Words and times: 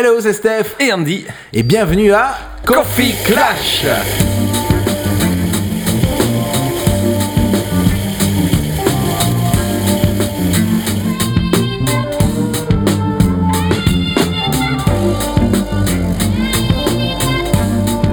Hello, 0.00 0.20
c'est 0.20 0.32
Steph 0.32 0.76
et 0.78 0.92
Andy. 0.92 1.26
Et 1.52 1.64
bienvenue 1.64 2.12
à 2.12 2.38
Coffee 2.64 3.16
Clash 3.24 3.84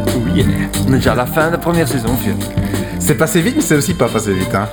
Oh 0.07 0.27
yeah. 0.33 0.45
On 0.87 0.93
est 0.93 0.95
déjà 0.95 1.11
à 1.11 1.15
la 1.15 1.27
fin 1.27 1.45
de 1.45 1.51
la 1.51 1.57
première 1.59 1.87
saison, 1.87 2.15
vieux. 2.15 2.33
C'est 2.97 3.13
passé 3.13 3.41
vite, 3.41 3.57
mais 3.57 3.61
c'est 3.61 3.75
aussi 3.75 3.93
pas 3.93 4.09
passé 4.09 4.33
vite, 4.33 4.55
hein. 4.55 4.67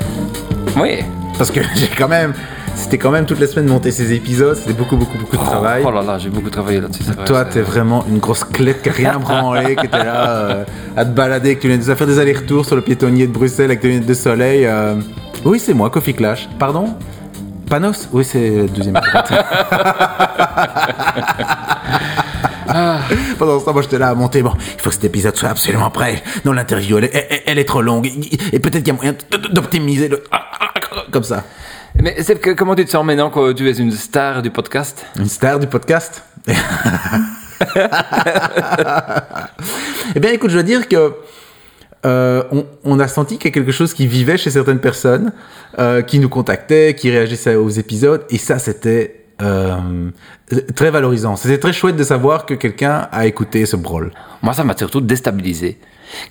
Oui. 0.79 1.01
Parce 1.37 1.51
que 1.51 1.61
j'ai 1.75 1.89
quand 1.89 2.09
même... 2.09 2.33
C'était 2.75 2.99
quand 2.99 3.11
même 3.11 3.27
toutes 3.27 3.39
les 3.41 3.47
semaines 3.47 3.69
monter 3.69 3.91
ces 3.91 4.13
épisodes, 4.13 4.57
c'était 4.57 4.73
beaucoup, 4.75 4.97
beaucoup, 4.97 5.17
beaucoup 5.17 5.37
de 5.37 5.43
Oh, 5.43 5.47
travail. 5.47 5.83
Oh 5.87 5.91
là 5.91 6.03
là, 6.03 6.19
j'ai 6.19 6.29
beaucoup 6.31 6.51
travaillé 6.51 6.81
là-dessus. 6.81 7.05
vrai, 7.05 7.25
Toi, 7.25 7.45
t'es 7.45 7.61
vraiment 7.63 8.05
une 8.09 8.19
grosse 8.19 8.45
clé 8.45 8.75
qui 8.83 8.89
a 8.89 8.93
rien 8.93 9.19
branlé, 9.19 9.77
qui 9.77 9.87
était 9.87 10.05
là 10.05 10.29
euh, 10.29 10.65
à 10.97 11.05
te 11.05 11.11
balader, 11.11 11.57
que 11.57 11.63
tu 11.63 11.69
venais 11.69 11.79
de 11.83 11.95
faire 11.95 12.07
des 12.07 12.19
allers-retours 12.19 12.67
sur 12.67 12.77
le 12.77 12.83
piétonnier 12.83 13.27
de 13.27 13.33
Bruxelles 13.33 13.67
avec 13.67 13.81
tes 13.81 13.89
lunettes 13.89 14.07
de 14.07 14.15
soleil. 14.15 14.67
euh. 14.67 14.97
Oui, 15.45 15.59
c'est 15.59 15.75
moi, 15.75 15.91
Coffee 15.91 16.15
Clash. 16.15 16.49
Pardon? 16.59 16.95
Panos? 17.69 18.09
Oui, 18.13 18.25
c'est 18.25 18.51
le 18.51 18.69
deuxième. 18.69 18.95
Pendant 23.39 23.61
ce 23.61 23.65
temps, 23.65 23.73
moi, 23.73 23.83
j'étais 23.83 23.99
là 23.99 24.11
à 24.11 24.15
monter. 24.15 24.43
Bon, 24.43 24.53
il 24.57 24.81
faut 24.81 24.89
que 24.89 24.95
cet 24.95 25.05
épisode 25.05 25.37
soit 25.37 25.51
absolument 25.51 25.91
prêt. 25.91 26.23
Non, 26.45 26.53
l'interview, 26.53 26.99
elle, 26.99 27.05
est- 27.05 27.27
elle- 27.31 27.41
elle 27.47 27.59
est 27.59 27.65
trop 27.65 27.83
longue. 27.83 28.09
Et 28.53 28.59
peut-être 28.59 28.85
qu'il 28.85 28.89
y 28.89 28.91
a 28.91 28.95
moyen 28.95 29.15
d'optimiser 29.53 30.09
le... 30.09 30.23
Comme 31.11 31.25
ça. 31.25 31.45
Mais 32.01 32.15
que- 32.15 32.55
comment 32.55 32.75
tu 32.75 32.85
te 32.85 32.91
sens 32.91 33.05
maintenant 33.05 33.31
que 33.31 33.53
tu 33.53 33.69
es 33.69 33.73
une 33.79 33.93
star 33.93 34.43
du 34.43 34.51
podcast? 34.51 35.05
Une 35.19 35.29
star 35.29 35.59
du 35.59 35.67
podcast? 35.67 36.23
Eh 40.15 40.21
bien, 40.21 40.33
écoute, 40.33 40.51
je 40.51 40.57
veux 40.57 40.63
dire 40.65 40.89
que 40.89 41.15
euh, 42.05 42.43
on, 42.51 42.67
on 42.85 42.99
a 43.01 43.07
senti 43.07 43.39
qu'il 43.39 43.47
y 43.51 43.53
a 43.53 43.55
quelque 43.55 43.71
chose 43.73 43.95
qui 43.95 44.07
vivait 44.09 44.37
chez 44.37 44.51
certaines 44.51 44.81
personnes, 44.81 45.33
euh, 45.79 46.03
qui 46.03 46.19
nous 46.19 46.29
contactaient, 46.29 46.95
qui 46.97 47.11
réagissaient 47.11 47.55
aux 47.55 47.69
épisodes, 47.71 48.25
et 48.31 48.39
ça, 48.39 48.59
c'était 48.59 49.25
euh, 49.41 50.11
très 50.75 50.91
valorisant. 50.91 51.37
C'était 51.37 51.59
très 51.59 51.73
chouette 51.73 51.97
de 51.97 52.03
savoir 52.05 52.45
que 52.47 52.55
quelqu'un 52.55 53.09
a 53.13 53.27
écouté 53.27 53.65
ce 53.65 53.77
brol. 53.77 54.13
Moi, 54.43 54.53
ça 54.55 54.65
m'a 54.65 54.77
surtout 54.77 55.01
déstabilisé. 55.01 55.79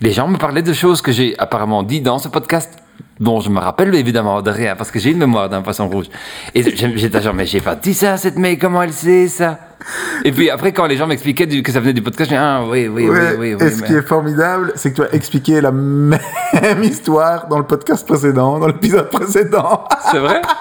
Les 0.01 0.11
gens 0.11 0.27
me 0.27 0.37
parlaient 0.37 0.61
de 0.61 0.73
choses 0.73 1.01
que 1.01 1.11
j'ai 1.13 1.33
apparemment 1.39 1.81
dit 1.83 2.01
dans 2.01 2.19
ce 2.19 2.27
podcast, 2.27 2.77
dont 3.19 3.39
je 3.39 3.49
me 3.49 3.59
rappelle 3.59 3.93
évidemment 3.95 4.41
de 4.41 4.49
rien, 4.49 4.75
parce 4.75 4.89
que 4.91 4.99
j'ai 4.99 5.11
une 5.11 5.19
mémoire 5.19 5.47
d'un 5.49 5.61
poisson 5.61 5.87
rouge. 5.87 6.07
Et 6.55 6.63
j'ai- 6.63 6.97
j'étais 6.97 7.21
genre, 7.21 7.33
mais 7.33 7.45
j'ai 7.45 7.61
pas 7.61 7.75
dit 7.75 7.93
ça 7.93 8.13
à 8.13 8.17
cette 8.17 8.37
mec, 8.37 8.59
comment 8.59 8.81
elle 8.81 8.93
sait 8.93 9.27
ça? 9.27 9.59
Et 10.23 10.31
puis 10.31 10.49
après, 10.49 10.71
quand 10.73 10.85
les 10.85 10.95
gens 10.97 11.07
m'expliquaient 11.07 11.47
que 11.61 11.71
ça 11.71 11.79
venait 11.79 11.93
du 11.93 12.01
podcast, 12.03 12.29
je 12.29 12.35
dis, 12.35 12.41
ah 12.41 12.61
oui, 12.67 12.87
oui, 12.87 13.07
oui, 13.09 13.17
oui. 13.37 13.53
oui 13.55 13.65
et 13.67 13.71
ce 13.71 13.81
qui 13.83 13.93
est 13.93 14.01
formidable, 14.07 14.71
c'est 14.75 14.91
que 14.91 14.97
tu 14.97 15.01
as 15.03 15.13
expliqué 15.15 15.59
la 15.61 15.71
même 15.71 16.83
histoire 16.83 17.47
dans 17.47 17.57
le 17.57 17.65
podcast 17.65 18.05
précédent, 18.07 18.59
dans 18.59 18.67
l'épisode 18.67 19.09
précédent. 19.09 19.85
C'est 20.11 20.19
vrai? 20.19 20.41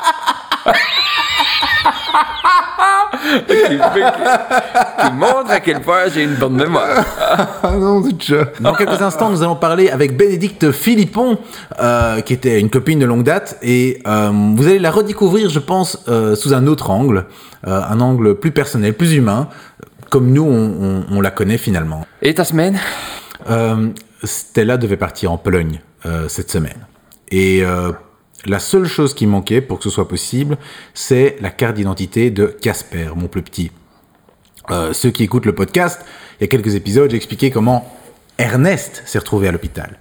qui, 3.47 3.55
qui 3.77 5.13
montre 5.13 5.51
à 5.51 5.61
quel 5.61 5.81
point 5.81 6.09
j'ai 6.13 6.25
une 6.25 6.35
bonne 6.35 6.55
mémoire. 6.55 7.05
Ah 7.63 7.73
non. 7.73 8.03
Dans 8.61 8.75
quelques 8.75 9.01
instants, 9.03 9.31
nous 9.31 9.43
allons 9.43 9.57
parler 9.57 9.91
avec 9.91 10.17
Bénédicte 10.17 10.71
Philippon, 10.73 11.39
euh, 11.81 12.21
qui 12.21 12.33
était 12.33 12.61
une 12.61 12.71
copine 12.71 12.99
de 12.99 13.07
longue 13.07 13.23
date, 13.25 13.59
et 13.63 14.03
euh, 14.07 14.31
vous 14.57 14.67
allez 14.67 14.79
la 14.79 14.91
redécouvrir, 14.91 15.51
je 15.51 15.59
pense, 15.59 16.05
euh, 16.09 16.35
sous 16.37 16.55
un 16.55 16.67
autre 16.67 16.91
angle, 16.91 17.27
euh, 17.67 17.81
un 17.89 18.01
angle 18.01 18.35
plus 18.37 18.51
personnel, 18.53 18.95
plus 18.95 19.15
humain, 19.15 19.49
comme 20.11 20.33
nous, 20.33 20.45
on, 20.45 20.51
on- 20.83 21.05
on 21.17 21.21
la 21.21 21.31
connaît 21.31 21.59
finalement. 21.59 22.05
Et 22.23 22.35
ta 22.35 22.45
semaine? 22.45 22.79
Euh, 23.49 23.89
Stella 24.25 24.77
devait 24.77 24.97
partir 24.97 25.33
en 25.33 25.39
Pologne 25.39 25.81
euh, 26.05 26.29
cette 26.29 26.51
semaine. 26.51 26.87
Et 27.31 27.63
euh, 27.63 27.93
la 28.47 28.59
seule 28.59 28.87
chose 28.87 29.15
qui 29.15 29.27
manquait 29.27 29.61
pour 29.61 29.79
que 29.79 29.85
ce 29.85 29.91
soit 29.91 30.09
possible, 30.09 30.57
c'est 30.95 31.37
la 31.41 31.51
carte 31.51 31.77
d'identité 31.77 32.31
de 32.31 32.47
Casper, 32.47 33.11
mon 33.17 33.29
plus 33.29 33.43
petit. 33.43 33.71
Euh, 34.71 34.93
ceux 34.93 35.11
qui 35.11 35.25
écoutent 35.25 35.47
le 35.47 35.55
podcast, 35.55 36.01
il 36.39 36.43
y 36.43 36.45
a 36.45 36.49
quelques 36.49 36.75
épisodes, 36.75 37.11
j'ai 37.11 37.17
expliqué 37.17 37.51
comment 37.51 37.91
Ernest 38.39 39.03
s'est 39.05 39.19
retrouvé 39.19 39.49
à 39.49 39.53
l'hôpital. 39.53 39.99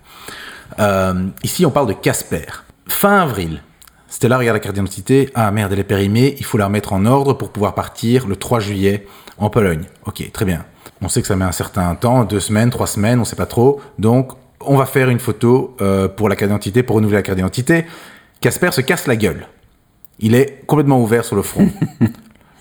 Euh, 0.80 1.28
ici, 1.44 1.66
on 1.66 1.72
parle 1.72 1.88
de 1.88 1.94
Casper. 1.94 2.46
Fin 2.88 3.20
avril, 3.20 3.62
Stella 4.08 4.38
regarde 4.38 4.56
la 4.56 4.60
carte 4.60 4.76
d'identité. 4.76 5.30
Ah 5.36 5.52
merde, 5.52 5.74
elle 5.74 5.80
est 5.80 5.84
périmée. 5.84 6.36
Il 6.40 6.46
faut 6.46 6.58
la 6.58 6.66
remettre 6.66 6.94
en 6.94 7.06
ordre 7.06 7.34
pour 7.34 7.52
pouvoir 7.52 7.76
partir 7.76 8.28
le 8.28 8.36
3 8.36 8.60
juillet 8.60 9.08
en 9.38 9.50
Pologne. 9.50 9.84
Ok, 10.06 10.32
très 10.32 10.46
bien. 10.46 10.66
On 11.02 11.10
sait 11.10 11.22
que 11.22 11.28
ça 11.28 11.36
met 11.36 11.46
un 11.46 11.52
certain 11.52 11.94
temps, 11.96 12.26
deux 12.26 12.40
semaines, 12.40 12.72
trois 12.72 12.88
semaines, 12.88 13.20
on 13.20 13.26
sait 13.26 13.36
pas 13.36 13.46
trop. 13.46 13.80
Donc, 14.00 14.32
on 14.62 14.76
va 14.76 14.86
faire 14.86 15.10
une 15.10 15.20
photo 15.20 15.76
euh, 15.80 16.08
pour 16.08 16.28
la 16.28 16.36
carte 16.36 16.50
d'identité, 16.50 16.84
pour 16.84 16.98
renouveler 16.98 17.18
la 17.18 17.22
carte 17.22 17.38
d'identité. 17.38 17.86
Casper 18.42 18.72
se 18.72 18.82
casse 18.82 19.08
la 19.08 19.16
gueule. 19.16 19.48
Il 20.20 20.36
est 20.36 20.64
complètement 20.66 21.02
ouvert 21.02 21.24
sur 21.26 21.36
le 21.36 21.42
front. 21.42 21.70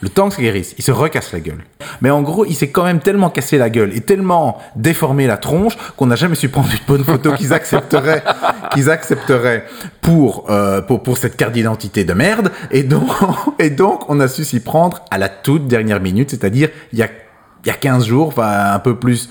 Le 0.00 0.08
temps 0.08 0.28
que 0.28 0.36
ça 0.36 0.42
guérisse, 0.42 0.76
il 0.78 0.84
se 0.84 0.92
recasse 0.92 1.32
la 1.32 1.40
gueule. 1.40 1.64
Mais 2.02 2.10
en 2.10 2.22
gros, 2.22 2.44
il 2.46 2.54
s'est 2.54 2.70
quand 2.70 2.84
même 2.84 3.00
tellement 3.00 3.30
cassé 3.30 3.58
la 3.58 3.68
gueule 3.68 3.92
et 3.96 4.00
tellement 4.00 4.58
déformé 4.76 5.26
la 5.26 5.36
tronche 5.38 5.76
qu'on 5.96 6.06
n'a 6.06 6.14
jamais 6.14 6.36
su 6.36 6.48
prendre 6.48 6.68
une 6.70 6.78
bonne 6.86 7.02
photo 7.02 7.32
qu'ils 7.32 7.52
accepteraient, 7.52 8.22
qu'ils 8.72 8.90
accepteraient 8.90 9.64
pour, 10.00 10.48
euh, 10.50 10.80
pour, 10.82 11.02
pour 11.02 11.18
cette 11.18 11.36
carte 11.36 11.50
d'identité 11.52 12.04
de 12.04 12.12
merde. 12.12 12.52
Et 12.70 12.84
donc, 12.84 13.10
et 13.58 13.70
donc, 13.70 14.08
on 14.08 14.20
a 14.20 14.28
su 14.28 14.44
s'y 14.44 14.60
prendre 14.60 15.00
à 15.10 15.18
la 15.18 15.28
toute 15.28 15.66
dernière 15.66 16.00
minute, 16.00 16.30
c'est-à-dire 16.30 16.68
il 16.92 17.00
y 17.00 17.02
a, 17.02 17.08
il 17.64 17.66
y 17.66 17.70
a 17.70 17.74
15 17.74 18.06
jours, 18.06 18.28
enfin 18.28 18.74
un 18.74 18.78
peu 18.78 18.94
plus. 18.96 19.28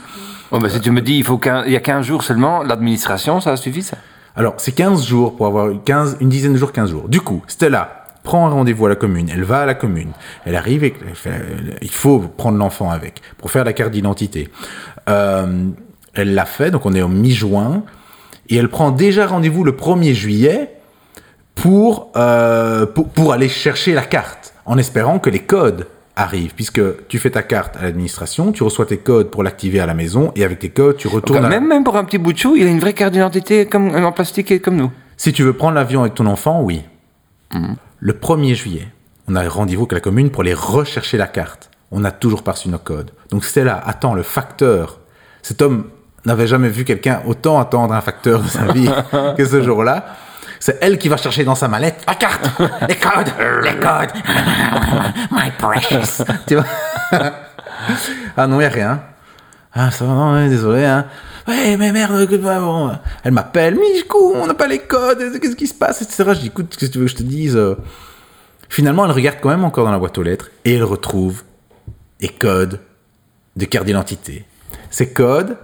Bon, 0.52 0.60
ben, 0.60 0.68
si 0.68 0.82
tu 0.82 0.92
me 0.92 1.00
dis 1.00 1.14
il 1.16 1.24
faut 1.24 1.38
qu'un- 1.38 1.64
il 1.66 1.72
y 1.72 1.78
a 1.78 1.80
15 1.80 2.06
jours 2.06 2.24
seulement, 2.24 2.62
l'administration, 2.64 3.40
ça 3.40 3.56
suffit 3.56 3.84
ça? 3.84 3.96
Alors, 4.38 4.54
c'est 4.58 4.72
15 4.72 5.04
jours 5.06 5.36
pour 5.36 5.48
avoir 5.48 5.72
15, 5.84 6.18
une 6.22 6.30
dizaine 6.30 6.54
de 6.54 6.58
jours, 6.58 6.72
15 6.72 6.92
jours. 6.92 7.10
Du 7.10 7.20
coup, 7.22 7.42
Stella 7.48 8.06
prend 8.24 8.46
un 8.46 8.50
rendez-vous 8.50 8.86
à 8.86 8.90
la 8.90 8.96
commune, 8.96 9.30
elle 9.34 9.44
va 9.44 9.62
à 9.62 9.66
la 9.66 9.74
commune, 9.74 10.12
elle 10.46 10.56
arrive 10.56 10.84
et 10.84 10.94
fait- 11.14 11.42
il 11.82 11.90
faut 11.90 12.20
prendre 12.20 12.58
l'enfant 12.58 12.92
avec 12.92 13.22
pour 13.38 13.50
faire 13.52 13.64
la 13.64 13.74
carte 13.74 13.92
d'identité. 13.92 14.50
Euh, 15.10 15.66
elle 16.14 16.34
l'a 16.36 16.46
fait, 16.46 16.70
donc 16.70 16.86
on 16.86 16.94
est 16.94 17.02
au 17.02 17.08
mi-juin, 17.08 17.84
et 18.50 18.58
elle 18.58 18.70
prend 18.70 18.92
déjà 18.92 19.26
rendez-vous 19.28 19.64
le 19.64 19.72
1er 19.72 20.14
juillet 20.14 20.72
pour, 21.56 22.12
euh, 22.16 22.86
pour, 22.86 23.08
pour 23.10 23.34
aller 23.34 23.50
chercher 23.50 23.94
la 23.96 24.04
carte, 24.06 24.54
en 24.66 24.78
espérant 24.78 25.18
que 25.20 25.30
les 25.32 25.40
codes 25.40 25.88
arrivent, 26.18 26.54
puisque 26.56 26.82
tu 27.08 27.20
fais 27.20 27.30
ta 27.30 27.44
carte 27.44 27.78
à 27.78 27.84
l'administration, 27.84 28.52
tu 28.52 28.64
reçois 28.64 28.86
tes 28.86 28.98
codes 28.98 29.30
pour 29.30 29.44
l'activer 29.44 29.80
à 29.80 29.86
la 29.86 29.94
maison, 29.94 30.32
et 30.36 30.44
avec 30.44 30.60
tes 30.60 30.70
codes, 30.70 30.98
tu 30.98 31.08
retournes 31.08 31.46
à... 31.46 31.50
même, 31.50 31.68
même 31.68 31.84
pour 31.84 31.96
un 31.96 32.04
petit 32.04 32.18
bout 32.18 32.34
de 32.34 32.38
chou, 32.38 32.56
il 32.56 32.66
a 32.66 32.70
une 32.70 32.80
vraie 32.80 32.94
carte 32.94 33.14
d'identité 33.14 33.66
comme, 33.66 33.96
en 33.96 34.12
plastique 34.12 34.62
comme 34.62 34.76
nous. 34.76 34.92
Si 35.16 35.32
tu 35.32 35.44
veux 35.44 35.54
prendre 35.54 35.76
l'avion 35.76 36.02
avec 36.02 36.16
ton 36.16 36.26
enfant, 36.26 36.62
oui. 36.62 36.82
Le 38.00 38.14
1er 38.14 38.56
juillet, 38.56 38.88
on 39.28 39.36
a 39.36 39.48
rendez-vous 39.48 39.84
avec 39.84 39.94
la 39.94 40.00
commune 40.00 40.30
pour 40.30 40.42
aller 40.42 40.54
rechercher 40.54 41.18
la 41.18 41.28
carte. 41.28 41.70
On 41.92 42.00
n'a 42.00 42.12
toujours 42.12 42.44
pas 42.44 42.52
reçu 42.52 42.70
nos 42.70 42.78
codes. 42.78 43.12
Donc 43.30 43.46
Stella 43.46 43.82
attend 43.86 44.14
le 44.14 44.24
facteur. 44.24 45.00
Cet 45.42 45.62
homme 45.62 45.86
n'avait 46.26 46.48
jamais 46.48 46.70
vu 46.70 46.84
quelqu'un 46.84 47.22
autant 47.26 47.60
attendre 47.60 47.94
un 47.94 48.02
facteur 48.02 48.42
de 48.44 48.48
sa 48.48 48.72
vie 48.72 48.90
que 49.38 49.46
ce 49.46 49.64
jour-là. 49.64 50.06
C'est 50.60 50.78
elle 50.82 50.98
qui 50.98 51.10
va 51.10 51.18
chercher 51.18 51.44
dans 51.44 51.56
sa 51.56 51.68
mallette 51.68 52.04
la 52.08 52.16
carte, 52.16 52.50
les 52.88 52.96
codes, 52.96 53.32
les 53.64 53.76
codes. 53.76 54.10
My 55.32 55.52
precious. 55.58 56.24
Tu 56.48 56.56
vois? 56.56 56.66
Ah 58.36 58.48
non, 58.48 58.60
il 58.60 58.66
a 58.66 58.70
rien. 58.70 59.02
Ah, 59.74 59.92
ça 59.92 60.06
va, 60.06 60.14
non, 60.14 60.48
désolé, 60.48 60.86
hein. 60.86 61.06
Ouais, 61.48 61.78
mais 61.78 61.92
merde, 61.92 62.28
bon. 62.28 62.92
Elle 63.24 63.32
m'appelle, 63.32 63.76
mais 63.76 63.96
du 63.96 64.06
coup, 64.06 64.34
on 64.34 64.48
n'a 64.48 64.54
pas 64.54 64.68
les 64.68 64.80
codes, 64.80 65.40
qu'est-ce 65.40 65.56
qui 65.56 65.68
se 65.68 65.74
passe, 65.74 66.02
etc. 66.02 66.24
Je 66.34 66.40
dis, 66.40 66.48
écoute, 66.48 66.76
qu'est-ce 66.76 66.90
que 66.90 66.94
tu 66.94 67.00
veux 67.00 67.06
que 67.06 67.12
je 67.12 67.18
te 67.18 67.24
dise 67.24 67.56
euh? 67.56 67.76
Finalement, 68.70 69.06
elle 69.06 69.12
regarde 69.12 69.38
quand 69.42 69.50
même 69.50 69.64
encore 69.64 69.86
dans 69.86 69.92
la 69.92 70.00
boîte 70.00 70.18
aux 70.18 70.24
lettres 70.24 70.50
et 70.66 70.76
elle 70.76 70.84
retrouve 70.84 71.44
les 72.20 72.28
codes 72.28 72.82
de 73.56 73.66
carte 73.66 73.86
d'identité. 73.86 74.46
Ces 74.90 75.14
codes 75.14 75.58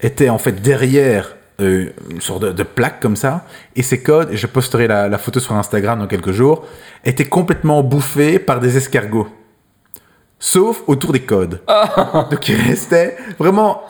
étaient 0.00 0.28
en 0.28 0.38
fait 0.38 0.60
derrière 0.60 1.36
euh, 1.60 1.90
une 2.10 2.20
sorte 2.20 2.42
de, 2.42 2.52
de 2.52 2.62
plaque 2.62 3.00
comme 3.00 3.16
ça, 3.16 3.44
et 3.76 3.82
ces 3.82 4.02
codes, 4.02 4.30
et 4.32 4.36
je 4.36 4.46
posterai 4.46 4.86
la, 4.86 5.08
la 5.08 5.18
photo 5.18 5.40
sur 5.40 5.54
Instagram 5.54 5.98
dans 5.98 6.06
quelques 6.06 6.32
jours, 6.32 6.64
étaient 7.04 7.26
complètement 7.26 7.82
bouffés 7.82 8.38
par 8.38 8.60
des 8.60 8.76
escargots. 8.76 9.28
Sauf 10.38 10.82
autour 10.86 11.12
des 11.12 11.20
codes. 11.20 11.60
Donc 12.30 12.48
il 12.48 12.56
restait 12.56 13.16
vraiment 13.38 13.82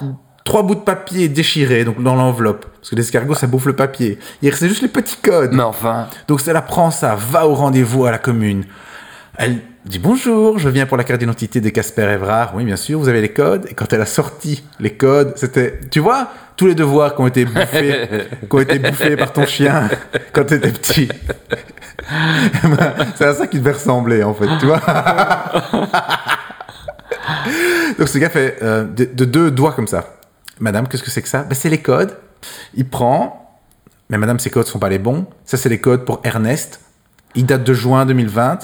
trois 0.45 0.63
bouts 0.63 0.75
de 0.75 0.81
papier 0.81 1.29
déchirés 1.29 1.85
donc 1.85 2.03
dans 2.03 2.15
l'enveloppe. 2.15 2.67
Parce 2.77 2.91
que 2.91 2.97
l'escargot, 2.97 3.35
ça 3.35 3.47
bouffe 3.47 3.67
le 3.67 3.77
papier. 3.77 4.19
Il 4.43 4.51
restait 4.51 4.69
juste 4.69 4.83
les 4.83 4.89
petits 4.89 5.17
codes. 5.17 5.53
Mais 5.53 5.63
enfin, 5.63 6.09
Donc 6.29 6.41
Stella 6.41 6.63
prend 6.63 6.91
ça, 6.91 7.15
va 7.15 7.47
au 7.47 7.55
rendez-vous 7.55 8.05
à 8.05 8.11
la 8.11 8.19
commune. 8.19 8.65
Elle 9.39 9.61
dit 9.85 9.99
bonjour, 9.99 10.59
je 10.59 10.69
viens 10.69 10.87
pour 10.87 10.97
la 10.97 11.05
carte 11.05 11.21
d'identité 11.21 11.61
de 11.61 11.69
Casper 11.69 12.03
Evrard. 12.03 12.55
Oui, 12.55 12.65
bien 12.65 12.77
sûr, 12.77 12.99
vous 12.99 13.09
avez 13.09 13.21
les 13.21 13.33
codes. 13.33 13.67
Et 13.69 13.75
quand 13.75 13.93
elle 13.93 14.01
a 14.01 14.07
sorti 14.07 14.65
les 14.79 14.95
codes, 14.95 15.33
c'était, 15.37 15.81
tu 15.91 16.01
vois, 16.01 16.29
tous 16.57 16.67
les 16.67 16.75
devoirs 16.75 17.15
qui 17.15 17.21
ont 17.23 17.27
été 17.27 17.45
bouffés, 17.45 18.09
qui 18.49 18.57
ont 18.57 18.61
été 18.61 18.79
bouffés 18.79 19.17
par 19.17 19.33
ton 19.33 19.45
chien 19.45 19.89
quand 20.33 20.45
tu 20.45 20.55
étais 20.55 20.71
petit. 20.71 21.09
C'est 23.17 23.25
à 23.25 23.35
ça 23.35 23.47
qu'il 23.47 23.61
devait 23.61 23.73
ressembler, 23.73 24.23
en 24.23 24.35
fait, 24.35 24.47
tu 24.61 24.67
vois. 24.67 24.81
Donc 27.99 28.09
ce 28.09 28.19
gars 28.19 28.31
fait 28.31 28.59
euh, 28.63 28.85
de, 28.85 29.05
de 29.05 29.25
deux 29.25 29.51
doigts 29.51 29.73
comme 29.73 29.87
ça. 29.87 30.15
Madame, 30.61 30.87
qu'est-ce 30.89 31.03
que 31.03 31.11
c'est 31.11 31.23
que 31.23 31.29
ça? 31.29 31.43
Ben, 31.43 31.55
C'est 31.55 31.69
les 31.69 31.81
codes. 31.83 32.17
Il 32.75 32.89
prend, 32.89 33.59
mais 34.11 34.19
madame, 34.19 34.39
ces 34.39 34.51
codes 34.51 34.67
sont 34.67 34.79
pas 34.79 34.89
les 34.89 34.99
bons. 34.99 35.27
Ça, 35.45 35.57
c'est 35.57 35.69
les 35.69 35.81
codes 35.81 36.05
pour 36.05 36.21
Ernest. 36.25 36.81
Il 37.35 37.47
date 37.47 37.65
de 37.65 37.75
juin 37.75 38.05
2020. 38.07 38.59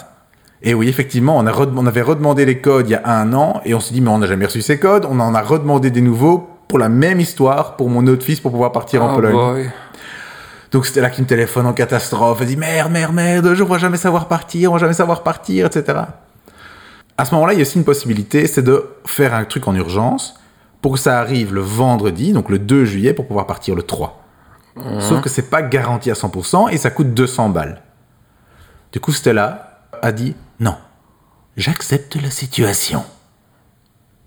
Et 0.62 0.74
oui, 0.74 0.88
effectivement, 0.88 1.36
on, 1.36 1.46
a 1.46 1.52
red- 1.52 1.72
on 1.76 1.86
avait 1.86 2.02
redemandé 2.02 2.44
les 2.44 2.58
codes 2.60 2.88
il 2.88 2.92
y 2.92 2.94
a 2.96 3.02
un 3.08 3.32
an 3.32 3.60
et 3.64 3.74
on 3.74 3.80
s'est 3.80 3.94
dit, 3.94 4.00
mais 4.00 4.10
on 4.10 4.18
n'a 4.18 4.26
jamais 4.26 4.46
reçu 4.46 4.60
ces 4.62 4.78
codes. 4.78 5.06
On 5.08 5.20
en 5.20 5.34
a 5.34 5.40
redemandé 5.42 5.90
des 5.90 6.00
nouveaux 6.00 6.48
pour 6.66 6.78
la 6.78 6.88
même 6.88 7.20
histoire 7.20 7.76
pour 7.76 7.88
mon 7.88 8.06
autre 8.08 8.24
fils 8.24 8.40
pour 8.40 8.50
pouvoir 8.50 8.72
partir 8.72 9.02
en 9.04 9.12
Oh 9.12 9.14
Pologne. 9.14 9.32
boy. 9.34 9.70
Donc 10.72 10.84
c'était 10.84 11.00
là 11.00 11.08
qu'il 11.10 11.22
me 11.24 11.28
téléphone 11.28 11.64
en 11.66 11.72
catastrophe. 11.72 12.38
Il 12.42 12.46
dit 12.48 12.56
merde, 12.56 12.90
merde, 12.92 13.14
merde, 13.14 13.54
je 13.54 13.62
ne 13.62 13.68
vais 13.68 13.78
jamais 13.78 13.96
savoir 13.96 14.28
partir, 14.28 14.70
on 14.70 14.74
va 14.74 14.80
jamais 14.80 14.92
savoir 14.92 15.22
partir, 15.22 15.64
etc. 15.66 15.98
À 17.16 17.24
ce 17.24 17.34
moment-là, 17.34 17.52
il 17.54 17.56
y 17.56 17.60
a 17.60 17.62
aussi 17.62 17.78
une 17.78 17.84
possibilité, 17.84 18.46
c'est 18.46 18.62
de 18.62 18.84
faire 19.06 19.34
un 19.34 19.44
truc 19.44 19.66
en 19.66 19.74
urgence 19.74 20.34
pour 20.82 20.92
que 20.92 20.98
ça 20.98 21.18
arrive 21.18 21.54
le 21.54 21.60
vendredi, 21.62 22.32
donc 22.32 22.50
le 22.50 22.58
2 22.58 22.84
juillet, 22.84 23.12
pour 23.14 23.26
pouvoir 23.26 23.46
partir 23.46 23.74
le 23.74 23.82
3. 23.82 24.22
Sauf 25.00 25.20
que 25.22 25.28
c'est 25.28 25.50
pas 25.50 25.62
garanti 25.62 26.08
à 26.10 26.14
100% 26.14 26.70
et 26.70 26.76
ça 26.76 26.90
coûte 26.90 27.12
200 27.14 27.48
balles. 27.48 27.82
Du 28.92 29.00
coup, 29.00 29.10
Stella 29.12 29.80
a 30.02 30.12
dit 30.12 30.36
j'accepte 31.58 32.16
la 32.16 32.30
situation. 32.30 33.04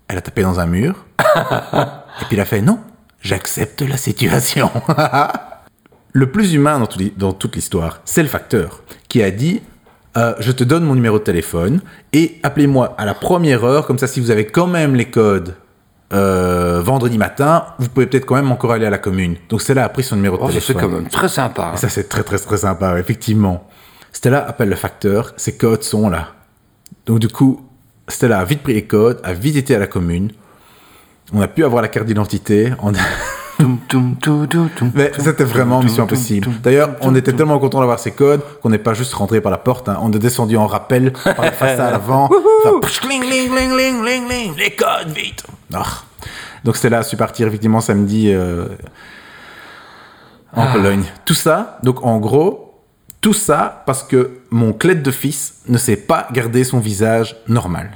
Elle 0.08 0.18
a 0.18 0.20
tapé 0.20 0.42
dans 0.42 0.60
un 0.60 0.66
mur 0.66 1.04
et 1.20 2.24
puis 2.26 2.32
elle 2.36 2.40
a 2.40 2.44
fait 2.44 2.60
non, 2.60 2.78
j'accepte 3.20 3.82
la 3.82 3.96
situation. 3.96 4.70
Le 6.14 6.30
plus 6.30 6.52
humain 6.52 6.78
dans, 6.78 6.86
tout 6.86 6.98
l'hi- 6.98 7.14
dans 7.16 7.32
toute 7.32 7.56
l'histoire, 7.56 8.00
c'est 8.04 8.22
le 8.22 8.28
facteur 8.28 8.82
qui 9.08 9.22
a 9.22 9.30
dit 9.30 9.62
euh, 10.18 10.34
Je 10.40 10.52
te 10.52 10.62
donne 10.62 10.84
mon 10.84 10.94
numéro 10.94 11.18
de 11.18 11.24
téléphone 11.24 11.80
et 12.12 12.38
appelez-moi 12.42 12.94
à 12.98 13.06
la 13.06 13.14
première 13.14 13.64
heure, 13.64 13.86
comme 13.86 13.98
ça, 13.98 14.06
si 14.06 14.20
vous 14.20 14.30
avez 14.30 14.44
quand 14.46 14.66
même 14.66 14.94
les 14.94 15.06
codes 15.10 15.54
euh, 16.12 16.82
vendredi 16.84 17.16
matin, 17.16 17.64
vous 17.78 17.88
pouvez 17.88 18.06
peut-être 18.06 18.26
quand 18.26 18.34
même 18.34 18.52
encore 18.52 18.72
aller 18.72 18.84
à 18.84 18.90
la 18.90 18.98
commune. 18.98 19.36
Donc 19.48 19.62
Stella 19.62 19.84
a 19.84 19.88
pris 19.88 20.02
son 20.02 20.16
numéro 20.16 20.36
de 20.36 20.42
Oh, 20.42 20.50
ça, 20.50 20.60
c'est 20.60 20.66
téléphone. 20.74 20.90
quand 20.90 20.96
même 20.96 21.08
très 21.08 21.28
sympa. 21.28 21.70
hein. 21.72 21.76
Ça, 21.78 21.88
c'est 21.88 22.06
très, 22.10 22.22
très, 22.22 22.36
très 22.36 22.58
sympa, 22.58 22.98
effectivement. 22.98 23.66
Stella 24.12 24.46
appelle 24.46 24.68
le 24.68 24.76
facteur, 24.76 25.32
ses 25.38 25.56
codes 25.56 25.82
sont 25.82 26.10
là. 26.10 26.28
Donc, 27.06 27.18
du 27.18 27.28
coup, 27.28 27.60
Stella 28.08 28.38
a 28.40 28.44
vite 28.44 28.62
pris 28.62 28.74
les 28.74 28.84
codes, 28.84 29.20
a 29.24 29.32
vite 29.32 29.56
été 29.56 29.74
à 29.74 29.78
la 29.78 29.86
commune. 29.86 30.32
On 31.32 31.40
a 31.40 31.48
pu 31.48 31.64
avoir 31.64 31.82
la 31.82 31.88
carte 31.88 32.06
d'identité. 32.06 32.72
On 32.82 32.92
Mais 34.94 35.12
c'était 35.18 35.44
vraiment 35.44 35.82
mission 35.82 36.04
impossible. 36.04 36.48
D'ailleurs, 36.62 36.96
on 37.00 37.14
était 37.14 37.32
tellement 37.32 37.58
content 37.58 37.80
d'avoir 37.80 37.98
ces 37.98 38.10
codes 38.10 38.40
qu'on 38.60 38.70
n'est 38.70 38.78
pas 38.78 38.92
juste 38.94 39.14
rentré 39.14 39.40
par 39.40 39.50
la 39.52 39.58
porte. 39.58 39.88
hein. 39.88 39.98
On 40.02 40.12
est 40.12 40.18
descendu 40.18 40.56
en 40.56 40.66
rappel 40.66 41.12
par 41.12 41.40
la 41.44 41.52
façade 41.52 41.94
avant. 41.94 42.24
Enfin, 42.64 42.80
les 44.58 44.70
codes, 44.74 45.10
vite. 45.14 45.44
Ah. 45.72 45.84
Donc 46.64 46.76
Stella 46.76 46.98
a 46.98 47.02
su 47.02 47.16
partir 47.16 47.46
effectivement 47.48 47.80
samedi 47.80 48.32
euh, 48.32 48.66
en 50.54 50.62
Ah. 50.64 50.72
Pologne. 50.72 51.04
Tout 51.24 51.34
ça, 51.34 51.78
donc 51.82 52.04
en 52.04 52.18
gros, 52.18 52.71
tout 53.22 53.32
ça 53.32 53.82
parce 53.86 54.02
que 54.02 54.30
mon 54.50 54.74
clède 54.74 55.02
de 55.02 55.10
fils 55.10 55.62
ne 55.68 55.78
sait 55.78 55.96
pas 55.96 56.28
garder 56.32 56.64
son 56.64 56.78
visage 56.80 57.36
normal. 57.48 57.90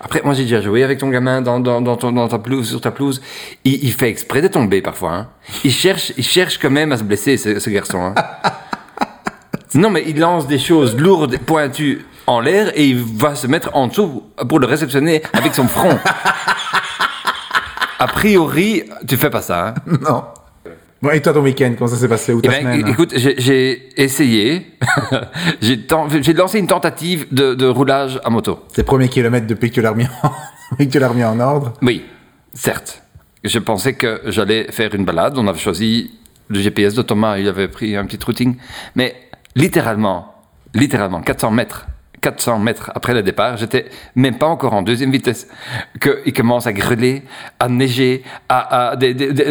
Après, 0.00 0.20
moi 0.22 0.34
j'ai 0.34 0.42
déjà 0.42 0.60
joué 0.60 0.82
avec 0.84 0.98
ton 0.98 1.08
gamin 1.08 1.40
dans, 1.40 1.60
dans, 1.60 1.80
dans, 1.80 1.96
ton- 1.96 2.12
dans 2.12 2.28
ta 2.28 2.38
pelouse, 2.38 2.68
sur 2.68 2.80
ta 2.80 2.90
pelouse. 2.90 3.22
Il, 3.64 3.82
il 3.84 3.92
fait 3.94 4.10
exprès 4.10 4.42
de 4.42 4.48
tomber 4.48 4.82
parfois. 4.82 5.14
hein. 5.14 5.28
Il, 5.64 5.72
cherche, 5.72 6.12
il 6.18 6.24
cherche 6.24 6.58
quand 6.58 6.70
même 6.70 6.92
à 6.92 6.98
se 6.98 7.04
blesser, 7.04 7.36
ce, 7.38 7.58
ce 7.58 7.70
garçon. 7.70 8.12
hein. 8.14 8.14
non, 9.74 9.88
mais 9.90 10.04
il 10.06 10.18
lance 10.18 10.46
des 10.46 10.58
choses 10.58 10.94
lourdes, 10.96 11.38
pointues 11.38 12.04
en 12.26 12.40
l'air 12.40 12.70
et 12.74 12.84
il 12.84 12.98
va 13.02 13.34
se 13.34 13.46
mettre 13.46 13.70
en 13.74 13.86
dessous 13.86 14.24
pour 14.48 14.58
le 14.58 14.66
réceptionner 14.66 15.22
avec 15.32 15.54
son 15.54 15.66
front. 15.68 15.98
A 18.00 18.06
priori, 18.06 18.84
tu 19.08 19.16
fais 19.16 19.30
pas 19.30 19.42
ça. 19.42 19.68
hein. 19.68 19.74
non. 20.02 20.24
Bon, 21.00 21.10
et 21.10 21.22
toi 21.22 21.32
ton 21.32 21.42
week-end, 21.42 21.74
comment 21.78 21.88
ça 21.88 21.96
s'est 21.96 22.08
passé 22.08 22.32
Ou 22.32 22.40
Eh 22.42 22.48
ta 22.48 22.50
ben, 22.50 22.60
semaine 22.60 22.88
écoute, 22.88 23.12
j'ai- 23.16 23.88
essayé, 24.02 24.66
j'ai 25.60 26.32
lancé 26.34 26.58
une 26.58 26.66
tentative 26.66 27.26
de, 27.32 27.54
de 27.54 27.66
roulage 27.66 28.20
à 28.24 28.30
moto. 28.30 28.58
Tes 28.74 28.82
premiers 28.82 29.08
kilomètres 29.08 29.46
depuis 29.46 29.70
que 29.70 29.74
tu 29.76 29.80
l'as 29.80 29.90
remis 29.90 30.06
en, 30.22 30.30
depuis 30.72 30.88
que 30.88 30.92
tu 30.92 30.98
l'as 30.98 31.08
remis 31.08 31.24
en 31.24 31.38
ordre 31.38 31.72
Oui, 31.82 32.04
certes. 32.52 33.02
Je 33.44 33.58
pensais 33.60 33.92
que 33.94 34.22
j'allais 34.26 34.72
faire 34.72 34.92
une 34.94 35.04
balade. 35.04 35.38
On 35.38 35.46
avait 35.46 35.58
choisi 35.60 36.10
le 36.48 36.58
GPS 36.60 36.94
de 36.94 37.02
Thomas, 37.02 37.38
il 37.38 37.46
avait 37.46 37.68
pris 37.68 37.94
un 37.96 38.04
petit 38.04 38.18
routing. 38.24 38.56
Mais 38.96 39.14
littéralement, 39.54 40.34
littéralement, 40.74 41.20
400 41.20 41.52
mètres, 41.52 41.86
400 42.30 42.58
mètres 42.58 42.90
après 42.94 43.14
le 43.14 43.22
départ, 43.22 43.56
j'étais 43.56 43.86
même 44.14 44.36
pas 44.38 44.46
encore 44.46 44.74
en 44.74 44.82
deuxième 44.82 45.10
vitesse. 45.10 45.48
Qu'il 46.00 46.32
commence 46.32 46.66
à 46.66 46.72
greler, 46.72 47.22
à 47.58 47.68
neiger, 47.68 48.22
à, 48.48 48.90
à 48.90 48.96
des- 48.96 49.14
des- 49.14 49.32
des- 49.32 49.44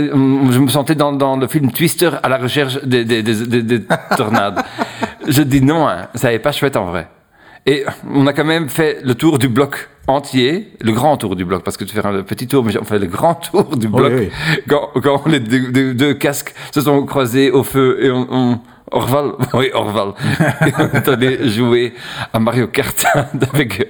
je 0.56 0.60
me 0.60 0.68
sentais 0.68 0.96
dans, 0.96 1.12
dans 1.12 1.38
le 1.38 1.48
film 1.48 1.72
Twister 1.72 2.12
à 2.22 2.30
la 2.30 2.38
recherche 2.38 2.82
des, 2.84 3.04
des- 3.06 3.24
des- 3.24 3.46
des- 3.48 3.64
des 3.64 3.82
tornades. 4.18 4.64
je 5.28 5.42
dis 5.42 5.62
non, 5.62 5.88
hein, 5.88 6.08
ça 6.16 6.30
n'est 6.32 6.40
pas 6.40 6.52
chouette 6.52 6.76
en 6.78 6.86
vrai. 6.86 7.08
Et 7.66 7.84
on 8.14 8.26
a 8.28 8.34
quand 8.34 8.46
même 8.46 8.70
fait 8.70 9.00
le 9.04 9.14
tour 9.16 9.40
du 9.40 9.50
bloc 9.50 9.90
entier, 10.08 10.72
le 10.80 10.94
grand 10.94 11.18
tour 11.18 11.36
du 11.36 11.44
bloc, 11.44 11.64
parce 11.64 11.76
que 11.76 11.84
tu 11.84 11.94
fais 11.94 12.06
un 12.06 12.24
petit 12.24 12.48
tour, 12.48 12.64
mais 12.64 12.78
on 12.80 12.86
fait 12.86 13.00
le 13.00 13.08
grand 13.08 13.36
tour 13.36 13.76
du 13.76 13.88
bloc. 13.90 14.14
oui. 14.16 14.30
Quand, 14.70 14.90
quand 15.04 15.28
les 15.28 15.42
deux, 15.42 15.72
deux- 15.72 15.94
deux 15.94 16.14
casques 16.14 16.54
se 16.74 16.80
sont 16.82 17.06
croisés 17.06 17.52
au 17.52 17.64
feu 17.64 17.98
et 18.02 18.12
on... 18.12 18.28
on 18.30 18.60
Orval, 18.92 19.32
oui, 19.54 19.70
Orval. 19.74 20.14
On 20.80 20.96
est 20.96 21.08
allé 21.10 21.50
jouer 21.50 21.94
à 22.34 22.40
Mario 22.40 22.68
Kart 22.68 23.06
avec, 23.54 23.88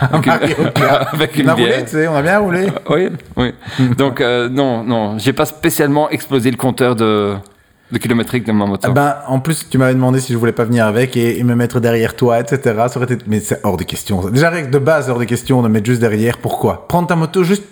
avec, 0.00 0.26
Mario 0.26 0.54
Kart. 0.74 1.08
avec 1.14 1.32
On 1.36 1.40
une 1.40 1.48
a 1.48 1.54
roulé, 1.54 1.84
tu 1.84 1.90
sais, 1.90 2.08
on 2.08 2.14
a 2.14 2.22
bien 2.22 2.38
roulé. 2.38 2.66
Oui, 2.90 3.08
oui. 3.36 3.54
Donc, 3.96 4.20
euh, 4.20 4.48
non, 4.48 4.82
non, 4.82 5.18
j'ai 5.18 5.32
pas 5.32 5.46
spécialement 5.46 6.10
explosé 6.10 6.50
le 6.50 6.56
compteur 6.56 6.96
de, 6.96 7.34
de 7.92 7.98
kilométrique 7.98 8.44
de 8.44 8.52
ma 8.52 8.66
moto. 8.66 8.88
Ah 8.90 8.92
Ben, 8.92 9.16
en 9.28 9.38
plus, 9.38 9.68
tu 9.70 9.78
m'avais 9.78 9.94
demandé 9.94 10.18
si 10.18 10.32
je 10.32 10.38
voulais 10.38 10.52
pas 10.52 10.64
venir 10.64 10.86
avec 10.86 11.16
et, 11.16 11.38
et 11.38 11.44
me 11.44 11.54
mettre 11.54 11.78
derrière 11.78 12.16
toi, 12.16 12.40
etc. 12.40 12.60
Ça 12.88 12.96
aurait 12.96 13.12
été... 13.12 13.24
Mais 13.28 13.38
c'est 13.40 13.60
hors 13.64 13.76
de 13.76 13.84
question. 13.84 14.28
Déjà, 14.28 14.50
de 14.50 14.78
base, 14.78 15.08
hors 15.08 15.18
de 15.20 15.24
question 15.24 15.62
de 15.62 15.68
mettre 15.68 15.86
juste 15.86 16.00
derrière. 16.00 16.38
Pourquoi? 16.38 16.88
Prendre 16.88 17.06
ta 17.06 17.14
moto 17.16 17.44
juste... 17.44 17.64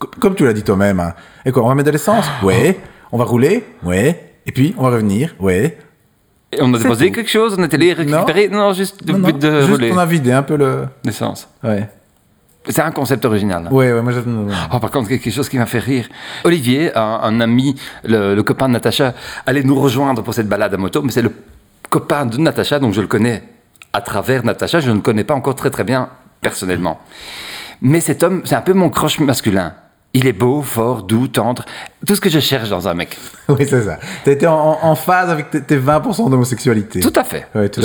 co- 0.00 0.10
Comme 0.20 0.34
tu 0.34 0.44
l'as 0.44 0.52
dit 0.52 0.64
toi-même. 0.64 0.98
hein. 1.00 1.14
Et 1.46 1.52
quoi, 1.52 1.62
on 1.62 1.68
va 1.68 1.74
mettre 1.76 1.86
de 1.86 1.92
l'essence? 1.92 2.24
Ouais. 2.42 2.78
On 3.12 3.18
va 3.18 3.24
rouler? 3.24 3.64
Ouais. 3.84 4.29
Et 4.46 4.52
puis, 4.52 4.74
on 4.78 4.84
va 4.84 4.90
revenir 4.90 5.34
Ouais. 5.38 5.78
Et 6.52 6.58
on 6.62 6.74
a 6.74 6.78
déposé 6.78 7.08
tout. 7.08 7.14
quelque 7.14 7.30
chose, 7.30 7.54
on 7.58 7.62
est 7.62 7.72
allé 7.74 7.92
récupérer, 7.92 8.48
non, 8.48 8.72
juste 8.72 9.06
le 9.06 9.12
Non, 9.12 9.18
but 9.28 9.32
non, 9.34 9.38
de 9.38 9.60
juste 9.60 9.70
rouler 9.72 9.92
on 9.92 9.98
a 9.98 10.06
vidé 10.06 10.32
un 10.32 10.42
peu 10.42 10.56
le... 10.56 10.86
l'essence. 11.04 11.48
Ouais. 11.62 11.88
C'est 12.68 12.82
un 12.82 12.90
concept 12.90 13.24
original. 13.24 13.66
hein. 13.66 13.72
Ouais, 13.72 14.02
moi, 14.02 14.12
je... 14.12 14.20
Oh, 14.72 14.78
par 14.80 14.90
contre, 14.90 15.08
quelque 15.08 15.30
chose 15.30 15.48
qui 15.48 15.58
m'a 15.58 15.66
fait 15.66 15.78
rire. 15.78 16.08
Olivier, 16.44 16.94
un, 16.96 17.20
un 17.22 17.40
ami, 17.40 17.74
le, 18.04 18.34
le 18.34 18.42
copain 18.42 18.66
de 18.68 18.72
Natacha, 18.74 19.14
allait 19.46 19.62
nous 19.62 19.80
rejoindre 19.80 20.22
pour 20.22 20.34
cette 20.34 20.48
balade 20.48 20.74
à 20.74 20.76
moto, 20.76 21.02
mais 21.02 21.10
c'est 21.12 21.22
le 21.22 21.32
copain 21.88 22.26
de 22.26 22.36
Natacha, 22.38 22.78
donc 22.80 22.92
je 22.94 23.00
le 23.00 23.06
connais 23.06 23.42
à 23.92 24.00
travers 24.00 24.44
Natacha, 24.44 24.80
je 24.80 24.90
ne 24.90 24.96
le 24.96 25.00
connais 25.00 25.24
pas 25.24 25.34
encore 25.34 25.54
très 25.54 25.70
très 25.70 25.84
bien 25.84 26.08
personnellement. 26.40 27.00
Mais 27.80 28.00
cet 28.00 28.22
homme, 28.22 28.42
c'est 28.44 28.54
un 28.56 28.60
peu 28.60 28.72
mon 28.72 28.90
croche 28.90 29.20
masculin. 29.20 29.74
Il 30.12 30.26
est 30.26 30.32
beau, 30.32 30.60
fort, 30.62 31.02
doux, 31.04 31.28
tendre, 31.28 31.64
tout 32.06 32.16
ce 32.16 32.20
que 32.20 32.28
je 32.30 32.40
cherche 32.40 32.68
dans 32.68 32.88
un 32.88 32.94
mec. 32.94 33.16
Oui, 33.48 33.66
c'est 33.68 33.82
ça. 33.82 33.98
T'as 34.24 34.32
été 34.32 34.46
en, 34.46 34.78
en- 34.82 34.94
phase 34.96 35.30
avec 35.30 35.50
tes, 35.50 35.62
tes 35.62 35.78
20% 35.78 36.28
d'homosexualité. 36.30 37.00
Tout 37.00 37.12
à 37.16 37.24
fait. 37.24 37.46
Ouais, 37.54 37.68
tout. 37.68 37.80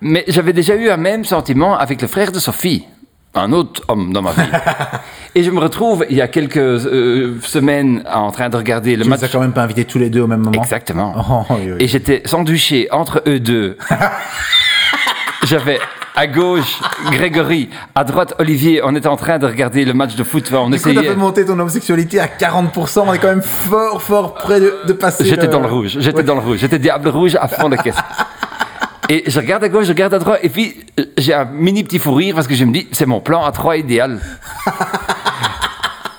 Mais 0.00 0.24
j'avais 0.28 0.52
déjà 0.54 0.74
eu 0.76 0.88
un 0.88 0.96
même 0.96 1.24
sentiment 1.26 1.76
avec 1.76 2.00
le 2.00 2.08
frère 2.08 2.32
de 2.32 2.38
Sophie, 2.38 2.86
un 3.34 3.52
autre 3.52 3.82
homme 3.88 4.12
dans 4.14 4.22
ma 4.22 4.32
vie. 4.32 4.40
Et 5.34 5.42
je 5.42 5.50
me 5.50 5.60
retrouve 5.60 6.06
il 6.08 6.16
y 6.16 6.22
a 6.22 6.28
quelques 6.28 6.56
euh, 6.56 7.38
semaines 7.42 8.02
en 8.10 8.30
train 8.30 8.48
de 8.48 8.56
regarder 8.56 8.96
le 8.96 9.04
Tu 9.04 9.08
match. 9.10 9.22
as 9.22 9.28
quand 9.28 9.40
même 9.40 9.52
pas 9.52 9.62
invités 9.62 9.84
tous 9.84 9.98
les 9.98 10.08
deux 10.10 10.22
au 10.22 10.26
même 10.26 10.40
moment 10.40 10.62
Exactement. 10.62 11.14
Oh, 11.30 11.44
oui, 11.54 11.72
oui. 11.72 11.76
Et 11.80 11.88
j'étais 11.88 12.22
sandwiché 12.24 12.88
entre 12.90 13.22
eux 13.26 13.38
deux. 13.40 13.76
J'avais 15.44 15.78
à 16.16 16.26
gauche 16.26 16.80
Grégory, 17.10 17.70
à 17.94 18.04
droite 18.04 18.34
Olivier. 18.38 18.80
On 18.84 18.94
était 18.94 19.06
en 19.08 19.16
train 19.16 19.38
de 19.38 19.46
regarder 19.46 19.84
le 19.84 19.94
match 19.94 20.16
de 20.16 20.24
foot. 20.24 20.50
On 20.52 20.68
Du 20.70 20.76
coup, 20.78 20.84
t'as 20.84 20.90
essayait. 20.92 21.08
fait 21.10 21.16
monter 21.16 21.44
ton 21.44 21.52
homosexualité 21.58 22.20
à 22.20 22.26
40%. 22.26 23.04
On 23.06 23.12
est 23.12 23.18
quand 23.18 23.28
même 23.28 23.42
fort, 23.42 24.02
fort 24.02 24.34
près 24.34 24.60
de, 24.60 24.74
de 24.86 24.92
passer. 24.92 25.24
J'étais 25.24 25.48
dans 25.48 25.60
le 25.60 25.68
rouge. 25.68 25.96
J'étais 26.00 26.18
Ouais. 26.18 26.22
dans 26.24 26.34
le 26.34 26.40
rouge. 26.40 26.58
J'étais 26.58 26.78
diable 26.78 27.08
rouge 27.08 27.36
à 27.40 27.48
fond 27.48 27.68
de 27.68 27.76
caisse. 27.76 27.96
Et 29.08 29.24
je 29.26 29.40
regarde 29.40 29.64
à 29.64 29.68
gauche, 29.68 29.86
je 29.86 29.90
regarde 29.90 30.14
à 30.14 30.20
droite, 30.20 30.38
et 30.44 30.48
puis 30.48 30.76
euh, 31.00 31.04
j'ai 31.18 31.34
un 31.34 31.44
mini 31.44 31.82
petit 31.82 31.98
fou 31.98 32.14
rire 32.14 32.32
parce 32.36 32.46
que 32.46 32.54
je 32.54 32.64
me 32.64 32.72
dis, 32.72 32.86
c'est 32.92 33.06
mon 33.06 33.20
plan 33.20 33.44
à 33.44 33.50
trois 33.50 33.76
idéal. 33.76 34.20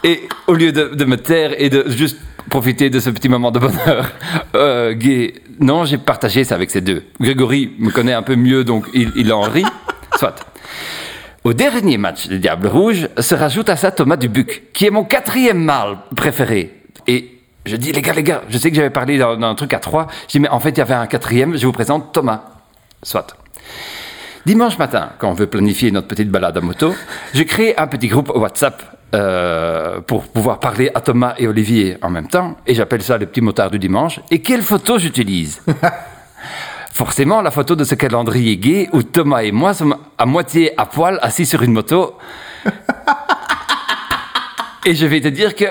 et 0.03 0.27
au 0.47 0.53
lieu 0.53 0.71
de, 0.71 0.95
de 0.95 1.05
me 1.05 1.17
taire 1.17 1.53
et 1.57 1.69
de 1.69 1.89
juste 1.89 2.17
profiter 2.49 2.89
de 2.89 2.99
ce 2.99 3.09
petit 3.09 3.29
moment 3.29 3.51
de 3.51 3.59
bonheur 3.59 4.11
euh, 4.55 4.93
gay, 4.93 5.35
non, 5.59 5.85
j'ai 5.85 5.97
partagé 5.97 6.43
ça 6.43 6.55
avec 6.55 6.71
ces 6.71 6.81
deux. 6.81 7.03
Grégory 7.19 7.71
me 7.77 7.91
connaît 7.91 8.13
un 8.13 8.23
peu 8.23 8.35
mieux, 8.35 8.63
donc 8.63 8.87
il, 8.93 9.11
il 9.15 9.31
en 9.31 9.41
rit. 9.41 9.65
Soit. 10.17 10.35
Au 11.43 11.53
dernier 11.53 11.97
match 11.97 12.27
des 12.27 12.39
Diables 12.39 12.67
Rouges 12.67 13.07
se 13.17 13.33
rajoute 13.33 13.69
à 13.69 13.75
ça 13.75 13.91
Thomas 13.91 14.17
Dubuc, 14.17 14.73
qui 14.73 14.85
est 14.85 14.91
mon 14.91 15.03
quatrième 15.03 15.63
mâle 15.63 15.97
préféré. 16.15 16.81
Et 17.07 17.39
je 17.65 17.75
dis, 17.75 17.91
les 17.91 18.01
gars, 18.01 18.13
les 18.13 18.23
gars, 18.23 18.43
je 18.49 18.57
sais 18.57 18.69
que 18.69 18.75
j'avais 18.75 18.89
parlé 18.89 19.17
d'un 19.17 19.37
d'un 19.37 19.55
truc 19.55 19.73
à 19.73 19.79
trois. 19.79 20.07
Je 20.27 20.33
dis, 20.33 20.39
mais 20.39 20.49
en 20.49 20.59
fait, 20.59 20.69
il 20.69 20.77
y 20.77 20.81
avait 20.81 20.93
un 20.93 21.07
quatrième, 21.07 21.57
je 21.57 21.65
vous 21.65 21.71
présente 21.71 22.11
Thomas. 22.11 22.43
Soit. 23.01 23.35
Dimanche 24.45 24.77
matin, 24.77 25.11
quand 25.19 25.29
on 25.29 25.33
veut 25.33 25.47
planifier 25.47 25.91
notre 25.91 26.07
petite 26.07 26.29
balade 26.29 26.57
à 26.57 26.61
moto, 26.61 26.93
je 27.33 27.43
crée 27.43 27.75
un 27.77 27.87
petit 27.87 28.07
groupe 28.07 28.31
WhatsApp 28.35 29.00
euh, 29.13 29.99
pour 30.01 30.23
pouvoir 30.23 30.59
parler 30.59 30.89
à 30.93 31.01
Thomas 31.01 31.33
et 31.37 31.47
Olivier 31.47 31.97
en 32.01 32.09
même 32.09 32.27
temps, 32.27 32.57
et 32.65 32.73
j'appelle 32.75 33.01
ça 33.01 33.17
les 33.17 33.25
petits 33.25 33.41
motards 33.41 33.71
du 33.71 33.79
dimanche. 33.79 34.19
Et 34.31 34.39
quelle 34.41 34.61
photo 34.61 34.97
j'utilise? 34.97 35.61
Forcément, 36.93 37.41
la 37.41 37.51
photo 37.51 37.75
de 37.75 37.83
ce 37.83 37.95
calendrier 37.95 38.57
gay 38.57 38.89
où 38.93 39.01
Thomas 39.03 39.43
et 39.43 39.51
moi 39.51 39.73
sommes 39.73 39.95
à 40.17 40.25
moitié 40.25 40.73
à 40.77 40.85
poil 40.85 41.19
assis 41.21 41.45
sur 41.45 41.61
une 41.63 41.73
moto. 41.73 42.15
et 44.85 44.93
je 44.95 45.05
vais 45.05 45.21
te 45.21 45.27
dire 45.29 45.55
que 45.55 45.65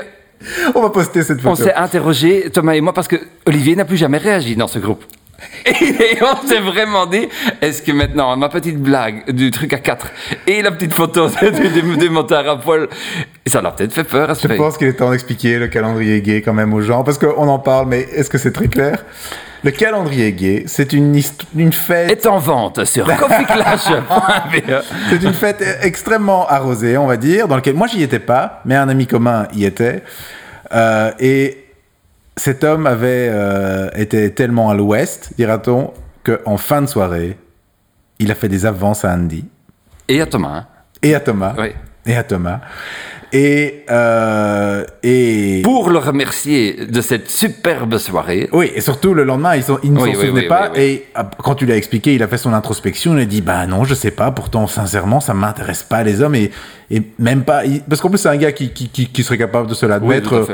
On 0.75 0.81
va 0.81 0.91
poster 0.91 1.23
cette 1.23 1.39
on 1.41 1.55
photo. 1.55 1.65
s'est 1.69 1.75
interrogé, 1.75 2.51
Thomas 2.51 2.73
et 2.75 2.81
moi, 2.81 2.93
parce 2.93 3.09
que 3.09 3.17
Olivier 3.47 3.77
n'a 3.77 3.85
plus 3.85 3.97
jamais 3.99 4.19
réagi 4.19 4.57
dans 4.57 4.69
ce 4.69 4.79
groupe. 4.79 5.05
Et 5.67 6.19
on 6.23 6.47
s'est 6.47 6.61
vraiment 6.61 7.07
dit, 7.07 7.29
est-ce 7.61 7.83
que 7.83 7.93
maintenant, 7.93 8.37
ma 8.37 8.49
petite 8.49 8.79
blague 8.79 9.31
du 9.31 9.51
truc 9.51 9.73
à 9.73 9.79
4 9.79 10.07
et 10.47 10.63
la 10.63 10.71
petite 10.71 10.93
photo 10.93 11.29
du, 11.29 11.69
du, 11.83 11.97
du 11.97 12.11
moteur 12.11 12.49
à 12.49 12.59
poil, 12.59 12.89
ça 13.47 13.61
l'a 13.61 13.71
peut-être 13.71 13.93
fait 13.93 14.05
peur 14.05 14.31
à 14.31 14.35
ce 14.35 14.43
Je 14.43 14.49
fait. 14.49 14.57
pense 14.57 14.77
qu'il 14.79 14.89
est 14.89 14.95
temps 14.95 15.11
d'expliquer 15.11 15.59
le 15.59 15.69
calendrier 15.69 16.21
gay 16.23 16.43
quand 16.43 16.55
même 16.55 16.73
aux 16.75 16.83
gens, 16.83 17.05
parce 17.05 17.19
qu'on 17.19 17.49
en 17.49 17.59
parle, 17.59 17.89
mais 17.89 18.01
est-ce 18.01 18.31
que 18.31 18.39
c'est 18.39 18.53
très 18.53 18.69
clair? 18.69 19.05
Le 19.63 19.71
calendrier 19.73 20.33
gay, 20.33 20.65
c'est 20.67 20.95
une, 20.95 21.21
fête 21.73 22.11
Est 22.11 22.27
en 22.27 22.39
vente 22.39 22.85
sur 22.87 23.05
coffeeclash.be. 23.15 24.73
C'est 25.11 25.23
une 25.23 25.35
fête 25.35 25.63
extrêmement 25.83 26.49
arrosée, 26.49 26.97
on 26.97 27.07
va 27.07 27.19
dire, 27.19 27.47
dans 27.47 27.57
laquelle 27.57 27.75
moi 27.75 27.87
j'y 27.87 28.03
étais 28.03 28.21
pas, 28.21 28.63
mais 28.65 28.77
un 28.77 28.89
ami 28.89 29.07
commun 29.07 29.49
y 29.55 29.67
était. 29.67 30.03
Euh, 30.73 31.11
et 31.21 31.60
cet 32.37 32.65
homme 32.65 32.87
avait 32.87 33.29
euh, 33.31 33.91
été 33.95 34.33
tellement 34.33 34.71
à 34.71 34.75
l'ouest, 34.75 35.33
dira-t-on, 35.37 35.93
qu'en 36.25 36.57
fin 36.57 36.83
de 36.83 36.87
soirée, 36.87 37.39
il 38.19 38.31
a 38.31 38.35
fait 38.35 38.49
des 38.49 38.67
avances 38.67 39.05
à 39.05 39.13
Andy 39.15 39.45
Et 40.09 40.21
à 40.21 40.27
Thomas. 40.27 40.49
hein. 40.57 40.67
et 41.03 41.15
à 41.15 41.21
Thomas. 41.21 41.55
Oui. 41.59 41.73
Et 42.07 42.17
à 42.17 42.23
Thomas. 42.25 42.61
Et, 43.33 43.85
euh, 43.91 44.85
et 45.05 45.61
Pour 45.63 45.91
le 45.91 45.99
remercier 45.99 46.87
de 46.87 47.01
cette 47.01 47.31
superbe 47.31 47.97
soirée, 47.99 48.49
oui, 48.53 48.73
et 48.75 48.81
surtout 48.81 49.15
le 49.15 49.23
lendemain, 49.23 49.55
ils, 49.55 49.63
sont, 49.63 49.79
ils 49.85 49.93
ne 49.93 50.01
Oui, 50.01 50.13
s'en 50.15 50.19
oui, 50.19 50.27
souvenaient 50.27 50.41
oui, 50.43 50.49
pas. 50.49 50.73
Et 50.75 51.07
ah, 51.15 51.31
quand 51.39 51.55
tu 51.55 51.65
l'as 51.65 51.77
expliqué, 51.77 52.15
il 52.15 52.23
a 52.23 52.29
fait 52.29 52.39
son 52.39 52.53
introspection. 52.53 53.17
Il 53.17 53.21
a 53.21 53.25
dit 53.25 53.41
Bah 53.41 53.67
non, 53.67 53.85
je 53.85 53.95
sais 53.95 54.11
pas. 54.11 54.33
Pourtant, 54.33 54.67
sincèrement, 54.67 55.21
ça 55.21 55.33
m'intéresse 55.35 55.85
pas 55.85 56.03
les 56.03 56.23
hommes. 56.23 56.35
Et, 56.35 56.51
et 56.91 57.03
même 57.21 57.45
pas. 57.45 57.63
Parce 57.89 58.01
qu'en 58.01 58.09
plus, 58.09 58.19
c'est 58.19 58.29
un 58.29 58.37
gars 58.37 58.53
qui, 58.53 58.71
qui, 58.73 58.89
qui, 58.89 59.07
qui 59.07 59.23
serait 59.23 59.39
capable 59.39 59.69
de 59.69 59.75
se 59.75 59.87
l'admettre. 59.87 60.49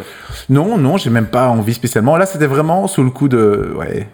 Non, 0.51 0.77
non, 0.77 0.99
j'ai 0.99 1.11
même 1.11 1.29
pas 1.29 1.49
envie 1.49 1.75
spécialement. 1.75 2.17
Là, 2.19 2.27
c'était 2.27 2.47
vraiment 2.47 2.87
sous 2.89 3.03
le 3.03 3.11
coup 3.11 3.29
de. 3.29 3.73
Ouais. 3.77 4.07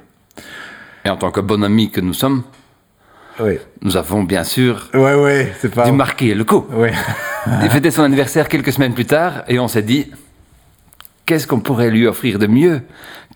et 1.04 1.10
en 1.10 1.16
tant 1.16 1.32
que 1.32 1.40
bon 1.40 1.64
ami 1.64 1.90
que 1.90 2.00
nous 2.00 2.14
sommes, 2.14 2.44
Nous 3.82 3.96
avons 3.96 4.22
bien 4.24 4.44
sûr 4.44 4.88
ouais, 4.94 5.14
ouais 5.14 5.52
pas. 5.74 5.86
dû 5.86 5.92
marquer 5.92 6.34
le 6.34 6.44
coup. 6.44 6.64
Ouais. 6.72 6.92
Il 7.62 7.70
fêtait 7.70 7.90
son 7.90 8.02
anniversaire 8.02 8.48
quelques 8.48 8.72
semaines 8.72 8.94
plus 8.94 9.06
tard 9.06 9.42
et 9.48 9.58
on 9.58 9.68
s'est 9.68 9.82
dit 9.82 10.10
qu'est-ce 11.26 11.46
qu'on 11.46 11.60
pourrait 11.60 11.90
lui 11.90 12.06
offrir 12.06 12.38
de 12.38 12.46
mieux 12.46 12.82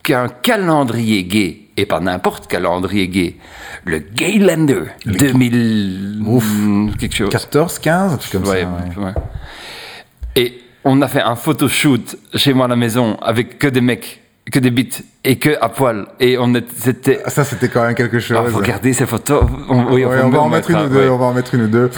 qu'un 0.03 0.29
calendrier 0.29 1.25
gay 1.25 1.61
et 1.77 1.87
pas 1.87 2.01
n'importe 2.01 2.47
calendrier 2.47 3.09
gay, 3.09 3.37
le 3.85 3.99
Gaylander 3.99 4.85
2000 5.05 6.19
hmm, 6.23 6.91
quelque 6.99 7.15
chose. 7.17 7.31
14, 7.31 7.79
15, 7.81 8.13
un 8.13 8.17
truc 8.17 8.33
comme 8.33 8.49
Ouais, 8.49 8.63
ça. 8.63 9.01
ouais. 9.01 9.13
Et 10.37 10.59
on 10.85 11.03
a 11.03 11.09
fait 11.09 11.21
un 11.21 11.37
photoshoot 11.37 12.17
chez 12.35 12.55
moi 12.55 12.67
à 12.67 12.69
la 12.69 12.77
maison 12.77 13.17
avec 13.21 13.59
que 13.59 13.67
des 13.67 13.81
mecs, 13.81 14.23
que 14.53 14.59
des 14.61 14.71
bites 14.71 15.03
et 15.25 15.39
que 15.41 15.57
à 15.61 15.69
poil 15.69 16.07
et 16.21 16.39
on 16.39 16.55
était 16.55 16.71
c'était 16.77 17.21
Ça, 17.27 17.43
c'était 17.45 17.69
quand 17.69 17.83
même 17.85 17.95
quelque 17.97 18.21
chose. 18.21 18.37
ah, 18.41 18.45
faut 18.49 18.59
regarder 18.59 18.93
ces 18.93 19.05
photos. 19.07 19.45
On, 19.69 19.87
oui, 19.93 20.05
Ouais, 20.05 20.19
faut 20.19 20.25
on 20.27 20.31
va 20.31 20.39
en 20.41 20.49
mettre 20.49 20.71
une 20.71 20.77
un, 20.77 20.85
ou 20.87 20.89
deux. 20.89 21.01
ouais. 21.01 21.09
On 21.09 21.17
va 21.19 21.25
en 21.27 21.33
mettre 21.33 21.53
une 21.55 21.63
ou 21.63 21.67
deux. 21.69 21.91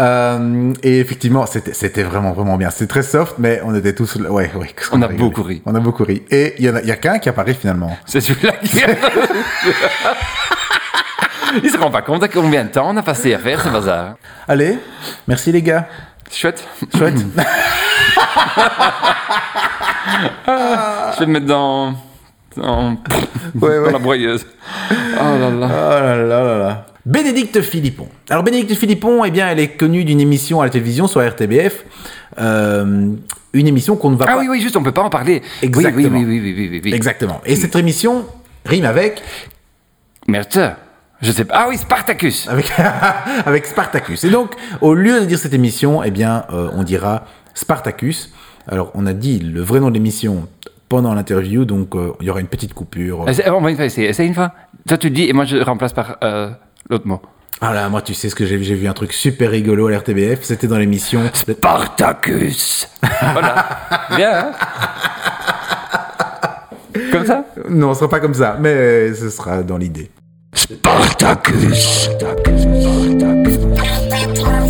Euh, 0.00 0.72
et 0.84 1.00
effectivement, 1.00 1.46
c'était 1.46 1.74
c'était 1.74 2.04
vraiment 2.04 2.30
vraiment 2.32 2.56
bien. 2.56 2.70
C'était 2.70 2.86
très 2.86 3.02
soft, 3.02 3.34
mais 3.38 3.60
on 3.64 3.74
était 3.74 3.92
tous. 3.92 4.14
Ouais, 4.16 4.50
ouais. 4.54 4.74
On 4.92 5.02
a 5.02 5.08
beaucoup 5.08 5.42
ri. 5.42 5.62
On 5.66 5.74
a 5.74 5.80
beaucoup 5.80 6.04
ri. 6.04 6.22
Et 6.30 6.54
il 6.58 6.64
y 6.64 6.70
en 6.70 6.76
a, 6.76 6.80
il 6.80 6.86
y 6.86 6.92
a 6.92 6.96
qu'un 6.96 7.18
qui 7.18 7.28
apparaît 7.28 7.54
finalement. 7.54 7.96
C'est 8.06 8.20
celui-là 8.20 8.52
qui 8.62 8.78
Il 11.62 11.70
se 11.70 11.76
rend 11.78 11.90
pas 11.90 12.02
compte 12.02 12.22
à 12.22 12.28
combien 12.28 12.64
de 12.64 12.70
temps 12.70 12.88
on 12.90 12.96
a 12.96 13.02
passé 13.02 13.32
à 13.34 13.38
faire 13.38 13.60
ce 13.62 13.68
bazar. 13.68 14.14
Allez, 14.48 14.78
merci 15.28 15.52
les 15.52 15.62
gars. 15.62 15.86
Chouette. 16.30 16.66
Chouette. 16.96 17.14
Je 20.46 21.20
vais 21.20 21.26
le 21.26 21.32
mettre 21.32 21.46
dans. 21.46 21.94
dans, 22.56 22.90
Ouais, 22.90 22.96
dans 23.60 23.66
ouais. 23.86 23.92
la 23.92 23.98
broyeuse. 23.98 24.46
Oh 24.90 24.94
là 25.20 25.50
là. 25.50 25.50
Oh 25.50 26.04
là 26.04 26.16
là 26.16 26.42
là 26.44 26.58
là. 26.58 26.86
Bénédicte 27.06 27.60
Philippon. 27.60 28.08
Alors 28.30 28.42
Bénédicte 28.42 28.74
Philippon, 28.78 29.24
eh 29.24 29.30
bien, 29.30 29.48
elle 29.48 29.60
est 29.60 29.76
connue 29.76 30.04
d'une 30.04 30.20
émission 30.20 30.60
à 30.60 30.64
la 30.64 30.70
télévision 30.70 31.06
sur 31.06 31.20
RTBF. 31.26 31.84
Euh, 32.40 33.12
une 33.52 33.66
émission 33.68 33.96
qu'on 33.96 34.10
ne 34.10 34.16
va 34.16 34.24
Ah 34.28 34.32
pas. 34.34 34.40
oui, 34.40 34.46
oui, 34.48 34.60
juste, 34.60 34.76
on 34.76 34.82
peut 34.82 34.92
pas 34.92 35.02
en 35.02 35.10
parler. 35.10 35.42
Exactement. 35.62 36.18
Oui, 36.18 36.24
oui, 36.24 36.40
oui, 36.40 36.40
oui, 36.40 36.54
oui, 36.56 36.68
oui, 36.72 36.80
oui. 36.84 36.94
Exactement. 36.94 37.40
Et 37.44 37.56
cette 37.56 37.76
émission 37.76 38.24
rime 38.64 38.84
avec 38.86 39.22
Merde. 40.26 40.76
Je 41.20 41.30
sais 41.32 41.44
pas. 41.44 41.54
Ah 41.56 41.66
oui, 41.68 41.76
Spartacus. 41.76 42.48
avec, 42.48 42.72
avec 43.46 43.66
Spartacus. 43.66 44.24
Et 44.24 44.30
donc, 44.30 44.52
au 44.80 44.94
lieu 44.94 45.20
de 45.20 45.26
dire 45.26 45.38
cette 45.38 45.54
émission, 45.54 46.02
eh 46.02 46.10
bien, 46.10 46.44
euh, 46.52 46.70
on 46.74 46.82
dira 46.82 47.24
Spartacus. 47.54 48.32
Alors, 48.68 48.90
on 48.94 49.06
a 49.06 49.12
dit 49.12 49.38
le 49.38 49.60
vrai 49.60 49.80
nom 49.80 49.88
de 49.88 49.94
l'émission 49.94 50.48
pendant 50.88 51.14
l'interview, 51.14 51.64
donc 51.64 51.94
euh, 51.94 52.12
il 52.20 52.26
y 52.26 52.30
aura 52.30 52.40
une 52.40 52.46
petite 52.46 52.74
coupure. 52.74 53.24
Essaye- 53.28 53.48
On 53.50 53.60
va 53.60 53.70
une 53.70 53.76
fois 53.76 53.84
essayer. 53.84 54.08
Essaye 54.08 54.26
une 54.28 54.34
fois. 54.34 54.52
Toi, 54.88 54.96
tu 54.98 55.08
le 55.08 55.14
dis 55.14 55.28
et 55.28 55.32
moi, 55.32 55.44
je 55.44 55.56
remplace 55.58 55.92
par 55.92 56.16
euh, 56.24 56.50
l'autre 56.90 57.06
mot. 57.06 57.20
Ah 57.60 57.72
là, 57.72 57.88
moi, 57.88 58.02
tu 58.02 58.14
sais 58.14 58.28
ce 58.28 58.34
que 58.34 58.44
j'ai 58.46 58.56
vu 58.56 58.64
J'ai 58.64 58.74
vu 58.74 58.86
un 58.88 58.92
truc 58.92 59.12
super 59.12 59.50
rigolo 59.50 59.86
à 59.86 59.90
l'RTBF. 59.92 60.42
C'était 60.42 60.66
dans 60.66 60.76
l'émission. 60.78 61.20
Spartacus. 61.32 62.88
voilà. 63.32 63.66
Bien, 64.16 64.48
hein 64.48 64.52
Comme 67.12 67.26
ça? 67.26 67.44
Non, 67.70 67.94
ce 67.94 68.00
sera 68.00 68.10
pas 68.10 68.20
comme 68.20 68.34
ça, 68.34 68.56
mais 68.60 68.70
euh, 68.74 69.14
ce 69.14 69.30
sera 69.30 69.62
dans 69.62 69.78
l'idée. 69.78 70.10
Spartacus. 70.54 72.10
Ah 74.46 74.63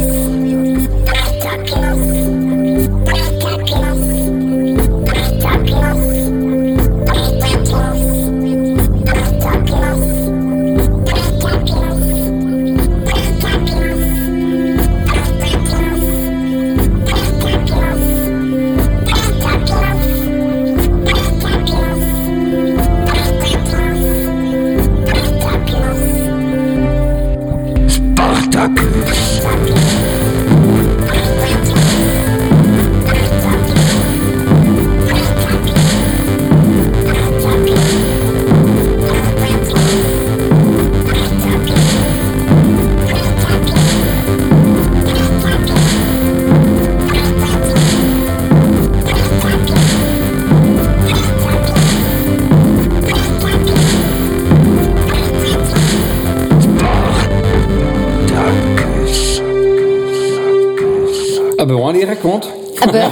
Ah 62.87 62.91
ben, 62.93 63.11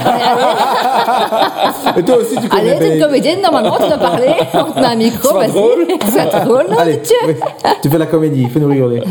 allez, 1.95 1.99
Et 2.01 2.03
toi 2.05 2.17
aussi, 2.17 2.35
tu 2.37 2.49
allez, 2.57 2.79
t'es 2.79 2.97
une 2.97 3.03
comédienne, 3.03 3.41
normalement, 3.43 3.77
tu 3.81 3.87
dois 3.89 3.99
parler. 3.99 4.27
On 4.55 4.71
te 4.73 4.79
met 4.81 4.87
un 4.87 4.97
micro, 4.97 5.35
vas-y. 5.35 5.49
drôle. 5.51 5.87
C'est 6.13 6.45
drôle, 6.45 6.67
non, 6.71 6.79
Allez, 6.79 7.01
tu 7.01 7.15
oui, 7.27 7.35
tu 7.83 7.89
fais 7.91 7.99
la 7.99 8.07
comédie, 8.07 8.49
fais-nous 8.53 8.69
rigoler. 8.69 9.03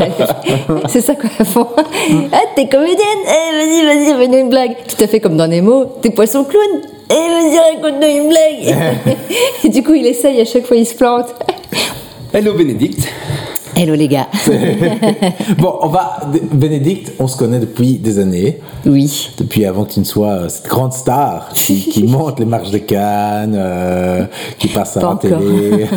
C'est 0.88 1.02
ça 1.02 1.16
quoi, 1.16 1.30
fond. 1.46 1.68
Ah, 2.32 2.38
t'es 2.56 2.68
comédienne 2.68 2.98
Eh, 3.26 3.56
vas-y, 3.58 3.86
vas-y, 3.86 4.18
fais-nous 4.20 4.38
une 4.38 4.50
blague. 4.50 4.76
Tout 4.88 5.04
à 5.04 5.08
fait 5.08 5.20
comme 5.20 5.38
dans 5.38 5.48
Nemo, 5.48 5.86
t'es 6.02 6.10
poisson 6.12 6.44
clown 6.44 6.82
Eh, 7.10 7.14
vas-y, 7.14 7.58
raconte-nous 7.76 8.08
une 8.24 8.30
blague. 8.30 8.76
Et 9.64 9.70
du 9.70 9.84
coup, 9.84 9.94
il 9.94 10.06
essaye, 10.08 10.40
à 10.42 10.46
chaque 10.46 10.66
fois, 10.66 10.78
il 10.78 10.86
se 10.86 10.96
plante. 10.96 11.28
Hello 12.34 12.54
Bénédicte. 12.54 13.11
Hello 13.82 13.96
les 13.96 14.08
gars. 14.08 14.28
bon, 15.58 15.74
on 15.82 15.88
va. 15.88 16.20
Bénédicte, 16.54 17.14
on 17.18 17.26
se 17.26 17.36
connaît 17.36 17.58
depuis 17.58 17.98
des 17.98 18.20
années. 18.20 18.60
Oui. 18.86 19.32
Depuis 19.40 19.66
avant 19.66 19.86
que 19.86 19.94
tu 19.94 20.00
ne 20.00 20.06
sois 20.06 20.34
euh, 20.34 20.50
cette 20.50 20.68
grande 20.68 20.94
star 20.94 21.50
qui, 21.56 21.80
qui 21.90 22.04
monte 22.08 22.38
les 22.40 22.46
marches 22.46 22.70
de 22.70 22.78
Cannes, 22.78 23.56
euh, 23.58 24.26
qui 24.60 24.68
passe 24.68 24.98
à 24.98 25.00
Pas 25.00 25.08
la 25.08 25.14
encore. 25.14 25.40
télé. 25.40 25.88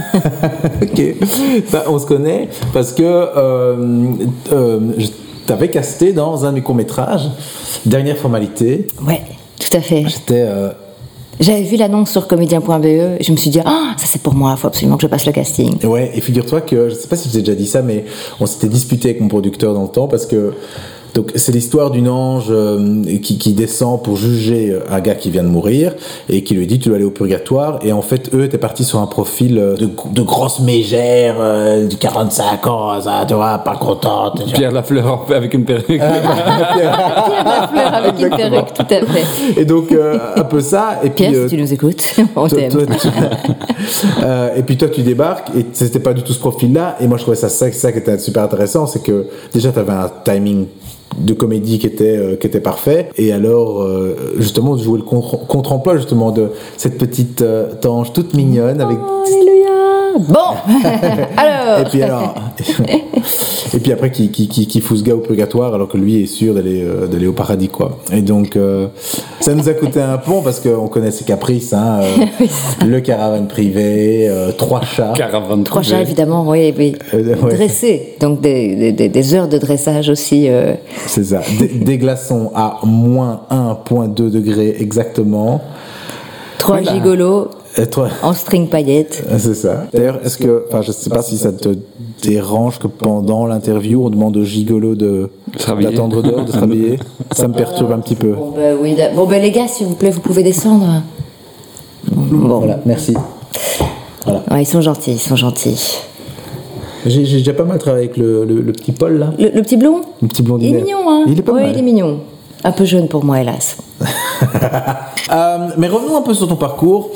ok. 0.83 1.27
Ça, 1.69 1.85
on 1.89 1.99
se 1.99 2.07
connaît 2.07 2.49
parce 2.73 2.95
que 2.95 3.03
euh, 3.03 4.15
euh, 4.51 4.81
je 4.97 5.09
t'avais 5.47 5.69
casté 5.69 6.15
dans 6.15 6.47
un 6.47 6.53
de 6.53 6.55
mes 6.55 6.63
courts-métrages. 6.63 7.29
Dernière 7.85 8.17
formalité. 8.17 8.87
Ouais, 9.07 9.21
tout 9.61 9.77
à 9.77 9.83
fait. 9.83 10.05
J'étais. 10.09 10.49
J'avais 11.41 11.63
vu 11.63 11.77
l'annonce 11.77 12.11
sur 12.11 12.29
comédien.be, 12.29 13.21
je 13.21 13.33
me 13.33 13.37
suis 13.37 13.51
dit, 13.51 13.61
ah, 13.65 13.95
ça 13.97 14.07
c'est 14.07 14.23
pour 14.23 14.35
moi, 14.35 14.55
il 14.57 14.61
faut 14.61 14.69
absolument 14.69 14.97
que 14.97 15.03
je 15.03 15.09
passe 15.09 15.27
le 15.27 15.33
casting. 15.33 15.85
Ouais, 15.85 16.13
et 16.15 16.21
figure-toi 16.21 16.61
que, 16.61 16.89
je 16.89 16.95
sais 16.95 17.09
pas 17.09 17.17
si 17.17 17.29
je 17.29 17.35
t'ai 17.35 17.41
déjà 17.41 17.55
dit 17.55 17.67
ça, 17.67 17.83
mais 17.83 18.05
on 18.41 18.47
s'était 18.47 18.69
disputé 18.69 19.11
avec 19.11 19.21
mon 19.21 19.29
producteur 19.29 19.75
dans 19.75 19.83
le 19.83 19.89
temps 19.89 20.07
parce 20.07 20.27
que 20.27 20.55
donc 21.15 21.31
c'est 21.37 21.53
l'histoire 21.53 21.91
d'une 21.91 22.09
ange 22.09 22.47
euh, 22.51 23.05
qui, 23.23 23.39
qui 23.39 23.53
descend 23.53 24.03
pour 24.03 24.17
juger 24.17 24.71
euh, 24.73 24.81
un 24.91 25.01
gars 25.01 25.15
qui 25.15 25.31
vient 25.31 25.43
de 25.45 25.49
mourir 25.49 25.95
et 26.29 26.43
qui 26.43 26.55
lui 26.55 26.67
dit 26.67 26.79
tu 26.79 26.89
dois 26.89 26.97
aller 26.97 27.05
au 27.07 27.11
purgatoire 27.11 27.79
et 27.83 27.93
en 27.93 28.03
fait 28.03 28.35
eux 28.35 28.45
étaient 28.45 28.59
partis 28.59 28.85
sur 28.85 28.99
un 28.99 29.07
profil 29.07 29.59
euh, 29.59 29.77
de, 29.77 29.89
de 30.13 30.23
grosse 30.23 30.61
mégère 30.61 31.37
euh, 31.39 31.87
du 31.87 31.97
45 31.97 32.67
ans 32.67 33.01
ça 33.01 33.25
tu 33.29 33.35
vois 33.35 33.59
pas 33.59 33.77
contente 33.77 34.43
Pierre 34.53 34.73
Lafleur 34.73 35.27
avec 35.35 35.55
une 35.55 35.65
perruque. 35.65 35.87
Pierre 35.87 36.11
Lafleur 37.47 37.95
avec 37.95 38.21
une 38.21 38.31
perruque, 38.31 38.73
tout 38.75 38.83
à 38.83 39.07
fait. 39.07 39.61
et 39.61 39.65
donc 39.65 39.93
euh, 39.93 40.19
un 40.37 40.45
peu 40.45 40.61
ça 40.61 41.01
et 41.03 41.11
puis 41.11 41.27
Pierre, 41.27 41.33
euh, 41.43 41.49
si 41.49 41.55
tu 41.57 41.63
nous 41.63 41.73
écoutes, 41.73 42.15
on 42.37 42.49
t'aime. 42.49 42.71
toi, 42.73 42.83
tu- 43.01 43.09
Euh, 44.23 44.55
et 44.57 44.63
puis 44.63 44.77
toi 44.77 44.89
tu 44.89 45.03
débarques 45.03 45.49
et 45.57 45.67
c'était 45.73 45.99
pas 45.99 46.15
du 46.15 46.23
tout 46.23 46.33
ce 46.33 46.39
profil 46.39 46.73
là 46.73 46.97
et 47.01 47.07
moi 47.07 47.17
je 47.19 47.23
trouvais 47.23 47.37
ça 47.37 47.49
ça, 47.49 47.71
ça 47.71 47.93
qui 47.93 47.99
était 47.99 48.19
super 48.19 48.45
intéressant 48.45 48.87
c'est 48.87 49.03
que 49.03 49.27
déjà 49.53 49.71
tu 49.73 49.79
avais 49.79 49.93
un 49.93 50.11
timing 50.25 50.67
de 51.19 51.35
comédie 51.35 51.79
qui 51.79 51.87
était 51.87 52.17
euh, 52.17 52.37
qui 52.37 52.47
était 52.47 52.61
parfait 52.61 53.09
et 53.17 53.33
alors 53.33 53.83
euh, 53.83 54.35
justement 54.39 54.77
de 54.77 54.83
jouer 54.83 54.99
le 54.99 55.05
contre- 55.05 55.47
contre-emploi 55.47 55.97
justement 55.97 56.31
de 56.31 56.49
cette 56.77 56.99
petite 56.99 57.43
euh, 57.43 57.73
tange 57.81 58.13
toute 58.13 58.35
mignonne 58.35 58.81
avec. 58.81 58.99
Bon, 60.19 60.39
alors. 61.37 61.81
et 61.81 61.85
puis 61.91 62.03
alors 62.03 62.35
et 63.75 63.79
puis 63.81 63.93
après 63.93 64.11
qui, 64.13 64.31
qui, 64.31 64.47
qui, 64.49 64.67
qui 64.67 64.81
fout 64.81 64.99
ce 64.99 65.03
gars 65.03 65.15
au 65.15 65.19
purgatoire 65.19 65.75
alors 65.75 65.89
que 65.89 65.97
lui 65.97 66.23
est 66.23 66.27
sûr 66.27 66.55
d'aller 66.55 66.83
euh, 66.85 67.07
d'aller 67.07 67.27
au 67.27 67.33
paradis 67.33 67.69
quoi 67.69 67.99
et 68.13 68.23
donc 68.23 68.55
euh, 68.57 68.87
ça 69.41 69.55
nous 69.55 69.69
a 69.69 69.73
coûté 69.75 70.01
un 70.01 70.19
pont 70.19 70.41
parce 70.43 70.61
qu'on 70.61 70.87
connaît 70.89 71.11
ses 71.11 71.25
caprices 71.25 71.73
hein, 71.73 72.01
euh, 72.03 72.47
le 72.87 73.01
caravane 73.01 73.49
privé 73.49 74.29
euh, 74.29 74.53
trois 74.53 74.83
chats 74.83 75.13
Caravane 75.17 75.65
Trois 75.65 75.81
privée. 75.81 75.97
chats, 75.97 76.03
évidemment, 76.03 76.45
oui, 76.47 76.73
oui. 76.79 76.97
Euh, 77.13 77.35
ouais. 77.37 77.55
Dressés, 77.57 78.17
donc 78.21 78.41
des, 78.41 78.77
des- 78.77 78.93
des- 78.93 79.09
des 79.09 79.35
heures 79.35 79.49
de 79.49 79.59
dressage 79.59 80.09
aussi. 80.09 80.49
euh, 80.49 80.75
C'est 81.07 81.25
ça. 81.25 81.41
Des, 81.59 81.69
des 81.69 81.99
glaçons 81.99 82.51
à 82.55 82.79
moins 82.85 83.41
1,2 83.51 84.31
degrés 84.31 84.77
exactement. 84.81 85.61
trois 86.59 86.81
Voilà. 86.81 86.93
gigolos 86.95 87.49
Et 87.77 87.87
toi- 87.89 88.09
en 88.23 88.33
string 88.33 88.69
paillettes. 88.69 89.25
C'est 89.39 89.55
ça. 89.55 89.87
D'ailleurs, 89.93 90.21
est-ce 90.25 90.39
que, 90.39 90.65
enfin, 90.69 90.83
je 90.83 90.93
sais 90.93 91.11
pas 91.11 91.23
si 91.23 91.37
ça 91.39 91.51
te 91.53 91.71
dérange 92.23 92.79
que 92.79 92.87
pendant 92.87 93.47
l'interview, 93.47 94.05
on 94.07 94.11
demande 94.11 94.37
au 94.37 94.45
gigolo 94.45 94.95
de 94.95 95.29
d'attendre 95.81 96.23
dehors, 96.23 96.45
de 96.45 96.53
se 96.53 96.59
rhabiller. 96.59 96.99
Ça 97.33 97.49
me 97.49 97.55
perturbe 97.55 97.91
un 97.93 97.99
petit 97.99 98.15
peu. 98.15 98.33
Bon, 98.33 98.53
ben 98.55 98.77
oui. 98.81 98.97
Bon, 99.17 99.27
ben 99.27 99.43
les 99.43 99.51
gars, 99.51 99.67
s'il 99.67 99.87
vous 99.89 99.95
plaît, 99.97 100.11
vous 100.11 100.21
pouvez 100.21 100.43
descendre. 100.45 101.03
Bon, 102.13 102.59
Voilà, 102.59 102.79
merci. 102.87 103.15
Ouais, 104.27 104.63
ils 104.63 104.67
sont 104.67 104.81
gentils, 104.81 105.13
ils 105.13 105.19
sont 105.19 105.37
gentils. 105.37 105.99
J'ai 107.07 107.21
déjà 107.23 107.53
pas 107.53 107.65
mal 107.65 107.79
travaillé 107.79 108.07
avec 108.07 108.17
le, 108.17 108.45
le- 108.47 108.61
le 108.63 108.73
petit 108.73 108.93
Paul 108.93 109.19
là, 109.19 109.33
Le, 109.39 109.51
le 109.51 109.61
petit 109.63 109.77
blond 109.77 110.01
le 110.23 110.29
petit 110.29 110.41
Il 110.41 110.45
blondinet. 110.47 110.79
est 110.79 110.83
mignon, 110.83 110.99
hein 111.11 111.25
Il 111.27 111.39
est 111.39 111.43
pas 111.43 111.53
Ouais, 111.53 111.63
mal. 111.65 111.73
il 111.73 111.79
est 111.79 111.83
mignon. 111.83 112.21
Un 112.63 112.73
peu 112.73 112.85
jeune 112.87 113.09
pour 113.09 113.25
moi, 113.25 113.41
hélas. 113.41 113.77
Euh, 115.33 115.69
mais 115.79 115.89
revenons 115.89 116.19
un 116.19 116.23
peu 116.23 116.35
sur 116.35 116.47
ton 116.47 116.57
parcours. 116.57 117.11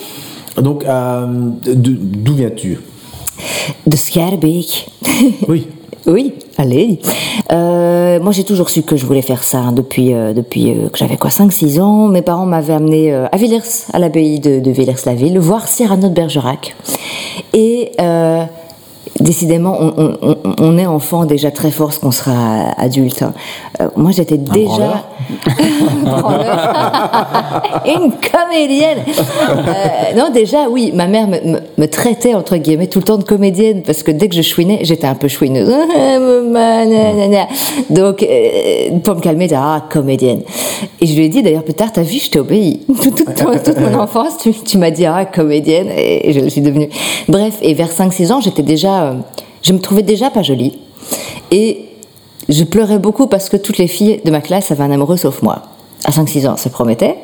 Donc, 0.60 0.84
euh, 0.84 1.26
d'où 1.66 2.34
viens-tu? 2.34 2.78
De 3.86 3.96
Schaerbeek. 3.96 4.88
Oui. 5.48 5.68
Oui, 6.06 6.32
allez. 6.56 7.00
Euh, 7.52 8.18
moi, 8.20 8.32
j'ai 8.32 8.44
toujours 8.44 8.70
su 8.70 8.82
que 8.82 8.96
je 8.96 9.04
voulais 9.04 9.20
faire 9.20 9.42
ça 9.42 9.58
hein, 9.58 9.72
depuis, 9.72 10.14
euh, 10.14 10.32
depuis 10.32 10.72
que 10.90 10.96
j'avais 10.96 11.18
quoi, 11.18 11.28
5-6 11.28 11.80
ans. 11.80 12.08
Mes 12.08 12.22
parents 12.22 12.46
m'avaient 12.46 12.72
amené 12.72 13.12
à 13.12 13.36
Villers, 13.36 13.60
à 13.92 13.98
l'abbaye 13.98 14.40
de, 14.40 14.58
de 14.60 14.70
Villers-la-Ville, 14.70 15.38
voir 15.38 15.68
Cyrano 15.68 16.08
de 16.08 16.14
Bergerac. 16.14 16.74
Et 17.52 17.92
décidément, 19.20 19.76
on, 19.80 19.92
on- 19.98 20.16
on- 20.44 20.54
on 20.60 20.78
est 20.78 20.86
enfant 20.86 21.26
déjà 21.26 21.50
très 21.50 21.70
fort 21.70 21.92
ce 21.92 22.00
qu'on 22.00 22.12
sera 22.12 22.70
adulte. 22.78 23.22
hein. 23.22 23.34
Euh, 23.80 23.88
moi, 23.96 24.10
j'étais 24.12 24.38
déjà... 24.38 25.04
Une 27.86 28.12
comédienne 28.12 28.98
Euh, 29.08 30.16
Non, 30.16 30.30
déjà, 30.32 30.68
oui, 30.70 30.90
ma 30.94 31.06
mère 31.06 31.28
me, 31.28 31.38
me- 31.40 31.60
me 31.76 31.86
traitait, 31.86 32.34
entre 32.34 32.56
guillemets, 32.56 32.86
tout 32.86 32.98
le 33.00 33.04
temps 33.04 33.18
de 33.18 33.24
comédienne, 33.24 33.82
parce 33.82 34.02
que 34.02 34.10
dès 34.10 34.28
que 34.28 34.34
je 34.34 34.42
chouinais, 34.42 34.78
j'étais 34.82 35.06
un 35.06 35.14
peu 35.14 35.28
chouineuse. 35.28 35.68
Donc, 37.90 38.22
euh, 38.22 38.98
pour 39.04 39.16
me 39.16 39.20
calmer, 39.20 39.46
elle 39.50 39.58
ah, 39.60 39.84
comédienne. 39.90 40.42
Et 41.00 41.06
je 41.06 41.14
lui 41.14 41.26
ai 41.26 41.28
dit, 41.28 41.42
d'ailleurs, 41.42 41.64
plus 41.64 41.74
tard, 41.74 41.92
t'as 41.92 42.02
vu, 42.02 42.18
je 42.18 42.30
t'ai 42.30 42.38
obéi. 42.40 42.80
Toute, 43.02 43.24
toute, 43.24 43.62
toute 43.64 43.78
mon 43.80 43.98
enfance, 43.98 44.38
tu, 44.38 44.52
tu 44.52 44.78
m'as 44.78 44.90
dit, 44.90 45.06
ah, 45.06 45.24
comédienne, 45.24 45.88
et 45.96 46.32
je 46.32 46.40
le 46.40 46.48
suis 46.50 46.60
devenue. 46.60 46.88
Bref, 47.28 47.58
et 47.62 47.74
vers 47.74 47.90
5-6 47.90 48.32
ans, 48.32 48.40
j'étais 48.40 48.62
déjà... 48.62 49.02
euh, 49.04 49.12
je 49.62 49.72
me 49.72 49.78
trouvais 49.80 50.02
déjà 50.02 50.30
pas 50.30 50.42
jolie. 50.42 50.78
Et 51.50 51.87
je 52.48 52.64
pleurais 52.64 52.98
beaucoup 52.98 53.26
parce 53.26 53.48
que 53.48 53.56
toutes 53.56 53.78
les 53.78 53.88
filles 53.88 54.20
de 54.24 54.30
ma 54.30 54.40
classe 54.40 54.70
avaient 54.70 54.84
un 54.84 54.90
amoureux 54.90 55.16
sauf 55.16 55.42
moi. 55.42 55.62
À 56.04 56.10
5-6 56.10 56.48
ans, 56.48 56.56
ça 56.56 56.70
promettait. 56.70 57.16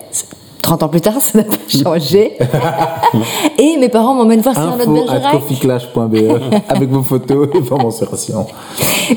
30 0.63 0.83
ans 0.83 0.89
plus 0.89 1.01
tard, 1.01 1.15
ça 1.21 1.39
n'a 1.39 1.45
pas 1.45 1.57
changé. 1.69 2.39
et 3.59 3.77
mes 3.77 3.89
parents 3.89 4.15
m'emmènent 4.15 4.41
voir 4.41 4.59
at 4.59 4.77
Bergerac. 4.87 5.33
coffeeclash.be 5.33 6.17
avec 6.69 6.89
vos 6.89 7.03
photos 7.03 7.49
et 7.55 7.61
vos 7.61 7.77
mensuration. 7.77 8.47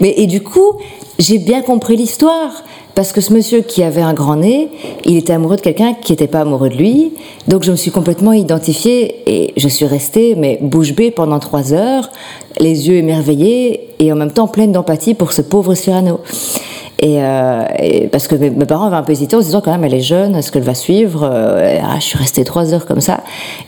Mais, 0.01 0.13
et 0.17 0.27
du 0.27 0.43
coup, 0.43 0.73
j'ai 1.19 1.39
bien 1.39 1.61
compris 1.61 1.95
l'histoire. 1.95 2.51
Parce 2.97 3.11
que 3.11 3.21
ce 3.21 3.31
monsieur 3.31 3.61
qui 3.61 3.83
avait 3.83 4.01
un 4.01 4.15
grand 4.15 4.37
nez, 4.37 4.69
il 5.05 5.17
était 5.17 5.33
amoureux 5.33 5.55
de 5.55 5.61
quelqu'un 5.61 5.93
qui 5.93 6.13
n'était 6.13 6.25
pas 6.25 6.39
amoureux 6.39 6.69
de 6.69 6.73
lui. 6.73 7.13
Donc 7.47 7.61
je 7.61 7.69
me 7.69 7.75
suis 7.75 7.91
complètement 7.91 8.33
identifiée 8.33 9.21
et 9.27 9.53
je 9.55 9.67
suis 9.67 9.85
restée, 9.85 10.33
mais 10.33 10.57
bouche 10.63 10.93
bée 10.93 11.11
pendant 11.11 11.37
trois 11.37 11.73
heures, 11.73 12.09
les 12.59 12.89
yeux 12.89 12.95
émerveillés 12.95 13.89
et 13.99 14.11
en 14.11 14.15
même 14.15 14.31
temps 14.31 14.47
pleine 14.47 14.71
d'empathie 14.71 15.13
pour 15.13 15.31
ce 15.31 15.43
pauvre 15.43 15.75
Cyrano. 15.75 16.21
Et, 16.97 17.21
euh, 17.21 17.65
parce 18.11 18.27
que 18.27 18.33
mes, 18.33 18.49
parents 18.65 18.87
avaient 18.87 18.95
un 18.95 19.03
peu 19.03 19.11
hésité 19.11 19.35
en 19.35 19.41
se 19.41 19.45
disant 19.45 19.61
quand 19.61 19.69
même 19.69 19.83
elle 19.83 19.93
est 19.93 20.01
jeune, 20.01 20.35
est-ce 20.35 20.51
qu'elle 20.51 20.63
va 20.63 20.73
suivre 20.73 21.29
Euh, 21.31 21.77
ah, 21.83 21.97
Je 21.99 22.03
suis 22.03 22.17
restée 22.17 22.43
trois 22.45 22.73
heures 22.73 22.87
comme 22.87 23.01
ça. 23.01 23.19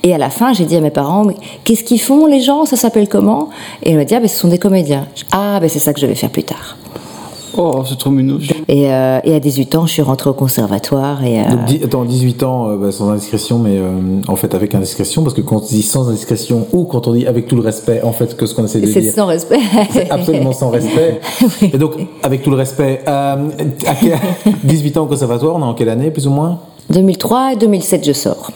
Et 0.01 0.11
à 0.11 0.17
la 0.17 0.31
fin, 0.31 0.53
j'ai 0.53 0.65
dit 0.65 0.75
à 0.75 0.81
mes 0.81 0.89
parents, 0.89 1.27
qu'est-ce 1.65 1.83
qu'ils 1.83 2.01
font 2.01 2.25
les 2.25 2.41
gens? 2.41 2.65
Ça 2.65 2.77
s'appelle 2.77 3.07
comment? 3.07 3.49
Et 3.83 3.91
elle 3.91 3.97
m'a 3.97 4.05
dit, 4.05 4.15
ah 4.15 4.21
ben 4.21 4.27
ce 4.27 4.39
sont 4.39 4.47
des 4.47 4.57
comédiens. 4.57 5.07
Ah 5.31 5.59
ben 5.61 5.69
c'est 5.69 5.77
ça 5.77 5.93
que 5.93 5.99
je 5.99 6.07
vais 6.07 6.15
faire 6.15 6.31
plus 6.31 6.45
tard. 6.45 6.77
Oh, 7.57 7.83
c'est 7.87 7.97
trop 7.97 8.09
mignon. 8.11 8.37
Et, 8.67 8.91
euh, 8.93 9.19
et 9.23 9.33
à 9.33 9.39
18 9.39 9.75
ans, 9.75 9.85
je 9.87 9.93
suis 9.93 10.01
rentrée 10.01 10.29
au 10.29 10.33
conservatoire 10.33 11.23
et 11.23 11.39
euh, 11.39 11.43
Donc, 11.49 11.83
attends, 11.83 12.05
18 12.05 12.43
ans, 12.43 12.69
euh, 12.69 12.77
bah, 12.77 12.91
sans 12.91 13.09
indiscrétion, 13.09 13.57
mais 13.59 13.77
euh, 13.77 14.21
en 14.27 14.35
fait 14.35 14.53
avec 14.53 14.75
indiscrétion, 14.75 15.23
parce 15.23 15.33
que 15.33 15.41
quand 15.41 15.57
on 15.57 15.65
dit 15.65 15.81
sans 15.81 16.09
indiscrétion 16.09 16.67
ou 16.73 16.83
quand 16.85 17.07
on 17.07 17.13
dit 17.13 17.25
avec 17.27 17.47
tout 17.47 17.55
le 17.55 17.61
respect, 17.61 18.01
en 18.03 18.11
fait, 18.11 18.37
que 18.37 18.45
ce 18.45 18.53
qu'on 18.55 18.65
essaie 18.65 18.81
de 18.81 18.87
c'est 18.87 19.01
dire. 19.01 19.13
sans 19.13 19.25
respect. 19.25 19.59
C'est 19.91 20.09
absolument 20.11 20.53
sans 20.53 20.69
respect. 20.69 21.19
Et 21.73 21.77
donc, 21.77 21.93
avec 22.23 22.43
tout 22.43 22.49
le 22.51 22.55
respect, 22.57 23.01
euh, 23.07 23.49
à 23.87 23.95
quel- 23.95 24.17
18 24.63 24.97
ans 24.97 25.03
au 25.03 25.07
conservatoire, 25.07 25.55
on 25.55 25.61
est 25.61 25.63
en 25.65 25.73
quelle 25.73 25.89
année, 25.89 26.11
plus 26.11 26.27
ou 26.27 26.31
moins? 26.31 26.59
2003 26.91 27.53
et 27.53 27.55
2007, 27.55 28.05
je 28.05 28.13
sors. 28.13 28.51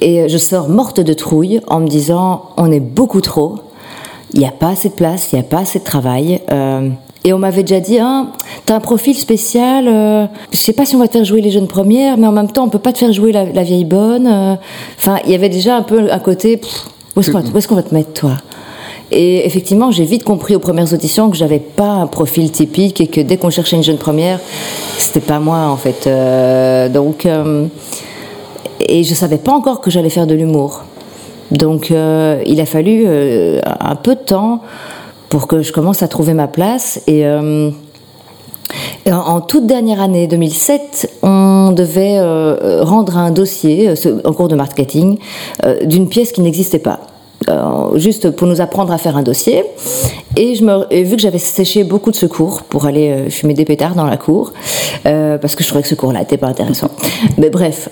Et 0.00 0.28
je 0.28 0.38
sors 0.38 0.68
morte 0.68 1.00
de 1.00 1.12
trouille 1.14 1.60
en 1.68 1.80
me 1.80 1.88
disant 1.88 2.42
on 2.58 2.70
est 2.70 2.80
beaucoup 2.80 3.20
trop, 3.22 3.56
il 4.34 4.40
n'y 4.40 4.46
a 4.46 4.50
pas 4.50 4.68
assez 4.68 4.90
de 4.90 4.94
place, 4.94 5.32
il 5.32 5.36
n'y 5.36 5.40
a 5.40 5.44
pas 5.44 5.60
assez 5.60 5.78
de 5.78 5.84
travail. 5.84 6.40
euh, 6.52 6.90
et 7.24 7.32
on 7.32 7.38
m'avait 7.38 7.62
déjà 7.62 7.80
dit, 7.80 7.98
ah, 7.98 8.26
t'as 8.66 8.76
un 8.76 8.80
profil 8.80 9.16
spécial, 9.16 9.88
euh, 9.88 10.26
je 10.52 10.56
sais 10.58 10.72
pas 10.72 10.84
si 10.84 10.94
on 10.94 10.98
va 11.00 11.08
te 11.08 11.12
faire 11.14 11.24
jouer 11.24 11.40
les 11.40 11.50
jeunes 11.50 11.66
premières, 11.66 12.16
mais 12.18 12.26
en 12.26 12.32
même 12.32 12.50
temps 12.50 12.64
on 12.64 12.68
peut 12.68 12.78
pas 12.78 12.92
te 12.92 12.98
faire 12.98 13.12
jouer 13.12 13.32
la, 13.32 13.44
la 13.44 13.62
vieille 13.64 13.84
bonne. 13.84 14.26
euh. 14.26 14.54
Enfin, 14.98 15.18
il 15.24 15.32
y 15.32 15.34
avait 15.34 15.48
déjà 15.48 15.76
un 15.76 15.82
peu 15.82 16.10
un 16.12 16.18
côté, 16.20 16.56
pff, 16.56 16.86
où 17.16 17.20
est-ce 17.20 17.30
qu'on 17.32 17.38
va, 17.38 17.82
te- 17.82 17.90
va 17.90 17.96
mettre 17.98 18.12
toi? 18.12 18.32
Et 19.12 19.46
effectivement, 19.46 19.92
j'ai 19.92 20.04
vite 20.04 20.24
compris 20.24 20.56
aux 20.56 20.60
premières 20.60 20.92
auditions 20.92 21.30
que 21.30 21.36
j'avais 21.36 21.60
pas 21.60 21.90
un 21.90 22.06
profil 22.08 22.50
typique 22.50 23.00
et 23.00 23.06
que 23.06 23.20
dès 23.20 23.36
qu'on 23.36 23.50
cherchait 23.50 23.76
une 23.76 23.84
jeune 23.84 23.98
première, 23.98 24.40
c'était 24.98 25.20
pas 25.20 25.38
moi 25.38 25.58
en 25.68 25.76
fait. 25.76 26.06
Euh, 26.08 26.88
donc, 26.88 27.24
euh, 27.24 27.66
et 28.80 29.04
je 29.04 29.14
savais 29.14 29.38
pas 29.38 29.52
encore 29.52 29.80
que 29.80 29.90
j'allais 29.90 30.10
faire 30.10 30.26
de 30.26 30.34
l'humour. 30.34 30.82
Donc, 31.52 31.90
il 31.90 32.60
a 32.60 32.66
fallu 32.66 33.06
un 33.08 33.94
peu 33.94 34.16
de 34.16 34.20
temps 34.20 34.60
pour 35.28 35.46
que 35.46 35.62
je 35.62 35.72
commence 35.72 36.02
à 36.02 36.08
trouver 36.08 36.34
ma 36.34 36.48
place. 36.48 37.00
Et, 37.06 37.26
euh, 37.26 37.70
en, 39.06 39.40
toute 39.40 39.66
dernière 39.66 40.00
année 40.00 40.26
2007, 40.26 41.18
on 41.22 41.72
devait 41.72 42.18
euh, 42.18 42.82
rendre 42.82 43.16
un 43.16 43.30
dossier, 43.30 43.88
euh, 43.88 44.20
en 44.24 44.32
cours 44.32 44.48
de 44.48 44.56
marketing, 44.56 45.18
d'une 45.84 46.08
pièce 46.08 46.32
qui 46.32 46.40
n'existait 46.40 46.80
pas. 46.80 47.00
juste 47.94 48.30
pour 48.30 48.48
nous 48.48 48.60
apprendre 48.60 48.92
à 48.92 48.98
faire 48.98 49.16
un 49.16 49.22
dossier. 49.22 49.62
Et, 50.36 50.54
je 50.54 50.64
me, 50.64 50.86
et 50.90 51.04
vu 51.04 51.16
que 51.16 51.22
j'avais 51.22 51.38
séché 51.38 51.84
beaucoup 51.84 52.10
de 52.10 52.16
secours 52.16 52.62
pour 52.62 52.86
aller 52.86 53.30
fumer 53.30 53.54
des 53.54 53.64
pétards 53.64 53.94
dans 53.94 54.06
la 54.06 54.16
cour, 54.16 54.52
parce 55.04 55.54
que 55.54 55.62
je 55.62 55.68
trouvais 55.68 55.82
que 55.82 55.88
ce 55.88 55.94
cours-là 55.94 56.20
n'était 56.20 56.38
pas 56.38 56.48
intéressant. 56.48 56.90
Mais 57.38 57.50
bref, 57.50 57.88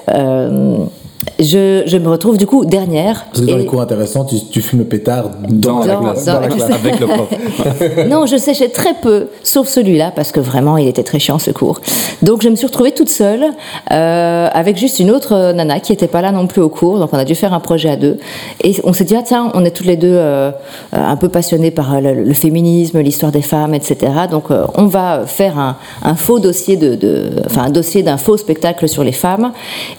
je, 1.41 1.83
je 1.87 1.97
me 1.97 2.09
retrouve 2.09 2.39
du 2.39 2.47
coup 2.47 2.65
dernière. 2.65 3.25
Parce 3.27 3.41
que 3.41 3.51
dans 3.51 3.57
Et- 3.57 3.61
les 3.61 3.67
cours 3.67 3.81
intéressants, 3.81 4.25
tu, 4.25 4.37
tu 4.51 4.61
fumes 4.61 4.81
le 4.81 4.85
pétard 4.85 5.31
dans, 5.49 5.73
Dans 5.73 5.79
la 5.81 5.87
la 5.87 5.97
classe. 6.01 6.25
dans 6.25 6.33
la 6.33 6.39
Avec 6.47 6.57
classe. 6.57 6.71
avec 6.71 7.01
le 7.01 7.07
prof. 7.07 7.29
non, 8.09 8.27
je 8.27 8.37
séchais 8.37 8.69
très 8.69 8.95
peu, 8.95 9.29
sauf 9.43 9.69
celui-là, 9.69 10.13
parce 10.15 10.33
que 10.33 10.41
vraiment, 10.41 10.77
il 10.77 10.87
était 10.89 11.03
très 11.03 11.19
chiant 11.19 11.39
ce 11.39 11.51
cours. 11.51 11.81
Donc, 12.23 12.43
je 12.43 12.49
me 12.49 12.57
suis 12.57 12.67
retrouvée 12.67 12.93
toute 12.93 13.09
seule, 13.09 13.45
euh, 13.91 14.49
avec 14.53 14.77
juste 14.77 15.01
une 15.01 15.11
autre 15.11 15.53
nana 15.53 15.81
qui 15.81 15.93
n'était 15.93 16.09
pas 16.09 16.21
là 16.23 16.33
non 16.33 16.47
plus 16.47 16.61
au 16.63 16.69
cours. 16.69 16.99
Donc, 16.99 17.11
on 17.13 17.19
a 17.19 17.25
dû 17.25 17.35
faire 17.35 17.53
un 17.53 17.61
projet 17.61 17.91
à 17.91 17.97
deux. 17.97 18.19
Et 18.63 18.75
on 18.85 18.93
s'est 18.93 19.05
dit, 19.05 19.15
ah 19.17 19.23
tiens, 19.25 19.51
on 19.55 19.65
est 19.65 19.71
toutes 19.71 19.87
les 19.87 19.97
deux 19.97 20.13
euh, 20.15 20.51
un 20.93 21.17
peu 21.17 21.29
passionnées 21.29 21.71
par 21.71 22.01
le, 22.01 22.15
le 22.25 22.35
féminisme, 22.35 23.01
l'histoire 23.01 23.33
des 23.33 23.43
femmes, 23.43 23.75
etc. 23.75 23.97
Donc, 24.31 24.51
euh, 24.51 24.65
on 24.75 24.87
va 24.87 25.23
faire 25.27 25.59
un, 25.59 25.77
un 26.03 26.15
faux 26.15 26.39
dossier 26.39 26.77
de, 26.77 26.95
de- 26.95 27.31
enfin, 27.47 27.63
un 27.65 27.71
dossier 27.71 28.03
d'un 28.03 28.17
faux 28.19 28.37
spectacle 28.37 28.89
sur 28.89 29.03
les 29.05 29.13
femmes. 29.13 29.53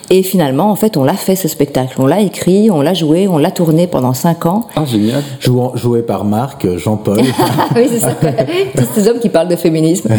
Et 0.10 0.24
finalement, 0.24 0.70
en 0.72 0.76
fait, 0.76 0.98
on 0.98 1.04
l'a 1.04 1.15
fait 1.16 1.36
ce 1.36 1.48
spectacle. 1.48 1.96
On 2.00 2.06
l'a 2.06 2.22
écrit, 2.22 2.70
on 2.72 2.82
l'a 2.82 2.94
joué, 2.94 3.28
on 3.28 3.38
l'a 3.38 3.52
tourné 3.52 3.88
pendant 3.88 4.14
cinq 4.14 4.46
ans. 4.46 4.68
Ah, 4.76 4.86
génial. 4.86 5.22
Jouant- 5.40 5.76
joué 5.76 6.02
par 6.02 6.24
Marc, 6.26 6.66
euh, 6.66 6.78
Jean-Paul. 6.78 7.20
oui, 7.76 7.88
c'est 7.90 8.00
ça. 8.00 8.14
Tous 8.78 8.86
ces 8.94 9.08
hommes 9.08 9.20
qui 9.20 9.30
parlent 9.30 9.48
de 9.48 9.56
féminisme. 9.56 10.10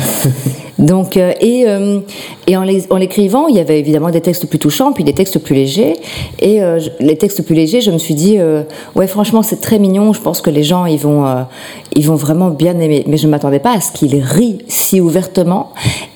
Donc, 0.79 1.17
euh, 1.17 1.33
et, 1.41 1.65
euh, 1.67 2.01
et 2.47 2.57
en 2.57 2.63
l'écrivant, 2.63 3.47
il 3.49 3.57
y 3.57 3.61
avait 3.61 3.79
évidemment 3.79 4.11
des 4.11 4.21
textes 4.21 4.47
plus 4.47 4.59
touchants, 4.59 4.93
puis 4.93 5.05
des 5.05 5.15
textes 5.15 5.39
plus 5.39 5.55
légers. 5.55 5.95
Et 6.41 6.63
euh, 6.63 6.79
je- 6.79 6.91
les 7.01 7.17
textes 7.17 7.43
plus 7.43 7.55
légers, 7.55 7.81
je 7.81 7.91
me 7.91 7.99
suis 7.99 8.15
dit, 8.15 8.37
euh, 8.39 8.63
ouais, 8.95 9.07
franchement, 9.07 9.43
c'est 9.43 9.61
très 9.61 9.79
mignon. 9.79 10.13
Je 10.13 10.21
pense 10.21 10.41
que 10.43 10.51
les 10.51 10.63
gens, 10.63 10.85
ils 10.87 10.99
vont, 10.99 11.27
euh, 11.27 11.43
ils 11.95 12.07
vont 12.07 12.15
vraiment 12.17 12.49
bien 12.51 12.79
aimer. 12.79 13.05
Mais 13.07 13.17
je 13.17 13.27
ne 13.27 13.31
m'attendais 13.31 13.59
pas 13.59 13.75
à 13.75 13.81
ce 13.81 13.91
qu'ils 13.93 14.17
rient 14.21 14.59
si 14.69 15.01
ouvertement. 15.01 15.73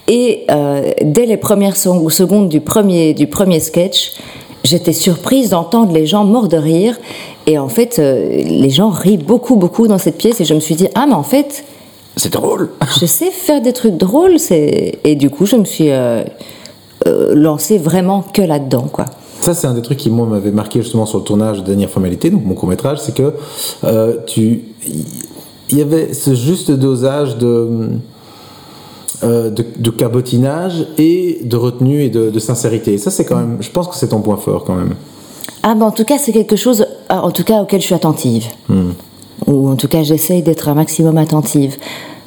Et 0.08 0.44
euh, 0.50 0.90
dès 1.02 1.24
les 1.24 1.36
premières 1.36 1.76
sec- 1.76 2.10
secondes 2.10 2.48
du 2.48 2.60
premier, 2.60 3.14
du 3.14 3.28
premier 3.28 3.60
sketch, 3.60 4.12
j'étais 4.64 4.92
surprise 4.92 5.51
d'entendre 5.51 5.92
les 5.92 6.07
gens 6.07 6.25
morts 6.25 6.49
de 6.49 6.57
rire. 6.57 6.96
Et 7.46 7.59
en 7.59 7.68
fait, 7.68 7.99
euh, 7.99 8.42
les 8.42 8.70
gens 8.70 8.90
rient 8.90 9.16
beaucoup, 9.16 9.57
beaucoup 9.57 9.88
dans 9.88 9.99
cette 9.99 10.18
pièce. 10.18 10.40
Et 10.40 10.44
je 10.44 10.55
me 10.55 10.61
suis 10.61 10.75
dit, 10.75 10.88
ah, 10.94 11.07
mais 11.07 11.14
en 11.14 11.23
fait, 11.23 11.64
C'est 12.16 12.33
drôle. 12.33 12.70
je 13.01 13.07
sais 13.07 13.31
faire 13.31 13.61
des 13.61 13.73
trucs 13.73 13.96
drôles. 13.96 14.38
C'est... 14.38 14.99
Et 15.05 15.14
du 15.14 15.31
coup, 15.31 15.46
je 15.46 15.57
me 15.57 15.64
suis 15.64 15.90
euh, 15.90 16.23
euh, 17.07 17.35
lancée 17.35 17.79
vraiment 17.79 18.23
que 18.23 18.42
là-dedans, 18.42 18.88
quoi. 18.92 19.07
Ça, 19.40 19.55
c'est 19.55 19.66
un 19.66 19.73
des 19.73 19.81
trucs 19.81 19.99
qui, 19.99 20.11
moi, 20.11 20.27
m'avait 20.27 20.51
marqué 20.51 20.83
justement 20.83 21.07
sur 21.07 21.18
le 21.18 21.25
tournage 21.25 21.61
de 21.61 21.66
Dernière 21.66 21.88
Formalité, 21.88 22.29
donc 22.29 22.44
mon 22.44 22.55
court-métrage, 22.55 22.99
c'est 22.99 23.14
que 23.14 23.33
euh, 23.85 24.16
tu. 24.27 24.64
Il 25.70 25.79
y 25.79 25.83
avait 25.83 26.12
ce 26.12 26.35
juste 26.35 26.70
dosage 26.70 27.38
de. 27.38 27.88
Euh, 29.22 29.50
de, 29.50 29.64
de 29.76 29.90
cabotinage 29.90 30.87
et 30.98 31.40
de 31.44 31.56
retenue 31.56 32.04
et 32.04 32.11
de, 32.11 32.30
de 32.30 32.38
sincérité. 32.38 32.94
Et 32.94 32.98
ça, 32.98 33.11
c'est 33.11 33.24
quand 33.24 33.37
même. 33.37 33.59
Je 33.61 33.70
pense 33.70 33.88
que 33.88 33.94
c'est 33.94 34.09
ton 34.09 34.20
point 34.20 34.37
fort, 34.37 34.64
quand 34.64 34.74
même. 34.74 34.94
Ah, 35.62 35.74
ben 35.74 35.87
en 35.87 35.90
tout 35.90 36.04
cas, 36.04 36.18
c'est 36.18 36.33
quelque 36.33 36.56
chose, 36.56 36.87
euh, 37.11 37.14
en 37.14 37.30
tout 37.30 37.44
cas, 37.44 37.62
auquel 37.62 37.80
je 37.80 37.87
suis 37.87 37.94
attentive. 37.94 38.46
Ou 39.46 39.68
en 39.68 39.76
tout 39.76 39.88
cas, 39.88 40.02
j'essaye 40.02 40.42
d'être 40.42 40.68
un 40.68 40.74
maximum 40.74 41.18
attentive. 41.18 41.76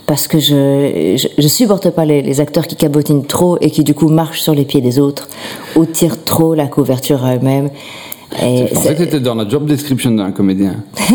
Parce 0.06 0.27
que 0.27 0.38
je, 0.38 1.15
je, 1.15 1.27
je 1.38 1.47
supporte 1.47 1.89
pas 1.89 2.03
les, 2.03 2.21
les 2.21 2.41
acteurs 2.41 2.67
qui 2.67 2.75
cabotinent 2.75 3.25
trop 3.25 3.58
et 3.62 3.71
qui, 3.71 3.84
du 3.84 3.93
coup, 3.93 4.10
marchent 4.10 4.41
sur 4.41 4.53
les 4.53 4.65
pieds 4.65 4.82
des 4.82 4.99
autres 4.99 5.29
ou 5.77 5.86
tirent 5.86 6.23
trop 6.25 6.53
la 6.53 6.67
couverture 6.67 7.23
à 7.23 7.36
eux-mêmes. 7.38 7.69
Et 8.41 8.67
Je 8.67 8.74
pensais 8.74 8.93
que 8.96 9.04
c'était 9.04 9.19
dans 9.19 9.36
la 9.36 9.48
job 9.48 9.65
description 9.65 10.12
d'un 10.12 10.32
comédien. 10.32 10.78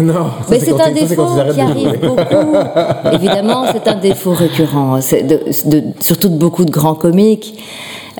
non, 0.00 0.14
ça, 0.14 0.46
Mais 0.50 0.60
c'est 0.60 0.72
un 0.74 0.78
ça, 0.78 0.90
défaut 0.90 1.22
arrêtent 1.22 1.54
qui 1.54 1.60
arrive 1.60 1.98
beaucoup. 2.00 2.56
Évidemment, 3.12 3.64
c'est 3.72 3.88
un 3.88 3.96
défaut 3.96 4.32
récurrent, 4.32 4.98
de, 4.98 5.70
de- 5.70 5.84
surtout 6.00 6.28
de 6.28 6.36
beaucoup 6.36 6.64
de 6.64 6.70
grands 6.70 6.94
comiques. 6.94 7.58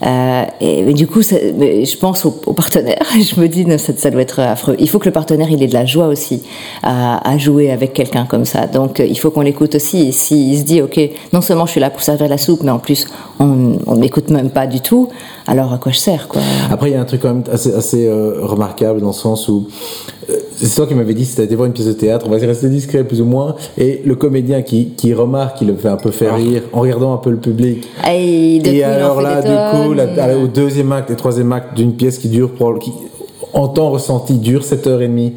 Euh, 0.03 0.45
et 0.61 0.83
mais 0.83 0.95
du 0.95 1.07
coup, 1.07 1.21
mais 1.57 1.85
je 1.85 1.97
pense 1.99 2.25
au, 2.25 2.41
au 2.47 2.53
partenaire. 2.53 3.03
Je 3.21 3.41
me 3.41 3.49
dis, 3.49 3.67
non, 3.67 3.79
ça, 3.79 3.93
ça 3.97 4.11
doit 4.11 4.23
être 4.23 4.41
affreux. 4.41 4.77
Il 4.79 4.89
faut 4.89 4.99
que 4.99 5.07
le 5.07 5.13
partenaire, 5.13 5.51
il 5.51 5.63
ait 5.63 5.67
de 5.67 5.75
la 5.75 5.85
joie 5.85 6.07
aussi 6.07 6.43
à, 6.83 7.29
à 7.29 7.39
jouer 7.39 7.71
avec 7.71 7.93
quelqu'un 7.93 8.27
comme 8.27 8.45
ça. 8.45 8.67
Donc, 8.67 9.01
euh, 9.01 9.05
il 9.05 9.19
faut 9.19 9.31
qu'on 9.31 9.43
l'écoute 9.43 9.75
aussi. 9.75 10.09
Et 10.09 10.13
s'il 10.13 10.59
se 10.59 10.65
dit, 10.65 10.83
ok, 10.83 10.99
non 11.33 11.41
seulement 11.41 11.67
je 11.67 11.73
suis 11.73 11.81
là 11.81 11.91
pour 11.91 12.03
servir 12.03 12.29
la 12.29 12.39
soupe, 12.39 12.63
mais 12.63 12.71
en 12.71 12.79
plus, 12.79 13.07
on 13.39 13.47
ne 13.47 14.01
m'écoute 14.01 14.31
même 14.31 14.51
pas 14.51 14.67
du 14.67 14.81
tout. 14.81 15.09
Alors, 15.47 15.73
à 15.73 15.79
quoi 15.79 15.93
je 15.93 15.99
sers, 15.99 16.29
quoi? 16.29 16.41
Après, 16.71 16.91
il 16.91 16.93
y 16.93 16.97
a 16.97 17.01
un 17.01 17.05
truc 17.05 17.23
quand 17.23 17.35
même 17.35 17.45
assez, 17.51 17.75
assez 17.75 18.07
euh, 18.07 18.39
remarquable 18.41 19.01
dans 19.01 19.09
le 19.09 19.13
sens 19.13 19.49
où 19.49 19.67
euh, 20.29 20.37
c'est 20.55 20.75
toi 20.75 20.87
qui 20.87 20.95
m'avais 20.95 21.15
dit 21.15 21.25
si 21.25 21.35
tu 21.35 21.43
été 21.43 21.55
voir 21.55 21.67
une 21.67 21.73
pièce 21.73 21.87
de 21.89 21.93
théâtre, 21.93 22.27
on 22.29 22.31
va 22.31 22.37
rester 22.37 22.69
discret 22.69 23.05
plus 23.05 23.21
ou 23.21 23.25
moins, 23.25 23.57
et 23.79 24.03
le 24.05 24.15
comédien 24.15 24.63
qui, 24.63 24.91
qui 24.91 25.15
remarque, 25.15 25.59
qui 25.59 25.65
le 25.65 25.75
fait 25.75 25.89
un 25.89 25.97
peu 25.97 26.11
faire 26.11 26.37
rire 26.37 26.63
en 26.73 26.81
regardant 26.81 27.15
un 27.15 27.17
peu 27.17 27.31
le 27.31 27.39
public. 27.39 27.89
Et, 28.09 28.59
depuis, 28.59 28.79
et 28.79 28.85
alors 28.85 29.21
là, 29.21 29.41
du 29.41 29.49
coup, 29.49 29.80
au 29.89 30.47
deuxième 30.47 30.93
acte 30.93 31.11
et 31.11 31.17
troisième 31.17 31.53
acte 31.53 31.75
d'une 31.75 31.95
pièce 31.95 32.19
qui 32.19 32.29
dure, 32.29 32.51
qui, 32.81 32.93
en 33.53 33.69
temps 33.69 33.91
ressenti, 33.91 34.35
dure 34.35 34.63
7h30. 34.63 35.33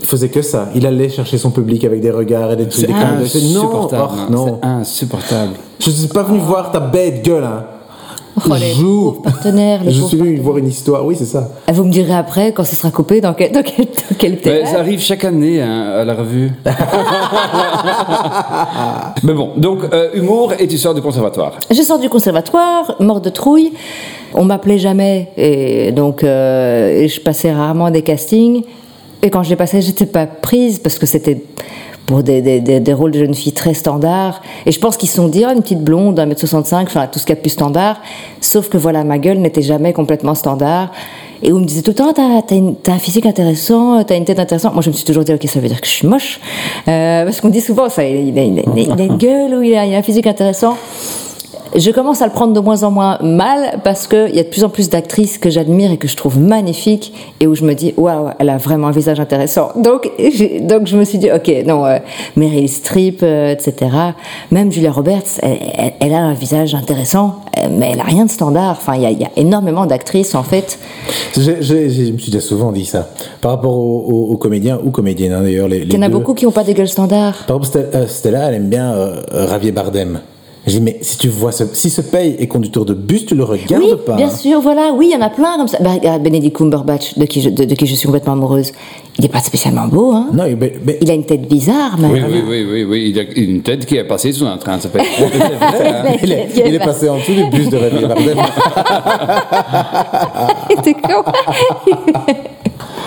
Il 0.00 0.06
faisait 0.06 0.28
que 0.28 0.42
ça. 0.42 0.68
Il 0.74 0.86
allait 0.86 1.08
chercher 1.08 1.38
son 1.38 1.50
public 1.50 1.84
avec 1.84 2.00
des 2.00 2.10
regards 2.10 2.52
et 2.52 2.56
des 2.56 2.68
trucs. 2.68 2.86
C'est 2.86 2.92
non, 3.42 3.64
insupportable. 3.64 4.12
oh, 4.28 4.32
non. 4.32 4.58
C'est 4.62 4.68
insupportable. 4.68 5.52
Je 5.80 5.90
suis 5.90 6.08
pas 6.08 6.22
venu 6.22 6.38
voir 6.38 6.70
ta 6.70 6.78
bête 6.78 7.24
gueule. 7.24 7.44
Hein. 7.44 7.64
Oh, 8.36 8.54
les 8.58 8.72
Joue. 8.74 9.12
partenaires, 9.22 9.82
les 9.82 9.90
Je 9.90 10.02
suis 10.02 10.16
venu 10.16 10.36
voir 10.38 10.58
une 10.58 10.68
histoire. 10.68 11.04
Oui, 11.04 11.16
c'est 11.18 11.24
ça. 11.24 11.50
Ah, 11.66 11.72
Vous 11.72 11.84
me 11.84 11.90
direz 11.90 12.14
après, 12.14 12.52
quand 12.52 12.64
ce 12.64 12.76
sera 12.76 12.90
coupé, 12.90 13.20
dans 13.20 13.34
quel, 13.34 13.52
dans 13.52 13.62
quel, 13.62 13.86
dans 13.86 14.16
quel 14.18 14.40
théâtre 14.40 14.68
ça 14.68 14.78
arrive 14.78 15.00
chaque 15.00 15.24
année 15.24 15.60
hein, 15.60 15.92
à 16.00 16.04
la 16.04 16.14
revue. 16.14 16.50
Mais 19.24 19.32
bon, 19.34 19.52
donc 19.56 19.80
euh, 19.92 20.10
humour 20.14 20.52
et 20.58 20.66
tu 20.68 20.78
sors 20.78 20.94
du 20.94 21.02
conservatoire. 21.02 21.52
Je 21.70 21.82
sors 21.82 21.98
du 21.98 22.08
conservatoire, 22.08 22.94
mort 23.00 23.20
de 23.20 23.30
trouille. 23.30 23.72
On 24.34 24.44
m'appelait 24.44 24.78
jamais, 24.78 25.28
et 25.36 25.90
donc 25.92 26.22
euh, 26.22 27.08
je 27.08 27.20
passais 27.20 27.52
rarement 27.52 27.90
des 27.90 28.02
castings. 28.02 28.62
Et 29.22 29.30
quand 29.30 29.42
je 29.42 29.50
les 29.50 29.56
passais, 29.56 29.80
j'étais 29.80 30.06
pas 30.06 30.26
prise 30.26 30.78
parce 30.78 30.98
que 30.98 31.06
c'était 31.06 31.42
pour 32.08 32.22
des, 32.22 32.40
des, 32.40 32.80
des, 32.80 32.92
rôles 32.94 33.10
de 33.12 33.18
jeunes 33.18 33.34
filles 33.34 33.52
très 33.52 33.74
standards. 33.74 34.40
Et 34.64 34.72
je 34.72 34.80
pense 34.80 34.96
qu'ils 34.96 35.10
se 35.10 35.16
sont 35.16 35.28
dit, 35.28 35.44
oh, 35.46 35.52
une 35.54 35.60
petite 35.60 35.82
blonde, 35.84 36.18
1m65, 36.18 36.84
enfin 36.84 37.06
tout 37.06 37.18
ce 37.18 37.26
qu'il 37.26 37.32
y 37.32 37.32
a 37.34 37.36
de 37.36 37.42
plus 37.42 37.50
standard. 37.50 38.00
Sauf 38.40 38.70
que 38.70 38.78
voilà, 38.78 39.04
ma 39.04 39.18
gueule 39.18 39.38
n'était 39.38 39.60
jamais 39.62 39.92
complètement 39.92 40.34
standard. 40.34 40.90
Et 41.42 41.52
on 41.52 41.60
me 41.60 41.66
disait 41.66 41.82
tout 41.82 41.90
le 41.90 41.96
temps, 41.96 42.12
t'as, 42.14 42.40
t'as, 42.42 42.56
t'as 42.82 42.92
un 42.94 42.98
physique 42.98 43.26
intéressant, 43.26 44.02
t'as 44.04 44.16
une 44.16 44.24
tête 44.24 44.38
intéressante. 44.40 44.72
Moi, 44.72 44.82
je 44.82 44.88
me 44.88 44.94
suis 44.94 45.04
toujours 45.04 45.22
dit, 45.22 45.34
ok, 45.34 45.46
ça 45.46 45.60
veut 45.60 45.68
dire 45.68 45.80
que 45.82 45.86
je 45.86 45.92
suis 45.92 46.08
moche. 46.08 46.40
Euh, 46.88 47.24
parce 47.24 47.42
qu'on 47.42 47.50
dit 47.50 47.60
souvent 47.60 47.90
ça, 47.90 48.02
il 48.04 48.36
a- 48.38 48.42
il 48.42 48.58
a 48.58 49.04
une 49.04 49.18
gueule 49.18 49.54
ou 49.54 49.62
il 49.62 49.74
a, 49.76 49.84
il 49.84 49.94
a 49.94 49.98
un 49.98 50.02
physique 50.02 50.26
intéressant. 50.26 50.76
Je 51.76 51.90
commence 51.90 52.22
à 52.22 52.26
le 52.26 52.32
prendre 52.32 52.52
de 52.54 52.60
moins 52.60 52.82
en 52.82 52.90
moins 52.90 53.18
mal 53.22 53.80
parce 53.84 54.06
qu'il 54.06 54.34
y 54.34 54.38
a 54.40 54.42
de 54.42 54.48
plus 54.48 54.64
en 54.64 54.68
plus 54.70 54.88
d'actrices 54.88 55.36
que 55.38 55.50
j'admire 55.50 55.90
et 55.92 55.96
que 55.98 56.08
je 56.08 56.16
trouve 56.16 56.38
magnifiques 56.38 57.12
et 57.40 57.46
où 57.46 57.54
je 57.54 57.64
me 57.64 57.74
dis 57.74 57.92
waouh, 57.96 58.28
elle 58.38 58.48
a 58.48 58.56
vraiment 58.56 58.86
un 58.88 58.90
visage 58.92 59.20
intéressant. 59.20 59.70
Donc, 59.76 60.10
donc 60.62 60.86
je 60.86 60.96
me 60.96 61.04
suis 61.04 61.18
dit 61.18 61.30
ok, 61.30 61.50
non, 61.66 61.84
euh, 61.84 61.98
Meryl 62.36 62.68
Streep, 62.68 63.20
euh, 63.22 63.52
etc. 63.52 63.90
Même 64.50 64.72
Julia 64.72 64.90
Roberts, 64.90 65.22
elle, 65.42 65.58
elle- 65.76 65.92
elle 66.00 66.14
a 66.14 66.18
un 66.20 66.32
visage 66.34 66.74
intéressant, 66.74 67.36
euh, 67.58 67.68
mais 67.70 67.90
elle 67.92 68.00
a 68.00 68.04
rien 68.04 68.24
de 68.24 68.30
standard. 68.30 68.70
Enfin, 68.80 68.94
il 68.96 69.02
y 69.02 69.06
a, 69.06 69.10
il 69.10 69.20
y 69.20 69.24
a 69.24 69.30
énormément 69.36 69.84
d'actrices 69.86 70.34
en 70.34 70.42
fait. 70.42 70.78
Je 71.36 71.50
me 72.12 72.18
suis 72.18 72.32
déjà 72.32 72.40
souvent 72.40 72.72
dit 72.72 72.86
ça. 72.86 73.08
Par 73.42 73.50
rapport 73.52 73.76
aux, 73.76 74.04
aux- 74.08 74.32
aux 74.32 74.36
comédiens 74.38 74.80
ou 74.82 74.90
comédiennes, 74.90 75.32
hein, 75.34 75.42
d'ailleurs. 75.42 75.68
Les, 75.68 75.80
les 75.80 75.84
Il 75.86 75.94
y 75.94 75.98
en 75.98 76.02
a 76.02 76.08
deux. 76.08 76.14
beaucoup 76.14 76.34
qui 76.34 76.46
n'ont 76.46 76.50
pas 76.52 76.64
des 76.64 76.74
gueules 76.74 76.88
standards. 76.88 77.44
Par 77.46 77.58
exemple, 77.58 77.66
Stella, 77.66 77.98
euh, 77.98 78.06
Stella, 78.06 78.48
elle 78.48 78.54
aime 78.54 78.68
bien 78.68 78.92
euh, 78.94 79.48
Javier 79.50 79.72
Bardem. 79.72 80.20
J'ai 80.68 80.80
dit, 80.80 80.84
mais 80.84 80.98
si 81.00 81.16
tu 81.16 81.28
vois 81.28 81.50
ce, 81.50 81.64
si 81.72 81.88
ce 81.88 82.02
paye 82.02 82.36
est 82.38 82.46
conducteur 82.46 82.84
de 82.84 82.92
bus, 82.92 83.24
tu 83.24 83.34
le 83.34 83.42
regardes 83.42 83.82
Oui, 83.82 83.92
pas. 84.06 84.16
bien 84.16 84.28
sûr, 84.30 84.60
voilà, 84.60 84.92
oui, 84.94 85.08
il 85.10 85.14
y 85.14 85.16
en 85.16 85.22
a 85.24 85.30
plein 85.30 85.56
comme 85.56 85.66
ça. 85.66 85.78
Bah, 85.80 86.18
Benedict 86.18 86.54
Cumberbatch, 86.56 87.16
de 87.18 87.24
qui, 87.24 87.40
je, 87.40 87.48
de, 87.48 87.64
de 87.64 87.74
qui 87.74 87.86
je 87.86 87.94
suis 87.94 88.04
complètement 88.06 88.34
amoureuse, 88.34 88.72
il 89.18 89.22
n'est 89.22 89.30
pas 89.30 89.40
spécialement 89.40 89.88
beau, 89.88 90.12
hein. 90.12 90.26
Non, 90.32 90.44
mais, 90.58 90.74
mais- 90.84 90.98
Il 91.00 91.10
a 91.10 91.14
une 91.14 91.24
tête 91.24 91.48
bizarre, 91.48 91.96
mais. 91.98 92.08
Oui, 92.08 92.20
oui, 92.28 92.42
oui, 92.46 92.66
oui, 92.70 92.84
oui. 92.84 93.12
Il 93.14 93.18
a 93.18 93.22
une 93.34 93.62
tête 93.62 93.86
qui 93.86 93.96
est 93.96 94.04
passée 94.04 94.30
sous 94.32 94.44
un 94.46 94.58
train. 94.58 94.78
Ça 94.78 94.88
vrai, 94.90 95.02
hein. 95.02 96.12
il, 96.22 96.32
est, 96.32 96.48
il 96.66 96.74
est 96.74 96.78
passé 96.78 97.08
en 97.08 97.16
dessous 97.16 97.32
du 97.32 97.44
bus 97.46 97.70
de 97.70 97.78
Bardem. 97.78 98.38
T'es 100.82 100.94
con. 100.94 101.22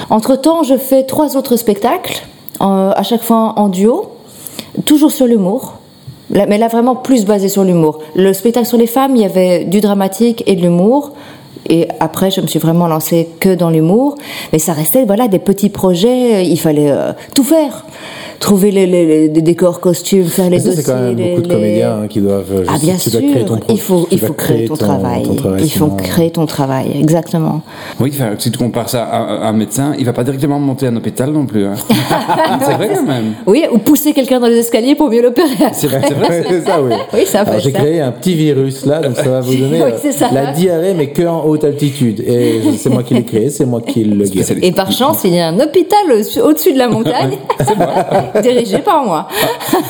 Entre-temps, 0.09 0.63
je 0.63 0.77
fais 0.77 1.03
trois 1.03 1.35
autres 1.37 1.55
spectacles, 1.57 2.21
euh, 2.61 2.91
à 2.95 3.03
chaque 3.03 3.21
fois 3.23 3.53
en 3.57 3.69
duo, 3.69 4.09
toujours 4.85 5.11
sur 5.11 5.27
l'humour. 5.27 5.73
Mais 6.31 6.57
là, 6.57 6.67
vraiment 6.67 6.95
plus 6.95 7.25
basé 7.25 7.49
sur 7.49 7.63
l'humour. 7.63 7.99
Le 8.15 8.33
spectacle 8.33 8.65
sur 8.65 8.77
les 8.77 8.87
femmes, 8.87 9.15
il 9.15 9.21
y 9.21 9.25
avait 9.25 9.65
du 9.65 9.81
dramatique 9.81 10.43
et 10.47 10.55
de 10.55 10.61
l'humour. 10.61 11.11
Et 11.69 11.87
après, 11.99 12.31
je 12.31 12.41
me 12.41 12.47
suis 12.47 12.59
vraiment 12.59 12.87
lancée 12.87 13.29
que 13.39 13.53
dans 13.53 13.69
l'humour. 13.69 14.15
Mais 14.53 14.59
ça 14.59 14.73
restait, 14.73 15.05
voilà, 15.05 15.27
des 15.27 15.39
petits 15.39 15.69
projets. 15.69 16.45
Il 16.45 16.57
fallait 16.57 16.91
euh, 16.91 17.11
tout 17.35 17.43
faire. 17.43 17.85
Trouver 18.41 18.71
les, 18.71 18.85
les- 18.87 19.05
les- 19.05 19.29
des 19.29 19.41
décors, 19.41 19.79
costumes, 19.79 20.25
faire 20.25 20.49
les 20.49 20.57
dossiers. 20.57 20.73
c'est 20.81 20.83
quand 20.91 20.99
même 20.99 21.15
les- 21.15 21.29
beaucoup 21.29 21.41
de 21.43 21.47
comédiens 21.53 21.99
hein, 22.03 22.07
qui 22.09 22.19
doivent. 22.19 22.65
Ah 22.67 22.73
sais, 22.77 22.85
bien 22.85 22.95
tu 22.95 23.09
sûr, 23.09 23.19
créer 23.19 23.45
ton 23.45 23.57
il 23.69 23.79
faut, 23.79 24.07
il 24.11 24.19
faut 24.19 24.33
créer 24.33 24.65
ton, 24.67 24.75
travail. 24.75 25.23
ton 25.23 25.35
travail, 25.35 25.61
il 25.63 25.69
faut 25.69 25.85
sinon- 25.85 25.95
créer 25.95 26.31
ton 26.31 26.45
travail, 26.45 26.91
exactement. 26.99 27.61
Oui, 27.99 28.11
enfin, 28.13 28.31
si 28.37 28.51
tu 28.51 28.57
compares 28.57 28.89
ça 28.89 29.03
à, 29.05 29.45
à 29.45 29.47
un 29.49 29.53
médecin, 29.53 29.93
il 29.97 30.05
va 30.05 30.11
pas 30.13 30.23
directement 30.25 30.59
monter 30.59 30.87
un 30.87 30.95
hôpital 30.97 31.31
non 31.31 31.45
plus. 31.45 31.65
hein. 31.65 31.75
c'est 32.65 32.73
vrai 32.73 32.89
quand 32.93 33.03
même. 33.05 33.33
Oui, 33.45 33.63
ou 33.71 33.77
pousser 33.77 34.11
quelqu'un 34.13 34.39
dans 34.39 34.47
les 34.47 34.57
escaliers 34.57 34.95
pour 34.95 35.09
mieux 35.09 35.21
l'opérer. 35.21 35.47
C'est 35.73 35.87
vrai, 35.87 36.01
c'est 36.07 36.13
vrai. 36.15 36.43
c'est 36.49 36.61
ça, 36.65 36.81
oui. 36.81 36.93
Oui, 37.13 37.21
ça 37.25 37.41
Alors, 37.41 37.59
j'ai 37.59 37.71
ça. 37.71 37.79
créé 37.79 38.01
un 38.01 38.11
petit 38.11 38.33
virus 38.33 38.85
là, 38.85 38.99
donc 39.01 39.15
ça 39.15 39.29
va 39.29 39.41
vous 39.41 39.55
donner 39.55 39.83
Oui, 39.83 39.91
euh, 39.91 39.97
c'est 40.01 40.11
ça. 40.11 40.29
la 40.33 40.51
diarrhée, 40.51 40.93
mais 40.95 41.07
que 41.07 41.23
en 41.23 41.45
haute 41.45 41.63
altitude. 41.63 42.21
Et 42.27 42.59
c'est 42.77 42.89
moi 42.89 43.03
qui 43.03 43.13
l'ai 43.13 43.23
créé, 43.23 43.49
c'est 43.49 43.65
moi 43.65 43.81
qui 43.81 44.03
le 44.03 44.25
guéris. 44.25 44.59
Et 44.63 44.71
par 44.71 44.91
chance, 44.91 45.19
il 45.25 45.35
y 45.35 45.39
a 45.39 45.47
un 45.49 45.59
hôpital 45.59 45.99
au- 46.09 46.47
au-dessus 46.47 46.73
de 46.73 46.77
la 46.79 46.87
montagne, 46.87 47.37
dirigé 48.41 48.79
par 48.79 49.03
moi. 49.03 49.27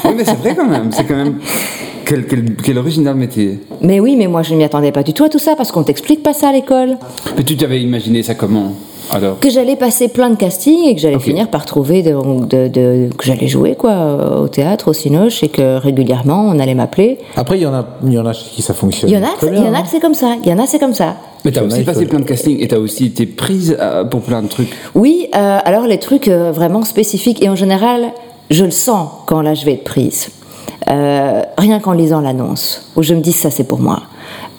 Oui, 0.06 0.12
mais 0.16 0.24
c'est 0.26 0.38
vrai 0.38 0.56
quand 0.56 0.68
même. 0.68 0.92
C'est 0.92 1.04
quand 1.06 1.16
même. 1.16 1.36
Quel, 2.06 2.26
quel, 2.28 2.56
quel 2.56 2.78
original 2.78 3.16
métier. 3.16 3.60
Mais 3.82 4.00
oui, 4.00 4.16
mais 4.18 4.28
moi 4.28 4.42
je 4.42 4.54
ne 4.54 4.58
m'y 4.58 4.64
attendais 4.64 4.92
pas 4.92 5.04
du 5.04 5.14
tout 5.14 5.24
à 5.24 5.30
tout 5.30 5.40
ça 5.40 5.56
parce 5.56 5.72
qu'on 5.72 5.84
t'explique 5.84 6.24
pas 6.24 6.34
ça 6.34 6.50
à 6.50 6.52
l'école. 6.52 6.98
Mais 7.38 7.44
tu 7.44 7.56
t'avais 7.56 7.82
imaginé 7.82 8.22
ça 8.24 8.34
comment 8.36 8.74
alors? 9.14 9.40
Que 9.40 9.50
j'allais 9.50 9.76
passer 9.76 10.08
plein 10.08 10.30
de 10.30 10.36
castings 10.36 10.88
et 10.88 10.96
que 10.96 11.02
j'allais 11.02 11.20
finir 11.20 11.50
par 11.50 11.66
trouver 11.66 12.02
de, 12.02 12.12
de- 12.46 12.68
de- 12.70 13.10
que 13.18 13.26
j'allais 13.26 13.48
jouer 13.48 13.76
quoi 13.76 14.40
au 14.42 14.48
théâtre, 14.48 14.90
au 14.90 14.94
cinoche 14.94 15.44
et 15.44 15.50
que 15.50 15.78
régulièrement 15.78 16.46
on 16.48 16.60
allait 16.60 16.76
m'appeler. 16.76 17.18
Après, 17.36 17.58
il 17.58 17.62
y 17.64 17.66
en 17.66 17.74
a, 17.74 17.86
il 18.06 18.14
y 18.14 18.20
en 18.20 18.26
a 18.26 18.32
chez 18.34 18.46
qui 18.50 18.62
ça 18.62 18.74
fonctionne. 18.74 19.10
Il 19.10 19.14
y 19.14 19.18
en 19.18 19.24
a, 19.24 19.32
il 19.44 19.54
y 19.56 19.60
en 19.60 19.74
a 19.74 19.78
hein. 19.80 19.82
que 19.84 19.90
c'est 19.90 20.00
comme 20.00 20.14
ça. 20.14 20.36
Il 20.44 20.50
y 20.50 20.54
en 20.54 20.60
a 20.60 20.66
c'est 20.66 20.80
comme 20.80 20.94
ça. 20.94 21.16
Mais 21.44 21.52
t'as 21.52 21.64
aussi 21.64 21.84
passé 21.84 22.06
plein 22.06 22.20
de 22.20 22.26
castings 22.26 22.58
et 22.62 22.68
t'as 22.68 22.78
aussi 22.78 23.06
été 23.08 23.26
prise 23.26 23.76
euh, 23.80 24.04
pour 24.06 24.22
plein 24.22 24.42
de 24.42 24.48
trucs. 24.48 24.70
Oui, 24.96 25.28
euh, 25.36 25.60
alors 25.64 25.88
les 25.88 25.98
trucs 25.98 26.28
euh, 26.28 26.52
vraiment 26.52 26.84
spécifiques 26.84 27.44
et 27.44 27.50
en 27.50 27.56
général, 27.56 28.12
je 28.52 28.66
le 28.66 28.72
sens 28.72 29.10
quand 29.26 29.42
là 29.42 29.54
je 29.56 29.66
vais 29.66 29.74
être 29.74 29.84
prise. 29.84 30.30
Euh, 30.90 31.42
rien 31.58 31.80
qu'en 31.80 31.94
lisant 31.94 32.22
l'annonce, 32.22 32.92
où 32.96 33.04
je 33.04 33.14
me 33.14 33.22
dis 33.22 33.32
ça 33.34 33.50
c'est 33.50 33.64
pour 33.64 33.80
moi. 33.80 34.02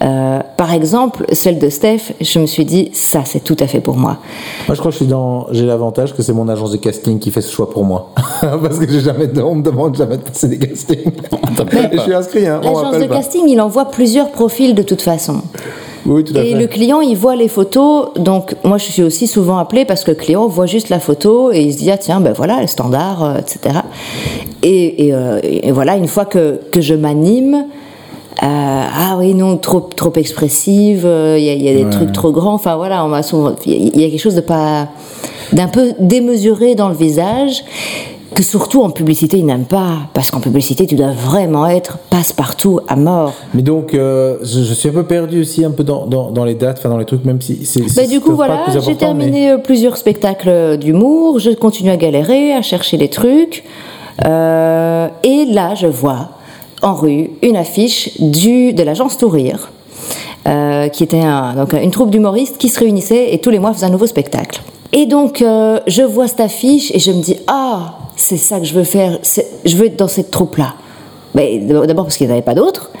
Euh, 0.01 0.39
par 0.57 0.73
exemple, 0.73 1.25
celle 1.31 1.59
de 1.59 1.69
Steph, 1.69 2.13
je 2.19 2.39
me 2.39 2.45
suis 2.45 2.65
dit 2.65 2.89
ça 2.93 3.21
c'est 3.25 3.41
tout 3.43 3.55
à 3.59 3.67
fait 3.67 3.79
pour 3.79 3.95
moi. 3.95 4.17
Moi, 4.67 4.75
je 4.75 4.79
crois 4.79 4.89
que 4.91 4.97
je 4.97 5.03
suis 5.03 5.05
dans. 5.05 5.47
J'ai 5.51 5.65
l'avantage 5.65 6.13
que 6.15 6.21
c'est 6.21 6.33
mon 6.33 6.47
agence 6.49 6.71
de 6.71 6.77
casting 6.77 7.19
qui 7.19 7.31
fait 7.31 7.41
ce 7.41 7.51
choix 7.53 7.69
pour 7.69 7.83
moi. 7.85 8.09
Parce 8.41 8.79
que 8.79 8.89
j'ai 8.89 8.99
jamais 9.01 9.27
de- 9.27 9.41
on 9.41 9.55
me 9.55 9.63
demande 9.63 9.95
jamais 9.95 10.17
de 10.17 10.23
passer 10.23 10.47
des 10.49 10.59
castings. 10.59 11.11
Je 11.93 11.99
suis 11.99 12.13
inscrit, 12.13 12.47
hein. 12.47 12.59
L'agence 12.63 12.97
de 12.99 13.05
pas. 13.05 13.15
casting, 13.17 13.43
il 13.47 13.61
envoie 13.61 13.85
plusieurs 13.85 14.31
profils 14.31 14.75
de 14.75 14.83
toute 14.83 15.01
façon. 15.01 15.41
Oui, 16.05 16.23
tout 16.23 16.35
à 16.35 16.43
Et 16.43 16.51
fait. 16.51 16.59
le 16.59 16.67
client, 16.67 16.99
il 17.01 17.15
voit 17.15 17.35
les 17.35 17.47
photos. 17.47 18.07
Donc, 18.15 18.55
moi, 18.63 18.77
je 18.77 18.85
suis 18.91 19.03
aussi 19.03 19.25
souvent 19.27 19.57
appelée 19.57 19.85
parce 19.85 20.03
que 20.03 20.11
le 20.11 20.17
client 20.17 20.47
voit 20.47 20.65
juste 20.65 20.89
la 20.89 20.99
photo 20.99 21.51
et 21.51 21.61
il 21.61 21.73
se 21.73 21.77
dit, 21.77 21.89
ah 21.91 21.97
tiens, 21.97 22.19
ben 22.19 22.33
voilà, 22.33 22.59
le 22.61 22.67
standard, 22.67 23.23
euh, 23.23 23.37
etc. 23.37 23.79
Et, 24.63 25.07
et, 25.07 25.13
euh, 25.13 25.39
et 25.43 25.71
voilà, 25.71 25.95
une 25.95 26.07
fois 26.07 26.25
que, 26.25 26.59
que 26.71 26.81
je 26.81 26.93
m'anime, 26.93 27.65
euh, 28.41 28.45
ah 28.45 29.15
oui, 29.17 29.33
non, 29.33 29.57
trop, 29.57 29.79
trop 29.79 30.11
expressive, 30.15 31.03
euh, 31.05 31.37
il 31.39 31.45
y, 31.45 31.49
a- 31.49 31.53
il 31.53 31.61
y 31.63 31.69
a 31.69 31.73
des 31.73 31.83
Ouais. 31.85 31.89
trucs 31.91 32.11
trop 32.11 32.31
grands. 32.31 32.55
Enfin, 32.55 32.75
voilà, 32.75 33.05
on 33.05 33.07
m'a 33.07 33.23
souvent. 33.23 33.55
Il 33.65 33.95
y, 33.97 34.01
y 34.01 34.05
a 34.05 34.09
quelque 34.09 34.19
chose 34.19 34.35
de 34.35 34.41
pas. 34.41 34.87
d'un 35.53 35.67
peu 35.67 35.93
démesuré 35.99 36.75
dans 36.75 36.89
le 36.89 36.95
visage. 36.95 37.63
Que 38.35 38.41
surtout 38.41 38.81
en 38.81 38.89
publicité, 38.89 39.37
ils 39.37 39.45
n'aiment 39.45 39.65
pas. 39.65 39.97
Parce 40.15 40.31
qu'en 40.31 40.39
publicité, 40.39 40.87
tu 40.87 40.95
dois 40.95 41.11
vraiment 41.11 41.67
être 41.67 41.99
passe-partout 42.09 42.79
à 42.87 42.95
mort. 42.95 43.33
Mais 43.53 43.61
donc, 43.61 43.93
euh, 43.93 44.37
je, 44.41 44.63
je 44.63 44.73
suis 44.73 44.89
un 44.89 44.91
peu 44.91 45.03
perdu 45.03 45.41
aussi, 45.41 45.63
un 45.63 45.69
peu 45.69 45.83
dans, 45.83 46.07
dans, 46.07 46.31
dans 46.31 46.43
les 46.43 46.55
dates, 46.55 46.77
enfin 46.79 46.89
dans 46.89 46.97
les 46.97 47.05
trucs, 47.05 47.25
même 47.25 47.39
si 47.41 47.63
c'est. 47.65 47.81
Bah, 47.95 48.07
du 48.07 48.19
coup, 48.21 48.33
voilà, 48.35 48.65
j'ai 48.83 48.95
terminé 48.95 49.51
euh, 49.51 49.57
plusieurs 49.59 49.97
spectacles 49.97 50.77
d'humour, 50.77 51.37
je 51.39 51.51
continue 51.51 51.91
à 51.91 51.97
galérer, 51.97 52.53
à 52.53 52.63
chercher 52.63 52.97
les 52.97 53.09
trucs. 53.09 53.63
Euh, 54.25 55.07
et 55.23 55.45
là, 55.45 55.75
je 55.75 55.87
vois 55.87 56.29
en 56.81 56.95
rue 56.95 57.29
une 57.43 57.55
affiche 57.55 58.19
du, 58.19 58.73
de 58.73 58.81
l'agence 58.83 59.17
Tourir, 59.19 59.69
euh, 60.47 60.87
qui 60.89 61.03
était 61.03 61.21
un- 61.21 61.53
donc 61.53 61.73
une 61.73 61.91
troupe 61.91 62.09
d'humoristes 62.09 62.57
qui 62.57 62.69
se 62.69 62.79
réunissait 62.79 63.33
et 63.33 63.39
tous 63.39 63.51
les 63.51 63.59
mois 63.59 63.73
faisait 63.73 63.85
un 63.85 63.89
nouveau 63.91 64.07
spectacle. 64.07 64.61
Et 64.91 65.05
donc, 65.05 65.41
euh, 65.41 65.79
je 65.87 66.01
vois 66.03 66.27
cette 66.27 66.41
affiche 66.41 66.91
et 66.93 66.99
je 66.99 67.11
me 67.11 67.21
dis, 67.21 67.37
ah, 67.47 67.99
c'est 68.15 68.37
ça 68.37 68.59
que 68.59 68.65
je 68.65 68.73
veux 68.73 68.83
faire, 68.83 69.19
je 69.65 69.75
veux 69.75 69.85
être 69.85 69.97
dans 69.97 70.07
cette 70.07 70.31
troupe-là. 70.31 70.75
Mais 71.35 71.59
D'abord 71.59 72.05
parce 72.05 72.17
qu'il 72.17 72.27
n'y 72.27 72.33
en 72.33 72.35
avait 72.35 72.43
pas 72.43 72.55
d'autres. 72.55 72.91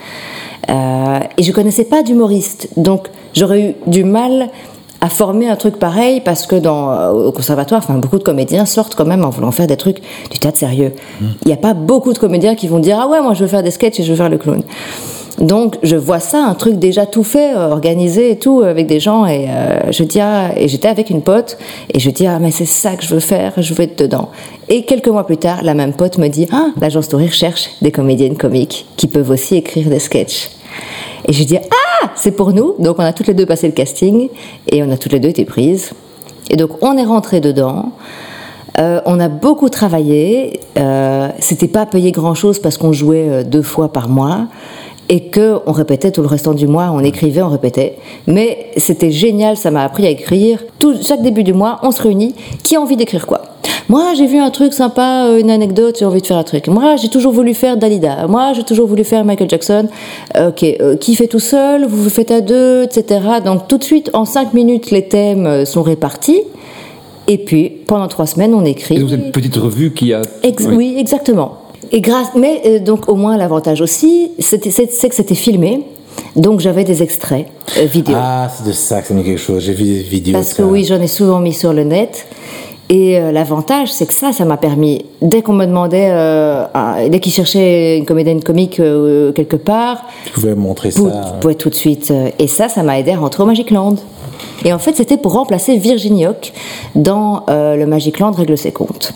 Euh, 0.69 1.19
et 1.37 1.43
je 1.43 1.51
connaissais 1.51 1.85
pas 1.85 2.03
d'humoriste. 2.03 2.69
Donc 2.77 3.07
j'aurais 3.33 3.61
eu 3.61 3.75
du 3.85 4.03
mal 4.03 4.49
à 5.01 5.09
former 5.09 5.49
un 5.49 5.57
truc 5.57 5.77
pareil 5.77 6.21
parce 6.21 6.47
que 6.47 6.55
dans, 6.55 6.91
euh, 6.91 7.11
au 7.11 7.31
conservatoire, 7.33 7.81
enfin, 7.83 7.95
beaucoup 7.95 8.17
de 8.17 8.23
comédiens 8.23 8.65
sortent 8.65 8.95
quand 8.95 9.05
même 9.05 9.25
en 9.25 9.29
voulant 9.29 9.51
faire 9.51 9.67
des 9.67 9.75
trucs 9.75 10.01
du 10.31 10.39
théâtre 10.39 10.57
sérieux. 10.57 10.93
Il 11.21 11.47
n'y 11.47 11.53
a 11.53 11.57
pas 11.57 11.73
beaucoup 11.73 12.13
de 12.13 12.19
comédiens 12.19 12.55
qui 12.55 12.67
vont 12.67 12.79
dire 12.79 12.97
Ah 13.01 13.07
ouais, 13.07 13.21
moi 13.21 13.33
je 13.33 13.41
veux 13.41 13.49
faire 13.49 13.63
des 13.63 13.71
sketchs 13.71 13.99
et 13.99 14.03
je 14.03 14.11
veux 14.11 14.17
faire 14.17 14.29
le 14.29 14.37
clown. 14.37 14.63
Donc 15.39 15.77
je 15.81 15.95
vois 15.95 16.19
ça, 16.19 16.45
un 16.45 16.53
truc 16.53 16.77
déjà 16.77 17.05
tout 17.05 17.23
fait, 17.23 17.55
euh, 17.55 17.69
organisé 17.69 18.31
et 18.31 18.37
tout, 18.37 18.61
avec 18.61 18.85
des 18.85 18.99
gens, 18.99 19.25
et 19.25 19.47
euh, 19.49 19.91
je 19.91 20.03
dis 20.03 20.19
ah, 20.19 20.51
et 20.55 20.67
j'étais 20.67 20.87
avec 20.87 21.09
une 21.09 21.23
pote, 21.23 21.57
et 21.91 21.99
je 21.99 22.09
dis 22.11 22.27
ah 22.27 22.37
mais 22.39 22.51
c'est 22.51 22.65
ça 22.65 22.95
que 22.95 23.03
je 23.03 23.13
veux 23.13 23.19
faire, 23.19 23.53
je 23.57 23.73
veux 23.73 23.83
être 23.83 23.97
dedans. 23.97 24.29
Et 24.69 24.83
quelques 24.83 25.07
mois 25.07 25.25
plus 25.25 25.37
tard, 25.37 25.63
la 25.63 25.73
même 25.73 25.93
pote 25.93 26.19
me 26.19 26.27
dit 26.27 26.47
ah 26.51 26.67
l'agence 26.79 27.07
Tourir 27.07 27.33
cherche 27.33 27.69
des 27.81 27.91
comédiennes 27.91 28.37
comiques 28.37 28.85
qui 28.95 29.07
peuvent 29.07 29.31
aussi 29.31 29.55
écrire 29.55 29.89
des 29.89 29.99
sketchs. 29.99 30.49
Et 31.27 31.33
je 31.33 31.43
dis 31.43 31.57
ah 31.57 32.09
c'est 32.15 32.31
pour 32.31 32.53
nous, 32.53 32.75
donc 32.77 32.99
on 32.99 33.03
a 33.03 33.11
toutes 33.11 33.27
les 33.27 33.33
deux 33.33 33.47
passé 33.47 33.65
le 33.65 33.73
casting 33.73 34.29
et 34.67 34.83
on 34.83 34.91
a 34.91 34.97
toutes 34.97 35.13
les 35.13 35.19
deux 35.19 35.29
été 35.29 35.45
prises. 35.45 35.93
Et 36.51 36.57
donc 36.57 36.71
on 36.81 36.95
est 36.95 37.05
rentré 37.05 37.39
dedans. 37.41 37.91
Euh, 38.79 39.01
on 39.05 39.19
a 39.19 39.29
beaucoup 39.29 39.69
travaillé. 39.69 40.59
Euh, 40.77 41.29
C'était 41.39 41.67
pas 41.67 41.85
payé 41.85 42.11
grand 42.11 42.33
chose 42.35 42.59
parce 42.59 42.77
qu'on 42.77 42.91
jouait 42.91 43.43
deux 43.43 43.61
fois 43.61 43.91
par 43.91 44.09
mois 44.09 44.47
et 45.09 45.27
que 45.29 45.57
on 45.65 45.71
répétait 45.71 46.11
tout 46.11 46.21
le 46.21 46.27
restant 46.27 46.53
du 46.53 46.67
mois. 46.67 46.91
On 46.93 46.99
écrivait, 46.99 47.41
on 47.41 47.49
répétait. 47.49 47.97
Mais 48.27 48.67
c'était 48.77 49.11
génial. 49.11 49.57
Ça 49.57 49.71
m'a 49.71 49.83
appris 49.83 50.05
à 50.05 50.09
écrire. 50.09 50.63
Tout, 50.79 50.95
chaque 51.01 51.21
début 51.21 51.43
du 51.43 51.53
mois, 51.53 51.79
on 51.83 51.91
se 51.91 52.01
réunit. 52.01 52.35
Qui 52.63 52.75
a 52.75 52.81
envie 52.81 52.95
d'écrire 52.95 53.27
quoi? 53.27 53.41
Moi, 53.89 54.13
j'ai 54.17 54.27
vu 54.27 54.37
un 54.37 54.49
truc 54.49 54.73
sympa, 54.73 55.25
euh, 55.27 55.39
une 55.39 55.49
anecdote. 55.49 55.97
J'ai 55.99 56.05
envie 56.05 56.21
de 56.21 56.25
faire 56.27 56.37
un 56.37 56.43
truc. 56.43 56.67
Moi, 56.67 56.95
j'ai 56.95 57.09
toujours 57.09 57.33
voulu 57.33 57.53
faire 57.53 57.75
Dalida. 57.77 58.27
Moi, 58.27 58.53
j'ai 58.53 58.63
toujours 58.63 58.87
voulu 58.87 59.03
faire 59.03 59.25
Michael 59.25 59.49
Jackson. 59.49 59.87
Euh, 60.37 60.49
ok, 60.49 60.63
euh, 60.63 60.95
qui 60.95 61.15
fait 61.15 61.27
tout 61.27 61.39
seul? 61.39 61.85
Vous 61.85 62.01
vous 62.03 62.09
faites 62.09 62.31
à 62.31 62.41
deux, 62.41 62.83
etc. 62.83 63.19
Donc 63.43 63.67
tout 63.67 63.77
de 63.77 63.83
suite, 63.83 64.09
en 64.13 64.25
cinq 64.25 64.53
minutes, 64.53 64.91
les 64.91 65.07
thèmes 65.07 65.65
sont 65.65 65.83
répartis. 65.83 66.41
Et 67.27 67.37
puis, 67.37 67.69
pendant 67.87 68.07
trois 68.07 68.25
semaines, 68.25 68.53
on 68.53 68.65
écrit. 68.65 68.95
Et 68.95 68.99
donc 68.99 69.09
cette 69.09 69.31
petite 69.31 69.55
revue 69.55 69.93
qui 69.93 70.13
a. 70.13 70.21
Ex- 70.43 70.65
oui. 70.65 70.95
exactement. 70.97 71.62
Et 71.91 72.01
grâce, 72.01 72.29
mais 72.35 72.61
euh, 72.65 72.79
donc 72.79 73.09
au 73.09 73.15
moins 73.15 73.37
l'avantage 73.37 73.81
aussi, 73.81 74.31
c'était- 74.39 74.71
c'est 74.71 75.09
que 75.09 75.15
c'était 75.15 75.35
filmé, 75.35 75.85
donc 76.35 76.59
j'avais 76.59 76.83
des 76.83 77.03
extraits 77.03 77.47
euh, 77.77 77.85
vidéo. 77.85 78.15
Ah, 78.17 78.49
c'est 78.55 78.65
de 78.67 78.71
ça 78.73 79.01
que 79.01 79.07
ça 79.07 79.13
me 79.13 79.23
quelque 79.23 79.37
chose. 79.39 79.63
J'ai 79.63 79.73
vu 79.73 79.83
des 79.85 80.01
vidéos. 80.01 80.33
Parce 80.33 80.53
que 80.53 80.61
oui, 80.63 80.83
j'en 80.85 81.01
ai 81.01 81.07
souvent 81.07 81.39
mis 81.39 81.53
sur 81.53 81.73
le 81.73 81.83
net. 81.83 82.25
Et 82.89 83.17
euh, 83.17 83.31
l'avantage, 83.31 83.91
c'est 83.93 84.05
que 84.05 84.13
ça, 84.13 84.33
ça 84.33 84.43
m'a 84.43 84.57
permis, 84.57 85.05
dès 85.21 85.41
qu'on 85.41 85.53
me 85.53 85.65
demandait, 85.65 86.09
euh, 86.11 86.65
un- 86.73 87.07
dès 87.07 87.21
qu'ils 87.21 87.31
cherchaient 87.31 87.97
une 87.97 88.05
comédienne 88.05 88.43
comique 88.43 88.79
euh, 88.81 89.31
quelque 89.31 89.55
part, 89.55 90.03
Tu 90.25 90.31
pouvais 90.33 90.53
montrer 90.53 90.91
ça. 90.91 91.37
pour 91.39 91.49
être 91.49 91.57
tout 91.59 91.69
de 91.69 91.75
suite. 91.75 92.11
euh, 92.11 92.29
Et 92.39 92.47
ça, 92.47 92.67
ça 92.67 92.83
m'a 92.83 92.99
aidé 92.99 93.11
à 93.11 93.17
rentrer 93.17 93.41
au 93.41 93.45
Magic 93.45 93.71
Land. 93.71 93.95
Et 94.65 94.73
en 94.73 94.79
fait, 94.79 94.95
c'était 94.97 95.15
pour 95.17 95.31
remplacer 95.31 95.77
Virginie 95.77 96.27
Hoc 96.27 96.51
dans 96.93 97.45
euh, 97.49 97.77
le 97.77 97.85
Magic 97.85 98.19
Land 98.19 98.31
Règle 98.31 98.57
ses 98.57 98.71
comptes. 98.73 99.13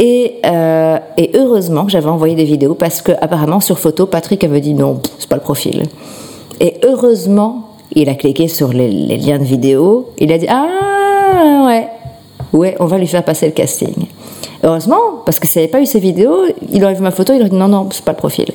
Et, 0.00 0.36
euh, 0.46 0.98
et 1.18 1.30
heureusement 1.34 1.84
que 1.84 1.92
j'avais 1.92 2.08
envoyé 2.08 2.34
des 2.34 2.44
vidéos 2.44 2.74
parce 2.74 3.02
que 3.02 3.12
apparemment 3.20 3.60
sur 3.60 3.78
photo, 3.78 4.06
Patrick 4.06 4.42
avait 4.42 4.62
dit 4.62 4.72
non, 4.72 5.00
c'est 5.18 5.28
pas 5.28 5.36
le 5.36 5.42
profil. 5.42 5.82
Et 6.58 6.76
heureusement, 6.82 7.76
il 7.94 8.08
a 8.08 8.14
cliqué 8.14 8.48
sur 8.48 8.72
les, 8.72 8.88
les 8.88 9.18
liens 9.18 9.38
de 9.38 9.44
vidéo. 9.44 10.08
Il 10.18 10.32
a 10.32 10.38
dit 10.38 10.46
ah 10.48 11.66
ouais, 11.66 11.88
ouais, 12.54 12.76
on 12.80 12.86
va 12.86 12.96
lui 12.96 13.06
faire 13.06 13.24
passer 13.24 13.44
le 13.46 13.52
casting. 13.52 13.94
Heureusement, 14.62 15.22
parce 15.24 15.38
que 15.38 15.46
s'il 15.46 15.60
n'y 15.60 15.64
avait 15.64 15.72
pas 15.72 15.80
eu 15.80 15.86
ces 15.86 16.00
vidéos, 16.00 16.44
il 16.72 16.82
aurait 16.82 16.94
vu 16.94 17.02
ma 17.02 17.10
photo, 17.10 17.34
il 17.34 17.40
aurait 17.40 17.50
dit 17.50 17.56
non, 17.56 17.68
non, 17.68 17.88
c'est 17.90 18.04
pas 18.04 18.12
le 18.12 18.18
profil. 18.18 18.46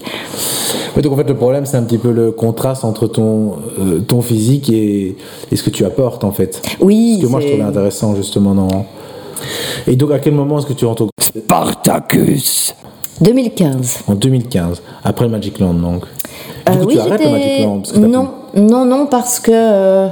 Ouais, 0.96 1.02
donc 1.02 1.14
en 1.14 1.16
fait, 1.18 1.28
le 1.28 1.36
problème, 1.36 1.66
c'est 1.66 1.78
un 1.78 1.84
petit 1.84 1.98
peu 1.98 2.12
le 2.12 2.32
contraste 2.32 2.84
entre 2.86 3.08
ton, 3.08 3.54
euh, 3.80 4.00
ton 4.00 4.22
physique 4.22 4.70
et, 4.70 5.16
et 5.52 5.56
ce 5.56 5.64
que 5.64 5.70
tu 5.70 5.84
apportes, 5.84 6.24
en 6.24 6.32
fait. 6.32 6.62
Oui, 6.80 7.18
Ce 7.20 7.26
que 7.26 7.32
moi, 7.32 7.40
je 7.40 7.48
trouvais 7.48 7.64
intéressant, 7.64 8.16
justement, 8.16 8.56
dans. 8.56 8.86
Et 9.88 9.95
donc, 9.95 10.12
à 10.12 10.19
quel 10.19 10.34
moment 10.34 10.60
est-ce 10.60 10.67
que 10.67 10.74
tu 10.74 10.86
rentres 10.86 11.04
au... 11.04 11.10
Spartacus 11.21 12.76
2015. 13.21 14.00
En 14.08 14.13
2015, 14.15 14.82
après 15.04 15.26
le 15.26 15.32
Magic 15.32 15.60
Land, 15.60 15.74
donc. 15.76 16.02
Du 16.02 16.71
Euh, 16.71 16.76
coup, 16.82 16.86
oui, 16.88 16.93
tu 16.95 17.00
arrêtes 17.00 17.24
le 17.24 17.30
Magic 17.32 17.60
Land 17.63 17.78
parce 17.80 17.91
que 17.93 18.00
t'as 18.00 18.08
Non, 18.08 18.30
non, 18.56 18.86
non, 18.86 19.06
parce 19.08 19.39
que 19.39 19.52
euh, 19.54 20.08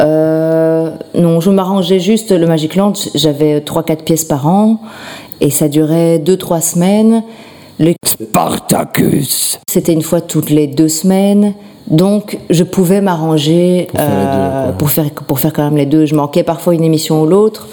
euh, 0.00 0.90
non, 1.14 1.40
je 1.40 1.50
m'arrangeais 1.50 1.98
juste 2.00 2.32
le 2.32 2.46
Magic 2.46 2.76
Land. 2.76 2.92
J'avais 3.14 3.60
3-4 3.60 3.96
pièces 4.02 4.24
par 4.24 4.46
an 4.46 4.80
et 5.40 5.50
ça 5.50 5.68
durait 5.68 6.18
2-3 6.18 6.60
semaines. 6.60 7.22
Le- 7.78 7.94
Spartacus 8.06 9.58
C'était 9.68 9.92
une 9.92 10.02
fois 10.02 10.20
toutes 10.20 10.50
les 10.50 10.66
deux 10.66 10.88
semaines. 10.88 11.54
Donc, 11.88 12.38
je 12.50 12.64
pouvais 12.64 13.00
m'arranger 13.00 13.86
Pour 13.92 14.76
pour, 14.78 14.90
faire, 14.90 15.10
pour 15.26 15.38
faire 15.38 15.52
quand 15.52 15.62
même 15.64 15.76
les 15.76 15.86
deux. 15.86 16.04
Je 16.04 16.14
manquais 16.14 16.42
parfois 16.42 16.74
une 16.74 16.82
émission 16.84 17.22
ou 17.22 17.26
l'autre, 17.26 17.68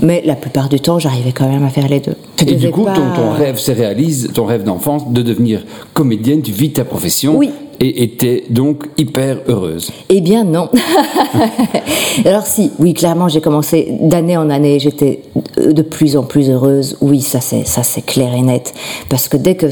Mais 0.00 0.22
la 0.24 0.36
plupart 0.36 0.68
du 0.68 0.78
temps, 0.80 0.98
j'arrivais 0.98 1.32
quand 1.32 1.48
même 1.48 1.64
à 1.64 1.70
faire 1.70 1.88
les 1.88 2.00
deux. 2.00 2.14
Et 2.46 2.54
du 2.54 2.70
coup, 2.70 2.84
pas- 2.84 2.92
ton, 2.94 3.02
ton 3.16 3.30
rêve 3.32 3.56
se 3.58 3.72
réalise, 3.72 4.30
ton 4.32 4.44
rêve 4.44 4.62
d'enfance 4.64 5.10
de 5.10 5.22
devenir 5.22 5.64
comédienne, 5.92 6.40
tu 6.42 6.52
vis 6.52 6.72
ta 6.72 6.84
profession 6.84 7.36
Oui. 7.36 7.50
et 7.80 8.04
étais 8.04 8.44
donc 8.50 8.84
hyper 8.96 9.38
heureuse. 9.48 9.90
Eh 10.08 10.20
bien 10.20 10.44
non. 10.44 10.68
Alors 12.24 12.46
si, 12.46 12.70
oui, 12.78 12.94
clairement, 12.94 13.28
j'ai 13.28 13.40
commencé 13.40 13.88
d'année 14.00 14.36
en 14.36 14.50
année, 14.50 14.78
j'étais 14.78 15.22
de 15.56 15.82
plus 15.82 16.16
en 16.16 16.22
plus 16.22 16.50
heureuse. 16.50 16.96
Oui, 17.00 17.20
ça 17.20 17.40
c'est 17.40 17.66
ça 17.66 17.82
c'est 17.82 18.02
clair 18.02 18.34
et 18.34 18.42
net, 18.42 18.74
parce 19.08 19.28
que 19.28 19.36
dès 19.36 19.54
que 19.56 19.66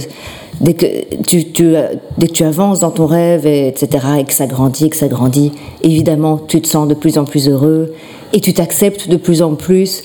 dès 0.60 0.74
que 0.74 0.86
tu, 1.26 1.52
tu 1.52 1.74
dès 2.18 2.26
que 2.26 2.32
tu 2.32 2.44
avances 2.44 2.80
dans 2.80 2.90
ton 2.90 3.06
rêve, 3.06 3.46
et, 3.46 3.68
etc., 3.68 3.88
et 4.20 4.24
que 4.24 4.32
ça 4.32 4.46
grandit, 4.46 4.90
que 4.90 4.96
ça 4.96 5.08
grandit, 5.08 5.52
évidemment, 5.82 6.40
tu 6.48 6.60
te 6.60 6.68
sens 6.68 6.88
de 6.88 6.94
plus 6.94 7.18
en 7.18 7.24
plus 7.24 7.48
heureux 7.48 7.92
et 8.32 8.40
tu 8.40 8.52
t'acceptes 8.54 9.08
de 9.08 9.16
plus 9.16 9.42
en 9.42 9.54
plus. 9.54 10.04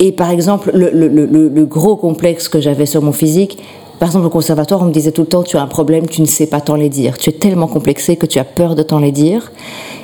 Et 0.00 0.10
par 0.12 0.30
exemple, 0.30 0.70
le, 0.74 0.90
le- 0.90 1.08
le- 1.08 1.48
le- 1.48 1.64
gros 1.66 1.96
complexe 1.96 2.48
que 2.48 2.60
j'avais 2.60 2.86
sur 2.86 3.02
mon 3.02 3.12
physique, 3.12 3.58
par 4.00 4.08
exemple, 4.08 4.26
au 4.26 4.30
conservatoire, 4.30 4.82
on 4.82 4.86
me 4.86 4.92
disait 4.92 5.12
tout 5.12 5.20
le 5.22 5.28
temps, 5.28 5.44
tu 5.44 5.56
as 5.56 5.62
un 5.62 5.68
problème, 5.68 6.08
tu 6.08 6.22
ne 6.22 6.26
sais 6.26 6.46
pas 6.48 6.60
t'en 6.60 6.74
les 6.74 6.88
dire. 6.88 7.16
Tu 7.18 7.30
es 7.30 7.32
tellement 7.34 7.68
complexé 7.68 8.16
que 8.16 8.26
tu 8.26 8.40
as 8.40 8.44
peur 8.44 8.74
de 8.74 8.82
t'en 8.82 8.98
les 8.98 9.12
dire. 9.12 9.52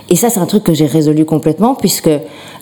Et 0.09 0.15
ça, 0.15 0.31
c'est 0.31 0.39
un 0.39 0.47
truc 0.47 0.63
que 0.63 0.73
j'ai 0.73 0.87
résolu 0.87 1.25
complètement, 1.25 1.75
puisque 1.75 2.09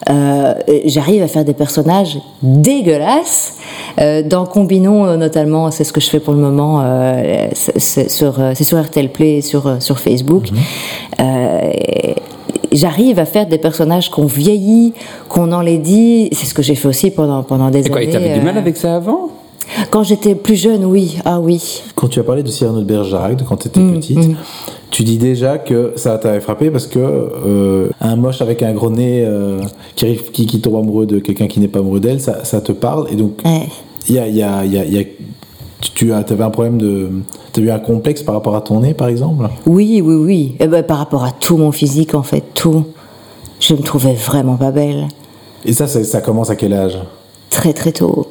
euh, 0.09 0.55
j'arrive 0.87 1.23
à 1.23 1.29
faire 1.29 1.45
des 1.45 1.53
personnages 1.53 2.19
dégueulasses. 2.43 3.55
Euh, 4.01 4.23
dans 4.23 4.47
Combinon, 4.47 5.05
euh, 5.05 5.17
notamment, 5.19 5.71
c'est 5.71 5.85
ce 5.85 5.93
que 5.93 6.01
je 6.01 6.09
fais 6.09 6.21
pour 6.21 6.33
le 6.33 6.41
moment, 6.41 6.81
euh, 6.83 7.49
c'est 7.53 8.09
sur, 8.11 8.41
sur 8.55 8.81
RTL 8.83 9.11
Play 9.13 9.37
et 9.37 9.43
sur, 9.43 9.77
sur 9.83 9.99
Facebook. 10.01 10.49
Et 11.21 12.15
J'arrive 12.77 13.19
à 13.19 13.25
faire 13.25 13.47
des 13.47 13.59
personnages 13.59 14.11
qu'on 14.11 14.27
vieillit, 14.27 14.93
qu'on 15.29 15.51
enlaidit. 15.53 16.29
C'est 16.33 16.47
ce 16.47 16.55
que 16.55 16.63
j'ai 16.63 16.75
fait 16.75 16.89
aussi 16.89 17.11
pendant, 17.11 17.43
pendant 17.43 17.71
des 17.71 17.87
Et 17.87 17.89
quoi, 17.89 17.99
années. 17.99 18.09
et 18.09 18.13
t'avais 18.13 18.35
du 18.35 18.41
euh, 18.41 18.45
mal 18.45 18.59
avec 18.59 18.77
ça 18.77 18.97
avant? 18.97 19.31
Quand 19.91 20.03
j'étais 20.05 20.35
plus 20.35 20.55
jeune, 20.57 20.85
oui. 20.85 21.19
Ah 21.25 21.41
oui. 21.41 21.83
Quand 21.97 22.09
tu 22.09 22.21
as 22.21 22.23
parlé 22.25 22.43
de 22.43 22.49
Cyrano 22.49 22.81
de 22.81 22.85
Bergerac, 22.85 23.37
de 23.37 23.45
quand 23.45 23.57
tu 23.57 23.69
étais 23.69 23.81
Mm, 23.81 23.95
petite, 23.95 24.31
tu 24.91 25.03
dis 25.05 25.19
déjà 25.19 25.59
que 25.59 25.93
ça 25.97 26.19
t'avait 26.19 26.41
frappé 26.41 26.71
parce 26.71 26.87
que 26.87 26.99
euh, 27.01 27.89
un 28.01 28.17
moche 28.17 28.41
avec 28.43 28.63
un 28.63 28.73
gros 28.75 28.91
nez 28.91 29.25
euh, 29.25 29.59
qui, 29.97 30.05
arrive, 30.05 30.31
qui, 30.31 30.47
qui 30.47 30.61
tombe 30.61 30.77
amoureux 30.77 31.07
de 31.07 31.19
quelqu'un 31.19 31.49
qui 31.49 31.59
n'est 31.61 31.67
pas 31.69 31.81
amoureux 31.81 32.01
d'elle, 32.01 32.21
ça, 32.21 32.45
ça 32.45 32.61
te 32.61 32.73
parle. 32.73 33.09
Et 33.11 33.17
donc, 33.17 33.41
Ouais. 33.45 33.63
il 34.09 34.15
y 34.15 34.19
a, 34.19 34.29
il 34.29 34.37
y 34.37 34.43
a- 34.43 34.65
il 34.65 34.73
y 34.73 34.79
a- 34.79 34.85
il 34.85 34.93
y 34.95 34.99
a- 35.01 35.05
tu, 35.81 35.91
tu 35.91 36.13
as, 36.13 36.19
avais 36.19 36.45
un 36.45 36.51
problème 36.51 36.79
de. 36.79 37.11
Tu 37.53 37.61
as 37.61 37.65
eu 37.65 37.71
un 37.71 37.79
complexe 37.79 38.23
par 38.23 38.35
rapport 38.35 38.57
à 38.57 38.61
ton 38.61 38.81
nez, 38.81 38.95
par 38.95 39.09
exemple 39.09 39.49
Oui, 39.67 40.01
oui, 40.05 40.15
oui. 40.15 40.57
Eh 40.61 40.67
ben, 40.67 40.83
par 40.83 40.99
rapport 40.99 41.25
à 41.25 41.33
tout 41.33 41.57
mon 41.57 41.73
physique, 41.73 42.15
en 42.15 42.23
fait, 42.23 42.43
tout. 42.55 42.85
Je 43.61 43.75
me 43.75 43.81
trouvais 43.81 44.15
vraiment 44.15 44.57
pas 44.57 44.71
belle. 44.71 45.09
Et 45.65 45.73
ça, 45.73 45.87
ça, 45.87 46.03
ça 46.05 46.21
commence 46.21 46.51
à 46.51 46.57
quel 46.57 46.73
âge 46.73 46.99
Très, 47.51 47.73
très 47.73 47.93
tôt. 47.93 48.27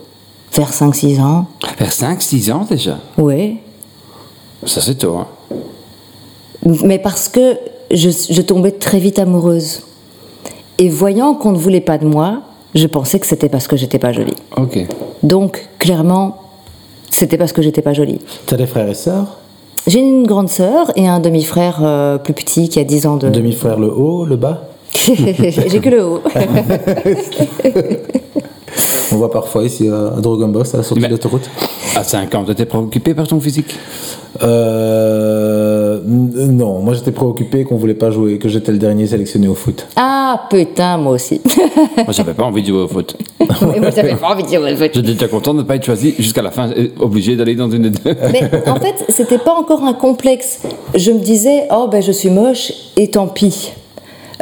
Vers 0.53 0.71
5-6 0.71 1.19
ans. 1.21 1.47
Vers 1.79 1.89
5-6 1.89 2.51
ans 2.51 2.65
déjà. 2.69 2.99
Oui. 3.17 3.58
Ça 4.65 4.81
c'est 4.81 4.95
tôt. 4.95 5.17
Hein. 5.17 5.27
Mais 6.84 6.97
parce 6.99 7.27
que 7.27 7.58
je, 7.91 8.10
je 8.10 8.41
tombais 8.41 8.71
très 8.71 8.99
vite 8.99 9.19
amoureuse. 9.19 9.81
Et 10.77 10.89
voyant 10.89 11.34
qu'on 11.34 11.51
ne 11.51 11.58
voulait 11.58 11.81
pas 11.81 11.97
de 11.97 12.05
moi, 12.05 12.41
je 12.73 12.88
pensais 12.88 13.19
que 13.19 13.25
c'était 13.25 13.49
parce 13.49 13.67
que 13.67 13.75
j'étais 13.77 13.99
pas 13.99 14.12
jolie. 14.12 14.36
Ok. 14.58 14.79
Donc, 15.23 15.67
clairement, 15.79 16.38
c'était 17.15 17.38
parce 17.38 17.54
que 17.54 17.62
j'étais 17.62 17.82
pas 17.82 17.93
jolie. 17.93 18.19
Tu 18.45 18.54
as 18.54 18.58
des 18.58 18.65
frères 18.65 18.89
et 18.89 18.93
sœurs? 18.93 19.38
J'ai 19.88 19.99
une 19.99 20.25
grande 20.25 20.49
sœur 20.49 20.91
et 20.95 21.08
un 21.08 21.19
demi-frère 21.19 21.80
euh, 21.84 22.17
plus 22.17 22.34
petit 22.34 22.69
qui 22.69 22.80
a 22.80 22.84
10 22.84 23.06
ans 23.06 23.17
de. 23.17 23.30
Demi-frère 23.30 23.80
le 23.80 23.88
haut, 23.88 24.25
le 24.25 24.36
bas? 24.36 24.69
J'ai 24.93 25.80
que 25.80 25.89
le 25.89 26.06
haut. 26.06 26.21
On 29.15 29.17
voit 29.17 29.32
parfois 29.32 29.63
ici 29.63 29.88
à 29.88 30.19
Dragon 30.19 30.49
Boss, 30.49 30.73
à 30.73 30.78
la 30.80 30.84
sortie 30.84 30.99
Mais- 31.01 31.08
de 31.08 31.13
l'autoroute. 31.13 31.49
À 31.95 32.04
5 32.04 32.36
ans, 32.36 32.43
tu 32.43 32.51
étais 32.51 32.65
préoccupé 32.65 33.13
par 33.13 33.25
ton 33.25 33.39
physique 33.39 33.73
Euh, 34.43 36.01
non, 36.06 36.80
moi 36.80 36.93
j'étais 36.93 37.13
préoccupé 37.13 37.63
qu'on 37.63 37.78
voulait 37.78 37.93
pas 37.93 38.12
jouer, 38.12 38.38
que 38.38 38.49
j'étais 38.49 38.73
le 38.73 38.78
dernier 38.78 39.08
sélectionné 39.08 39.47
au 39.47 39.56
foot. 39.56 39.88
Ah 39.95 40.41
putain, 40.49 40.97
moi 40.97 41.13
aussi. 41.13 41.39
Moi, 41.95 42.08
j'avais 42.12 42.34
pas 42.34 42.43
envie 42.43 42.62
de 42.62 42.67
jouer 42.67 42.82
au 42.82 42.88
foot. 42.89 43.15
Mais 43.39 43.80
moi, 43.80 43.89
j'avais 43.95 44.15
pas 44.15 44.28
envie 44.34 44.43
de 44.43 44.47
dire 44.49 44.60
le 44.60 44.75
foot. 44.75 44.91
J'étais 44.93 45.13
déjà 45.13 45.30
content 45.30 45.54
de 45.54 45.60
ne 45.60 45.63
pas 45.63 45.78
être 45.78 45.86
choisi 45.86 46.13
jusqu'à 46.19 46.41
la 46.41 46.51
fin, 46.51 46.69
euh, 46.71 46.89
obligé 46.99 47.38
d'aller 47.38 47.56
dans 47.56 47.69
une 47.71 47.84
des 47.84 47.89
deux. 47.91 48.13
Mais 48.34 48.43
en 48.67 48.75
fait, 48.75 49.06
c'était 49.08 49.38
pas 49.38 49.54
encore 49.54 49.84
un 49.86 49.93
complexe. 49.93 50.60
Je 50.93 51.12
me 51.12 51.19
disais, 51.19 51.63
oh 51.71 51.88
ben 51.89 52.01
je 52.04 52.12
suis 52.12 52.30
moche 52.30 52.73
et 52.97 53.10
tant 53.12 53.28
pis. 53.28 53.71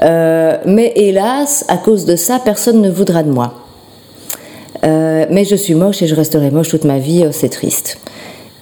Euh, 0.01 0.57
mais 0.65 0.91
hélas, 0.95 1.63
à 1.67 1.77
cause 1.77 2.05
de 2.05 2.15
ça, 2.15 2.39
personne 2.43 2.81
ne 2.81 2.89
voudra 2.89 3.21
de 3.21 3.29
moi. 3.29 3.53
Euh, 4.83 5.25
mais 5.29 5.45
je 5.45 5.55
suis 5.55 5.75
moche 5.75 6.01
et 6.01 6.07
je 6.07 6.15
resterai 6.15 6.51
moche 6.51 6.69
toute 6.69 6.83
ma 6.83 6.99
vie, 6.99 7.23
oh, 7.27 7.31
c'est 7.31 7.49
triste. 7.49 7.99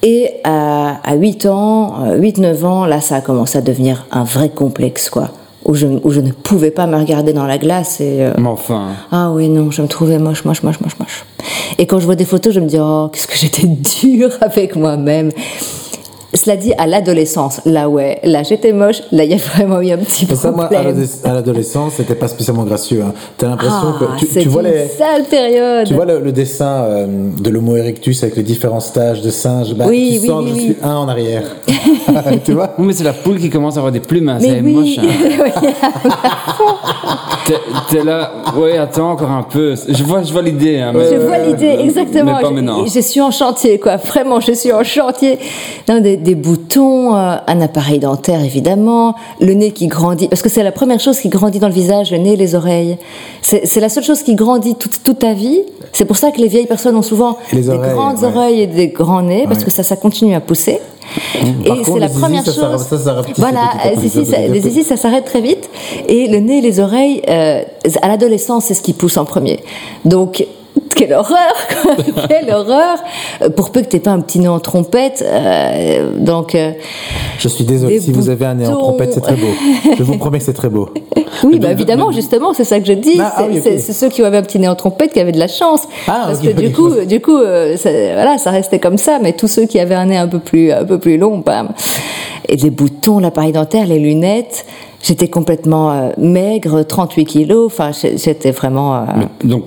Et 0.04 0.36
à, 0.44 1.00
à 1.04 1.16
8 1.16 1.46
ans, 1.48 2.06
8-9 2.18 2.66
ans, 2.66 2.86
là, 2.86 3.02
ça 3.02 3.16
a 3.18 3.22
commencé 3.22 3.58
à 3.58 3.62
devenir 3.62 4.06
un 4.12 4.24
vrai 4.24 4.50
complexe, 4.50 5.10
quoi. 5.10 5.30
Où 5.64 5.76
je, 5.76 5.86
où 5.86 6.10
je 6.10 6.22
ne 6.22 6.32
pouvais 6.32 6.72
pas 6.72 6.88
me 6.88 6.98
regarder 6.98 7.34
dans 7.34 7.46
la 7.46 7.60
glace 7.60 8.02
et. 8.02 8.18
euh, 8.22 8.34
Mais 8.40 8.48
enfin, 8.48 8.88
ah 9.12 9.30
oui, 9.32 9.48
non, 9.48 9.70
je 9.70 9.84
me 9.84 9.88
trouvais 9.88 10.18
moche, 10.18 10.44
moche, 10.44 10.64
moche, 10.64 10.80
moche, 10.82 10.98
moche. 11.00 11.26
Et 11.78 11.86
quand 11.86 12.00
je 12.00 12.06
vois 12.06 12.16
des 12.16 12.26
photos, 12.26 12.52
je 12.52 12.60
me 12.60 12.66
dis, 12.66 12.78
oh, 12.80 13.10
qu'est-ce 13.14 13.28
que 13.28 13.38
j'étais 13.38 13.68
dure 14.02 14.32
avec 14.42 14.76
moi-même. 14.76 15.30
Cela 16.34 16.56
dit, 16.56 16.72
à 16.78 16.88
l'adolescence, 16.88 17.60
là 17.65 17.89
ouais, 17.89 18.20
là 18.24 18.44
j'étais 18.44 18.72
moche, 18.72 19.02
là 19.12 19.26
il 19.26 19.32
y 19.32 19.34
a 19.34 19.38
vraiment 19.38 19.82
eu 19.82 19.91
un 19.91 19.98
petit 19.98 20.26
Mais 20.30 20.36
ça, 20.36 20.52
moi, 20.52 20.65
à 20.65 20.67
problème. 20.70 20.96
l'adolesc- 20.96 21.26
à 21.26 21.34
l'adolescence, 21.34 21.94
c'était 21.98 22.15
pas 22.15 22.30
spécialement 22.30 22.63
gracieux. 22.63 23.02
Hein. 23.06 23.13
T'as 23.38 23.48
l'impression 23.50 23.76
Ah, 24.00 24.15
que 24.17 24.26
tu, 24.26 24.28
tu 24.28 24.48
vois 24.48 24.62
une 24.62 24.70
les. 24.70 24.88
sale 24.88 25.24
période. 25.30 25.88
Tu 25.88 25.94
vois 25.94 26.06
le, 26.06 26.20
le 26.20 26.32
dessin 26.32 26.84
euh, 26.86 27.06
de 27.38 27.50
l'Homo 27.50 27.76
erectus 27.76 28.24
avec 28.24 28.38
les 28.38 28.44
différents 28.44 28.80
stages 28.80 29.22
de 29.22 29.30
singes 29.30 29.74
bah, 29.74 29.86
Oui, 29.89 30.13
Tu 30.15 30.20
oui, 30.22 30.28
sens 30.28 30.44
oui, 30.46 30.46
que 30.46 30.56
je 30.56 30.56
oui. 30.56 30.63
suis 30.63 30.76
un 30.84 30.96
en 30.96 31.08
arrière. 31.10 31.44
tu 32.46 32.54
vois 32.54 32.72
oui, 32.78 32.86
mais 32.88 32.94
c'est 32.94 33.04
la 33.04 33.13
poule 33.13 33.38
qui 33.39 33.50
commence 33.50 33.76
à 33.76 33.80
avoir 33.80 33.91
des 33.91 34.00
plumes, 34.00 34.30
hein, 34.30 34.38
c'est 34.39 34.62
oui, 34.62 34.74
moche. 34.74 34.98
hein. 35.00 35.04
oui. 35.44 35.52
T'es- 37.89 38.04
là, 38.04 38.32
ouais, 38.58 38.78
attends 38.78 39.12
encore 39.12 39.32
un 39.32 39.44
peu. 39.44 39.76
Je 39.88 40.04
vois, 40.04 40.24
je 40.24 40.32
vois 40.32 40.41
l'idée. 40.41 40.80
Hein, 40.80 40.94
mais- 40.96 41.10
Je 41.12 41.15
vois 41.17 41.38
l'idée, 41.39 41.76
exactement. 41.82 42.36
Mais 42.38 42.41
pas 42.41 42.50
Je- 42.50 42.54
maintenant. 42.54 42.86
Je, 42.86 43.00
suis 43.02 43.20
en 43.22 43.32
chantier, 43.32 43.80
quoi. 43.80 43.98
Vraiment, 43.98 44.39
je 44.39 44.54
suis 44.54 44.72
en 44.72 44.84
chantier. 44.84 45.38
Non, 45.89 46.00
des, 46.00 46.17
des 46.22 46.36
boutons, 46.36 47.16
euh, 47.16 47.36
un 47.48 47.62
appareil 47.62 48.00
dentaire, 48.00 48.44
évidemment, 48.44 49.16
le 49.40 49.54
nez 49.54 49.72
qui 49.72 49.88
grandit. 49.88 50.28
Parce 50.28 50.42
que 50.42 50.50
c'est 50.50 50.64
la 50.64 50.72
première 50.72 51.00
chose 51.00 51.20
qui 51.20 51.30
grandit 51.30 51.60
dans 51.60 51.68
le 51.68 51.74
visage, 51.74 52.12
le 52.12 52.18
nez 52.18 52.34
et 52.34 52.38
les 52.38 52.56
oreilles. 52.56 52.98
C'est 53.42 53.80
la 53.80 53.90
seule 53.90 54.04
chose 54.04 54.22
qui 54.24 54.36
grandit 54.36 54.76
toute, 54.76 55.04
toute 55.04 55.20
ta 55.20 55.34
vie. 55.34 55.62
C'est 55.94 56.06
pour 56.06 56.18
ça 56.18 56.32
que 56.32 56.40
les 56.40 56.48
vieilles 56.48 56.68
personnes 56.68 56.96
ont 56.96 57.02
souvent 57.02 57.38
les 57.52 57.62
des 57.62 57.70
oreilles, 57.70 57.94
grandes 57.94 58.20
ouais. 58.20 58.26
oreilles 58.26 58.62
et 58.62 58.68
des 58.68 58.88
grands 58.88 59.22
nez, 59.22 59.44
parce 59.46 59.60
Ouais. 59.60 59.66
que 59.66 59.72
ça, 59.72 59.84
ça 59.84 59.96
continue 59.96 60.36
à 60.36 60.40
pousser. 60.40 60.80
Par 61.66 61.78
et 61.78 61.84
c'est 61.84 62.00
la 62.00 62.08
zizi, 62.08 62.20
première 62.22 62.46
ça 62.46 62.52
chose. 62.54 62.86
ça 62.88 62.98
s'arrête 62.98 63.26
petit, 63.28 63.42
voilà, 63.42 63.72
zizi, 63.98 64.26
ça- 64.26 64.38
les 64.48 64.62
zizi, 64.62 64.84
ça 64.84 64.96
s'arrête 64.96 65.26
très 65.26 65.42
vite. 65.42 65.70
Et 66.08 66.28
le 66.28 66.40
nez 66.40 66.60
et 66.60 66.62
les 66.62 66.80
oreilles, 66.80 67.22
euh, 67.28 67.64
à 68.02 68.08
l'adolescence, 68.08 68.66
c'est 68.66 68.74
ce 68.76 68.82
qui 68.82 68.94
pousse 68.94 69.18
en 69.18 69.26
premier. 69.26 69.60
Donc, 70.06 70.46
quelle 70.96 71.14
horreur. 71.14 71.54
Quelle 72.30 72.54
horreur 72.54 72.98
Euh, 73.42 73.50
Pour 73.50 73.72
peu 73.72 73.82
que 73.82 73.88
tu 73.90 74.00
pas 74.00 74.12
un 74.12 74.22
petit 74.22 74.40
nez 74.40 74.48
en 74.48 74.60
trompette. 74.60 75.24
euh, 75.26 76.18
donc, 76.18 76.56
euh, 76.56 76.72
Je 77.40 77.48
suis 77.48 77.64
désolé, 77.64 78.00
si 78.00 78.12
vous 78.12 78.30
avez 78.30 78.46
un 78.46 78.56
nez 78.56 78.68
en 78.68 78.78
trompette, 78.78 79.14
c'est 79.14 79.22
très 79.22 79.36
beau. 79.36 79.48
Je 79.98 80.04
vous 80.04 80.18
promets 80.18 80.38
que 80.38 80.44
c'est 80.44 80.54
très 80.54 80.70
beau. 80.70 80.90
oui, 81.44 81.60
bah, 81.60 81.72
évidemment, 81.72 82.12
justement, 82.12 82.54
c'est 82.54 82.64
ça 82.64 82.80
que 82.80 82.86
je 82.86 82.94
dis. 82.94 83.20
Ah, 83.20 83.34
ah 83.38 83.44
c'est 83.62 83.76
oui, 83.76 83.82
ceux 83.82 84.10
qui 84.10 84.24
avaient 84.24 84.38
un 84.38 84.44
petit 84.44 84.60
nez 84.60 84.68
en 84.68 84.76
trompette 84.76 85.14
qui 85.14 85.20
avaient 85.20 85.32
de 85.32 85.40
la 85.40 85.48
chance. 85.48 85.82
Ah, 86.08 86.26
parce 86.28 86.40
que 86.40 86.52
du 86.52 86.72
coup, 86.72 86.92
du 87.06 87.20
coup 87.20 87.38
euh, 87.38 87.78
ça, 87.78 87.90
voilà, 88.14 88.38
ça 88.38 88.52
restait 88.52 88.80
comme 88.80 88.98
ça. 88.98 89.20
Mais 89.22 89.34
tous 89.34 89.48
ceux 89.48 89.66
qui 89.66 89.80
avaient 89.80 89.96
un 89.96 90.06
nez 90.06 90.18
un 90.18 90.28
peu 90.28 90.40
plus, 90.40 90.72
un 90.72 90.86
peu 90.86 91.00
plus 91.00 91.18
long, 91.18 91.40
bam. 91.40 91.70
Et 92.48 92.58
les 92.58 92.70
boutons, 92.70 93.20
l'appareil 93.20 93.52
dentaire, 93.52 93.88
les 93.88 94.00
lunettes. 94.00 94.66
J'étais 95.04 95.30
complètement 95.30 96.12
maigre, 96.20 96.84
38 96.84 97.26
kilos. 97.26 97.66
Enfin, 97.66 97.92
j'étais 97.92 98.52
vraiment 98.52 99.04
Donc, 99.44 99.64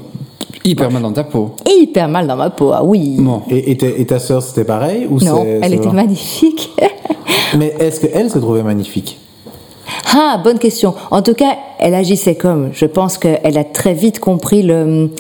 hyper 0.65 0.91
mal 0.91 1.03
dans 1.03 1.13
ta 1.13 1.25
peau. 1.25 1.53
hyper 1.67 2.09
mal 2.09 2.27
dans 2.27 2.37
ma 2.37 2.51
peau. 2.51 2.73
Ah 2.73 2.83
oui. 2.85 3.17
Bon. 3.19 3.43
Et, 3.51 3.71
et 3.71 3.77
ta, 3.77 3.87
et 3.87 4.05
ta 4.07 4.19
sœur, 4.19 4.43
c'était 4.43 4.65
pareil 4.65 5.07
ou 5.11 5.19
Non, 5.23 5.45
elle 5.63 5.75
était 5.75 5.93
magnifique. 5.93 6.71
Mais 7.59 7.75
est-ce 7.79 8.01
qu'elle 8.01 8.31
se 8.31 8.39
trouvait 8.39 8.63
magnifique? 8.63 9.19
Ah, 10.17 10.41
bonne 10.43 10.59
question. 10.59 10.95
En 11.11 11.23
tout 11.23 11.35
cas, 11.35 11.57
elle 11.79 11.95
agissait 11.95 12.35
comme. 12.35 12.71
Je 12.73 12.87
pense 12.87 13.19
qu'elle 13.19 13.59
a 13.59 13.65
très 13.65 13.95
vite 13.95 14.19
compris 14.21 14.63
le, 14.63 15.11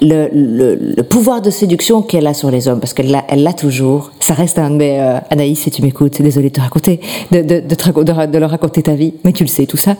le, 0.00 0.28
le, 0.32 0.74
le 0.96 1.02
pouvoir 1.02 1.40
de 1.42 1.50
séduction 1.50 2.02
qu'elle 2.02 2.26
a 2.26 2.34
sur 2.34 2.50
les 2.50 2.68
hommes, 2.68 2.80
parce 2.80 2.92
qu'elle 2.94 3.10
l'a, 3.10 3.24
elle 3.28 3.42
l'a 3.42 3.52
toujours. 3.52 4.10
Ça 4.20 4.34
reste 4.34 4.58
un 4.58 4.70
de 4.70 4.76
mes... 4.76 5.00
euh, 5.00 5.18
Anaïs, 5.30 5.58
si 5.60 5.70
tu 5.70 5.82
m'écoutes, 5.82 6.20
désolée 6.22 6.48
de 6.50 6.54
te 6.54 6.60
raconter, 6.60 7.00
de, 7.30 7.40
de, 7.42 7.60
de, 7.60 7.74
te 7.74 7.84
raco- 7.84 8.04
de 8.04 8.12
ra- 8.12 8.26
de 8.26 8.38
leur 8.38 8.50
raconter 8.50 8.82
ta 8.82 8.92
vie, 8.92 9.14
mais 9.24 9.32
tu 9.32 9.42
le 9.44 9.48
sais, 9.48 9.66
tout 9.66 9.76
ça. 9.76 9.96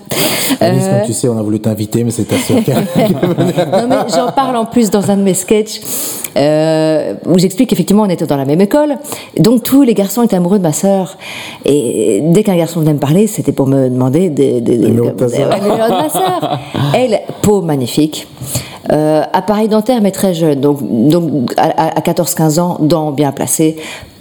Alice, 0.61 0.83
Euh, 0.85 0.99
comme 0.99 1.07
tu 1.07 1.13
sais, 1.13 1.29
on 1.29 1.39
a 1.39 1.43
voulu 1.43 1.61
t'inviter, 1.61 2.05
mais 2.05 2.11
c'est 2.11 2.25
ta 2.25 2.37
sœur 2.39 2.63
qui 2.63 2.71
a... 2.73 2.75
non 3.83 3.89
mais 3.89 3.97
j'en 4.15 4.31
parle 4.33 4.57
en 4.57 4.65
plus 4.67 4.91
dans 4.91 5.11
un 5.11 5.17
de 5.17 5.23
mes 5.23 5.35
sketchs 5.35 5.81
euh, 6.37 7.15
où 7.27 7.39
j'explique 7.39 7.71
qu'effectivement 7.71 8.03
on 8.05 8.09
était 8.09 8.27
dans 8.27 8.37
la 8.37 8.45
même 8.45 8.61
école, 8.61 8.97
donc 9.39 9.63
tous 9.63 9.83
les 9.83 9.95
garçons 9.95 10.23
étaient 10.23 10.37
amoureux 10.37 10.59
de 10.59 10.63
ma 10.63 10.73
sœur 10.73 11.17
et 11.65 12.21
dès 12.23 12.43
qu'un 12.43 12.57
garçon 12.57 12.81
venait 12.81 12.95
me 12.95 12.99
parler, 12.99 13.27
c'était 13.27 13.53
pour 13.53 13.67
me 13.67 13.89
demander 13.89 14.12
des, 14.31 14.61
des, 14.61 14.77
de 14.77 14.89
ma 14.89 16.09
sœur. 16.09 16.59
Elle, 16.95 17.21
peau 17.43 17.63
magnifique, 17.63 18.27
Euh, 18.91 19.23
appareil 19.33 19.69
dentaire, 19.69 20.01
mais 20.03 20.11
très 20.11 20.35
jeune. 20.35 20.61
Donc, 20.61 20.79
donc 20.83 21.53
à, 21.57 21.97
à 21.99 22.01
14-15 22.01 22.59
ans, 22.61 22.77
dents 22.81 23.13
bien 23.13 23.31
placées, 23.31 23.77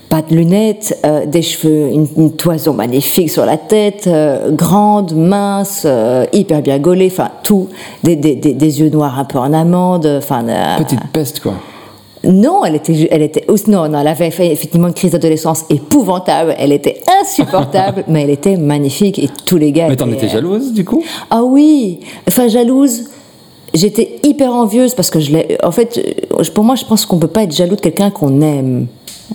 pas 0.07 0.21
de 0.21 0.35
lunettes, 0.35 0.99
euh, 1.05 1.25
des 1.25 1.41
cheveux, 1.41 1.87
une, 1.91 2.07
une 2.15 2.31
toison 2.33 2.73
magnifique 2.73 3.29
sur 3.31 3.45
la 3.45 3.57
tête, 3.57 4.05
euh, 4.07 4.51
grande, 4.51 5.13
mince, 5.15 5.83
euh, 5.85 6.25
hyper 6.31 6.61
bien 6.61 6.77
gaulée, 6.79 7.09
enfin 7.11 7.29
tout, 7.43 7.69
des, 8.03 8.15
des, 8.15 8.35
des, 8.35 8.53
des 8.53 8.79
yeux 8.81 8.89
noirs 8.89 9.17
un 9.17 9.25
peu 9.25 9.39
en 9.39 9.51
amande, 9.51 10.05
enfin. 10.19 10.45
euh, 10.47 10.77
Petite 10.77 10.99
peste, 11.11 11.39
quoi. 11.39 11.53
Non, 12.23 12.63
elle 12.65 12.75
était, 12.75 13.07
elle 13.09 13.21
était, 13.23 13.45
non, 13.67 13.87
non, 13.89 13.99
elle 14.01 14.07
avait 14.07 14.29
fait 14.31 14.51
effectivement 14.51 14.87
une 14.87 14.93
crise 14.93 15.11
d'adolescence 15.11 15.65
épouvantable. 15.69 16.55
Elle 16.59 16.71
était 16.71 17.01
insupportable, 17.21 18.03
mais 18.07 18.23
elle 18.23 18.29
était 18.29 18.57
magnifique 18.57 19.17
et 19.19 19.29
tous 19.45 19.57
les 19.57 19.71
gars. 19.71 19.87
Mais 19.89 19.95
t'en 19.95 20.07
étaient, 20.07 20.17
étais 20.17 20.25
euh, 20.27 20.29
jalouse, 20.29 20.71
du 20.73 20.85
coup? 20.85 21.03
Ah 21.29 21.43
oui, 21.43 21.99
enfin 22.27 22.47
jalouse. 22.47 23.05
J'étais 23.73 24.19
hyper 24.23 24.51
envieuse 24.53 24.93
parce 24.93 25.09
que 25.09 25.19
je 25.19 25.31
l'ai. 25.31 25.57
En 25.63 25.71
fait, 25.71 25.97
euh, 26.37 26.43
pour 26.53 26.63
moi, 26.63 26.75
je 26.75 26.83
pense 26.85 27.05
qu'on 27.05 27.17
peut 27.19 27.27
pas 27.27 27.43
être 27.43 27.55
jaloux 27.55 27.75
de 27.77 27.81
quelqu'un 27.81 28.11
qu'on 28.11 28.41
aime. 28.41 28.87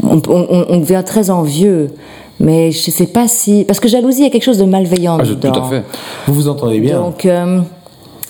On, 0.03 0.20
on- 0.28 0.66
on 0.68 0.76
devient 0.76 1.03
très 1.07 1.30
envieux, 1.30 1.89
mais 2.39 2.70
je 2.70 2.91
sais 2.91 3.07
pas 3.07 3.28
si 3.28 3.64
parce 3.64 3.80
que 3.80 3.89
jalousie, 3.89 4.18
il 4.20 4.24
y 4.24 4.26
a 4.26 4.30
quelque 4.30 4.45
chose 4.45 4.59
de 4.59 4.64
malveillant 4.66 5.16
Ah, 5.18 5.24
je- 5.24 5.32
Tout 5.32 5.41
dedans. 5.49 5.64
à 5.64 5.70
fait. 5.70 5.82
Vous 6.28 6.34
vous 6.34 6.49
entendez 6.49 6.80
bien 6.80 7.01
Donc, 7.01 7.24
euh, 7.24 7.61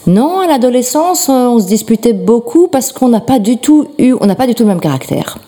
non, 0.06 0.40
à 0.40 0.46
l'adolescence, 0.46 1.28
euh, 1.28 1.48
on 1.48 1.58
se 1.58 1.66
disputait 1.66 2.12
beaucoup 2.12 2.68
parce 2.68 2.92
qu'on 2.92 3.08
n'a 3.08 3.20
pas 3.20 3.38
du 3.38 3.58
tout 3.58 3.88
eu, 3.98 4.14
on 4.20 4.26
n'a 4.26 4.36
pas 4.36 4.46
du 4.46 4.54
tout 4.54 4.62
le 4.62 4.68
même 4.68 4.80
caractère. 4.80 5.38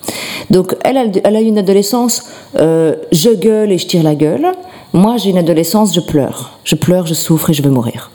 Donc, 0.51 0.75
elle, 0.85 0.97
a- 0.97 1.41
eu 1.41 1.45
une 1.45 1.59
adolescence, 1.59 2.25
euh, 2.59 2.97
je 3.13 3.31
gueule 3.31 3.71
et 3.71 3.79
je 3.79 3.87
tire 3.87 4.03
la 4.03 4.15
gueule. 4.15 4.47
Moi, 4.93 5.17
j'ai 5.19 5.31
une 5.31 5.39
adolescence, 5.39 5.95
je 5.95 6.01
pleure. 6.01 6.59
Je 6.65 6.75
pleure, 6.75 7.07
je 7.07 7.15
souffre 7.15 7.51
et 7.51 7.53
je 7.53 7.63
veux 7.63 7.71
mourir. 7.71 8.11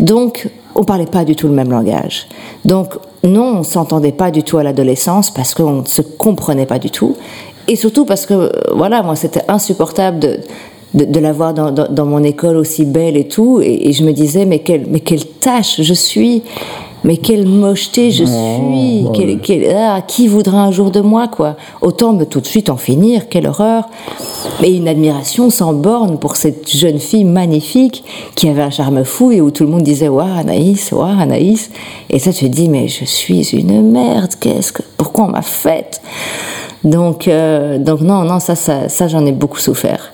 Donc, 0.00 0.48
on 0.74 0.84
parlait 0.84 1.06
pas 1.06 1.24
du 1.24 1.36
tout 1.36 1.48
le 1.48 1.54
même 1.54 1.70
langage. 1.70 2.26
Donc, 2.64 2.94
non, 3.24 3.58
on 3.58 3.62
s'entendait 3.62 4.12
pas 4.12 4.30
du 4.30 4.42
tout 4.42 4.58
à 4.58 4.62
l'adolescence 4.62 5.30
parce 5.30 5.54
qu'on 5.54 5.82
ne 5.82 5.86
se 5.86 6.02
comprenait 6.02 6.66
pas 6.66 6.78
du 6.78 6.90
tout. 6.90 7.16
Et 7.66 7.76
surtout 7.76 8.04
parce 8.04 8.26
que, 8.26 8.34
euh, 8.34 8.50
voilà, 8.74 9.02
moi, 9.02 9.14
c'était 9.16 9.42
insupportable 9.48 10.18
de, 10.18 10.40
de, 10.94 11.04
de 11.04 11.20
la 11.20 11.32
voir 11.32 11.54
dans, 11.54 11.70
dans, 11.70 11.88
dans 11.90 12.06
mon 12.06 12.22
école 12.22 12.56
aussi 12.56 12.84
belle 12.84 13.16
et 13.16 13.28
tout. 13.28 13.60
Et, 13.62 13.88
et 13.88 13.92
je 13.92 14.04
me 14.04 14.12
disais, 14.12 14.44
mais 14.46 14.60
quelle, 14.60 14.86
mais 14.88 15.00
quelle 15.00 15.24
tâche 15.24 15.80
je 15.80 15.94
suis 15.94 16.42
mais 17.04 17.16
quelle 17.16 17.46
mocheté 17.46 18.10
je 18.10 18.24
suis 18.24 19.04
oh 19.06 19.12
là. 19.12 19.34
quelle- 19.40 19.72
ah, 19.72 20.00
Qui 20.04 20.26
voudra 20.26 20.64
un 20.64 20.72
jour 20.72 20.90
de 20.90 21.00
moi, 21.00 21.28
quoi 21.28 21.54
Autant 21.80 22.12
me 22.12 22.24
tout 22.24 22.40
de 22.40 22.46
suite 22.46 22.70
en 22.70 22.76
finir, 22.76 23.28
quelle 23.28 23.46
horreur 23.46 23.84
Mais 24.60 24.74
une 24.74 24.88
admiration 24.88 25.48
sans 25.48 25.72
borne 25.74 26.18
pour 26.18 26.34
cette 26.34 26.68
jeune 26.68 26.98
fille 26.98 27.22
magnifique 27.22 28.02
qui 28.34 28.48
avait 28.48 28.62
un 28.62 28.70
charme 28.70 29.04
fou 29.04 29.30
et 29.30 29.40
où 29.40 29.52
tout 29.52 29.62
le 29.62 29.70
monde 29.70 29.84
disait 29.84 30.08
Waouh, 30.08 30.38
Anaïs, 30.40 30.90
waouh, 30.90 31.20
Anaïs. 31.20 31.70
Et 32.10 32.18
ça, 32.18 32.32
tu 32.32 32.46
te 32.50 32.56
dis 32.56 32.68
Mais 32.68 32.88
je 32.88 33.04
suis 33.04 33.48
une 33.56 33.92
merde, 33.92 34.32
qu'est-ce 34.40 34.72
que. 34.72 34.82
Pourquoi 34.96 35.26
on 35.26 35.30
m'a 35.30 35.42
faite? 35.42 36.00
Donc, 36.82 37.28
euh, 37.28 37.78
donc, 37.78 38.00
non, 38.00 38.24
non, 38.24 38.40
ça, 38.40 38.56
ça, 38.56 38.88
ça 38.88 39.06
j'en 39.06 39.24
ai 39.24 39.32
beaucoup 39.32 39.60
souffert. 39.60 40.12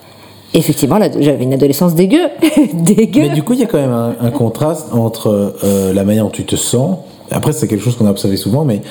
Effectivement, 0.55 0.99
j'avais 1.19 1.43
une 1.43 1.53
adolescence 1.53 1.95
dégueu. 1.95 2.29
dégueu. 2.73 3.23
Mais 3.23 3.29
du 3.31 3.43
coup, 3.43 3.55
il 3.55 3.61
y 3.61 3.65
a 3.65 3.67
quand 3.67 3.81
même 3.81 3.93
un, 3.93 4.15
un 4.21 4.31
contraste 4.31 4.89
entre 4.93 5.55
euh, 5.65 5.93
la 5.93 6.05
manière 6.05 6.25
dont 6.25 6.31
tu 6.31 6.45
te 6.45 6.57
sens. 6.57 6.99
Après, 7.31 7.53
c'est 7.53 7.67
quelque 7.67 7.83
chose 7.83 7.97
qu'on 7.97 8.07
a 8.07 8.11
observé 8.11 8.37
souvent, 8.37 8.65
mais 8.65 8.83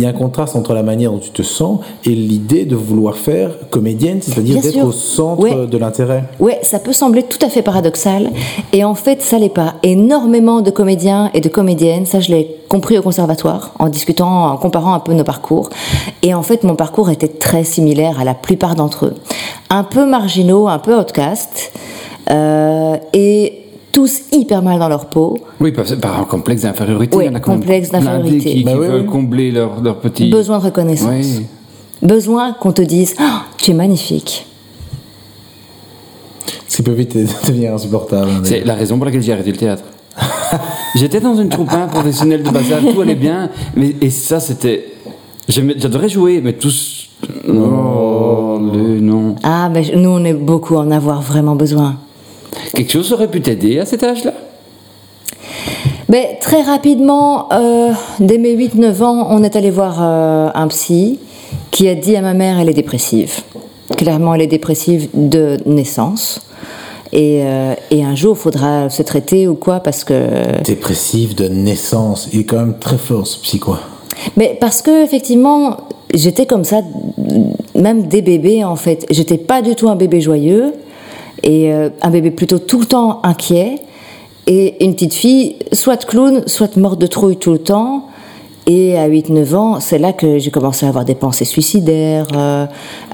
il 0.00 0.04
y 0.04 0.06
a 0.06 0.08
un 0.08 0.12
contraste 0.14 0.56
entre 0.56 0.72
la 0.72 0.82
manière 0.82 1.12
dont 1.12 1.18
tu 1.18 1.28
te 1.30 1.42
sens 1.42 1.80
et 2.06 2.10
l'idée 2.10 2.64
de 2.64 2.74
vouloir 2.74 3.16
faire 3.16 3.50
comédienne, 3.68 4.20
c'est-à-dire 4.22 4.62
d'être 4.62 4.82
au 4.82 4.92
centre 4.92 5.42
Ouais. 5.42 5.66
de 5.66 5.76
l'intérêt. 5.76 6.24
Ouais, 6.38 6.58
ça 6.62 6.78
peut 6.78 6.94
sembler 6.94 7.22
tout 7.24 7.38
à 7.44 7.50
fait 7.50 7.60
paradoxal, 7.60 8.30
et 8.72 8.82
en 8.82 8.94
fait, 8.94 9.20
ça 9.20 9.38
l'est 9.38 9.50
pas. 9.50 9.74
Énormément 9.82 10.62
de 10.62 10.70
comédiens 10.70 11.30
et 11.34 11.42
de 11.42 11.50
comédiennes, 11.50 12.06
ça 12.06 12.20
je 12.20 12.30
l'ai 12.32 12.56
compris 12.70 12.96
au 12.96 13.02
conservatoire, 13.02 13.74
en 13.78 13.88
discutant, 13.90 14.46
en 14.50 14.56
comparant 14.56 14.94
un 14.94 15.00
peu 15.00 15.12
nos 15.12 15.24
parcours. 15.24 15.68
Et 16.22 16.32
en 16.32 16.42
fait, 16.42 16.64
mon 16.64 16.76
parcours 16.76 17.10
était 17.10 17.28
très 17.28 17.64
similaire 17.64 18.18
à 18.18 18.24
la 18.24 18.32
plupart 18.34 18.76
d'entre 18.76 19.04
eux. 19.06 19.14
Un 19.68 19.84
peu 19.84 20.06
marginaux, 20.06 20.66
un 20.68 20.78
peu 20.78 20.96
outcast, 20.98 21.72
euh, 22.30 22.96
et 23.12 23.64
tous 23.92 24.20
hyper 24.32 24.62
mal 24.62 24.78
dans 24.78 24.88
leur 24.88 25.06
peau. 25.06 25.38
Oui, 25.60 25.72
par 25.72 26.20
un 26.20 26.24
complexe 26.24 26.62
d'infériorité. 26.62 27.16
Oui, 27.16 27.24
il 27.24 27.26
y 27.26 27.30
en 27.30 27.34
a 27.34 27.40
quand 27.40 27.52
même 27.52 27.60
complexe 27.60 27.90
d'infériorité. 27.90 28.52
Qui, 28.52 28.64
Bah 28.64 28.72
qui 28.72 28.78
oui, 28.78 28.86
veulent 28.86 29.00
oui. 29.02 29.06
combler 29.06 29.50
leur, 29.50 29.80
leur 29.82 29.98
petit. 29.98 30.30
Besoin 30.30 30.58
de 30.58 30.64
reconnaissance. 30.64 31.08
Oui. 31.10 31.46
Besoin 32.02 32.52
qu'on 32.54 32.72
te 32.72 32.82
dise 32.82 33.14
Ah, 33.18 33.42
Tu 33.58 33.72
es 33.72 33.74
magnifique. 33.74 34.46
Ce 36.68 36.76
qui 36.76 36.82
peut 36.82 36.92
vite 36.92 37.16
devenir 37.46 37.74
insupportable. 37.74 38.30
hein, 38.30 38.40
C'est 38.44 38.64
la 38.64 38.74
raison 38.74 38.96
pour 38.96 39.06
laquelle 39.06 39.22
j'ai 39.22 39.32
arrêté 39.32 39.50
le 39.50 39.56
théâtre. 39.56 39.82
J'étais 40.96 41.20
dans 41.20 41.34
une 41.36 41.48
troupe 41.48 41.72
hein, 41.72 41.86
professionnelle 41.90 42.42
de 42.42 42.50
bazar, 42.50 42.80
tout 42.80 43.00
allait 43.00 43.14
bien, 43.14 43.50
mais 43.76 43.94
et 44.00 44.10
ça 44.10 44.40
c'était. 44.40 44.86
J'adorais 45.48 46.08
jouer, 46.08 46.40
mais 46.42 46.52
tous. 46.52 47.08
Oh, 47.48 48.58
le 48.72 49.00
non. 49.00 49.34
Ah, 49.42 49.68
ben 49.72 49.84
nous, 49.96 50.10
on 50.10 50.24
est 50.24 50.32
beaucoup 50.32 50.76
à 50.76 50.80
en 50.80 50.90
avoir 50.90 51.22
vraiment 51.22 51.54
besoin. 51.56 51.96
Quelque 52.74 52.92
chose 52.92 53.12
aurait 53.12 53.28
pu 53.28 53.40
t'aider 53.40 53.78
à 53.78 53.86
cet 53.86 54.02
âge-là? 54.02 54.32
Ben, 56.08 56.26
très 56.40 56.62
rapidement, 56.62 57.52
euh, 57.52 57.92
dès 58.18 58.38
mes 58.38 58.56
8-9 58.56 59.02
ans, 59.02 59.28
on 59.30 59.44
est 59.44 59.54
allé 59.54 59.70
voir 59.70 59.98
euh, 60.00 60.48
un 60.54 60.66
psy 60.68 61.20
qui 61.70 61.88
a 61.88 61.94
dit 61.94 62.16
à 62.16 62.20
ma 62.20 62.34
mère 62.34 62.58
elle 62.58 62.68
est 62.68 62.74
dépressive. 62.74 63.42
Clairement, 63.96 64.34
elle 64.34 64.42
est 64.42 64.48
dépressive 64.48 65.08
de 65.14 65.58
naissance. 65.66 66.40
Et, 67.12 67.42
euh, 67.42 67.74
et 67.90 68.04
un 68.04 68.14
jour, 68.14 68.36
il 68.36 68.40
faudra 68.40 68.88
se 68.88 69.02
traiter 69.02 69.46
ou 69.46 69.54
quoi 69.54 69.80
parce 69.80 70.02
que. 70.02 70.62
Dépressif 70.64 71.36
de 71.36 71.46
naissance. 71.48 72.28
Il 72.32 72.40
est 72.40 72.44
quand 72.44 72.58
même 72.58 72.78
très 72.78 72.98
fort, 72.98 73.26
ce 73.26 73.38
psy, 73.40 73.58
quoi. 73.58 73.80
Mais 74.36 74.56
parce 74.60 74.82
que 74.82 75.04
effectivement, 75.04 75.76
j'étais 76.12 76.46
comme 76.46 76.64
ça, 76.64 76.82
même 77.74 78.08
des 78.08 78.22
bébés 78.22 78.64
en 78.64 78.76
fait. 78.76 79.06
J'étais 79.10 79.38
pas 79.38 79.62
du 79.62 79.74
tout 79.74 79.88
un 79.88 79.96
bébé 79.96 80.20
joyeux 80.20 80.72
et 81.42 81.72
euh, 81.72 81.90
un 82.02 82.10
bébé 82.10 82.30
plutôt 82.30 82.58
tout 82.58 82.80
le 82.80 82.86
temps 82.86 83.20
inquiet 83.22 83.76
et 84.46 84.84
une 84.84 84.94
petite 84.94 85.14
fille 85.14 85.56
soit 85.72 86.04
clown, 86.04 86.42
soit 86.46 86.76
morte 86.76 87.00
de 87.00 87.06
trouille 87.06 87.36
tout 87.36 87.52
le 87.52 87.58
temps. 87.58 88.06
Et 88.66 88.96
à 88.98 89.08
8-9 89.08 89.54
ans, 89.54 89.80
c'est 89.80 89.98
là 89.98 90.12
que 90.12 90.38
j'ai 90.38 90.50
commencé 90.50 90.86
à 90.86 90.90
avoir 90.90 91.04
des 91.04 91.14
pensées 91.14 91.44
suicidaires, 91.44 92.28
euh, 92.34 92.66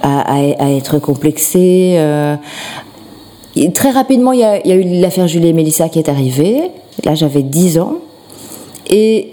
à, 0.03 0.71
être 0.71 0.99
complexée. 0.99 1.95
euh. 1.99 2.37
Très 3.73 3.91
rapidement, 3.91 4.33
il 4.33 4.41
y 4.41 4.45
a, 4.45 4.75
eu 4.75 5.01
l'affaire 5.01 5.29
Julie 5.29 5.49
et 5.49 5.53
Mélissa 5.53 5.89
qui 5.89 5.99
est 5.99 6.09
arrivée. 6.09 6.71
Là, 7.05 7.15
j'avais 7.15 7.43
10 7.43 7.79
ans. 7.79 7.99
Et 8.91 9.33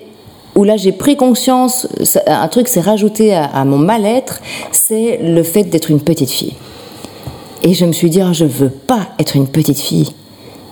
où 0.56 0.64
là 0.64 0.78
j'ai 0.78 0.92
pris 0.92 1.18
conscience, 1.18 1.88
un 2.28 2.48
truc 2.48 2.68
s'est 2.68 2.80
rajouté 2.80 3.34
à 3.34 3.66
mon 3.66 3.80
mal-être, 3.80 4.40
c'est 4.72 5.18
le 5.18 5.42
fait 5.42 5.64
d'être 5.64 5.90
une 5.90 6.00
petite 6.00 6.30
fille. 6.30 6.54
Et 7.64 7.74
je 7.74 7.86
me 7.86 7.94
suis 7.94 8.10
dit, 8.10 8.22
Ah, 8.22 8.34
je 8.34 8.46
veux 8.46 8.70
pas 8.70 9.08
être 9.20 9.36
une 9.36 9.48
petite 9.48 9.80
fille. 9.80 10.12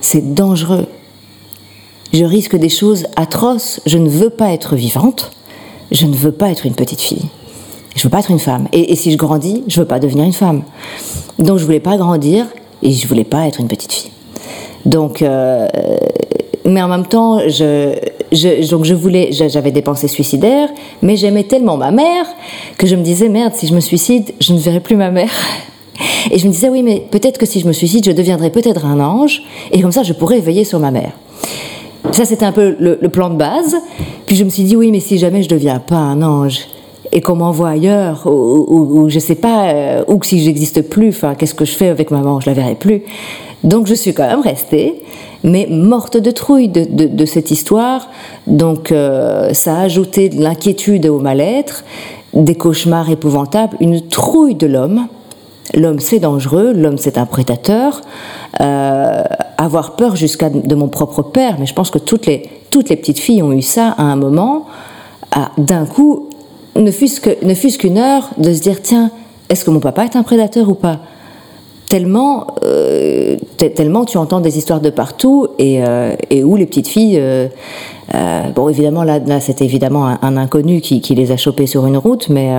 C'est 0.00 0.34
dangereux. 0.34 0.86
Je 2.12 2.24
risque 2.24 2.56
des 2.56 2.68
choses 2.68 3.06
atroces. 3.16 3.80
Je 3.86 3.98
ne 3.98 4.08
veux 4.08 4.30
pas 4.30 4.52
être 4.52 4.76
vivante. 4.76 5.32
Je 5.90 6.06
ne 6.06 6.14
veux 6.14 6.32
pas 6.32 6.50
être 6.50 6.66
une 6.66 6.74
petite 6.74 7.00
fille. 7.00 7.26
Je 7.96 8.02
veux 8.02 8.10
pas 8.10 8.20
être 8.20 8.30
une 8.30 8.38
femme. 8.38 8.68
Et, 8.72 8.94
si 8.96 9.10
je 9.10 9.16
grandis, 9.16 9.64
je 9.68 9.80
veux 9.80 9.86
pas 9.86 9.98
devenir 9.98 10.24
une 10.24 10.32
femme. 10.32 10.62
Donc 11.38 11.58
je 11.58 11.64
voulais 11.64 11.80
pas 11.80 11.96
grandir 11.96 12.46
et 12.82 12.92
je 12.92 13.06
voulais 13.06 13.24
pas 13.24 13.46
être 13.46 13.60
une 13.60 13.68
petite 13.68 13.92
fille. 13.92 14.10
Donc, 14.86 15.22
euh, 15.22 15.68
mais 16.64 16.82
en 16.82 16.88
même 16.88 17.06
temps, 17.06 17.40
je, 17.48 17.94
je, 18.32 18.68
donc 18.70 18.84
je 18.84 18.94
voulais, 18.94 19.30
j'avais 19.32 19.70
des 19.70 19.82
pensées 19.82 20.08
suicidaires, 20.08 20.68
mais 21.02 21.16
j'aimais 21.16 21.44
tellement 21.44 21.76
ma 21.76 21.90
mère 21.90 22.26
que 22.78 22.86
je 22.86 22.96
me 22.96 23.02
disais 23.02 23.28
merde, 23.28 23.52
si 23.54 23.66
je 23.66 23.74
me 23.74 23.80
suicide, 23.80 24.32
je 24.40 24.54
ne 24.54 24.58
verrai 24.58 24.80
plus 24.80 24.96
ma 24.96 25.10
mère. 25.10 25.30
Et 26.30 26.38
je 26.38 26.46
me 26.46 26.52
disais 26.52 26.68
oui, 26.68 26.82
mais 26.82 27.02
peut-être 27.10 27.38
que 27.38 27.46
si 27.46 27.60
je 27.60 27.66
me 27.66 27.72
suicide, 27.72 28.04
je 28.04 28.12
deviendrai 28.12 28.50
peut-être 28.50 28.86
un 28.86 29.00
ange, 29.00 29.42
et 29.70 29.80
comme 29.80 29.92
ça, 29.92 30.02
je 30.02 30.12
pourrais 30.12 30.40
veiller 30.40 30.64
sur 30.64 30.78
ma 30.78 30.90
mère. 30.90 31.12
Ça, 32.10 32.24
c'était 32.24 32.44
un 32.44 32.52
peu 32.52 32.76
le, 32.78 32.96
plan 33.08 33.30
de 33.30 33.36
base. 33.36 33.76
Puis 34.26 34.36
je 34.36 34.44
me 34.44 34.50
suis 34.50 34.64
dit, 34.64 34.76
oui, 34.76 34.90
mais 34.90 35.00
si 35.00 35.18
jamais 35.18 35.42
je 35.42 35.48
deviens 35.48 35.78
pas 35.78 35.96
un 35.96 36.22
ange 36.22 36.66
et 37.12 37.20
qu'on 37.20 37.36
m'envoie 37.36 37.70
ailleurs, 37.70 38.22
ou, 38.26 38.30
ou, 38.68 39.00
ou 39.00 39.08
je 39.08 39.18
sais 39.18 39.34
pas, 39.34 39.70
euh, 39.70 40.04
ou 40.08 40.18
que 40.18 40.26
si 40.26 40.40
j'existe 40.40 40.82
plus, 40.82 41.10
enfin, 41.10 41.34
qu'est-ce 41.34 41.54
que 41.54 41.64
je 41.64 41.74
fais 41.74 41.88
avec 41.88 42.10
maman 42.10 42.40
Je 42.40 42.46
la 42.46 42.54
verrai 42.54 42.74
plus. 42.74 43.02
Donc 43.64 43.86
je 43.86 43.94
suis 43.94 44.12
quand 44.12 44.26
même 44.26 44.40
restée, 44.40 45.02
mais 45.44 45.66
morte 45.70 46.16
de 46.16 46.30
trouille 46.30 46.68
de 46.68 47.24
cette 47.26 47.50
histoire. 47.50 48.08
Donc 48.46 48.90
euh, 48.90 49.52
ça 49.52 49.76
a 49.76 49.82
ajouté 49.82 50.28
de 50.28 50.42
l'inquiétude 50.42 51.06
au 51.06 51.18
mal-être, 51.18 51.84
des 52.34 52.54
cauchemars 52.54 53.10
épouvantables, 53.10 53.76
une 53.80 54.00
trouille 54.08 54.54
de 54.54 54.66
l'homme. 54.66 55.06
L'homme 55.74 56.00
c'est 56.00 56.18
dangereux, 56.18 56.72
l'homme 56.74 56.98
c'est 56.98 57.16
un 57.18 57.26
prédateur. 57.26 58.00
Euh, 58.60 59.22
avoir 59.56 59.96
peur 59.96 60.16
jusqu'à 60.16 60.50
de 60.50 60.74
mon 60.74 60.88
propre 60.88 61.22
père, 61.22 61.56
mais 61.58 61.66
je 61.66 61.74
pense 61.74 61.90
que 61.90 61.98
toutes 61.98 62.26
les, 62.26 62.42
toutes 62.70 62.88
les 62.90 62.96
petites 62.96 63.18
filles 63.18 63.42
ont 63.42 63.52
eu 63.52 63.62
ça 63.62 63.94
à 63.96 64.02
un 64.02 64.16
moment, 64.16 64.66
à- 65.30 65.50
d'un 65.56 65.86
coup, 65.86 66.28
ne 66.76 66.90
fût-ce 66.90 67.78
qu'une 67.78 67.98
heure, 67.98 68.28
de 68.38 68.52
se 68.52 68.60
dire 68.60 68.82
tiens, 68.82 69.10
est-ce 69.48 69.64
que 69.64 69.70
mon 69.70 69.80
papa 69.80 70.04
est 70.04 70.16
un 70.16 70.22
prédateur 70.22 70.68
ou 70.68 70.74
pas? 70.74 70.98
Tellement, 71.88 72.48
euh, 72.64 73.36
te- 73.56 73.66
tellement 73.66 74.04
tu 74.04 74.16
entends 74.18 74.40
des 74.40 74.58
histoires 74.58 74.80
de 74.80 74.90
partout 74.90 75.46
et, 75.58 75.82
euh, 75.84 76.14
où 76.44 76.56
les 76.56 76.66
petites 76.66 76.88
filles, 76.88 77.22
bon 78.54 78.68
évidemment 78.68 79.04
là, 79.04 79.18
là 79.20 79.40
c'était 79.40 79.64
évidemment 79.64 80.06
un, 80.20 80.36
inconnu 80.36 80.80
qui, 80.80 81.00
qui 81.00 81.14
les 81.14 81.30
a 81.32 81.36
chopées 81.36 81.66
sur 81.66 81.86
une 81.86 81.96
route, 81.98 82.28
mais 82.30 82.50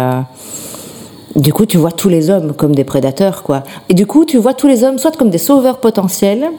du 1.36 1.52
coup 1.54 1.66
tu 1.66 1.78
vois 1.78 1.92
tous 1.92 2.10
les 2.10 2.30
hommes 2.30 2.54
comme 2.54 2.76
des 2.76 2.84
prédateurs 2.84 3.44
quoi. 3.44 3.64
Et 3.90 3.94
du 3.94 4.06
coup 4.06 4.26
tu 4.26 4.38
vois 4.38 4.54
tous 4.54 4.68
les 4.68 4.84
hommes 4.84 4.98
soit 5.00 5.16
comme 5.18 5.30
des 5.30 5.38
sauveurs 5.38 5.78
potentiels, 5.80 6.50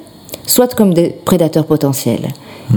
soit 0.46 0.74
comme 0.74 0.92
des 0.94 1.10
prédateurs 1.10 1.64
potentiels. 1.66 2.28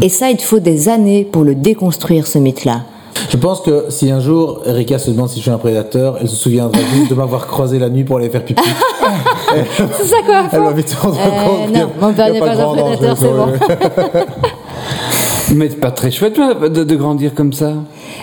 Et 0.01 0.09
ça 0.09 0.29
il 0.29 0.37
te 0.37 0.43
faut 0.43 0.59
des 0.59 0.89
années 0.89 1.23
pour 1.23 1.43
le 1.43 1.55
déconstruire 1.55 2.27
ce 2.27 2.37
mythe-là. 2.39 2.81
Je 3.29 3.37
pense 3.37 3.61
que 3.61 3.85
si 3.89 4.11
un 4.11 4.19
jour 4.19 4.61
Erika 4.67 4.99
se 4.99 5.09
demande 5.09 5.29
si 5.29 5.37
je 5.37 5.41
suis 5.41 5.49
un 5.51 5.57
prédateur, 5.57 6.17
elle 6.21 6.29
se 6.29 6.35
souviendra 6.35 6.79
juste 6.95 7.09
de 7.09 7.15
m'avoir 7.15 7.47
croisé 7.47 7.79
la 7.79 7.89
nuit 7.89 8.03
pour 8.03 8.17
aller 8.17 8.29
faire 8.29 8.45
pipi. 8.45 8.61
C'est 9.97 10.05
ça 10.05 10.17
quoi 10.25 10.43
Elle 10.51 10.59
va 10.61 10.71
vite 10.71 10.89
se 10.89 10.95
rendre 10.97 11.17
Euh, 11.19 11.45
compte. 11.47 11.75
a- 11.75 11.79
non, 11.79 11.89
mon 11.99 12.13
père 12.13 12.31
n'est 12.31 12.39
pas 12.39 12.51
un 12.51 12.55
grand 12.55 12.75
danger, 12.75 12.95
prédateur, 12.97 13.17
c'est 13.17 13.27
quoi. 13.27 14.25
Mais 15.55 15.69
c'est 15.69 15.79
pas 15.79 15.91
très 15.91 16.11
chouette 16.11 16.37
de, 16.37 16.83
de 16.83 16.95
grandir 16.95 17.33
comme 17.33 17.53
ça. 17.53 17.73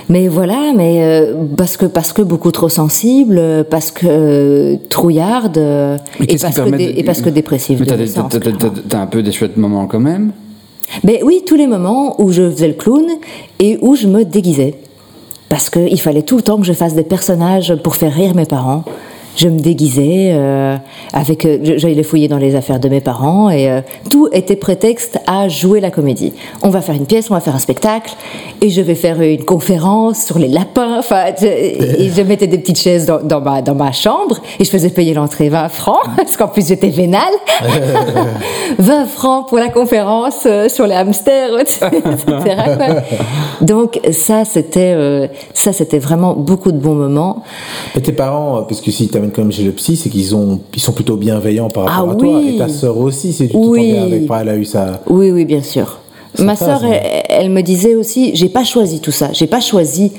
Mais 0.09 0.29
voilà, 0.29 0.72
mais 0.77 1.03
euh, 1.03 1.35
parce 1.57 1.77
que 1.77 1.87
parce 1.87 2.12
que 2.12 2.22
beaucoup 2.22 2.51
trop 2.51 2.68
sensible, 2.68 3.64
parce 3.70 3.91
que 3.91 4.07
euh, 4.09 4.77
trouillarde 4.91 5.57
euh, 5.59 5.97
et 6.20 6.37
parce 6.39 6.55
que 6.57 6.61
permet 6.62 6.77
dé- 6.79 6.93
de- 6.93 6.99
et 6.99 7.03
parce 7.05 7.20
que 7.22 7.31
dépressive 7.31 7.81
Mais 7.81 7.87
t'as 8.89 9.01
un 9.01 9.07
peu 9.07 9.22
des 9.22 9.33
chouettes 9.33 9.57
moments 9.57 9.87
quand 9.87 10.01
même. 10.01 10.33
Mais 11.03 11.22
oui, 11.25 11.43
tous 11.47 11.57
les 11.57 11.66
moments 11.66 12.20
où 12.20 12.31
je 12.31 12.51
faisais 12.51 12.68
le 12.68 12.75
clown 12.75 13.05
et 13.59 13.79
où 13.81 13.97
je 13.97 14.07
me 14.07 14.25
déguisais. 14.25 14.75
Parce 15.49 15.70
qu'il 15.70 16.01
fallait 16.01 16.22
tout 16.22 16.37
le 16.37 16.43
temps 16.43 16.59
que 16.59 16.64
je 16.66 16.72
fasse 16.72 16.95
des 16.95 17.05
personnages 17.05 17.75
pour 17.77 17.97
faire 17.97 18.12
rire 18.12 18.35
mes 18.35 18.45
parents. 18.47 18.85
Je 19.37 19.49
me 19.49 19.59
déguisais, 19.59 20.32
euh, 20.32 20.76
avec, 21.12 21.45
euh, 21.45 21.59
j'allais 21.76 22.03
fouiller 22.05 22.28
dans 22.28 22.39
les 22.39 22.55
affaires 22.55 22.78
de 22.78 22.89
mes 22.89 23.01
parents 23.01 23.51
et 23.51 23.68
euh, 23.68 23.80
tout 24.09 24.28
était 24.32 24.55
prétexte 24.55 25.18
à 25.26 25.49
jouer 25.49 25.80
la 25.80 25.91
comédie. 25.91 26.32
On 26.62 26.68
va 26.68 26.80
faire 26.80 26.95
une 26.95 27.07
pièce, 27.07 27.30
on 27.30 27.35
va 27.35 27.41
faire 27.41 27.57
un 27.57 27.59
spectacle 27.59 28.14
et 28.61 28.70
je 28.70 28.80
vais 28.80 28.95
faire 28.95 29.20
une 29.20 29.45
conférence 29.45 30.24
sur 30.24 30.39
les 30.39 30.47
lapins. 30.47 30.99
Enfin, 30.99 31.24
je, 31.41 31.47
et 31.47 32.11
je 32.14 32.22
mettais 32.22 32.47
des 32.47 32.59
petites 32.59 32.78
chaises 32.78 33.07
dans, 33.07 33.20
dans 33.20 33.41
ma, 33.41 33.61
dans 33.61 33.74
ma 33.74 33.91
chambre 33.91 34.39
et 34.61 34.64
je 34.64 34.70
faisais 34.70 34.91
payer 34.91 35.14
l'entrée 35.14 35.49
20 35.49 35.68
francs 35.68 36.05
parce 36.16 36.37
qu'en 36.37 36.49
plus 36.49 36.68
j'étais 36.68 36.91
vénale. 36.91 37.22
20 38.78 39.07
francs 39.07 39.49
pour 39.49 39.59
la 39.59 39.68
conférence 39.68 40.45
euh, 40.47 40.68
sur 40.68 40.87
les 40.87 40.95
hamsters, 40.95 41.59
etc. 41.59 41.89
Donc 43.61 44.01
ça, 44.12 44.45
c'était 44.45 45.30
ça, 45.53 45.72
c'était 45.72 45.99
vraiment 45.99 46.35
beaucoup 46.35 46.70
de 46.70 46.78
bons 46.78 46.95
moments. 46.95 47.43
Et 47.97 48.01
tes 48.01 48.12
parents, 48.12 48.62
parce 48.62 48.80
que 48.80 48.91
si 48.91 49.09
tu 49.09 49.24
t'amènes 49.25 49.33
quand 49.35 49.43
même 49.43 49.53
chez 49.53 49.62
le 49.64 49.72
psy, 49.72 49.97
c'est 49.97 50.09
qu'ils 50.11 50.35
ont, 50.35 50.61
ils 50.75 50.81
sont 50.81 50.93
plutôt 50.93 51.16
bienveillants 51.16 51.68
par 51.70 51.85
rapport 51.85 52.09
Ah 52.09 52.12
à 52.12 52.14
toi. 52.16 52.39
oui. 52.39 52.55
Et 52.55 52.59
ta 52.59 52.68
sœur 52.68 52.97
aussi, 52.99 53.33
si 53.33 53.47
tu 53.47 53.53
t'entends 53.53 53.68
Oui. 53.68 53.93
bien 53.93 54.03
avec 54.05 54.22
elle 54.41 54.49
a 54.49 54.57
eu 54.57 54.64
ça. 54.64 55.03
Oui, 55.09 55.31
oui, 55.31 55.45
bien 55.45 55.62
sûr. 55.62 55.99
Ma 56.39 56.57
Sympa, 56.57 56.79
sœur, 56.79 56.81
ça. 56.81 56.89
elle, 56.89 57.22
elle 57.29 57.51
me 57.51 57.61
disait 57.62 57.95
aussi, 57.95 58.33
j'ai 58.35 58.49
pas 58.49 58.64
choisi 58.64 59.01
tout 59.01 59.12
ça. 59.12 59.31
J'ai 59.33 59.47
pas 59.47 59.61
choisi 59.61 60.12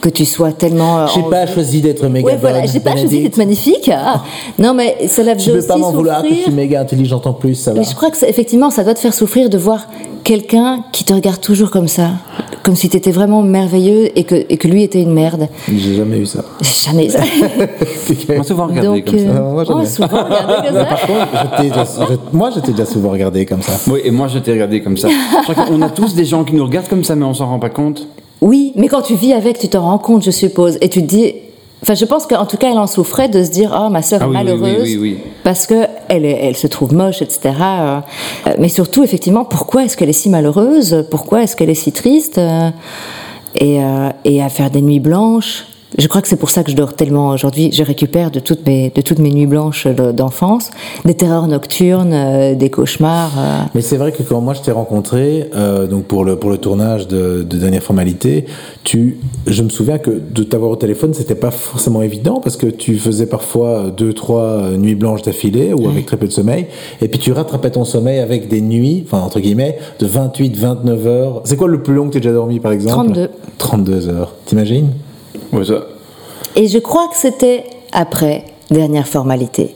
que 0.00 0.08
tu 0.08 0.24
sois 0.24 0.52
tellement. 0.52 1.00
euh, 1.00 1.06
J'ai 1.14 1.20
en- 1.20 1.30
pas 1.30 1.46
choisi 1.46 1.80
d'être 1.80 2.06
méga 2.08 2.26
Ouais, 2.26 2.36
voilà, 2.40 2.60
bonne, 2.60 2.68
j'ai 2.72 2.80
pas 2.80 2.96
choisi 2.96 3.22
d'être 3.22 3.36
magnifique. 3.36 3.90
Ah. 3.92 4.22
Non, 4.58 4.74
mais 4.74 4.96
ça 5.08 5.22
l'a 5.22 5.34
Tu 5.36 5.46
fait 5.46 5.52
peux 5.52 5.58
aussi 5.58 5.66
pas 5.68 5.76
m'en 5.76 5.90
vouloir 5.92 6.22
que 6.22 6.28
je 6.28 6.34
suis 6.34 6.50
méga 6.52 6.80
intelligente 6.80 7.26
en 7.26 7.32
plus, 7.32 7.54
ça 7.56 7.72
va. 7.72 7.80
Mais 7.80 7.84
je 7.84 7.94
crois 7.94 8.10
que 8.10 8.16
ça- 8.16 8.28
effectivement, 8.28 8.70
ça 8.70 8.84
doit 8.84 8.94
te 8.94 9.00
faire 9.00 9.14
souffrir 9.14 9.48
de 9.50 9.58
voir 9.58 9.86
quelqu'un 10.24 10.84
qui 10.92 11.04
te 11.04 11.12
regarde 11.12 11.40
toujours 11.40 11.70
comme 11.70 11.88
ça, 11.88 12.10
comme 12.62 12.76
si 12.76 12.88
tu 12.88 12.96
étais 12.96 13.10
vraiment 13.12 13.42
merveilleux 13.42 14.16
et 14.18 14.24
que, 14.24 14.34
et 14.48 14.56
que 14.56 14.68
lui 14.68 14.82
était 14.82 15.00
une 15.02 15.12
merde. 15.14 15.48
J'ai 15.68 15.94
jamais 15.94 16.18
eu 16.18 16.26
ça. 16.26 16.44
J'ai 16.60 16.90
jamais. 16.90 17.08
On 18.30 18.36
m'a 18.36 18.42
souvent 18.44 18.66
regardé 18.66 18.88
Donc, 19.02 19.04
comme 19.06 19.18
ça. 19.18 19.24
euh, 19.24 19.52
Moi, 19.52 19.64
oh, 19.68 19.84
souvent 19.86 20.06
regardé 20.08 20.54
comme 20.68 20.74
ça. 20.76 20.84
Par 20.84 21.00
contre, 21.00 21.26
j'étais 21.56 21.68
déjà- 21.70 21.84
je- 22.10 22.36
moi, 22.36 22.50
j'étais 22.54 22.72
déjà 22.72 22.86
souvent 22.86 23.10
regardé 23.10 23.46
comme 23.46 23.62
ça. 23.62 23.72
Oui, 23.90 24.00
et 24.04 24.10
moi 24.10 24.28
je 24.28 24.38
t'ai 24.38 24.52
regardé 24.52 24.82
comme 24.82 24.96
ça. 24.96 25.08
Je 25.08 25.52
crois 25.52 25.64
qu'on 25.64 25.80
a 25.82 25.88
tous 25.90 26.14
des 26.14 26.24
gens 26.24 26.44
qui 26.44 26.54
nous 26.54 26.64
regardent 26.64 26.88
comme 26.88 27.04
ça, 27.04 27.14
mais 27.16 27.24
on 27.24 27.34
s'en 27.34 27.46
rend 27.46 27.58
pas 27.58 27.70
compte. 27.70 28.06
Oui, 28.40 28.72
mais 28.76 28.88
quand 28.88 29.02
tu 29.02 29.14
vis 29.14 29.32
avec, 29.32 29.58
tu 29.58 29.68
t'en 29.68 29.82
rends 29.82 29.98
compte, 29.98 30.22
je 30.24 30.30
suppose, 30.30 30.78
et 30.80 30.88
tu 30.88 31.00
te 31.02 31.06
dis. 31.06 31.34
Enfin, 31.82 31.94
je 31.94 32.04
pense 32.04 32.26
qu'en 32.26 32.44
tout 32.44 32.56
cas, 32.56 32.70
elle 32.72 32.78
en 32.78 32.88
souffrait 32.88 33.28
de 33.28 33.44
se 33.44 33.50
dire, 33.50 33.72
ah, 33.72 33.88
ma 33.88 34.02
sœur 34.02 34.20
Ah 34.22 34.24
est 34.24 34.28
oui, 34.28 34.34
malheureuse 34.34 34.82
oui, 34.82 34.96
oui, 34.96 35.12
oui. 35.16 35.18
parce 35.44 35.66
que 35.66 35.86
elle, 36.08 36.24
est- 36.24 36.38
elle 36.42 36.56
se 36.56 36.66
trouve 36.66 36.92
moche, 36.92 37.22
etc. 37.22 37.50
Euh, 37.60 38.00
Mais 38.58 38.68
surtout, 38.68 39.04
effectivement, 39.04 39.44
pourquoi 39.44 39.84
est-ce 39.84 39.96
qu'elle 39.96 40.08
est 40.08 40.12
si 40.12 40.28
malheureuse? 40.28 41.04
Pourquoi 41.10 41.44
est-ce 41.44 41.54
qu'elle 41.54 41.70
est 41.70 41.74
si 41.74 41.92
triste? 41.92 42.38
Et, 43.54 43.80
euh, 43.82 44.08
et 44.24 44.42
à 44.42 44.48
faire 44.48 44.70
des 44.70 44.82
nuits 44.82 44.98
blanches? 45.00 45.66
Je 45.96 46.06
crois 46.06 46.20
que 46.20 46.28
c'est 46.28 46.36
pour 46.36 46.50
ça 46.50 46.62
que 46.64 46.70
je 46.70 46.76
dors 46.76 46.92
tellement 46.94 47.30
aujourd'hui. 47.30 47.70
Je 47.72 47.82
récupère 47.82 48.30
de 48.30 48.40
toutes 48.40 48.66
mes, 48.66 48.90
de 48.94 49.00
toutes 49.00 49.18
mes 49.20 49.30
nuits 49.30 49.46
blanches 49.46 49.86
de- 49.86 50.12
d'enfance, 50.12 50.68
des 51.06 51.14
terreurs 51.14 51.46
nocturnes, 51.48 52.12
euh, 52.12 52.54
des 52.54 52.68
cauchemars. 52.68 53.32
euh. 53.38 53.58
Mais 53.74 53.80
c'est 53.80 53.96
vrai 53.96 54.12
que 54.12 54.22
quand 54.22 54.40
moi 54.42 54.52
je 54.52 54.60
t'ai 54.60 54.70
rencontré, 54.70 55.48
euh, 55.54 55.86
donc 55.86 56.04
pour 56.04 56.24
le, 56.26 56.36
pour 56.36 56.50
le 56.50 56.58
tournage 56.58 57.08
de, 57.08 57.42
de 57.42 57.56
Dernière 57.56 57.82
Formalité, 57.82 58.44
tu, 58.84 59.18
je 59.46 59.62
me 59.62 59.70
souviens 59.70 59.96
que 59.98 60.10
de 60.10 60.42
t'avoir 60.42 60.70
au 60.72 60.76
téléphone, 60.76 61.14
c'était 61.14 61.34
pas 61.34 61.50
forcément 61.50 62.02
évident 62.02 62.40
parce 62.42 62.58
que 62.58 62.66
tu 62.66 62.98
faisais 62.98 63.26
parfois 63.26 63.86
deux, 63.96 64.12
trois 64.12 64.42
euh, 64.42 64.76
nuits 64.76 64.94
blanches 64.94 65.22
d'affilée 65.22 65.72
ou 65.72 65.88
avec 65.88 66.04
très 66.04 66.18
peu 66.18 66.26
de 66.26 66.32
sommeil. 66.32 66.66
Et 67.00 67.08
puis 67.08 67.18
tu 67.18 67.32
rattrapais 67.32 67.70
ton 67.70 67.84
sommeil 67.86 68.18
avec 68.18 68.48
des 68.48 68.60
nuits, 68.60 69.04
enfin 69.06 69.22
entre 69.24 69.40
guillemets, 69.40 69.78
de 70.00 70.06
28, 70.06 70.54
29 70.54 71.06
heures. 71.06 71.40
C'est 71.44 71.56
quoi 71.56 71.66
le 71.68 71.82
plus 71.82 71.94
long 71.94 72.08
que 72.08 72.12
tu 72.12 72.20
déjà 72.20 72.32
dormi 72.34 72.60
par 72.60 72.72
exemple? 72.72 73.06
32. 73.06 73.30
32 73.56 74.08
heures. 74.10 74.34
T'imagines? 74.44 74.88
Ouais, 75.52 75.64
ça. 75.64 75.86
Et 76.56 76.66
je 76.68 76.78
crois 76.78 77.08
que 77.08 77.16
c'était 77.16 77.64
après 77.92 78.44
dernière 78.70 79.06
formalité. 79.06 79.74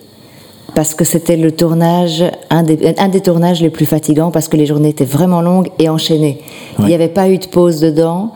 Parce 0.75 0.95
que 0.95 1.05
c'était 1.05 1.37
le 1.37 1.53
tournage, 1.53 2.25
un 2.49 2.63
des, 2.63 2.95
un 2.97 3.09
des 3.09 3.21
tournages 3.21 3.61
les 3.61 3.69
plus 3.69 3.85
fatigants, 3.85 4.31
parce 4.31 4.49
que 4.49 4.57
les 4.57 4.65
journées 4.65 4.89
étaient 4.89 5.05
vraiment 5.05 5.43
longues 5.43 5.69
et 5.79 5.89
enchaînées. 5.91 6.41
Il 6.79 6.87
n'y 6.87 6.95
avait 6.95 7.09
pas 7.09 7.29
eu 7.29 7.37
de 7.37 7.47
pause 7.47 7.81
dedans. 7.81 8.31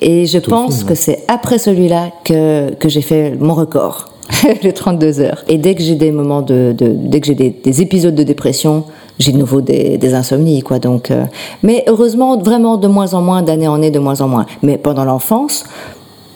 Et 0.00 0.24
je 0.24 0.38
Tout 0.38 0.50
pense 0.50 0.76
film, 0.76 0.84
que 0.86 0.90
ouais. 0.92 0.96
c'est 0.96 1.24
après 1.28 1.58
celui-là 1.58 2.12
que, 2.24 2.72
que 2.74 2.88
j'ai 2.88 3.02
fait 3.02 3.34
mon 3.38 3.52
record, 3.52 4.06
le 4.64 4.70
32 4.72 5.20
heures. 5.20 5.44
Et 5.48 5.58
dès 5.58 5.74
que 5.74 5.82
j'ai 5.82 5.96
des 5.96 6.10
moments 6.12 6.40
de, 6.40 6.74
de- 6.76 6.94
dès 6.96 7.20
que 7.20 7.26
j'ai 7.26 7.34
des, 7.34 7.50
des 7.50 7.82
épisodes 7.82 8.14
de 8.14 8.22
dépression, 8.22 8.84
j'ai 9.18 9.32
de 9.32 9.36
nouveau 9.36 9.60
des, 9.60 9.98
des 9.98 10.14
insomnies, 10.14 10.62
quoi. 10.62 10.78
Donc, 10.78 11.10
euh, 11.10 11.24
mais 11.62 11.84
heureusement, 11.88 12.38
vraiment 12.38 12.78
de 12.78 12.88
moins 12.88 13.12
en 13.12 13.20
moins, 13.20 13.42
d'année 13.42 13.68
en 13.68 13.74
année, 13.74 13.90
de 13.90 13.98
moins 13.98 14.22
en 14.22 14.28
moins. 14.28 14.46
Mais 14.62 14.78
pendant 14.78 15.04
l'enfance, 15.04 15.64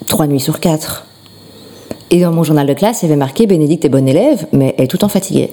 trois 0.06 0.26
nuits 0.26 0.40
sur 0.40 0.60
quatre. 0.60 1.04
Et 2.10 2.20
dans 2.20 2.32
mon 2.32 2.44
journal 2.44 2.66
de 2.66 2.74
classe, 2.74 3.02
il 3.02 3.06
y 3.06 3.08
avait 3.08 3.18
marqué 3.18 3.46
Bénédicte 3.46 3.84
est 3.84 3.88
bonne 3.88 4.08
élève, 4.08 4.46
mais 4.52 4.74
elle 4.78 4.84
est 4.84 4.88
tout 4.88 4.96
le 4.96 5.00
temps 5.00 5.08
fatiguée. 5.08 5.50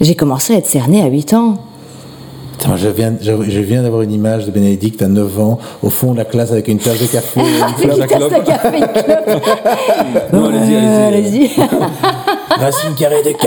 J'ai 0.00 0.14
commencé 0.14 0.54
à 0.54 0.58
être 0.58 0.66
cernée 0.66 1.02
à 1.02 1.06
8 1.06 1.34
ans. 1.34 1.54
Je 2.76 2.88
viens, 2.88 3.14
je, 3.20 3.32
je 3.48 3.60
viens 3.60 3.82
d'avoir 3.82 4.02
une 4.02 4.12
image 4.12 4.46
de 4.46 4.50
Bénédicte 4.50 5.00
à 5.02 5.08
9 5.08 5.40
ans, 5.40 5.58
au 5.82 5.90
fond 5.90 6.12
de 6.12 6.18
la 6.18 6.24
classe 6.24 6.50
avec 6.50 6.68
une 6.68 6.78
tasse 6.78 7.00
de 7.00 7.06
café. 7.06 7.40
une 7.40 7.46
une 7.90 8.06
tasse 8.06 8.28
de 8.28 8.44
café, 8.44 8.78
une 8.78 8.86
clope. 8.86 9.42
Non, 10.32 10.46
allez-y, 10.46 10.74
allez-y. 10.74 11.44
allez-y. 11.44 11.50
Voici 12.58 12.86
une 12.88 12.94
carré 12.94 13.22
de 13.22 13.30
4-2. 13.30 13.38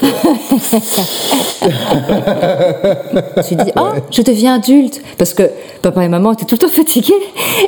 Je 3.32 3.36
me 3.36 3.42
suis 3.42 3.56
dit, 3.56 3.70
oh, 3.76 3.88
je 4.10 4.22
deviens 4.22 4.54
adulte. 4.56 5.00
Parce 5.16 5.34
que 5.34 5.50
papa 5.82 6.04
et 6.04 6.08
maman 6.08 6.32
étaient 6.32 6.44
tout 6.44 6.54
le 6.54 6.58
temps 6.58 6.68
fatigués. 6.68 7.14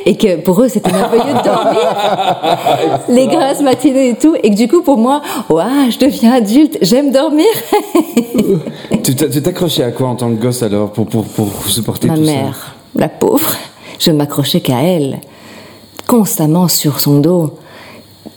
Et 0.05 0.17
que 0.17 0.37
pour 0.37 0.61
eux, 0.61 0.67
c'était 0.67 0.91
merveilleux 0.91 1.33
de 1.33 1.43
dormir. 1.43 2.99
Les 3.09 3.27
grasses 3.27 3.61
matinées 3.61 4.09
et 4.09 4.15
tout. 4.15 4.35
Et 4.43 4.51
que 4.51 4.55
du 4.55 4.67
coup, 4.67 4.81
pour 4.81 4.97
moi, 4.97 5.21
ouah, 5.49 5.89
je 5.89 5.97
deviens 5.97 6.33
adulte, 6.33 6.77
j'aime 6.81 7.11
dormir. 7.11 7.47
Tu 9.03 9.15
tu 9.15 9.41
t'accrochais 9.41 9.83
à 9.83 9.91
quoi 9.91 10.09
en 10.09 10.15
tant 10.15 10.29
que 10.29 10.39
gosse 10.39 10.61
alors 10.61 10.91
pour, 10.91 11.07
pour, 11.07 11.25
pour 11.25 11.49
supporter 11.65 12.07
Ma 12.07 12.15
tout 12.15 12.21
mère, 12.21 12.75
la 12.95 13.09
pauvre, 13.09 13.55
je 13.99 14.11
ne 14.11 14.17
m'accrochais 14.17 14.61
qu'à 14.61 14.83
elle. 14.83 15.21
Constamment 16.07 16.67
sur 16.67 16.99
son 16.99 17.19
dos. 17.19 17.57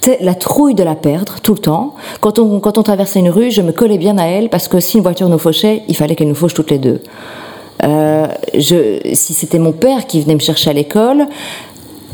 Sais, 0.05 0.19
La 0.21 0.35
trouille 0.35 0.75
de 0.75 0.83
la 0.83 0.97
perdre 0.97 1.37
tout 1.43 1.55
le 1.55 1.61
temps. 1.61 1.95
Quand 2.21 2.39
on, 2.39 2.61
quand 2.61 2.77
on 2.77 2.83
traversait 2.83 3.21
une 3.21 3.31
rue, 3.31 3.51
je 3.51 3.63
me 3.63 3.73
collais 3.73 3.97
bien 3.97 4.19
à 4.19 4.27
elle 4.27 4.51
parce 4.51 4.69
que 4.69 4.79
si 4.79 4.99
une 4.99 5.03
voiture 5.03 5.31
nous 5.31 5.39
fauchait, 5.39 5.83
il 5.89 5.97
fallait 5.97 6.15
qu'elle 6.15 6.29
nous 6.29 6.35
fauche 6.35 6.53
toutes 6.53 6.71
les 6.71 6.77
deux. 6.79 7.01
Euh, 7.83 8.27
je, 8.53 9.01
si 9.15 9.33
c'était 9.33 9.59
mon 9.59 9.73
père 9.73 10.07
qui 10.07 10.21
venait 10.21 10.35
me 10.35 10.41
chercher 10.41 10.69
à 10.69 10.73
l'école, 10.75 11.27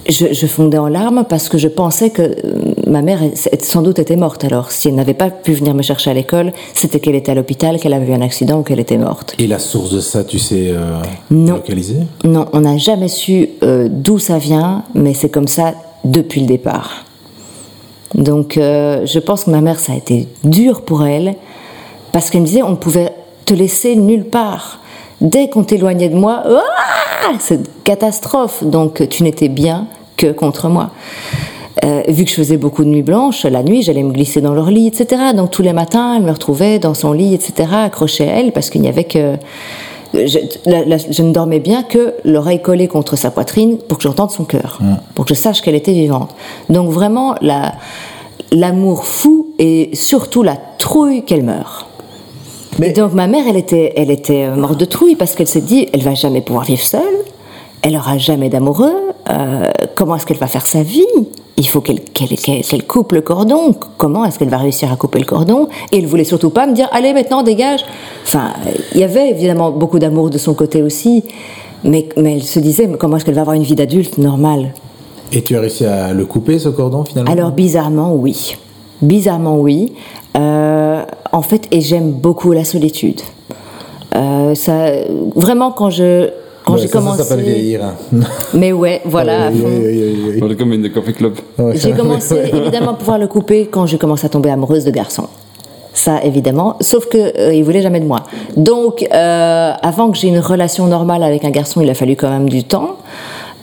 je, 0.09 0.33
je 0.33 0.47
fondais 0.47 0.79
en 0.79 0.87
larmes 0.87 1.25
parce 1.29 1.49
que 1.49 1.59
je 1.59 1.67
pensais 1.67 2.11
que 2.11 2.23
euh, 2.23 2.75
ma 2.87 3.03
mère 3.03 3.19
sans 3.61 3.83
doute 3.83 3.99
était 3.99 4.15
morte. 4.15 4.45
Alors, 4.45 4.71
si 4.71 4.87
elle 4.87 4.95
n'avait 4.95 5.13
pas 5.15 5.31
pu 5.31 5.53
venir 5.53 5.75
me 5.75 5.83
chercher 5.83 6.13
à 6.13 6.15
l'école, 6.15 6.53
c'était 6.75 7.01
qu'elle 7.01 7.17
était 7.17 7.33
à 7.33 7.35
l'hôpital, 7.35 7.81
qu'elle 7.81 7.93
avait 7.93 8.13
eu 8.13 8.15
un 8.15 8.23
accident 8.23 8.61
ou 8.61 8.63
qu'elle 8.63 8.79
était 8.81 8.99
morte. 8.99 9.35
Et 9.41 9.49
la 9.49 9.59
source 9.59 9.91
de 9.91 10.01
ça, 10.01 10.23
tu 10.23 10.39
sais 10.39 10.69
euh, 10.71 11.01
Non. 11.33 11.55
localiser 11.57 11.97
Non, 12.23 12.47
on 12.53 12.61
n'a 12.61 12.77
jamais 12.77 13.09
su 13.09 13.49
euh, 13.65 13.89
d'où 13.91 14.21
ça 14.21 14.39
vient, 14.39 14.85
mais 14.95 15.13
c'est 15.13 15.29
comme 15.29 15.49
ça 15.49 15.75
depuis 16.05 16.41
le 16.41 16.47
départ. 16.47 17.05
Donc, 18.15 18.57
euh, 18.57 19.07
je 19.07 19.19
pense 19.19 19.45
que 19.45 19.51
ma 19.51 19.61
mère, 19.61 19.79
ça 19.79 19.93
a 19.93 19.97
été 19.97 20.29
dur 20.45 20.83
pour 20.83 21.05
elle, 21.05 21.35
parce 22.13 22.31
qu'elle 22.31 22.43
me 22.43 22.47
disait, 22.47 22.63
on 22.63 22.77
pouvait 22.77 23.13
te 23.47 23.55
laisser 23.55 23.97
nulle 23.97 24.25
part. 24.25 24.81
Dès 25.21 25.49
qu'on 25.49 25.65
t'éloignait 25.65 26.09
de 26.09 26.17
moi, 26.17 26.43
ah, 26.47 27.33
c'est 27.39 27.61
catastrophe. 27.85 28.65
Donc, 28.65 29.07
tu 29.09 29.23
n'étais 29.23 29.49
bien 29.49 29.87
que 30.17 30.33
contre 30.33 30.69
moi. 30.69 30.91
Euh, 31.85 32.03
vu 32.09 32.25
que 32.25 32.31
je 32.31 32.35
faisais 32.35 32.57
beaucoup 32.57 32.85
de 32.85 32.91
nuits 32.91 33.03
blanches, 33.03 33.45
la 33.45 33.63
nuit, 33.63 33.83
j'allais 33.83 34.03
me 34.03 34.13
glisser 34.13 34.41
dans 34.41 34.53
leur 34.53 34.71
lit, 34.71 34.89
etc. 34.89 35.23
Donc 35.35 35.51
tous 35.51 35.63
les 35.63 35.73
matins, 35.73 36.15
elle 36.17 36.23
me 36.23 36.33
retrouvait 36.33 36.79
dans 36.79 36.95
son 36.95 37.13
lit, 37.13 37.33
etc., 37.33 37.71
accrochée 37.73 38.29
à 38.29 38.41
elle, 38.41 38.53
parce 38.53 38.71
qu'il 38.71 38.83
n'y 38.83 38.89
avait 38.89 39.05
que... 39.05 39.37
Je, 40.13 40.39
la- 40.67 40.85
la- 40.85 40.97
je 40.99 41.23
ne 41.23 41.33
dormais 41.33 41.61
bien 41.61 41.83
que 41.83 42.15
l'oreille 42.25 42.61
collée 42.61 42.89
contre 42.89 43.17
sa 43.17 43.31
poitrine 43.31 43.79
pour 43.79 43.99
que 43.99 44.03
j'entende 44.03 44.31
son 44.31 44.45
cœur, 44.45 44.81
pour 45.15 45.25
que 45.25 45.35
je 45.35 45.39
sache 45.39 45.61
qu'elle 45.63 45.75
était 45.77 45.93
vivante. 45.93 46.31
Donc 46.69 46.91
vraiment, 46.91 47.35
la- 47.41 47.75
l'amour 48.53 49.05
fou 49.05 49.49
et 49.59 49.91
surtout 49.95 50.43
la 50.43 50.57
trouille 50.79 51.25
qu'elle 51.25 51.45
meurt. 51.45 51.87
Mais- 52.79 52.89
Et 52.91 52.93
donc 52.93 53.13
ma 53.13 53.27
mère, 53.27 53.45
elle 53.49 53.57
était, 53.57 53.93
elle 53.97 54.11
était 54.11 54.45
euh, 54.45 54.57
morte 54.57 54.79
de 54.79 54.85
trouille 54.85 55.15
parce 55.15 55.35
qu'elle 55.35 55.47
s'est 55.49 55.61
dit, 55.61 55.89
elle 55.93 56.03
va 56.03 56.15
jamais 56.15 56.41
pouvoir 56.41 56.65
vivre 56.65 56.83
seule, 56.83 57.03
elle 57.83 57.97
aura 57.97 58.19
jamais 58.19 58.49
d'amoureux, 58.49 58.95
euh, 59.31 59.71
comment 59.95 60.17
est-ce 60.17 60.27
qu'elle 60.27 60.39
va 60.39 60.47
faire 60.49 60.67
sa 60.67 60.83
vie? 60.83 61.05
Il 61.61 61.69
faut 61.69 61.83
qu'elle 61.83 62.01
coupe 62.89 63.13
le 63.13 63.21
cordon. 63.21 63.75
Comment 63.99 64.25
est-ce 64.25 64.39
qu'elle 64.39 64.49
va 64.49 64.57
réussir 64.57 64.91
à 64.91 64.97
couper 64.97 65.19
le 65.19 65.27
cordon? 65.27 65.69
Et 65.93 65.99
elle 65.99 66.07
voulait 66.07 66.25
surtout 66.25 66.49
pas 66.49 66.67
me 66.67 66.73
dire, 66.73 66.89
allez 66.91 67.13
maintenant 67.13 67.43
dégage. 67.43 67.85
Enfin, 68.23 68.55
il 68.95 69.01
y 69.01 69.05
avait 69.05 69.29
évidemment 69.29 69.71
beaucoup 69.71 69.99
d'amour 69.99 70.31
de 70.31 70.39
son 70.39 70.55
côté 70.55 70.83
aussi, 70.83 71.23
mais, 71.85 72.09
mais 72.17 72.37
elle 72.37 72.45
se 72.45 72.61
disait, 72.61 72.87
mais 72.87 72.97
comment 72.97 73.19
est-ce 73.19 73.27
qu'elle 73.27 73.35
va 73.35 73.43
avoir 73.43 73.57
une 73.57 73.63
vie 73.63 73.75
d'adulte 73.75 74.17
normale? 74.17 74.73
Et 75.33 75.43
tu 75.43 75.55
as 75.55 75.61
réussi 75.61 75.85
à 75.85 76.15
le 76.15 76.25
couper, 76.25 76.59
ce 76.59 76.71
cordon, 76.71 77.05
finalement? 77.05 77.31
Alors 77.31 77.51
bizarrement 77.51 78.15
oui, 78.15 78.57
bizarrement 79.03 79.59
oui. 79.59 79.93
Euh, 80.39 81.05
en 81.31 81.43
fait, 81.43 81.69
et 81.73 81.83
j'aime 81.83 82.11
beaucoup 82.13 82.53
la 82.53 82.65
solitude. 82.65 83.21
Euh, 84.17 84.55
ça, 84.55 84.93
vraiment 85.37 85.73
quand 85.73 85.91
je 85.91 86.31
quand 86.65 86.75
Ouais, 86.75 86.81
j'ai 86.81 86.89
ça, 86.89 86.99
commencé. 86.99 87.19
Ça 87.19 87.25
s'appelle 87.25 87.45
vieillir. 87.45 87.81
hein. 87.85 87.95
Mais 88.55 88.73
ouais, 88.73 89.01
voilà. 89.05 89.51
Voilà, 90.39 90.55
comme 90.55 90.83
the 90.83 90.93
coffee 90.93 91.15
club. 91.15 91.35
J'ai 91.75 91.93
commencé 91.93 92.37
évidemment 92.53 92.93
à 92.93 92.95
pouvoir 92.95 93.19
le 93.19 93.27
couper 93.27 93.67
quand 93.71 93.87
j'ai 93.87 93.99
commencé 93.99 94.27
à 94.27 94.29
tomber 94.29 94.51
amoureuse 94.51 94.85
de 94.85 94.91
garçons. 94.91 95.29
Ça, 95.93 96.23
évidemment. 96.23 96.77
Sauf 96.81 97.07
que 97.09 97.19
euh, 97.19 97.53
il 97.53 97.65
voulait 97.65 97.83
jamais 97.83 98.01
de 98.01 98.07
moi. 98.07 98.21
Donc, 98.57 99.05
euh, 99.13 99.73
avant 99.83 100.11
que 100.11 100.19
j'ai 100.19 100.29
une 100.29 100.39
relation 100.39 100.87
normale 100.87 101.23
avec 101.23 101.45
un 101.45 101.51
garçon, 101.51 101.81
il 101.81 101.91
a 101.91 101.95
fallu 101.95 102.15
quand 102.17 102.31
même 102.31 102.49
du 102.49 102.63
temps. 102.65 102.97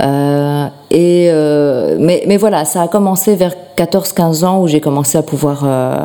Euh, 0.04 0.66
et 0.91 1.28
euh, 1.32 1.98
mais, 2.00 2.24
mais 2.28 2.38
voilà, 2.38 2.66
ça 2.66 2.84
a 2.84 2.88
commencé 2.88 3.36
vers 3.36 3.54
14-15 3.78 4.45
ans 4.45 4.62
où 4.62 4.68
j'ai 4.68 4.80
commencé 4.82 5.18
à 5.18 5.24
pouvoir 5.24 5.64
euh, 5.66 5.95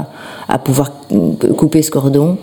à 0.49 0.59
pouvoir 0.59 0.93
couper 1.59 1.83
ce 1.83 1.91
cordon. 1.91 2.39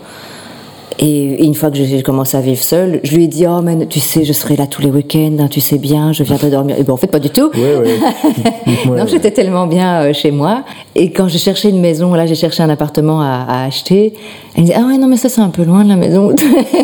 Et 1.02 1.44
une 1.46 1.54
fois 1.54 1.70
que 1.70 1.76
j'ai 1.78 2.02
commencé 2.02 2.36
à 2.36 2.42
vivre 2.42 2.60
seule, 2.60 3.00
je 3.04 3.16
lui 3.16 3.24
ai 3.24 3.26
dit 3.26 3.46
Oh, 3.48 3.62
mais 3.62 3.86
tu 3.86 4.00
sais, 4.00 4.22
je 4.24 4.34
serai 4.34 4.54
là 4.56 4.66
tous 4.66 4.82
les 4.82 4.90
week-ends, 4.90 5.36
hein, 5.40 5.48
tu 5.50 5.58
sais 5.62 5.78
bien, 5.78 6.12
je 6.12 6.22
viendrai 6.24 6.50
dormir. 6.50 6.76
Et 6.78 6.82
ben, 6.82 6.92
en 6.92 6.98
fait, 6.98 7.06
pas 7.06 7.18
du 7.18 7.30
tout. 7.30 7.50
Ouais, 7.54 7.76
ouais. 7.76 7.94
Ouais, 8.86 8.96
non, 8.98 9.04
ouais. 9.04 9.08
j'étais 9.08 9.30
tellement 9.30 9.66
bien 9.66 10.02
euh, 10.02 10.12
chez 10.12 10.30
moi. 10.30 10.62
Et 10.94 11.10
quand 11.10 11.26
j'ai 11.28 11.38
cherché 11.38 11.70
une 11.70 11.80
maison, 11.80 12.12
là, 12.14 12.26
j'ai 12.26 12.34
cherché 12.34 12.62
un 12.62 12.68
appartement 12.68 13.20
à, 13.22 13.46
à 13.48 13.64
acheter. 13.64 14.12
Elle 14.54 14.62
me 14.62 14.66
dit 14.68 14.74
Ah 14.76 14.82
ouais, 14.86 14.98
non, 14.98 15.06
mais 15.06 15.16
ça, 15.16 15.28
c'est 15.30 15.40
un 15.40 15.48
peu 15.48 15.64
loin 15.64 15.84
de 15.84 15.88
la 15.88 15.96
maison. 15.96 16.34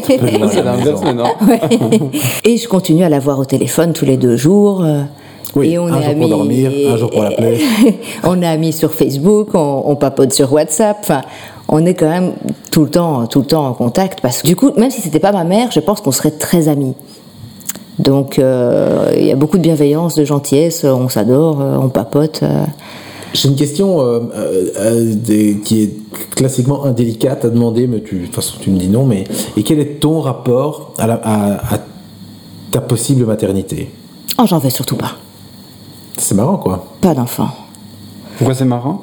C'est. 0.03 0.21
Et 2.45 2.57
je 2.57 2.69
continue 2.69 3.05
à 3.05 3.09
la 3.09 3.19
voir 3.19 3.39
au 3.39 3.45
téléphone 3.45 3.93
tous 3.93 4.05
les 4.07 4.17
deux 4.17 4.37
jours. 4.37 4.83
euh, 4.85 5.03
Oui, 5.55 5.73
et 5.73 5.79
on 5.79 5.87
un 5.89 6.01
est 6.01 6.05
jour 6.05 6.14
pour 6.14 6.23
amis, 6.23 6.31
dormir, 6.31 6.71
un 6.93 6.97
jour 6.97 7.11
pour 7.11 7.23
l'appeler. 7.23 7.59
on 8.25 8.41
est 8.43 8.47
amis 8.47 8.73
sur 8.73 8.93
Facebook, 8.95 9.49
on, 9.55 9.83
on 9.87 9.97
papote 9.97 10.33
sur 10.33 10.53
WhatsApp. 10.53 10.99
Enfin, 11.01 11.23
on 11.69 11.85
est 11.85 11.95
quand 11.95 12.09
même 12.09 12.33
tout 12.71 12.85
le 12.85 12.91
temps, 12.91 13.27
tout 13.27 13.41
le 13.41 13.47
temps 13.47 13.67
en 13.67 13.73
contact. 13.73 14.21
Parce 14.21 14.43
que 14.43 14.47
du 14.47 14.57
coup, 14.57 14.71
même 14.77 14.91
si 14.91 15.01
c'était 15.01 15.19
pas 15.21 15.33
ma 15.33 15.45
mère, 15.45 15.71
je 15.73 15.81
pense 15.81 16.01
qu'on 16.01 16.12
serait 16.12 16.31
très 16.33 16.69
amis. 16.69 16.95
Donc, 17.99 18.39
euh, 18.39 19.11
il 19.17 19.25
y 19.25 19.33
a 19.33 19.37
beaucoup 19.37 19.57
de 19.57 19.62
bienveillance, 19.62 20.14
de 20.17 20.25
gentillesse. 20.25 20.85
On 20.85 21.09
s'adore, 21.09 21.61
euh, 21.61 21.79
on 21.81 21.89
papote. 21.89 22.41
euh. 22.43 22.64
J'ai 23.33 23.49
une 23.49 23.57
question 23.57 24.01
euh, 24.01 24.21
euh, 24.35 24.67
euh, 24.79 25.14
des- 25.14 25.59
qui 25.64 25.83
est 25.83 25.95
classiquement 26.35 26.85
indélicate 26.85 27.45
à 27.45 27.49
demander, 27.51 27.87
mais 27.87 28.01
tu, 28.01 28.21
de 28.21 28.25
toute 28.27 28.35
façon 28.35 28.57
tu 28.61 28.71
me 28.71 28.79
dis 28.79 28.89
non, 28.89 29.05
mais 29.05 29.25
et 29.57 29.62
quel 29.62 29.79
est 29.81 30.01
ton 30.01 30.21
rapport 30.21 30.93
à, 30.99 31.07
la- 31.07 31.21
à- 31.23 31.75
à 31.75 31.79
ta 32.71 32.81
possible 32.81 33.25
maternité? 33.27 33.91
Oh, 34.39 34.45
j'en 34.47 34.59
veux 34.59 34.71
surtout 34.71 34.97
pas. 34.97 35.12
C'est 36.19 36.35
marrant 36.35 36.57
quoi. 36.57 36.87
Pas 37.01 37.14
d'enfant. 37.14 37.49
Pourquoi 38.39 38.55
c'est 38.55 38.64
marrant? 38.64 39.03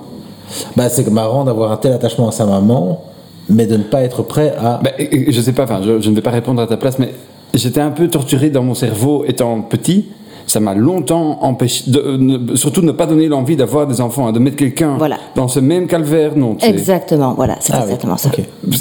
Bah, 0.76 0.90
c'est 0.90 1.10
marrant 1.10 1.44
d'avoir 1.44 1.72
un 1.72 1.78
tel 1.78 1.94
attachement 1.94 2.28
à 2.30 2.32
sa 2.32 2.46
maman, 2.46 3.02
mais 3.50 3.66
de 3.66 3.78
ne 3.78 3.84
pas 3.84 4.02
être 4.02 4.24
prêt 4.24 4.54
à. 4.60 4.80
Ben, 4.84 4.92
euh, 5.00 5.26
Je 5.30 5.42
sais 5.42 5.54
pas, 5.54 5.64
enfin, 5.64 5.82
je, 5.84 6.00
je 6.02 6.10
ne 6.10 6.16
vais 6.16 6.22
pas 6.22 6.32
répondre 6.32 6.62
à 6.62 6.68
ta 6.68 6.78
place, 6.78 7.00
mais 7.00 7.10
j'étais 7.54 7.82
un 7.82 7.92
peu 7.92 8.08
torturé 8.08 8.50
dans 8.50 8.64
mon 8.64 8.74
cerveau 8.74 9.26
étant 9.28 9.62
petit. 9.62 10.06
Ça 10.46 10.60
m'a 10.60 10.74
longtemps 10.74 11.40
empêché, 11.42 11.86
de, 11.90 12.00
euh, 12.00 12.18
ne- 12.18 12.56
surtout 12.58 12.82
de 12.82 12.86
ne 12.88 12.92
pas 12.92 13.06
donner 13.06 13.30
l'envie 13.30 13.56
d'avoir 13.56 13.88
des 13.88 14.02
enfants, 14.02 14.28
hein, 14.28 14.34
de 14.34 14.40
mettre 14.40 14.58
quelqu'un 14.58 14.96
Voilà. 14.98 15.16
dans 15.38 15.48
ce 15.48 15.62
même 15.62 15.88
calvaire, 15.88 16.34
non. 16.36 16.58
Exactement, 16.62 17.34
voilà, 17.34 17.56
c'est 17.62 17.72
Ah 17.72 17.78
oui, 17.78 17.84
exactement 17.84 18.18
ça. 18.18 18.30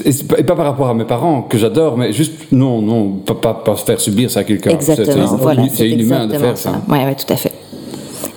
Et, 0.05 0.13
pas- 0.25 0.39
et 0.41 0.43
pas 0.43 0.57
par 0.57 0.65
rapport 0.67 0.89
à 0.89 0.95
mes 0.95 1.05
parents, 1.05 1.43
que 1.43 1.57
j'adore, 1.59 1.97
mais 1.97 2.13
juste, 2.13 2.33
non, 2.51 2.83
non, 2.83 3.11
pas, 3.25 3.35
pas, 3.35 3.55
pas 3.55 3.77
se 3.77 3.85
faire 3.85 4.01
subir 4.01 4.29
ça 4.29 4.41
à 4.41 4.45
quelqu'un. 4.45 4.71
C'est- 4.81 4.93
Exactement, 4.93 5.29
c'est- 5.29 5.37
voilà. 5.41 5.63
C'est 5.73 5.89
inhumain 5.89 6.27
de 6.27 6.35
exactement 6.35 6.49
faire 6.49 6.59
ça. 6.59 6.73
Oui, 6.89 6.99
ouais, 6.99 7.15
tout 7.15 7.33
à 7.33 7.37
fait. 7.37 7.52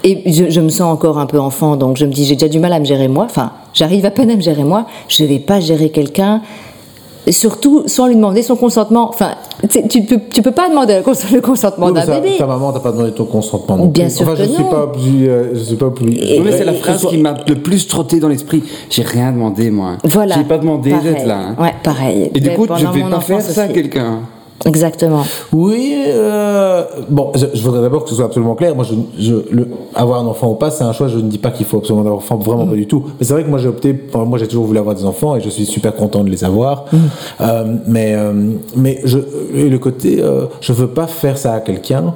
Et 0.07 0.31
je, 0.31 0.49
je 0.51 0.61
me 0.61 0.69
sens 0.69 0.81
encore 0.93 1.17
un 1.17 1.25
peu 1.25 1.39
enfant, 1.39 1.75
donc 1.77 1.97
je 1.97 2.05
me 2.05 2.11
dis, 2.13 2.25
j'ai 2.25 2.35
déjà 2.35 2.47
du 2.47 2.59
mal 2.59 2.71
à 2.73 2.79
me 2.79 2.85
gérer 2.85 3.07
moi. 3.07 3.25
Enfin, 3.25 3.51
j'arrive 3.73 4.05
à 4.05 4.11
peine 4.11 4.29
à 4.29 4.35
me 4.35 4.41
gérer 4.41 4.63
moi. 4.63 4.85
Je 5.07 5.23
ne 5.23 5.27
vais 5.27 5.39
pas 5.39 5.59
gérer 5.59 5.89
quelqu'un, 5.89 6.41
surtout 7.29 7.83
sans 7.87 8.05
lui 8.07 8.15
demander 8.15 8.43
son 8.43 8.55
consentement. 8.55 9.09
Enfin, 9.09 9.31
tu 9.89 10.03
peux, 10.03 10.19
tu 10.31 10.43
peux 10.43 10.51
pas 10.51 10.69
demander 10.69 10.97
le 10.97 11.01
cons- 11.01 11.13
le 11.33 11.41
consentement 11.41 11.87
Oui, 11.87 11.93
d'un 11.93 12.05
bébé. 12.05 12.35
ta 12.37 12.45
maman 12.45 12.71
t'a 12.71 12.81
pas 12.81 12.91
demandé 12.91 13.13
ton 13.13 13.25
consentement. 13.25 13.77
non 13.77 13.85
Bien 13.87 14.05
plus. 14.05 14.15
sûr 14.15 14.27
enfin, 14.27 14.35
que 14.35 14.43
je 14.43 14.49
suis 14.53 14.63
non. 14.63 14.69
pas 14.69 14.87
plus, 14.93 15.27
euh, 15.27 15.55
je 15.55 15.59
suis 15.63 15.75
pas 15.75 15.91
mais 16.43 16.51
c'est 16.51 16.65
la 16.65 16.73
phrase 16.73 17.03
et- 17.03 17.07
qui 17.07 17.17
m'a 17.17 17.33
le 17.47 17.55
plus 17.55 17.87
trotté 17.87 18.19
dans 18.19 18.27
l'esprit. 18.27 18.61
J'ai 18.91 19.01
rien 19.01 19.31
demandé, 19.31 19.71
moi. 19.71 19.93
Voilà. 20.03 20.35
J'ai 20.35 20.43
pas 20.43 20.59
demandé 20.59 20.93
d'être 21.03 21.25
là. 21.25 21.37
hein. 21.39 21.55
Ouais, 21.59 21.73
pareil. 21.83 22.29
Et 22.35 22.39
du 22.39 22.51
coup, 22.51 22.67
je 22.77 22.85
vais 22.85 23.01
pas 23.09 23.19
faire 23.21 23.41
ça 23.41 23.61
à 23.61 23.65
aussi. 23.65 23.73
quelqu'un. 23.73 24.19
Exactement. 24.63 25.23
Oui, 25.51 25.93
euh, 26.07 26.83
bon, 27.09 27.31
je, 27.35 27.45
je 27.53 27.61
voudrais 27.61 27.81
d'abord 27.81 28.03
que 28.03 28.09
ce 28.09 28.15
soit 28.15 28.25
absolument 28.25 28.55
clair. 28.55 28.73
Moi, 28.73 28.85
je, 28.85 28.95
je, 29.19 29.35
le, 29.51 29.67
avoir 29.93 30.21
un 30.21 30.25
enfant 30.25 30.49
ou 30.49 30.55
pas, 30.55 30.71
c'est 30.71 30.83
un 30.83 30.93
choix. 30.93 31.07
Je 31.07 31.17
ne 31.17 31.29
dis 31.29 31.37
pas 31.37 31.51
qu'il 31.51 31.65
faut 31.65 31.77
absolument 31.77 32.01
avoir 32.01 32.15
un 32.15 32.17
enfant, 32.17 32.37
vraiment 32.37 32.65
pas 32.65 32.75
du 32.75 32.87
tout. 32.87 33.03
Mais 33.19 33.25
c'est 33.25 33.33
vrai 33.33 33.43
que 33.43 33.49
moi, 33.49 33.59
j'ai 33.59 33.67
opté. 33.67 33.95
Moi, 34.13 34.39
j'ai 34.39 34.47
toujours 34.47 34.65
voulu 34.65 34.79
avoir 34.79 34.95
des 34.95 35.05
enfants 35.05 35.35
et 35.35 35.41
je 35.41 35.49
suis 35.49 35.65
super 35.65 35.93
content 35.93 36.23
de 36.23 36.29
les 36.29 36.43
avoir. 36.43 36.85
Euh, 37.41 37.75
mais, 37.85 38.15
euh, 38.15 38.33
mais 38.75 39.01
je, 39.03 39.19
et 39.53 39.69
le 39.69 39.77
côté, 39.77 40.21
euh, 40.21 40.45
je 40.61 40.73
veux 40.73 40.87
pas 40.87 41.07
faire 41.07 41.37
ça 41.37 41.53
à 41.53 41.59
quelqu'un. 41.59 42.13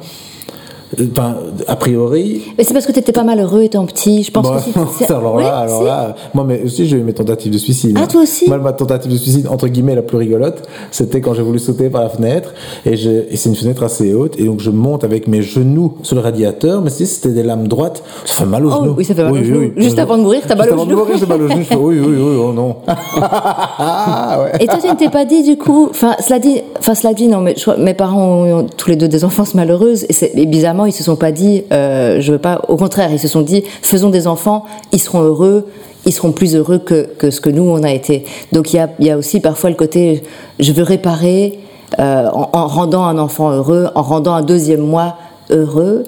Enfin, 1.12 1.36
a 1.68 1.76
priori, 1.76 2.42
Mais 2.58 2.64
c'est 2.64 2.74
parce 2.74 2.86
que 2.88 2.92
tu 2.92 3.00
étais 3.00 3.12
pas 3.12 3.24
malheureux 3.24 3.62
étant 3.62 3.86
petit. 3.86 4.24
Je 4.24 4.32
pense 4.32 4.48
Bon, 4.48 4.56
que 4.56 4.62
c'est- 4.98 5.12
alors 5.14 5.40
là, 5.40 5.58
alors 5.60 5.84
là, 5.84 6.16
moi, 6.34 6.44
mais 6.48 6.64
aussi, 6.64 6.88
j'ai 6.88 6.98
eu 6.98 7.04
mes 7.04 7.14
tentatives 7.14 7.52
de 7.54 7.58
suicide. 7.60 7.96
Ah, 7.98 8.02
hein. 8.04 8.08
toi 8.08 8.22
aussi 8.24 8.46
Moi, 8.48 8.58
ma 8.58 8.74
tentative 8.74 9.12
de 9.12 9.18
suicide, 9.18 9.48
entre 9.50 9.68
guillemets, 9.68 9.94
la 9.94 10.02
plus 10.02 10.18
rigolote, 10.18 10.64
c'était 10.90 11.22
quand 11.22 11.34
j'ai 11.36 11.44
voulu 11.44 11.60
sauter 11.60 11.90
par 11.90 12.02
la 12.02 12.10
fenêtre, 12.10 12.54
et, 12.86 12.98
je- 12.98 13.10
et 13.30 13.36
c'est 13.38 13.50
une 13.50 13.56
fenêtre 13.56 13.84
assez 13.84 14.14
haute, 14.16 14.40
et 14.40 14.46
donc 14.46 14.62
je 14.62 14.72
monte 14.72 15.04
avec 15.04 15.28
mes 15.28 15.44
genoux 15.44 15.94
sur 16.02 16.16
le 16.16 16.22
radiateur, 16.22 16.82
mais 16.82 16.90
si 16.90 17.06
c'était 17.06 17.30
des 17.30 17.44
lames 17.44 17.68
droites, 17.68 18.02
ça 18.26 18.34
fait 18.34 18.46
mal 18.46 18.66
aux 18.66 18.72
Oh, 18.72 18.82
genoux. 18.84 18.96
oui, 18.98 19.06
ça 19.06 19.14
fait 19.14 19.24
mal 19.24 19.34
aux 19.34 19.44
genoux. 19.44 19.72
Juste 19.78 19.96
Je- 19.98 20.02
avant 20.02 20.18
de 20.18 20.24
mourir, 20.24 20.42
t'as 20.48 20.56
mal 20.56 20.66
Juste 20.66 20.72
aux 20.72 20.74
avant 20.74 20.86
de 20.86 20.90
genoux. 20.92 21.00
mourir, 21.02 21.18
j'ai 21.20 21.26
mal 21.28 21.42
aux 21.44 21.48
genoux. 21.50 21.60
Je 21.62 21.66
fais, 21.66 21.76
oui, 21.76 22.00
oui, 22.00 22.16
oui, 22.20 22.38
oh 22.44 22.52
non. 22.54 22.78
Ah, 23.32 24.40
ouais. 24.44 24.52
Et 24.64 24.68
toi, 24.68 24.78
tu 24.82 24.88
ne 24.88 24.96
t'es 24.96 25.10
pas 25.10 25.26
dit 25.26 25.44
du 25.44 25.58
coup, 25.58 25.88
enfin, 25.90 26.16
cela 26.20 26.40
dit, 26.40 26.62
enfin, 26.80 26.96
cela 26.96 27.14
dit, 27.14 27.28
non, 27.28 27.42
mais 27.42 27.54
je 27.58 27.70
mes 27.80 27.94
parents 27.94 28.44
ont, 28.44 28.66
tous 28.78 28.90
les 28.90 28.96
deux 28.96 29.08
des 29.08 29.24
enfances 29.24 29.54
malheureuses, 29.54 30.06
et, 30.10 30.14
c'est- 30.14 30.32
et 30.36 30.46
bizarrement, 30.80 30.86
ils 30.86 30.94
se 30.94 31.04
sont 31.04 31.16
pas 31.16 31.32
dit, 31.32 31.64
euh, 31.72 32.22
je 32.22 32.32
veux 32.32 32.38
pas, 32.38 32.62
au 32.68 32.78
contraire, 32.78 33.10
ils 33.12 33.20
se 33.20 33.28
sont 33.28 33.42
dit, 33.42 33.64
faisons 33.82 34.10
des 34.10 34.28
enfants, 34.28 34.66
ils 34.92 35.00
seront 35.00 35.22
heureux, 35.22 35.68
ils 36.06 36.14
seront 36.14 36.32
plus 36.32 36.56
heureux 36.56 36.80
que, 36.80 37.08
que 37.18 37.32
ce 37.32 37.42
que 37.42 37.50
nous 37.50 37.64
on 37.64 37.84
a 37.84 37.92
été. 37.92 38.26
Donc 38.52 38.74
il 38.74 38.78
y 38.78 38.80
a, 38.80 38.90
il 39.00 39.06
y 39.06 39.12
a 39.12 39.18
aussi 39.18 39.40
parfois 39.40 39.70
le 39.70 39.76
côté, 39.76 40.24
je 40.60 40.72
veux 40.72 40.84
réparer 40.84 41.60
euh, 42.00 42.28
en, 42.34 42.50
en 42.54 42.68
rendant 42.68 43.04
un 43.04 43.18
enfant 43.18 43.52
heureux, 43.52 43.88
en 43.96 44.02
rendant 44.02 44.34
un 44.34 44.42
deuxième 44.42 44.82
moi 44.82 45.16
heureux. 45.50 46.04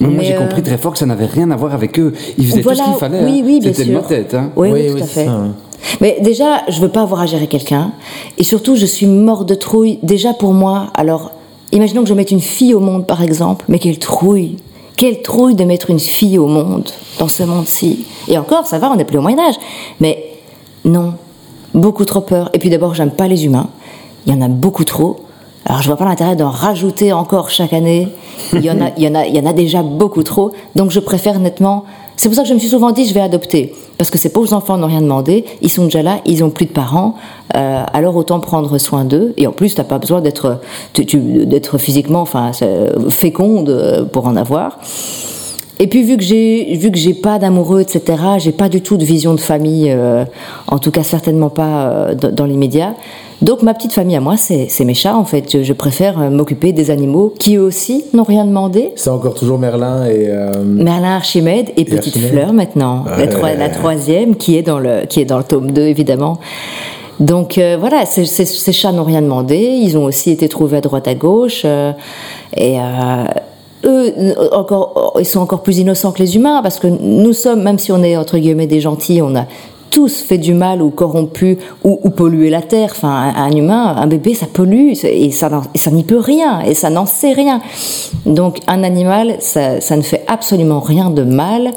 Mais 0.00 0.08
moi, 0.08 0.24
j'ai 0.24 0.34
euh, 0.34 0.38
compris 0.40 0.62
très 0.62 0.76
fort 0.76 0.92
que 0.92 0.98
ça 0.98 1.06
n'avait 1.06 1.26
rien 1.26 1.50
à 1.52 1.56
voir 1.56 1.72
avec 1.72 1.98
eux. 2.00 2.12
Ils 2.36 2.46
faisaient 2.48 2.62
Voilà, 2.62 2.78
tout 2.78 2.84
ce 2.84 2.90
qu'il 2.90 2.98
fallait. 3.00 3.24
Oui, 3.24 3.38
hein. 3.40 3.44
oui, 3.46 3.60
bien 3.60 3.72
C'était 3.72 3.84
sûr. 3.84 3.92
de 3.92 4.02
ma 4.02 4.08
tête. 4.08 4.34
Hein. 4.34 4.50
Oui, 4.56 4.70
oui, 4.72 4.80
Oui, 4.82 4.88
tout 4.90 4.94
oui, 4.96 5.02
à 5.02 5.06
fait. 5.06 5.24
ça, 5.26 5.30
hein. 5.30 5.50
Mais 6.00 6.18
déjà, 6.20 6.62
je 6.68 6.80
veux 6.80 6.88
pas 6.88 7.02
avoir 7.02 7.20
à 7.20 7.26
gérer 7.26 7.46
quelqu'un. 7.46 7.92
Et 8.36 8.42
surtout, 8.42 8.74
je 8.74 8.86
suis 8.86 9.06
mort 9.06 9.44
de 9.44 9.54
trouille. 9.54 10.00
Déjà 10.02 10.32
pour 10.34 10.52
moi, 10.52 10.88
alors, 10.94 11.30
imaginons 11.74 12.02
que 12.02 12.08
je 12.08 12.14
mette 12.14 12.30
une 12.30 12.40
fille 12.40 12.74
au 12.74 12.80
monde, 12.80 13.06
par 13.06 13.22
exemple. 13.22 13.66
Mais 13.68 13.78
quelle 13.78 13.98
trouille 13.98 14.56
Quelle 14.96 15.20
trouille 15.22 15.54
de 15.54 15.64
mettre 15.64 15.90
une 15.90 16.00
fille 16.00 16.38
au 16.38 16.46
monde, 16.46 16.90
dans 17.18 17.28
ce 17.28 17.42
monde-ci. 17.42 18.06
Et 18.28 18.38
encore, 18.38 18.66
ça 18.66 18.78
va, 18.78 18.90
on 18.90 18.96
n'est 18.96 19.04
plus 19.04 19.18
au 19.18 19.22
Moyen-Âge. 19.22 19.56
Mais 20.00 20.24
non, 20.84 21.14
beaucoup 21.74 22.04
trop 22.04 22.20
peur. 22.20 22.50
Et 22.54 22.58
puis 22.58 22.70
d'abord, 22.70 22.94
j'aime 22.94 23.10
pas 23.10 23.28
les 23.28 23.44
humains. 23.44 23.68
Il 24.26 24.32
y 24.32 24.36
en 24.36 24.40
a 24.40 24.48
beaucoup 24.48 24.84
trop. 24.84 25.20
Alors 25.66 25.82
je 25.82 25.86
vois 25.86 25.96
pas 25.96 26.04
l'intérêt 26.04 26.36
d'en 26.36 26.50
rajouter 26.50 27.12
encore 27.12 27.50
chaque 27.50 27.72
année. 27.72 28.08
Il 28.52 28.64
y 28.64 28.70
en 28.70 28.80
a, 28.80 28.90
il 28.96 29.02
y 29.02 29.08
en 29.08 29.14
a, 29.14 29.26
il 29.26 29.34
y 29.34 29.40
en 29.40 29.46
a 29.46 29.52
déjà 29.52 29.82
beaucoup 29.82 30.22
trop. 30.22 30.52
Donc 30.74 30.90
je 30.90 31.00
préfère 31.00 31.40
nettement. 31.40 31.84
C'est 32.16 32.28
pour 32.28 32.36
ça 32.36 32.42
que 32.42 32.48
je 32.48 32.54
me 32.54 32.58
suis 32.60 32.68
souvent 32.68 32.92
dit 32.92 33.06
je 33.06 33.14
vais 33.14 33.20
adopter 33.20 33.74
parce 33.98 34.10
que 34.10 34.18
ces 34.18 34.28
pauvres 34.28 34.52
enfants 34.52 34.76
n'ont 34.76 34.86
rien 34.86 35.00
demandé. 35.02 35.44
Ils 35.62 35.70
sont 35.70 35.84
déjà 35.84 36.02
là, 36.02 36.18
ils 36.26 36.44
ont 36.44 36.50
plus 36.50 36.66
de 36.66 36.70
parents. 36.72 37.14
Euh, 37.56 37.82
alors 37.92 38.14
autant 38.16 38.40
prendre 38.40 38.78
soin 38.78 39.04
d'eux. 39.04 39.34
Et 39.36 39.46
en 39.46 39.52
plus 39.52 39.74
t'as 39.74 39.84
pas 39.84 39.98
besoin 39.98 40.20
d'être, 40.20 40.60
d'être 40.94 41.78
physiquement, 41.78 42.20
enfin 42.20 42.52
c'est- 42.52 42.92
féconde 43.10 43.68
euh, 43.68 44.04
pour 44.04 44.26
en 44.26 44.36
avoir. 44.36 44.78
et 45.80 45.88
puis 45.88 46.04
vu 46.04 46.16
que 46.16 46.22
j'ai 46.22 46.76
vu 46.76 46.90
que 46.92 46.98
j'ai 46.98 47.14
pas 47.14 47.38
d'amoureux, 47.40 47.80
etc., 47.80 48.00
j'ai 48.38 48.52
pas 48.52 48.68
du 48.68 48.80
tout 48.80 48.96
de 48.96 49.04
vision 49.04 49.34
de 49.34 49.40
famille, 49.40 49.90
euh, 49.90 50.24
en 50.68 50.78
tout 50.78 50.92
cas 50.92 51.02
certainement 51.02 51.50
pas 51.50 51.86
euh, 51.88 52.14
dans, 52.14 52.30
dans. 52.46 52.46
Donc 53.42 53.62
ma 53.62 53.74
petite 53.74 53.92
famille 53.92 54.16
à 54.16 54.20
moi, 54.20 54.36
c'est 54.36 54.68
mes 54.84 54.94
chats 54.94 55.16
en 55.16 55.24
fait. 55.24 55.62
Je, 55.62 55.72
préfère 55.72 56.18
euh, 56.20 56.30
m'occuper 56.30 56.72
des 56.72 56.90
animaux 56.90 57.32
qui 57.38 57.56
eux 57.56 57.62
aussi 57.62 58.04
n'ont 58.14 58.22
rien 58.22 58.44
demandé. 58.46 58.92
C'est 58.96 59.10
encore 59.10 59.34
toujours 59.34 59.58
Merlin 59.58 60.06
et. 60.06 60.28
euh, 60.28 60.52
Merlin 60.64 61.16
Archimède 61.16 61.66
et 61.76 61.84
Petite 61.84 62.16
Archimède. 62.16 62.30
Fleur 62.32 62.52
maintenant, 62.52 63.04
la, 63.06 63.16
Ouais. 63.18 63.26
troi- 63.28 63.54
la 63.54 63.68
troisième 63.68 64.36
qui 64.36 64.56
est 64.56 64.62
dans 64.62 64.78
le 64.78 65.04
qui 65.06 65.20
est 65.20 65.24
dans 65.24 65.38
le 65.38 65.44
tome 65.44 65.72
2 65.72 65.82
évidemment. 65.82 66.38
Donc 67.20 67.58
euh, 67.58 67.76
voilà, 67.78 68.06
ces, 68.06 68.24
ces- 68.24 68.44
ces 68.46 68.72
chats 68.72 68.92
n'ont 68.92 69.04
rien 69.04 69.22
demandé, 69.22 69.56
ils 69.58 69.96
ont 69.98 70.04
aussi 70.04 70.30
été 70.30 70.48
trouvés 70.48 70.78
à 70.78 70.80
droite 70.80 71.06
à 71.06 71.14
gauche 71.14 71.62
euh, 71.64 71.92
et 72.56 72.76
eux 73.84 74.34
encore 74.52 75.14
ils 75.20 75.26
sont 75.26 75.40
encore 75.40 75.62
plus 75.62 75.78
innocents 75.78 76.10
que 76.12 76.20
les 76.22 76.36
humains 76.36 76.60
parce 76.62 76.78
que 76.78 76.86
nous 76.86 77.32
sommes 77.34 77.62
même 77.62 77.78
si 77.78 77.92
on 77.92 78.02
est 78.02 78.16
entre 78.16 78.38
guillemets 78.38 78.66
des 78.66 78.80
gentils, 78.80 79.20
on 79.22 79.36
a 79.36 79.44
tous 79.94 80.22
fait 80.22 80.38
du 80.38 80.54
mal 80.54 80.82
ou 80.82 80.90
corrompu 80.90 81.56
ou, 81.84 82.00
ou 82.02 82.10
pollué 82.10 82.50
la 82.50 82.62
terre. 82.62 82.90
Enfin, 82.90 83.32
un, 83.36 83.52
humain, 83.52 83.94
un 83.96 84.08
bébé, 84.08 84.34
ça 84.34 84.46
pollue 84.52 84.90
et 85.04 85.30
ça, 85.30 85.48
n'y 85.92 86.02
peut 86.02 86.18
rien 86.18 86.62
et 86.62 86.74
ça 86.74 86.90
n'en 86.90 87.06
sait 87.06 87.32
rien. 87.32 87.60
Donc, 88.26 88.58
un 88.66 88.82
animal, 88.82 89.36
ça, 89.38 89.78
ne 89.96 90.02
fait 90.02 90.24
absolument 90.26 90.80
rien 90.80 91.10
de 91.10 91.22
mal. 91.22 91.70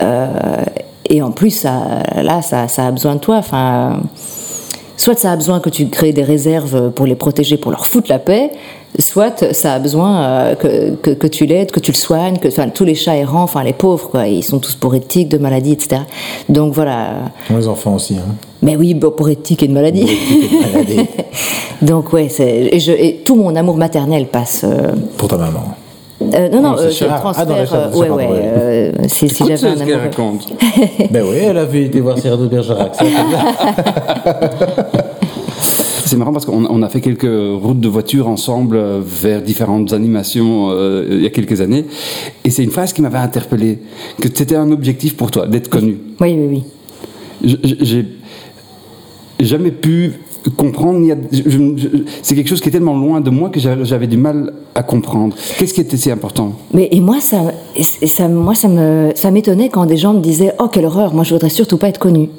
Euh, 0.00 0.62
et 1.10 1.20
en 1.20 1.32
plus, 1.32 1.64
là, 1.64 2.42
ça, 2.42 2.68
ça 2.68 2.86
a 2.86 2.90
besoin 2.92 3.16
de 3.16 3.20
toi. 3.20 3.38
Enfin, 3.38 4.02
soit 4.96 5.18
ça 5.18 5.32
a 5.32 5.36
besoin 5.36 5.58
que 5.58 5.68
tu 5.68 5.88
crées 5.88 6.12
des 6.12 6.22
réserves 6.22 6.92
pour 6.92 7.06
les 7.06 7.16
protéger, 7.16 7.56
pour 7.56 7.72
leur 7.72 7.86
foutre 7.86 8.08
la 8.08 8.20
paix, 8.20 8.52
soit 9.02 9.52
ça 9.54 9.74
a 9.74 9.78
besoin 9.78 10.22
euh, 10.22 10.54
que, 10.54 10.90
que, 10.96 11.10
que 11.10 11.26
tu 11.26 11.46
l'aides, 11.46 11.70
que 11.70 11.80
tu 11.80 11.92
le 11.92 11.96
soignes, 11.96 12.38
que 12.38 12.48
enfin, 12.48 12.68
tous 12.68 12.84
les 12.84 12.94
chats 12.94 13.16
errants, 13.16 13.42
enfin 13.42 13.62
les 13.62 13.72
pauvres, 13.72 14.08
quoi, 14.10 14.26
ils 14.26 14.42
sont 14.42 14.58
tous 14.58 14.74
pour 14.74 14.94
éthique, 14.94 15.28
de 15.28 15.38
maladies, 15.38 15.72
etc. 15.72 16.02
Donc 16.48 16.72
voilà. 16.74 17.10
Les 17.50 17.68
enfants 17.68 17.94
aussi. 17.94 18.16
Hein. 18.16 18.34
Mais 18.62 18.74
oui, 18.76 18.94
bon, 18.94 19.10
pour 19.12 19.28
éthique 19.28 19.62
et 19.62 19.68
de 19.68 19.72
maladie. 19.72 20.02
Éthique 20.02 20.50
et 20.52 20.56
de 20.56 20.72
maladie. 20.72 21.08
Donc 21.82 22.12
ouais, 22.12 22.28
c'est, 22.28 22.70
et, 22.72 22.80
je, 22.80 22.90
et 22.90 23.20
tout 23.24 23.36
mon 23.36 23.54
amour 23.54 23.76
maternel 23.76 24.26
passe. 24.26 24.62
euh, 24.64 24.92
Pour 25.16 25.28
ta 25.28 25.36
maman. 25.36 25.62
euh, 26.20 26.48
non, 26.48 26.60
non, 26.60 26.70
Non, 26.70 26.74
c'est 26.76 26.84
euh, 26.86 26.88
je 26.90 26.94
cher. 26.94 27.12
Ah, 27.14 27.20
transfère. 27.20 27.46
les 27.56 27.66
chats, 27.66 27.76
euh, 27.76 27.90
c'est 27.92 27.98
ouais, 28.00 28.08
pas 28.08 28.14
ouais. 28.16 28.26
euh, 28.32 28.92
si 29.06 29.28
si 29.28 29.44
j'avais 29.44 29.56
ce 29.56 29.66
un 29.66 29.74
qu'elle 29.76 29.82
amoureux. 29.92 30.00
raconte. 30.10 30.48
ben 31.12 31.24
oui, 31.24 31.36
elle 31.40 31.58
avait 31.58 31.84
été 31.84 32.00
voir 32.00 32.18
Cyrano 32.18 32.42
de 32.42 32.48
Bergerac. 32.48 32.96
c'est 36.08 36.16
marrant 36.16 36.32
parce 36.32 36.46
qu'on 36.46 36.64
on 36.64 36.82
a 36.82 36.88
fait 36.88 37.00
quelques 37.00 37.22
routes 37.62 37.80
de 37.80 37.88
voiture 37.88 38.28
ensemble 38.28 38.76
euh, 38.76 39.00
vers 39.04 39.42
différentes 39.42 39.92
animations 39.92 40.70
euh, 40.70 41.06
il 41.10 41.22
y 41.22 41.26
a 41.26 41.30
quelques 41.30 41.60
années. 41.60 41.84
Et 42.44 42.50
c'est 42.50 42.64
une 42.64 42.70
phrase 42.70 42.92
qui 42.92 43.02
m'avait 43.02 43.18
interpellé, 43.18 43.78
que 44.20 44.28
c'était 44.32 44.56
un 44.56 44.72
objectif 44.72 45.16
pour 45.16 45.30
toi, 45.30 45.46
d'être 45.46 45.68
connu. 45.68 45.98
Oui, 46.20 46.34
oui, 46.36 46.62
oui. 47.42 47.58
J'ai 47.80 48.06
jamais 49.38 49.70
pu 49.70 50.12
comprendre, 50.56 51.06
c'est 52.22 52.34
quelque 52.34 52.48
chose 52.48 52.60
qui 52.60 52.68
est 52.68 52.72
tellement 52.72 52.96
loin 52.96 53.20
de 53.20 53.30
moi 53.30 53.50
que 53.50 53.60
j'avais 53.60 54.06
du 54.06 54.16
mal 54.16 54.52
à 54.74 54.82
comprendre. 54.82 55.36
Qu'est-ce 55.58 55.74
qui 55.74 55.80
était 55.80 55.96
si 55.96 56.10
important? 56.10 56.52
Mais 56.72 56.88
et 56.90 57.00
moi, 57.00 57.20
ça, 57.20 57.52
ça, 57.82 58.28
moi, 58.28 58.54
ça 58.54 58.68
me, 58.68 59.12
ça 59.14 59.30
m'étonnait 59.30 59.68
quand 59.68 59.84
des 59.86 59.96
gens 59.96 60.14
me 60.14 60.20
disaient, 60.20 60.52
oh 60.58 60.68
quelle 60.68 60.86
horreur, 60.86 61.14
moi 61.14 61.24
je 61.24 61.34
voudrais 61.34 61.50
surtout 61.50 61.76
pas 61.76 61.88
être 61.88 61.98
connu, 61.98 62.30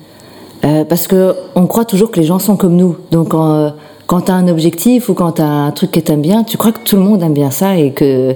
Euh, 0.66 0.84
parce 0.84 1.07
que 1.07 1.36
on 1.55 1.68
croit 1.68 1.86
toujours 1.86 2.12
que 2.12 2.20
les 2.20 2.26
gens 2.26 2.39
sont 2.39 2.57
comme 2.57 2.76
nous. 2.76 2.97
Donc 3.12 3.34
euh, 3.34 3.70
quand 4.07 4.22
t'as 4.22 4.34
un 4.34 4.47
objectif 4.47 5.10
ou 5.10 5.14
quand 5.14 5.34
t'as 5.34 5.45
un 5.45 5.72
truc 5.72 5.91
que 5.91 5.99
t'aimes 5.99 6.22
bien, 6.22 6.43
tu 6.43 6.57
crois 6.57 6.72
que 6.72 6.80
tout 6.84 6.95
le 6.95 7.01
monde 7.01 7.22
aime 7.24 7.34
bien 7.34 7.51
ça 7.51 7.78
et 7.78 7.91
que, 7.91 8.36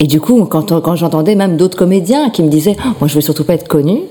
et 0.00 0.06
du 0.06 0.20
coup, 0.20 0.44
quand, 0.44 0.80
quand 0.80 0.96
j'entendais 0.96 1.34
même 1.34 1.56
d'autres 1.56 1.78
comédiens 1.78 2.30
qui 2.30 2.42
me 2.42 2.48
disaient, 2.48 2.76
Oh, 2.84 2.90
moi 3.00 3.08
je 3.08 3.14
veux 3.14 3.20
surtout 3.20 3.44
pas 3.44 3.54
être 3.54 3.68
connu. 3.68 4.02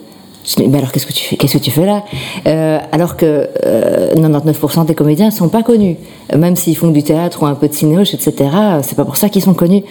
Je 0.45 0.55
dis, 0.55 0.67
mais 0.69 0.77
alors 0.77 0.91
qu'est-ce 0.91 1.05
que 1.05 1.13
tu 1.13 1.23
fais, 1.25 1.35
qu'est-ce 1.35 1.57
que 1.57 1.63
tu 1.63 1.71
fais 1.71 1.85
là? 1.85 2.03
Euh, 2.47 2.79
Alors 2.93 3.17
que 3.17 3.49
euh, 3.65 4.15
99% 4.15 4.85
des 4.85 4.95
comédiens 4.95 5.29
sont 5.29 5.49
pas 5.49 5.61
connus, 5.61 5.97
même 6.35 6.55
s'ils 6.55 6.77
font 6.77 6.89
du 6.89 7.03
théâtre 7.03 7.43
ou 7.43 7.45
un 7.45 7.55
peu 7.55 7.67
de 7.67 7.73
cinéoche, 7.73 8.13
etc. 8.13 8.49
C'est 8.81 8.95
pas 8.95 9.03
pour 9.03 9.17
ça 9.17 9.27
qu'ils 9.27 9.41
sont 9.43 9.53
connus. 9.53 9.83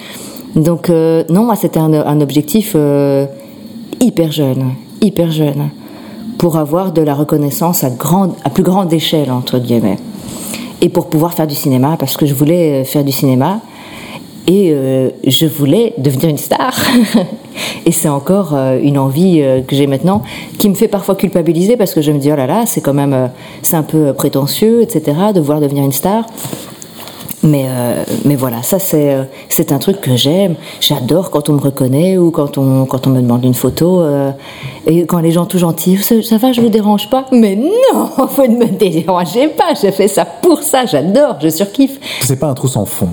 Donc 0.55 0.89
euh, 0.89 1.23
non, 1.29 1.43
moi 1.43 1.55
c'était 1.55 1.79
un, 1.79 1.93
un 1.93 2.21
objectif 2.21 2.73
euh, 2.75 3.27
hyper 3.99 4.31
jeune, 4.31 4.73
hyper 5.01 5.31
jeune, 5.31 5.69
pour 6.37 6.57
avoir 6.57 6.91
de 6.91 7.01
la 7.01 7.13
reconnaissance 7.13 7.83
à 7.83 7.89
plus 8.49 8.63
grande 8.63 8.93
échelle 8.93 9.31
entre 9.31 9.59
guillemets, 9.59 9.97
et 10.81 10.89
pour 10.89 11.07
pouvoir 11.07 11.33
faire 11.33 11.47
du 11.47 11.55
cinéma 11.55 11.97
parce 11.97 12.17
que 12.17 12.25
je 12.25 12.33
voulais 12.33 12.81
euh, 12.81 12.83
faire 12.83 13.03
du 13.03 13.11
cinéma 13.11 13.59
et 14.45 14.71
euh, 14.71 15.09
je 15.25 15.45
voulais 15.45 15.93
devenir 15.97 16.29
une 16.29 16.37
star. 16.37 16.73
et 17.85 17.91
c'est 17.91 18.07
encore 18.07 18.53
euh, 18.53 18.79
une 18.81 18.97
envie 18.97 19.43
que 19.67 19.75
j'ai 19.75 19.87
maintenant, 19.87 20.23
qui 20.57 20.69
me 20.69 20.75
fait 20.75 20.87
parfois 20.87 21.15
culpabiliser 21.15 21.75
parce 21.75 21.93
que 21.93 22.01
je 22.01 22.11
me 22.11 22.19
dis 22.19 22.31
oh 22.31 22.35
là 22.35 22.47
là, 22.47 22.65
c'est 22.65 22.79
quand 22.79 22.93
même, 22.93 23.29
c'est 23.61 23.75
un 23.75 23.83
peu 23.83 24.13
prétentieux, 24.13 24.81
etc. 24.83 25.17
de 25.33 25.41
vouloir 25.41 25.59
devenir 25.59 25.83
une 25.83 25.91
star. 25.91 26.25
Mais, 27.47 27.65
euh, 27.67 28.03
mais 28.25 28.35
voilà, 28.35 28.61
ça 28.61 28.77
c'est 28.77 29.13
euh, 29.13 29.23
c'est 29.47 29.71
un 29.71 29.79
truc 29.79 30.01
que 30.01 30.15
j'aime. 30.15 30.55
J'adore 30.81 31.31
quand 31.31 31.49
on 31.49 31.53
me 31.53 31.61
reconnaît 31.61 32.17
ou 32.17 32.29
quand 32.29 32.57
on, 32.57 32.85
quand 32.85 33.07
on 33.07 33.11
me 33.11 33.21
demande 33.21 33.45
une 33.45 33.53
photo. 33.53 34.01
euh, 34.01 34.31
et 34.85 35.05
quand 35.05 35.19
les 35.19 35.31
gens 35.31 35.45
tout 35.45 35.57
gentils, 35.57 35.97
ça, 35.97 36.21
ça 36.21 36.37
va, 36.37 36.51
je 36.51 36.59
vous 36.61 36.69
dérange 36.69 37.09
pas? 37.09 37.25
Mais 37.31 37.55
non, 37.55 38.09
vous 38.35 38.47
ne 38.47 38.57
me 38.57 38.65
dérangez 38.65 39.47
pas, 39.47 39.73
j'ai 39.81 39.91
fait 39.91 40.07
ça 40.09 40.25
pour 40.25 40.61
ça, 40.61 40.85
j'adore, 40.85 41.37
je 41.41 41.49
surkiffe. 41.49 41.99
C'est 42.21 42.39
pas 42.39 42.47
un 42.47 42.53
trou 42.53 42.67
sans 42.67 42.85
fond. 42.85 43.09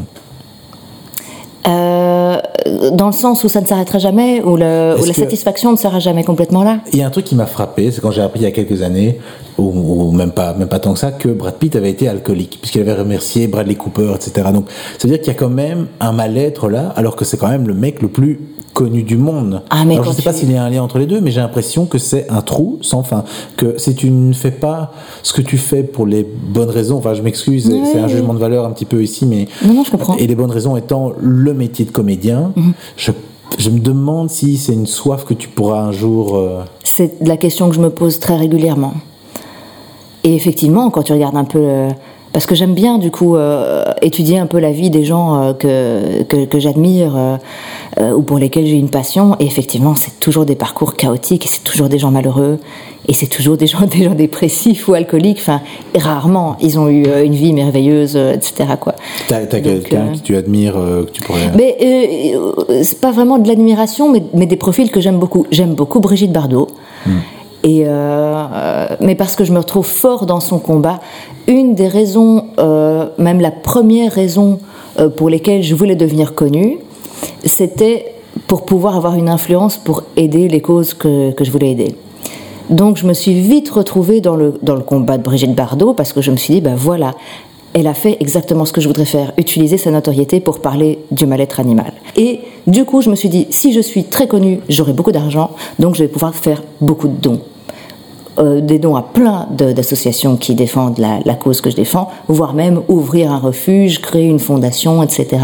Euh, 1.66 2.39
dans 2.93 3.07
le 3.07 3.12
sens 3.12 3.43
où 3.45 3.49
ça 3.49 3.61
ne 3.61 3.66
s'arrêtera 3.66 3.99
jamais, 3.99 4.43
où, 4.43 4.57
le, 4.57 4.97
où 5.01 5.05
la 5.05 5.14
satisfaction 5.14 5.72
ne 5.72 5.76
sera 5.76 5.99
jamais 5.99 6.22
complètement 6.24 6.62
là? 6.62 6.78
Il 6.93 6.99
y 6.99 7.03
a 7.03 7.07
un 7.07 7.11
truc 7.11 7.24
qui 7.24 7.35
m'a 7.35 7.47
frappé, 7.47 7.91
c'est 7.91 8.01
quand 8.01 8.11
j'ai 8.11 8.20
appris 8.20 8.41
il 8.41 8.43
y 8.43 8.47
a 8.47 8.51
quelques 8.51 8.82
années, 8.82 9.18
ou, 9.59 10.09
ou 10.09 10.11
même 10.12 10.32
pas, 10.32 10.55
même 10.55 10.68
pas 10.68 10.78
tant 10.80 10.92
que 10.94 10.98
ça, 10.98 11.12
que 11.12 11.28
Brad 11.28 11.55
Pitt 11.55 11.76
avait 11.76 11.90
été 11.90 12.09
alcoolique, 12.09 12.59
puisqu'il 12.61 12.80
avait 12.80 12.94
remercié 12.94 13.46
Bradley 13.46 13.74
Cooper, 13.76 14.12
etc. 14.14 14.48
Donc, 14.52 14.66
ça 14.98 15.07
veut 15.07 15.11
dire 15.11 15.18
qu'il 15.18 15.32
y 15.32 15.36
a 15.36 15.38
quand 15.38 15.48
même 15.50 15.86
un 16.00 16.12
mal-être 16.12 16.68
là, 16.68 16.92
alors 16.96 17.16
que 17.16 17.24
c'est 17.24 17.36
quand 17.36 17.48
même 17.48 17.66
le 17.68 17.74
mec 17.74 18.02
le 18.02 18.09
plus 18.09 18.40
connu 18.72 19.05
du 19.05 19.16
monde. 19.16 19.62
Ah, 19.70 19.84
mais 19.86 19.94
alors, 19.94 20.07
je 20.07 20.11
quand 20.11 20.16
sais 20.16 20.22
pas 20.22 20.32
s'il 20.32 20.50
y 20.50 20.57
a 20.57 20.64
un 20.64 20.68
lien 20.68 20.82
entre 20.82 20.98
les 20.98 21.07
deux, 21.07 21.20
mais 21.20 21.30
j'ai 21.30 21.40
l'impression 21.40 21.86
que 21.86 21.98
c'est 21.98 22.28
un 22.28 22.40
trou 22.42 22.78
sans 22.82 23.05
fin. 23.05 23.22
Que 23.57 23.78
si 23.78 23.94
tu 23.94 24.11
ne 24.11 24.32
fais 24.32 24.50
pas 24.50 24.90
ce 25.22 25.32
que 25.32 25.42
tu 25.42 25.59
fais 25.59 25.84
pour 25.84 26.07
les 26.07 26.24
bonnes 26.24 26.70
raisons, 26.70 26.96
enfin, 26.96 27.14
je 27.14 27.22
m'excuse, 27.22 27.68
Oui, 27.70 27.82
c'est 27.92 28.00
un 28.00 28.09
jugement 28.09 28.34
de 28.34 28.40
valeur 28.40 28.64
un 28.66 28.72
petit 28.72 28.84
peu 28.86 29.00
ici, 29.00 29.26
mais. 29.26 29.46
Non, 29.64 29.74
non, 29.74 29.84
je 29.84 29.92
comprends. 29.92 30.16
Et 30.16 30.26
les 30.26 30.34
bonnes 30.34 30.50
raisons 30.50 30.76
étant 30.76 31.12
le 31.20 31.55
métier 31.55 31.84
de 31.84 31.92
comédien, 31.92 32.50
Mhm. 32.57 32.72
je, 32.96 33.12
je 33.59 33.70
me 33.70 33.78
demande 33.78 34.28
si 34.28 34.57
c'est 34.57 34.72
une 34.72 34.86
soif 34.88 35.24
que 35.24 35.34
tu 35.34 35.46
pourras 35.48 35.80
un 35.82 35.92
jour. 35.92 36.34
euh, 36.36 36.62
C'est 36.82 37.12
la 37.20 37.36
question 37.36 37.68
que 37.68 37.76
je 37.76 37.80
me 37.80 37.90
pose 37.90 38.18
très 38.18 38.36
régulièrement. 38.36 38.94
Et 40.25 40.35
effectivement, 40.35 40.91
quand 40.91 41.03
tu 41.03 41.12
regardes 41.12 41.37
un 41.37 41.45
peu... 41.45 41.61
euh, 41.61 41.91
parce 42.35 42.47
que 42.47 42.57
j'aime 42.57 42.75
bien, 42.75 42.99
du 42.99 43.12
coup, 43.12 43.37
euh, 43.37 43.85
étudier 44.03 44.41
un 44.41 44.47
peu 44.47 44.59
la 44.59 44.72
vie 44.72 44.91
des 44.91 45.05
gens 45.05 45.41
euh, 45.41 45.53
que, 45.53 46.25
que, 46.25 46.45
que 46.47 46.59
j'admire 46.59 47.14
euh, 47.16 48.12
ou 48.12 48.22
pour 48.22 48.39
lesquels 48.39 48.66
j'ai 48.66 48.75
une 48.75 48.91
passion. 48.91 49.37
Et 49.39 49.47
effectivement, 49.47 49.95
c'est 49.95 50.18
toujours 50.18 50.45
des 50.45 50.57
parcours 50.57 50.97
chaotiques 50.97 51.47
et 51.47 51.49
c'est 51.49 51.62
toujours 51.62 51.89
des 51.89 52.01
gens 52.01 52.11
malheureux. 52.11 52.59
Et 53.07 53.12
c'est 53.12 53.29
toujours 53.29 53.57
des 53.57 53.68
gens, 53.68 53.87
des 53.87 54.03
gens 54.03 54.16
dépressifs 54.16 54.89
ou 54.89 54.95
alcooliques. 54.95 55.39
Enfin, 55.41 55.61
rarement, 55.97 56.57
ils 56.61 56.77
ont 56.77 56.89
eu 56.89 57.07
une 57.25 57.37
vie 57.37 57.53
merveilleuse, 57.53 58.16
etc. 58.16 58.70
Quoi. 58.81 58.97
T'as 59.29 59.47
quelqu'un 59.47 60.09
que 60.09 60.18
tu 60.18 60.35
admires, 60.35 60.75
que 60.75 61.11
tu 61.12 61.22
pourrais. 61.22 61.53
Mais 61.57 62.35
c'est 62.83 63.01
pas 63.01 63.12
vraiment 63.12 63.39
de 63.39 63.47
l'admiration, 63.47 64.11
mais, 64.11 64.25
mais 64.35 64.47
des 64.47 64.57
profils 64.57 64.91
que 64.91 65.01
j'aime 65.01 65.20
beaucoup. 65.20 65.47
J'aime 65.53 65.75
beaucoup 65.75 66.01
Brigitte 66.01 66.33
Bardot. 66.33 66.66
Euh, 67.65 68.47
euh, 68.53 68.87
mais 69.01 69.15
parce 69.15 69.37
que 69.37 69.45
je 69.45 69.53
me 69.53 69.59
retrouve 69.59 69.87
fort 69.87 70.27
dans 70.27 70.41
son 70.41 70.59
combat. 70.59 71.01
Une 71.47 71.75
des 71.75 71.89
raisons, 71.89 72.47
euh, 72.59 73.07
même 73.19 73.41
la 73.41 73.51
première 73.51 74.12
raison 74.12 74.59
pour 75.17 75.29
lesquelles 75.29 75.65
je 75.65 75.75
voulais 75.75 75.97
devenir 75.97 76.35
connue, 76.35 76.79
c'était 77.45 78.15
pour 78.47 78.65
pouvoir 78.65 78.95
avoir 78.95 79.17
une 79.17 79.29
influence 79.29 79.77
pour 79.77 80.05
aider 80.17 80.47
les 80.47 80.61
causes 80.61 80.95
que, 80.95 81.33
que 81.33 81.45
je 81.45 81.51
voulais 81.51 81.73
aider. 81.73 81.97
Donc 82.71 82.97
je 82.97 83.07
me 83.07 83.12
suis 83.12 83.35
vite 83.41 83.69
retrouvée 83.71 84.21
dans 84.21 84.37
le, 84.37 84.55
dans 84.62 84.77
le 84.77 84.83
combat 84.83 85.19
de 85.19 85.23
Brigitte 85.23 85.55
Bardot 85.55 85.95
parce 85.95 86.12
que 86.12 86.23
je 86.23 86.31
me 86.31 86.37
suis 86.37 86.55
dit, 86.55 86.61
ben 86.61 86.77
voilà, 86.77 87.12
elle 87.73 87.89
a 87.89 87.95
fait 87.95 88.17
exactement 88.21 88.65
ce 88.65 88.73
que 88.73 88.81
je 88.81 88.87
voudrais 88.87 89.05
faire, 89.05 89.33
utiliser 89.37 89.79
sa 89.79 89.91
notoriété 89.91 90.39
pour 90.39 90.61
parler 90.61 91.01
du 91.11 91.27
mal-être 91.27 91.59
animal. 91.59 91.93
Et 92.17 92.41
du 92.69 92.85
coup, 92.85 93.03
je 93.03 93.11
me 93.11 93.17
suis 93.17 93.29
dit, 93.29 93.49
si 93.51 93.73
je 93.73 93.81
suis 93.81 94.05
très 94.05 94.29
connue, 94.29 94.61
j'aurai 94.69 94.93
beaucoup 94.93 95.12
d'argent, 95.12 95.51
donc 95.81 95.97
je 95.97 96.05
vais 96.05 96.09
pouvoir 96.09 96.35
faire 96.37 96.62
beaucoup 96.81 97.09
de 97.09 97.17
dons. 97.21 97.41
Euh, 98.39 98.61
des 98.61 98.80
dons 98.80 98.97
à 98.97 99.03
plein 99.03 99.47
d'associations 99.51 100.37
qui 100.37 100.57
défendent 100.57 100.99
la, 100.99 101.35
cause 101.35 101.61
que 101.61 101.70
je 101.70 101.76
défends, 101.76 102.11
voire 102.26 102.53
même 102.53 102.82
ouvrir 102.89 103.30
un 103.30 103.39
refuge, 103.39 104.01
créer 104.01 104.24
une 104.26 104.41
fondation, 104.41 105.05
etc. 105.05 105.39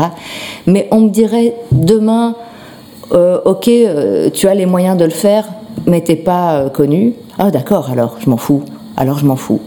Mais 0.66 0.88
on 0.90 1.02
me 1.02 1.08
dirait 1.08 1.54
demain, 1.70 2.34
euh, 3.12 3.38
ok, 3.44 3.68
euh, 3.68 4.30
tu 4.30 4.48
as 4.48 4.54
les 4.56 4.66
moyens 4.66 4.96
de 4.96 5.04
le 5.04 5.10
faire, 5.10 5.46
mais 5.86 6.00
t'es 6.00 6.16
pas 6.16 6.68
connu. 6.70 7.14
Ah 7.38 7.52
d'accord, 7.52 7.90
alors 7.92 8.16
je 8.18 8.28
m'en 8.28 8.36
fous. 8.36 8.64
Alors 8.96 9.18
je 9.18 9.24
m'en 9.24 9.36
fous. 9.36 9.60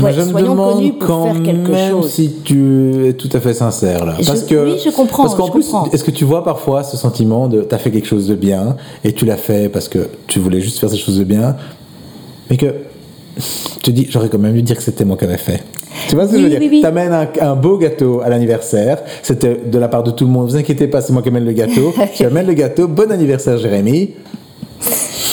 Moi, 0.00 0.10
je 0.12 0.20
me 0.22 0.30
soyons 0.30 0.50
demande 0.52 0.74
connus 0.76 0.92
pour 0.94 1.06
quand 1.08 1.24
faire 1.34 1.42
quelque 1.42 1.70
même 1.70 1.90
chose. 1.92 2.10
si 2.10 2.32
tu 2.44 3.06
es 3.06 3.12
tout 3.12 3.28
à 3.32 3.40
fait 3.40 3.54
sincère 3.54 4.04
là. 4.04 4.14
Je- 4.20 4.26
Parce 4.26 4.42
que, 4.42 4.64
oui, 4.72 4.80
je 4.84 4.90
comprends, 4.90 5.24
Parce 5.24 5.34
qu'en 5.34 5.48
plus, 5.50 5.70
est-ce 5.92 6.04
que 6.04 6.10
tu 6.10 6.24
vois 6.24 6.42
parfois 6.44 6.82
ce 6.82 6.96
sentiment 6.96 7.48
de 7.48 7.62
t'as 7.62 7.78
fait 7.78 7.90
quelque 7.90 8.08
chose 8.08 8.26
de 8.26 8.34
bien 8.34 8.76
et 9.04 9.12
tu 9.12 9.24
l'as 9.24 9.36
fait 9.36 9.68
parce 9.68 9.88
que 9.88 10.08
tu 10.26 10.38
voulais 10.40 10.60
juste 10.60 10.78
faire 10.78 10.90
cette 10.90 10.98
chose 10.98 11.18
de 11.18 11.24
bien, 11.24 11.56
mais 12.48 12.56
que 12.56 12.66
tu 13.82 13.92
dis 13.92 14.06
j'aurais 14.10 14.28
quand 14.28 14.38
même 14.38 14.54
dû 14.54 14.62
dire 14.62 14.76
que 14.76 14.82
c'était 14.82 15.04
moi 15.04 15.16
qui 15.16 15.24
avais 15.24 15.36
fait. 15.38 15.62
Tu 16.08 16.14
vois 16.14 16.26
ce 16.26 16.32
que 16.32 16.36
Oui, 16.36 16.42
je 16.42 16.44
veux 16.44 16.50
dire? 16.50 16.60
oui, 16.60 16.68
oui. 16.70 16.80
T'amènes 16.82 17.12
un, 17.12 17.28
un 17.40 17.54
beau 17.56 17.76
gâteau 17.76 18.20
à 18.24 18.28
l'anniversaire, 18.28 18.98
c'était 19.22 19.60
de 19.66 19.78
la 19.78 19.88
part 19.88 20.02
de 20.02 20.10
tout 20.10 20.24
le 20.24 20.30
monde. 20.30 20.48
Vous 20.48 20.56
inquiétez 20.56 20.86
pas, 20.88 21.00
c'est 21.02 21.12
moi 21.12 21.22
qui 21.22 21.28
amène 21.28 21.44
le 21.44 21.52
gâteau. 21.52 21.92
tu 22.16 22.24
amènes 22.24 22.46
le 22.46 22.54
gâteau. 22.54 22.88
Bon 22.88 23.10
anniversaire, 23.10 23.58
Jérémy. 23.58 24.10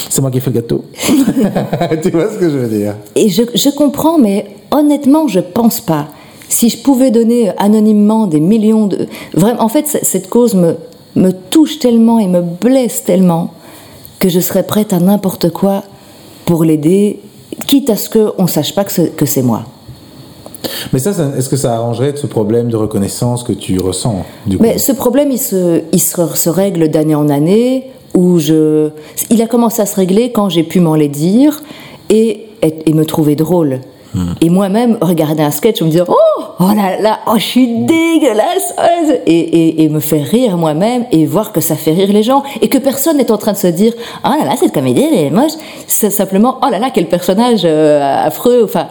C'est 0.10 0.22
moi 0.22 0.32
qui 0.32 0.38
ai 0.38 0.42
fait 0.42 0.50
le 0.50 0.56
gâteau. 0.62 0.84
tu 2.02 2.10
vois 2.12 2.30
ce 2.32 2.38
que 2.38 2.50
je 2.50 2.58
veux 2.58 2.68
dire? 2.68 2.96
Et 3.16 3.30
je, 3.30 3.44
je 3.54 3.70
comprends, 3.70 4.18
mais 4.18 4.46
honnêtement, 4.72 5.28
je 5.28 5.40
pense 5.40 5.80
pas. 5.82 6.08
Si 6.50 6.70
je 6.70 6.78
pouvais 6.78 7.12
donner 7.12 7.52
anonymement 7.58 8.26
des 8.28 8.40
millions 8.40 8.88
de... 8.88 9.08
Vraiment, 9.34 9.62
en 9.62 9.70
fait, 9.70 9.86
cette 10.02 10.30
cause 10.30 10.56
me, 10.56 10.76
me 11.16 11.32
touche 11.32 11.80
tellement 11.80 12.20
et 12.20 12.28
me 12.28 12.42
blesse 12.42 13.04
tellement 13.04 13.52
que 14.20 14.30
je 14.30 14.40
serais 14.40 14.64
prête 14.64 14.94
à 14.94 15.00
n'importe 15.00 15.50
quoi 15.52 15.84
pour 16.46 16.64
l'aider, 16.64 17.20
quitte 17.68 17.90
à 17.90 17.96
ce 17.98 18.10
qu'on 18.10 18.44
ne 18.44 18.48
sache 18.48 18.74
pas 18.74 18.84
que 18.86 18.92
c'est, 18.92 19.16
que 19.16 19.26
c'est 19.26 19.42
moi. 19.44 19.64
Mais 20.94 21.00
ça, 21.00 21.14
ça- 21.14 21.32
est-ce 21.38 21.50
que 21.50 21.56
ça 21.58 21.76
arrangerait 21.76 22.14
ce 22.16 22.26
problème 22.28 22.70
de 22.70 22.76
reconnaissance 22.78 23.44
que 23.44 23.54
tu 23.54 23.80
ressens 23.80 24.24
du 24.46 24.58
coup? 24.58 24.64
Mais 24.64 24.78
ce 24.78 24.92
problème, 24.92 25.32
il 25.32 25.38
se, 25.38 25.82
il 25.92 26.00
se, 26.02 26.16
se 26.34 26.50
règle 26.50 26.90
d'année 26.90 27.16
en 27.16 27.30
année, 27.30 27.92
où 28.14 28.40
je... 28.40 28.90
Il 29.30 29.42
a 29.42 29.48
commencé 29.48 29.82
à 29.82 29.86
se 29.86 29.96
régler 29.96 30.32
quand 30.32 30.50
j'ai 30.50 30.64
pu 30.64 30.80
m'en 30.80 30.96
les 30.96 31.08
dire 31.08 31.62
et, 32.10 32.48
et, 32.62 32.90
et 32.90 32.94
me 32.94 33.06
trouver 33.06 33.36
drôle. 33.36 33.82
Et 34.42 34.50
moi-même, 34.50 34.98
regarder 35.00 35.44
un 35.44 35.52
sketch, 35.52 35.80
me 35.84 35.90
dire 35.90 36.06
«Oh, 36.08 36.44
oh 36.60 36.70
là 36.76 37.00
là, 37.00 37.20
oh, 37.28 37.34
je 37.36 37.44
suis 37.44 37.68
dégueulasse!» 37.86 38.74
et, 39.28 39.32
et, 39.32 39.84
et 39.84 39.90
me 39.90 40.00
faire 40.00 40.26
rire 40.26 40.58
moi-même 40.58 41.06
et 41.12 41.28
voir 41.28 41.52
que 41.52 41.62
ça 41.62 41.76
fait 41.76 41.92
rire 41.92 42.12
les 42.12 42.24
gens 42.24 42.42
et 42.62 42.68
que 42.68 42.80
personne 42.80 43.18
n'est 43.18 43.32
en 43.32 43.38
train 43.38 43.52
de 43.52 43.58
se 43.58 43.68
dire 43.68 43.94
«Oh 44.26 44.30
là 44.30 44.44
là, 44.44 44.56
cette 44.58 44.74
comédie, 44.74 45.04
elle 45.04 45.20
est 45.20 45.30
moche!» 45.30 45.52
C'est 45.86 46.10
simplement 46.10 46.58
«Oh 46.66 46.68
là 46.72 46.80
là, 46.80 46.90
quel 46.92 47.08
personnage 47.08 47.62
euh, 47.64 48.26
affreux!» 48.26 48.64
Enfin, 48.64 48.88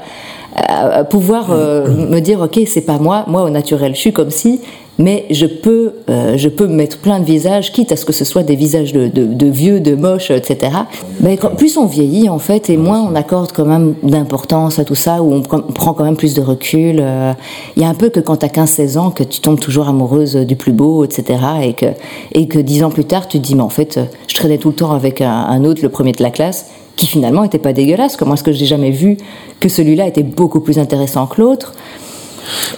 à 0.68 1.04
pouvoir 1.04 1.50
euh, 1.50 1.88
me 1.88 2.20
dire 2.20 2.40
ok 2.40 2.60
c'est 2.66 2.80
pas 2.86 2.98
moi 2.98 3.24
moi 3.26 3.42
au 3.42 3.50
naturel 3.50 3.94
je 3.94 4.00
suis 4.00 4.12
comme 4.12 4.30
si 4.30 4.60
mais 4.98 5.26
je 5.30 5.46
peux 5.46 5.92
euh, 6.08 6.36
je 6.36 6.48
peux 6.48 6.66
mettre 6.66 6.98
plein 6.98 7.20
de 7.20 7.24
visages 7.24 7.72
quitte 7.72 7.92
à 7.92 7.96
ce 7.96 8.04
que 8.06 8.12
ce 8.12 8.24
soit 8.24 8.42
des 8.42 8.56
visages 8.56 8.92
de, 8.92 9.46
vieux 9.46 9.80
de 9.80 9.94
moches 9.94 10.30
etc 10.30 10.72
mais 11.20 11.36
quand- 11.36 11.54
plus 11.54 11.76
on 11.76 11.86
vieillit 11.86 12.28
en 12.28 12.38
fait 12.38 12.70
et 12.70 12.76
moins 12.76 13.02
on 13.02 13.14
accorde 13.14 13.52
quand 13.52 13.66
même 13.66 13.94
d'importance 14.02 14.78
à 14.78 14.84
tout 14.84 14.94
ça 14.94 15.22
où 15.22 15.32
on, 15.32 15.40
pr- 15.40 15.62
on 15.68 15.72
prend 15.72 15.92
quand 15.92 16.04
même 16.04 16.16
plus 16.16 16.34
de 16.34 16.40
recul 16.40 16.96
euh, 17.00 17.32
il 17.76 17.82
y 17.82 17.84
a 17.84 17.88
un 17.88 17.94
peu 17.94 18.08
que 18.08 18.20
quand 18.20 18.36
t'as 18.36 18.46
15-16 18.48 18.96
ans 18.98 19.10
que 19.10 19.22
tu 19.22 19.40
tombes 19.40 19.60
toujours 19.60 19.88
amoureuse 19.88 20.34
du 20.36 20.56
plus 20.56 20.72
beau 20.72 21.04
etc 21.04 21.38
et 21.62 21.72
que 21.74 21.86
et 22.32 22.48
que 22.48 22.58
dix 22.58 22.82
ans 22.82 22.90
plus 22.90 23.04
tard 23.04 23.28
tu 23.28 23.38
te 23.38 23.42
dis 23.42 23.54
mais 23.54 23.62
en 23.62 23.68
fait 23.68 23.98
euh, 23.98 24.04
je 24.28 24.34
traînais 24.34 24.58
tout 24.58 24.68
le 24.68 24.74
temps 24.76 24.92
avec 24.92 25.20
un, 25.20 25.64
autre 25.64 25.82
le 25.82 25.88
premier 25.90 26.12
de 26.12 26.22
la 26.22 26.30
classe 26.30 26.66
qui 26.96 27.06
finalement 27.06 27.44
était 27.44 27.58
pas 27.58 27.74
dégueulasse. 27.74 28.16
Comment 28.16 28.34
est-ce 28.34 28.42
que 28.42 28.52
j'ai 28.52 28.64
jamais 28.64 28.90
vu 28.90 29.18
que 29.60 29.68
celui-là 29.68 30.06
était 30.06 30.22
beaucoup 30.22 30.60
plus 30.60 30.78
intéressant 30.78 31.26
que 31.26 31.42
l'autre 31.42 31.74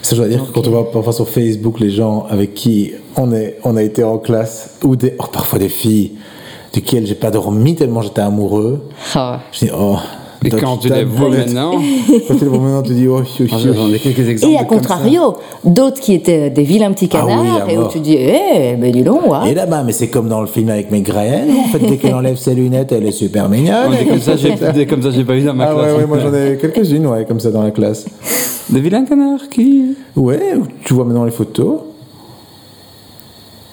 Ça, 0.02 0.14
je 0.14 0.20
dois 0.20 0.28
dire 0.28 0.46
que 0.46 0.52
quand 0.52 0.66
on 0.66 0.70
voit 0.70 0.90
parfois 0.90 1.12
sur 1.12 1.28
Facebook 1.28 1.80
les 1.80 1.90
gens 1.90 2.26
avec 2.28 2.54
qui 2.54 2.92
on, 3.16 3.32
est, 3.32 3.58
on 3.64 3.76
a 3.76 3.82
été 3.82 4.04
en 4.04 4.18
classe, 4.18 4.78
ou 4.82 4.96
des, 4.96 5.14
oh, 5.18 5.24
parfois 5.32 5.58
des 5.58 5.68
filles 5.68 6.12
duquel 6.72 7.06
j'ai 7.06 7.14
pas 7.14 7.30
dormi 7.30 7.74
tellement 7.74 8.02
j'étais 8.02 8.20
amoureux, 8.20 8.88
je 9.52 9.66
dis 9.66 9.70
oh. 9.76 9.96
Et 10.44 10.50
donc, 10.50 10.60
quand 10.60 10.76
tu 10.76 10.88
les 10.88 11.04
vois 11.04 11.30
maintenant, 11.30 11.72
Quand 12.28 12.34
tu 12.36 12.44
les 12.44 12.50
vois 12.50 12.58
maintenant, 12.60 12.82
tu 12.82 12.94
dis 12.94 13.08
oh, 13.08 13.22
chou, 13.24 13.48
chou. 13.48 13.72
j'en 13.74 13.92
ai 13.92 13.98
quelques 13.98 14.28
exemples. 14.28 14.52
Et 14.54 14.56
à 14.56 14.64
contrario, 14.64 15.36
d'autres 15.64 16.00
qui 16.00 16.14
étaient 16.14 16.50
des 16.50 16.62
vilains 16.62 16.92
petits 16.92 17.08
Ah 17.12 17.24
oui, 17.26 17.32
canards 17.32 17.66
à 17.66 17.72
et 17.72 17.76
où 17.76 17.88
tu 17.88 17.98
dis 17.98 18.16
eh 18.16 18.76
ben 18.76 18.92
dis 18.92 19.02
donc 19.02 19.26
ouais. 19.26 19.50
Et 19.50 19.54
là-bas, 19.54 19.82
mais 19.84 19.92
c'est 19.92 20.08
comme 20.08 20.28
dans 20.28 20.40
le 20.40 20.46
film 20.46 20.68
avec 20.68 20.92
Meg 20.92 21.08
Ryan. 21.08 21.46
En 21.64 21.68
fait, 21.68 21.80
dès 21.80 21.96
qu'elle 21.96 22.14
enlève 22.14 22.36
ses 22.36 22.54
lunettes, 22.54 22.92
elle 22.92 23.06
est 23.06 23.12
super 23.12 23.48
mignonne. 23.48 23.90
Ouais, 23.90 24.06
comme 24.08 24.20
ça, 24.20 24.36
j'ai 24.36 24.86
comme 24.86 25.02
ça, 25.02 25.10
j'ai 25.10 25.24
pas 25.24 25.34
eu 25.36 25.42
dans 25.42 25.54
ma 25.54 25.64
Ah 25.70 25.74
classe. 25.74 25.86
ouais, 25.92 25.98
ouais, 25.98 26.06
moi 26.06 26.18
j'en 26.20 26.32
ai 26.32 26.56
quelques-unes, 26.56 27.06
ouais, 27.06 27.24
comme 27.24 27.40
ça 27.40 27.50
dans 27.50 27.62
la 27.62 27.72
classe. 27.72 28.06
Des 28.70 28.80
vilains 28.80 29.04
canards 29.04 29.48
qui. 29.50 29.96
Ouais, 30.14 30.54
tu 30.84 30.94
vois 30.94 31.04
maintenant 31.04 31.24
les 31.24 31.30
photos. 31.32 31.80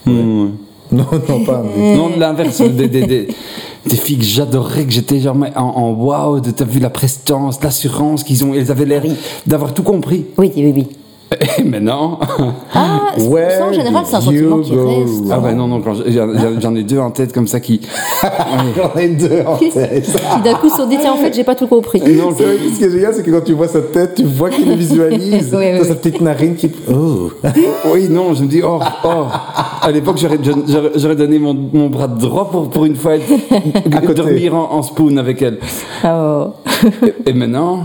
Hmm. 0.05 0.49
Non, 0.91 1.05
non, 1.29 1.43
pas. 1.43 1.63
Non, 1.77 2.09
de 2.09 2.19
l'inverse, 2.19 2.61
des, 2.61 2.87
des, 2.87 3.05
des, 3.05 3.27
des 3.85 3.95
filles 3.95 4.17
que 4.17 4.23
j'adorais, 4.25 4.85
que 4.85 4.91
j'étais 4.91 5.19
genre 5.19 5.35
mais 5.35 5.51
en, 5.55 5.61
en 5.63 5.91
wow, 5.93 6.39
de- 6.39 6.51
t'as 6.51 6.65
vu 6.65 6.79
la 6.79 6.89
prestance, 6.89 7.61
l'assurance 7.63 8.23
qu'ils 8.23 8.43
ont, 8.43 8.53
elles 8.53 8.71
avaient 8.71 8.85
l'air 8.85 9.03
d'avoir 9.45 9.73
tout 9.73 9.83
compris. 9.83 10.25
Oui, 10.37 10.51
oui, 10.55 10.73
oui. 10.75 10.87
Et 11.57 11.63
maintenant. 11.63 12.19
Ah, 12.73 13.11
ça 13.17 13.65
en 13.65 13.73
général, 13.73 14.03
c'est 14.05 14.15
un 14.15 14.21
sentiment 14.21 14.59
qui 14.59 14.71
reste. 14.75 15.23
Ah 15.31 15.39
ouais, 15.39 15.53
non, 15.53 15.67
non, 15.67 15.81
j'en 16.59 16.75
ai 16.75 16.83
deux 16.83 16.99
en 16.99 17.11
tête 17.11 17.33
comme 17.33 17.47
ça 17.47 17.59
qui. 17.59 17.81
J'en 18.75 18.99
ai 18.99 19.09
deux 19.09 19.41
en 19.45 19.55
tête. 19.57 20.03
Qui 20.03 20.41
d'un 20.43 20.55
coup 20.55 20.69
se 20.69 20.77
sont 20.77 20.87
dit 20.87 20.97
tiens 20.99 21.13
en 21.13 21.17
fait 21.17 21.33
j'ai 21.33 21.43
pas 21.43 21.55
tout 21.55 21.67
compris. 21.67 21.99
Non, 21.99 22.33
c'est 22.35 22.43
vrai, 22.43 22.57
ce 22.73 22.77
qui 22.77 22.83
est 22.83 22.91
génial, 22.91 23.13
c'est 23.13 23.23
que 23.23 23.31
quand 23.31 23.43
tu 23.43 23.53
vois 23.53 23.67
sa 23.67 23.81
tête, 23.81 24.15
tu 24.15 24.23
vois 24.23 24.49
qu'il 24.49 24.67
le 24.67 24.75
visualise. 24.75 25.49
Oui, 25.55 25.65
oui, 25.71 25.77
T'as 25.79 25.85
sa 25.85 25.95
petite 25.95 26.21
narine 26.21 26.55
qui. 26.55 26.69
Oh 26.91 27.29
Oui, 27.93 28.07
non, 28.09 28.33
je 28.33 28.43
me 28.43 28.47
dis, 28.47 28.61
oh, 28.63 28.79
oh. 29.03 29.09
À 29.81 29.91
l'époque, 29.91 30.17
j'aurais- 30.17 31.15
donné 31.15 31.39
mon, 31.39 31.53
mon 31.73 31.87
bras 31.87 32.07
droit 32.07 32.49
pour, 32.49 32.69
pour 32.69 32.85
une 32.85 32.95
fois 32.95 33.13
côté. 34.01 34.13
dormir 34.13 34.55
en, 34.55 34.71
en 34.73 34.81
spoon 34.81 35.17
avec 35.17 35.41
elle. 35.41 35.59
Oh. 36.03 36.47
Et 37.25 37.33
maintenant, 37.33 37.83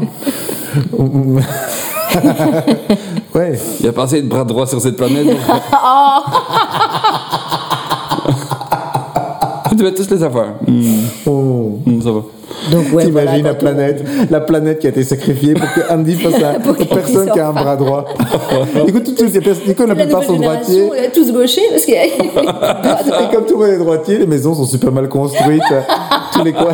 Ouais. 3.34 3.58
il 3.78 3.82
n'y 3.84 3.88
a 3.88 3.92
pas 3.92 4.02
assez 4.04 4.22
de 4.22 4.28
bras 4.28 4.44
droits 4.44 4.66
sur 4.66 4.80
cette 4.80 4.96
planète. 4.96 5.26
donc- 5.26 5.36
Vous 9.70 9.76
devez 9.76 9.94
tous 9.94 10.10
les 10.10 10.18
savoir. 10.18 10.46
Hmm, 10.66 11.04
Oh. 11.26 11.78
hmm, 11.86 12.00
ça 12.02 12.10
va. 12.10 12.20
Donc 12.70 12.92
ouais, 12.92 13.04
T'imagines 13.06 13.40
voilà, 13.42 13.48
la 13.48 13.54
planète, 13.54 14.04
la 14.30 14.40
planète 14.40 14.78
qui 14.80 14.86
a 14.86 14.90
été 14.90 15.02
sacrifiée 15.02 15.54
pour 15.54 15.72
que 15.72 15.80
Andy 15.92 16.14
fasse 16.20 16.42
à 16.42 16.58
Pour 16.60 16.76
personne 16.76 17.30
qui 17.30 17.38
a 17.40 17.48
un 17.48 17.52
bras 17.52 17.76
droit. 17.76 18.04
Écoute, 18.86 19.04
tout 19.04 19.12
de 19.12 19.16
suite, 19.18 19.30
il 19.30 19.34
y 19.34 19.38
a 19.38 19.40
personne- 19.40 19.66
Nico, 19.66 19.86
la 19.86 19.94
plupart 19.94 20.22
sont 20.24 20.36
droitiers. 20.36 20.88
on 20.90 20.94
est 20.94 21.10
tous 21.10 21.32
gauchers 21.32 21.62
parce 21.70 21.86
que 21.86 21.92
Et 23.30 23.34
comme 23.34 23.46
tout 23.46 23.58
le 23.58 23.66
monde 23.66 23.74
est 23.74 23.78
droitier, 23.78 24.18
les 24.18 24.26
maisons 24.26 24.54
sont 24.54 24.64
super 24.66 24.92
mal 24.92 25.08
construites. 25.08 25.62
Tous 26.32 26.44
les 26.44 26.52
coins. 26.52 26.72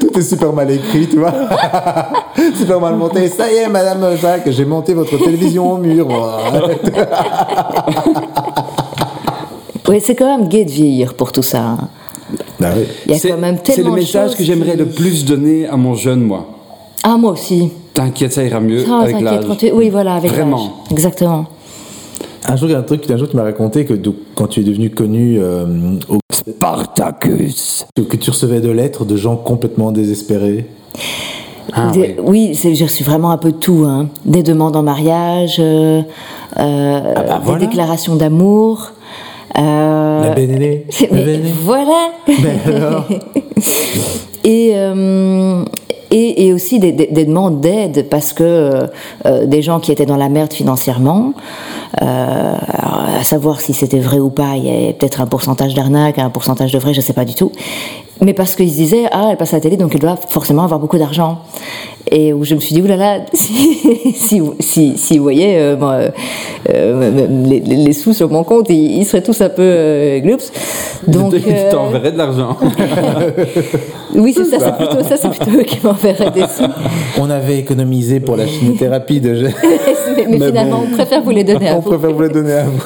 Tout 0.00 0.18
est 0.18 0.22
super 0.22 0.52
mal 0.52 0.70
écrit, 0.70 1.08
tu 1.08 1.18
vois. 1.18 1.32
super 2.54 2.80
mal 2.80 2.94
monté. 2.96 3.28
Ça 3.28 3.50
y 3.52 3.56
est, 3.56 3.68
madame 3.68 4.04
Jacques, 4.20 4.48
j'ai 4.50 4.64
monté 4.64 4.94
votre 4.94 5.16
télévision 5.18 5.72
au 5.72 5.76
mur. 5.78 6.06
Oui, 9.88 10.00
c'est 10.04 10.16
quand 10.16 10.36
même 10.38 10.48
gai 10.48 10.64
de 10.64 10.70
vieillir 10.70 11.14
pour 11.14 11.30
tout 11.32 11.42
ça. 11.42 11.60
hein. 11.60 11.88
Bah 12.60 12.68
oui. 12.76 12.84
Il 13.06 13.12
y 13.12 13.14
a 13.14 13.18
C'est 13.18 13.28
quand 13.30 13.38
même 13.38 13.58
c'est 13.62 13.74
tellement 13.74 13.90
le 13.94 14.00
message 14.00 14.34
que 14.36 14.42
j'aimerais 14.44 14.72
qui- 14.72 14.76
le 14.78 14.86
plus 14.86 15.24
donner 15.24 15.66
à 15.66 15.76
mon 15.76 15.94
jeune 15.94 16.20
moi. 16.22 16.46
Ah 17.02 17.16
moi 17.16 17.32
aussi. 17.32 17.70
T'inquiète, 17.94 18.32
ça 18.32 18.44
ira 18.44 18.60
mieux 18.60 18.84
Ah, 18.90 19.00
avec 19.02 19.18
t'inquiète, 19.18 19.48
l'âge. 19.48 19.56
tu- 19.58 19.72
Oui, 19.72 19.88
voilà, 19.90 20.14
avec 20.16 20.30
Vraiment. 20.32 20.84
Exactement. 20.90 21.46
Un 22.48 22.56
jour, 22.56 22.68
il 22.68 22.72
y 22.72 22.74
a 22.74 22.78
un 22.78 22.82
truc, 22.82 23.10
un 23.10 23.16
jour, 23.16 23.28
tu 23.28 23.36
m'as 23.36 23.42
raconté 23.42 23.84
que 23.84 23.94
donc, 23.94 24.14
quand 24.34 24.46
tu 24.46 24.60
es 24.60 24.62
devenu 24.64 24.90
connu 24.90 25.38
euh, 25.40 25.66
au- 26.08 26.18
Spartacus. 26.32 27.86
que 27.96 28.16
tu 28.16 28.30
recevais 28.30 28.60
de 28.60 28.70
lettres 28.70 29.04
de 29.04 29.16
gens 29.16 29.36
complètement 29.36 29.92
désespérés. 29.92 30.66
Ah, 31.72 31.90
Des- 31.92 32.16
oui, 32.22 32.54
c'est- 32.54 32.74
j'ai 32.74 32.84
reçu 32.84 33.02
vraiment 33.02 33.30
un 33.30 33.38
peu 33.38 33.50
de 33.52 33.56
tout. 33.56 33.84
hein. 33.86 34.08
Des 34.24 34.42
demandes 34.42 34.76
en 34.76 34.82
mariage, 34.82 35.56
euh, 35.58 36.02
euh, 36.58 37.00
bah 37.14 37.38
des 37.38 37.44
voilà. 37.44 37.60
déclarations 37.66 38.14
d'amour. 38.16 38.92
Euh, 39.58 40.22
La 40.28 40.30
bénéné. 40.34 40.86
voilà. 41.62 42.10
Ben 42.26 42.58
alors 42.66 43.04
et, 44.44 44.72
euh, 44.74 45.64
et, 46.10 46.46
et 46.46 46.52
aussi 46.52 46.78
des, 46.78 46.92
des- 46.92 47.06
des 47.08 47.24
demandes 47.24 47.60
d'aide 47.60 48.08
parce 48.08 48.32
que 48.32 48.88
euh, 49.26 49.46
des 49.46 49.62
gens 49.62 49.80
qui 49.80 49.90
étaient 49.92 50.06
dans 50.06 50.16
la 50.16 50.28
merde 50.28 50.52
financièrement, 50.52 51.32
euh, 52.02 52.54
à 53.18 53.24
savoir 53.24 53.60
si 53.60 53.72
c'était 53.72 53.98
vrai 53.98 54.18
ou 54.20 54.30
pas, 54.30 54.56
il 54.56 54.66
y 54.66 54.70
avait 54.70 54.92
peut-être 54.92 55.20
un 55.20 55.26
pourcentage 55.26 55.74
d'arnaque, 55.74 56.18
un 56.18 56.30
pourcentage 56.30 56.72
de 56.72 56.78
vrai, 56.78 56.94
je 56.94 57.00
sais 57.00 57.12
pas 57.14 57.24
du 57.24 57.34
tout. 57.34 57.50
Mais 58.20 58.32
parce 58.34 58.54
qu'ils 58.56 58.70
se 58.70 58.76
disaient, 58.76 59.06
ah, 59.10 59.28
elle 59.30 59.36
passe 59.36 59.52
à 59.52 59.56
la 59.56 59.60
télé, 59.62 59.76
donc 59.76 59.94
elle 59.94 60.00
doit 60.00 60.16
forcément 60.16 60.62
avoir 60.64 60.80
beaucoup 60.80 60.96
d'argent. 60.98 61.38
Et 62.10 62.32
où 62.32 62.44
je 62.44 62.54
me 62.54 62.60
suis 62.60 62.74
dit, 62.74 62.82
oulala, 62.82 63.18
si, 63.32 63.78
si, 64.14 64.40
si, 64.60 64.96
si 64.96 65.16
vous 65.18 65.24
voyez, 65.24 65.58
euh, 65.58 65.74
bon, 65.76 65.90
euh, 65.90 66.08
euh, 66.72 67.26
les, 67.44 67.58
les- 67.60 67.76
les 67.84 67.92
sous 67.92 68.12
sur 68.12 68.30
mon 68.30 68.44
compte, 68.44 68.70
ils, 68.70 68.98
ils 68.98 69.04
seraient 69.04 69.22
tous 69.22 69.40
un 69.40 69.48
peu 69.48 69.62
euh, 69.62 70.20
gloops. 70.20 70.52
Donc, 71.08 71.30
Tu 71.34 71.42
euh, 71.48 71.70
t'enverrais 71.70 72.12
de 72.12 72.18
l'argent. 72.18 72.56
oui, 74.14 74.32
c'est 74.34 74.44
ça, 74.44 74.58
c'est 74.60 74.76
plutôt 74.76 75.02
ça, 75.02 75.16
c'est 75.16 75.28
plutôt 75.30 75.58
eux 75.58 75.62
qui 75.62 75.78
m'enverraient 75.84 76.30
des 76.30 76.42
sous. 76.42 76.62
On 77.20 77.28
avait 77.30 77.58
économisé 77.58 78.20
pour 78.20 78.36
la 78.36 78.46
chimiothérapie 78.46 79.20
de 79.20 79.32
mais, 79.32 79.50
mais 80.16 80.38
Mais 80.38 80.46
finalement, 80.46 80.78
bon. 80.78 80.86
on 80.92 80.94
préfère 80.94 81.22
vous 81.22 81.30
les 81.30 81.44
donner 81.44 81.68
à 81.68 81.76
On 81.76 81.80
vous. 81.80 81.90
préfère 81.90 82.12
vous 82.12 82.22
le 82.22 82.28
donner 82.28 82.52
à 82.52 82.64
vous. 82.64 82.80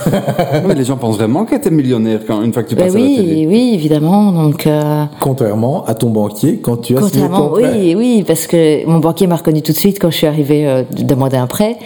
Mais 0.66 0.74
les 0.74 0.84
gens 0.84 0.96
pensent 0.96 1.16
vraiment 1.16 1.44
que 1.44 1.56
t'es 1.56 1.70
millionnaire 1.70 2.20
quand, 2.26 2.42
une 2.42 2.52
fois 2.52 2.62
que 2.62 2.68
tu 2.70 2.74
Ben 2.74 2.84
passes 2.86 2.94
à 2.94 2.98
la 2.98 3.04
oui, 3.04 3.16
télé. 3.16 3.46
oui, 3.46 3.70
évidemment. 3.74 4.32
Donc, 4.32 4.66
euh, 4.66 5.04
Contrairement 5.20 5.84
à 5.84 5.94
ton 5.94 6.10
banquier 6.10 6.58
quand 6.62 6.78
tu 6.78 6.96
as 6.96 7.00
signé 7.02 7.10
contrairement, 7.22 7.48
ton 7.48 7.54
prêt. 7.60 7.70
oui, 7.74 7.94
oui, 7.96 8.24
parce 8.26 8.46
que 8.46 8.86
mon 8.86 8.98
banquier 8.98 9.09
m'a 9.26 9.36
reconnu 9.36 9.62
tout 9.62 9.72
de 9.72 9.76
suite 9.76 9.98
quand 10.00 10.10
je 10.10 10.16
suis 10.16 10.26
arrivée 10.26 10.66
euh, 10.66 10.82
de 10.90 11.02
demander 11.02 11.36
un 11.36 11.46
prêt. 11.46 11.76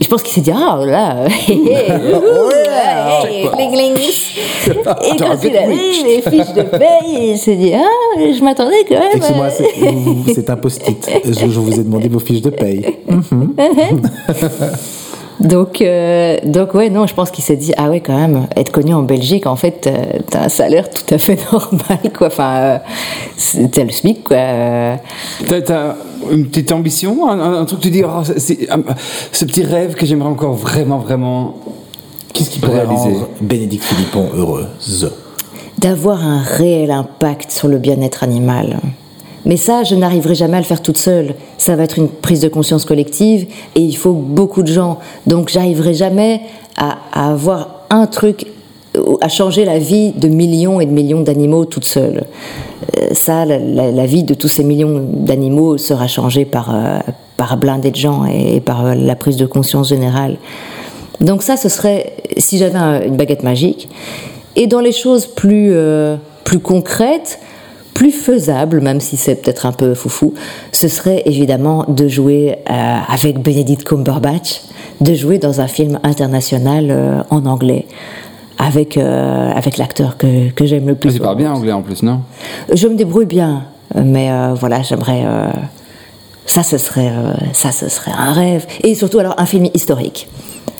Et 0.00 0.04
je 0.04 0.08
pense 0.08 0.22
qu'il 0.22 0.32
s'est 0.32 0.40
dit, 0.40 0.50
ah 0.52 0.80
là. 0.84 1.24
Et 1.48 1.60
quand 5.16 5.36
il 5.42 5.56
a 5.56 5.66
vu 5.66 6.04
les 6.04 6.22
fiches 6.22 6.52
de 6.52 6.62
paye, 6.62 7.30
il 7.30 7.38
s'est 7.38 7.54
dit, 7.54 7.72
ah, 7.74 8.18
je 8.18 8.42
m'attendais 8.42 8.84
quand 8.88 8.98
même. 8.98 9.12
Excusez-moi, 9.14 9.50
c'est 10.34 10.50
un 10.50 10.56
post-it. 10.56 11.08
Je, 11.24 11.32
je 11.32 11.60
vous 11.60 11.78
ai 11.78 11.84
demandé 11.84 12.08
vos 12.08 12.18
fiches 12.18 12.42
de 12.42 12.50
paye. 12.50 12.96
Donc, 15.40 15.80
euh, 15.82 16.38
donc 16.44 16.74
ouais, 16.74 16.90
non, 16.90 17.06
je 17.06 17.14
pense 17.14 17.30
qu'il 17.30 17.42
s'est 17.44 17.56
dit, 17.56 17.72
ah 17.76 17.90
ouais, 17.90 18.00
quand 18.00 18.16
même, 18.16 18.46
être 18.56 18.70
connu 18.70 18.94
en 18.94 19.02
Belgique, 19.02 19.46
en 19.46 19.56
fait, 19.56 19.86
euh, 19.86 20.20
t'as 20.30 20.44
un 20.44 20.48
salaire 20.48 20.88
tout 20.90 21.12
à 21.14 21.18
fait 21.18 21.38
normal, 21.52 21.98
quoi. 22.16 22.28
Enfin, 22.28 22.54
euh, 22.56 22.78
c'était 23.36 23.84
le 23.84 23.90
SMIC, 23.90 24.24
quoi. 24.24 24.36
Euh, 24.36 24.96
T'as, 25.48 25.60
t'as 25.62 25.94
une 26.30 26.46
petite 26.46 26.70
ambition, 26.72 27.28
un, 27.28 27.40
un- 27.40 27.60
un 27.60 27.64
truc 27.64 27.80
que 27.80 27.84
tu 27.84 27.90
dis, 27.90 28.02
oh, 28.04 28.22
c'est- 28.24 28.38
c'est- 28.38 28.70
un- 28.70 28.82
ce 29.32 29.44
petit 29.44 29.64
rêve 29.64 29.94
que 29.94 30.06
j'aimerais 30.06 30.30
encore 30.30 30.54
vraiment, 30.54 30.98
vraiment. 30.98 31.56
Qu'est-ce 32.32 32.50
qui 32.50 32.60
pourrait 32.60 32.84
Réaliser? 32.84 33.16
Bénédicte 33.40 33.84
Philippon 33.84 34.28
heureuse 34.36 35.10
d'avoir 35.78 36.24
un 36.24 36.40
réel 36.40 36.90
impact 36.92 37.50
sur 37.50 37.68
le 37.68 37.78
bien-être 37.78 38.22
animal. 38.22 38.78
Mais 39.44 39.56
ça, 39.56 39.82
je 39.84 39.94
n'arriverai 39.94 40.34
jamais 40.34 40.56
à 40.56 40.60
le 40.60 40.66
faire 40.66 40.80
toute 40.82 40.96
seule. 40.96 41.34
Ça 41.58 41.76
va 41.76 41.84
être 41.84 41.98
une 41.98 42.08
prise 42.08 42.40
de 42.40 42.48
conscience 42.48 42.84
collective 42.84 43.46
et 43.74 43.80
il 43.80 43.96
faut 43.96 44.12
beaucoup 44.12 44.62
de 44.62 44.72
gens. 44.72 44.98
Donc, 45.26 45.50
j'arriverai 45.50 45.94
jamais 45.94 46.40
à, 46.76 46.96
avoir 47.12 47.84
un 47.90 48.06
truc, 48.06 48.46
à 49.20 49.28
changer 49.28 49.64
la 49.64 49.78
vie 49.78 50.12
de 50.12 50.28
millions 50.28 50.80
et 50.80 50.86
de 50.86 50.92
millions 50.92 51.20
d'animaux 51.20 51.66
toute 51.66 51.84
seule. 51.84 52.24
Euh, 52.98 53.08
Ça, 53.12 53.44
la, 53.44 54.06
vie 54.06 54.22
de 54.24 54.34
tous 54.34 54.48
ces 54.48 54.64
millions 54.64 55.04
d'animaux 55.12 55.76
sera 55.78 56.06
changée 56.06 56.44
par, 56.44 56.74
euh, 56.74 56.98
par 57.36 57.52
de 57.90 57.96
gens 57.96 58.24
et, 58.24 58.60
par 58.60 58.86
euh, 58.86 58.94
la 58.94 59.14
prise 59.14 59.36
de 59.36 59.46
conscience 59.46 59.88
générale. 59.90 60.36
Donc 61.20 61.42
ça, 61.42 61.56
ce 61.56 61.68
serait, 61.68 62.14
si 62.38 62.58
j'avais 62.58 62.78
un- 62.78 63.02
une 63.02 63.16
baguette 63.16 63.42
magique, 63.42 63.88
et 64.56 64.66
dans 64.66 64.80
les 64.80 64.92
choses 64.92 65.26
plus, 65.26 65.70
euh, 65.72 66.16
plus 66.44 66.58
concrètes, 66.60 67.38
plus 67.94 68.10
faisables, 68.12 68.80
même 68.80 69.00
si 69.00 69.16
c'est 69.16 69.36
peut-être 69.36 69.66
un 69.66 69.72
peu 69.72 69.94
foufou, 69.94 70.34
ce 70.72 70.88
serait 70.88 71.22
évidemment 71.26 71.84
de 71.88 72.08
jouer 72.08 72.56
euh, 72.68 72.96
avec 73.08 73.38
Benedict 73.40 73.84
Cumberbatch, 73.84 74.62
de 75.00 75.14
jouer 75.14 75.38
dans 75.38 75.60
un 75.60 75.68
film 75.68 75.98
international 76.02 76.88
euh, 76.90 77.22
en 77.30 77.46
anglais, 77.46 77.86
avec, 78.58 78.96
euh, 78.96 79.52
avec 79.52 79.78
l'acteur 79.78 80.16
que, 80.16 80.50
que 80.50 80.66
j'aime 80.66 80.86
le 80.88 80.94
plus. 80.96 81.14
Tu 81.14 81.20
parles 81.20 81.36
bien 81.38 81.52
anglais 81.52 81.72
en 81.72 81.82
plus, 81.82 82.02
non? 82.02 82.20
Je 82.72 82.86
me 82.88 82.96
débrouille 82.96 83.26
bien, 83.26 83.64
mais 83.94 84.30
euh, 84.30 84.54
voilà, 84.54 84.82
j'aimerais. 84.82 85.22
euh, 85.24 85.50
ça, 86.46 86.62
ce 86.62 86.76
serait, 86.78 87.08
euh, 87.10 87.32
ça, 87.52 87.72
ce 87.72 87.88
serait 87.88 88.10
un 88.16 88.32
rêve. 88.32 88.66
Et 88.82 88.94
surtout, 88.94 89.18
alors, 89.18 89.34
un 89.38 89.46
film 89.46 89.66
historique. 89.72 90.28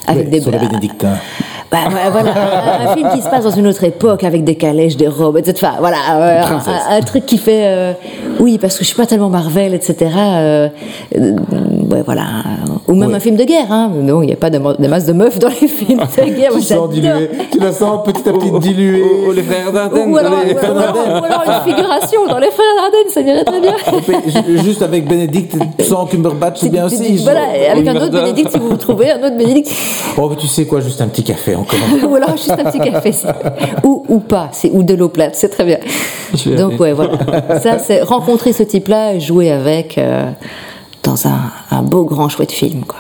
Avec 0.07 0.27
Oui, 0.27 0.31
des 0.33 0.41
sur 0.43 0.51
les 0.51 0.59
bla- 0.59 0.69
bénédictins. 0.69 1.17
Bah, 1.71 1.79
ouais, 1.89 2.11
voilà, 2.12 2.31
un, 2.31 2.87
un 2.91 2.95
film 2.95 3.09
qui 3.15 3.21
se 3.21 3.29
passe 3.29 3.45
dans 3.45 3.51
une 3.51 3.67
autre 3.67 3.83
époque 3.85 4.23
avec 4.23 4.45
des 4.45 4.55
calèches, 4.55 4.97
des 4.97 5.09
robes, 5.09 5.39
etc. 5.39 5.55
Enfin, 5.67 5.77
voilà, 5.81 5.97
euh, 6.12 6.43
un, 6.91 6.97
un 6.97 7.01
truc 7.01 7.27
qui 7.27 7.37
fait, 7.39 7.62
euh, 7.67 7.93
oui, 8.39 8.59
parce 8.59 8.75
que 8.79 8.85
je 8.85 8.89
suis 8.89 8.97
pas 8.97 9.07
tellement 9.07 9.29
Marvel, 9.31 9.75
etc. 9.75 10.11
euh, 10.17 10.69
euh, 11.17 11.37
ouais, 11.95 12.03
voilà, 12.05 12.24
ou 12.88 12.95
même 12.95 13.11
Ouais. 13.11 13.14
un 13.16 13.20
film 13.20 13.36
de 13.36 13.45
guerre, 13.45 13.70
hein. 13.70 13.90
Mais 13.95 14.03
non, 14.03 14.22
il 14.22 14.26
n'y 14.26 14.32
a 14.32 14.36
pas 14.36 14.51
de, 14.51 14.59
masse 14.59 15.07
de 15.07 15.12
meufs 15.12 15.38
dans 15.38 15.49
les 15.49 15.68
films 15.68 16.01
de 16.01 16.24
guerre. 16.36 16.51
moi, 16.51 16.61
Tu 16.61 16.66
sens 16.66 16.90
dilué. 16.90 17.30
Tu 17.53 17.59
la 17.61 17.72
sens 17.72 18.05
petit 18.05 18.28
à 18.28 18.32
petit 18.32 18.51
diluée. 18.61 19.03
Oh, 19.28 19.32
les 19.32 19.42
frères 19.42 19.72
Dardenne. 19.72 20.11
Ou 20.12 20.16
alors, 20.16 20.32
allez. 20.38 20.55
ou 20.55 20.59
alors- 20.59 20.97
ou 21.20 21.24
alors 21.24 21.42
une 21.47 21.70
figuration 21.72 22.26
dans 22.28 22.38
les 22.38 22.51
frères 22.51 22.66
Dardenne, 22.76 23.09
ça 23.11 23.20
irait 23.20 23.45
très 23.45 23.61
bien. 23.61 23.74
Ju- 24.59 24.64
Juste 24.64 24.82
avec 24.82 25.07
Bénédicte 25.09 25.57
sans 25.82 26.07
Cumberbatch, 26.07 26.59
c'est 26.61 26.68
bien 26.68 26.86
aussi. 26.86 27.16
Voilà, 27.22 27.42
avec 27.70 27.86
un 27.86 27.97
autre. 27.97 28.11
Bénédicte, 28.11 28.51
si 28.53 28.59
vous 28.59 28.68
vous 28.68 28.76
trouvez, 28.76 29.11
un 29.12 29.18
autre 29.22 29.36
Bénédicte. 29.36 29.70
Oh, 30.18 30.28
mais 30.28 30.36
tu 30.36 30.47
sais 30.47 30.66
quoi, 30.66 30.80
juste 30.80 31.01
un 31.01 31.09
petit 31.09 31.22
café 31.24 31.55
encore. 31.55 31.78
ou 32.11 32.14
alors 32.14 32.30
juste 32.36 32.51
un 32.53 32.64
petit 32.70 32.78
café. 32.80 33.12
Ou, 33.84 34.05
ou 34.09 34.18
pas, 34.18 34.49
c'est 34.53 34.70
ou 34.72 34.82
de 34.82 34.95
l'eau 34.95 35.09
plate, 35.09 35.34
c'est 35.36 35.49
très 35.49 35.64
bien. 35.64 35.78
Donc 36.57 36.80
ouais, 36.80 36.92
voilà. 36.92 37.12
Ça, 37.61 37.78
c'est 37.78 38.03
rencontrer 38.03 38.53
ce 38.53 38.62
type-là 38.62 39.14
et 39.14 39.20
jouer 39.20 39.51
avec 39.53 39.99
euh, 39.99 40.30
dans 41.05 41.27
un, 41.27 41.39
un 41.71 41.83
beau 41.83 42.05
grand 42.05 42.29
chouette 42.29 42.53
film, 42.53 42.83
quoi. 42.85 42.99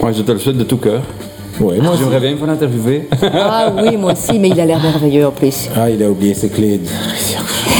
Ouais, 0.00 0.14
je 0.14 0.22
te 0.22 0.32
le 0.32 0.38
souhaite 0.38 0.56
de 0.56 0.64
tout 0.64 0.78
cœur. 0.78 1.02
Ouais, 1.60 1.78
moi, 1.78 1.92
J'aimerais 1.98 2.20
bien 2.20 2.34
vous 2.36 2.46
l'interviewer. 2.46 3.08
Ah 3.22 3.70
oui, 3.82 3.96
moi 3.98 4.12
aussi, 4.12 4.38
mais 4.38 4.48
il 4.48 4.58
a 4.60 4.64
l'air 4.64 4.80
merveilleux 4.80 5.26
en 5.26 5.30
plus. 5.30 5.68
Ah, 5.76 5.90
il 5.90 6.02
a 6.02 6.08
oublié 6.10 6.32
ses 6.32 6.48
clés. 6.48 6.78
de- 6.78 6.86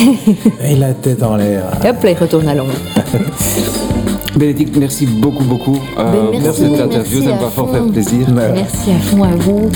Il 0.71 0.83
a 0.83 0.89
la 0.89 0.95
tête 0.95 1.23
en 1.23 1.37
l'air. 1.37 1.65
Hop 1.85 2.03
là, 2.03 2.11
il 2.11 2.17
retourne 2.19 2.49
à 2.49 2.55
Londres. 2.55 2.73
Bénédicte, 4.37 4.77
merci 4.77 5.07
beaucoup, 5.07 5.45
beaucoup 5.45 5.79
euh, 5.99 6.13
Ben, 6.13 6.31
pour 6.33 6.41
merci, 6.41 6.61
cette 6.61 6.81
interview. 6.81 7.23
Ça 7.23 7.29
me 7.29 7.33
à 7.33 7.37
va 7.37 7.49
fort 7.51 7.71
faire 7.71 7.85
plaisir. 7.87 8.27
Merci 8.31 8.91
à 8.93 8.99
fond 8.99 9.23
à 9.25 9.35
vous. 9.37 9.71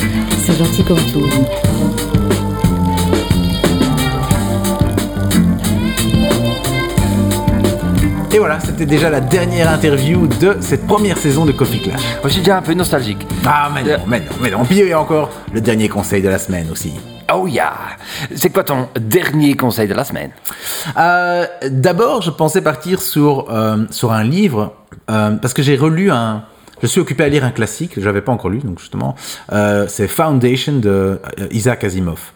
C'est 0.46 0.56
gentil 0.58 0.82
comme 0.84 0.96
tout. 1.12 2.13
Et 8.34 8.38
voilà, 8.40 8.58
c'était 8.58 8.84
déjà 8.84 9.10
la 9.10 9.20
dernière 9.20 9.70
interview 9.70 10.26
de 10.26 10.56
cette 10.58 10.88
première 10.88 11.18
saison 11.18 11.46
de 11.46 11.52
Coffee 11.52 11.80
Clash. 11.80 12.02
Moi, 12.14 12.24
je 12.24 12.30
suis 12.30 12.40
déjà 12.40 12.58
un 12.58 12.62
peu 12.62 12.74
nostalgique. 12.74 13.24
Ah, 13.46 13.70
mais 13.72 13.84
non, 13.84 14.02
mais 14.08 14.18
non, 14.18 14.26
mais 14.40 14.50
non. 14.50 14.64
Puis 14.64 14.80
il 14.80 14.88
y 14.88 14.92
a 14.92 15.00
encore 15.00 15.30
le 15.52 15.60
dernier 15.60 15.88
conseil 15.88 16.20
de 16.20 16.28
la 16.28 16.38
semaine 16.38 16.68
aussi. 16.68 16.94
Oh 17.32 17.46
yeah 17.46 17.72
C'est 18.34 18.50
quoi 18.50 18.64
ton 18.64 18.88
dernier 19.00 19.54
conseil 19.54 19.86
de 19.86 19.94
la 19.94 20.02
semaine? 20.02 20.32
Euh, 20.96 21.46
D'abord, 21.70 22.22
je 22.22 22.32
pensais 22.32 22.60
partir 22.60 23.00
sur, 23.00 23.52
euh, 23.52 23.84
sur 23.90 24.10
un 24.10 24.24
livre, 24.24 24.74
euh, 25.12 25.36
parce 25.36 25.54
que 25.54 25.62
j'ai 25.62 25.76
relu 25.76 26.10
un... 26.10 26.42
Je 26.82 26.88
suis 26.88 27.00
occupé 27.00 27.22
à 27.22 27.28
lire 27.28 27.44
un 27.44 27.52
classique, 27.52 27.96
n'avais 27.98 28.20
pas 28.20 28.32
encore 28.32 28.50
lu, 28.50 28.58
donc 28.58 28.80
justement. 28.80 29.14
C'est 29.86 30.08
Foundation 30.08 30.80
de 30.80 31.20
Isaac 31.52 31.84
Asimov. 31.84 32.32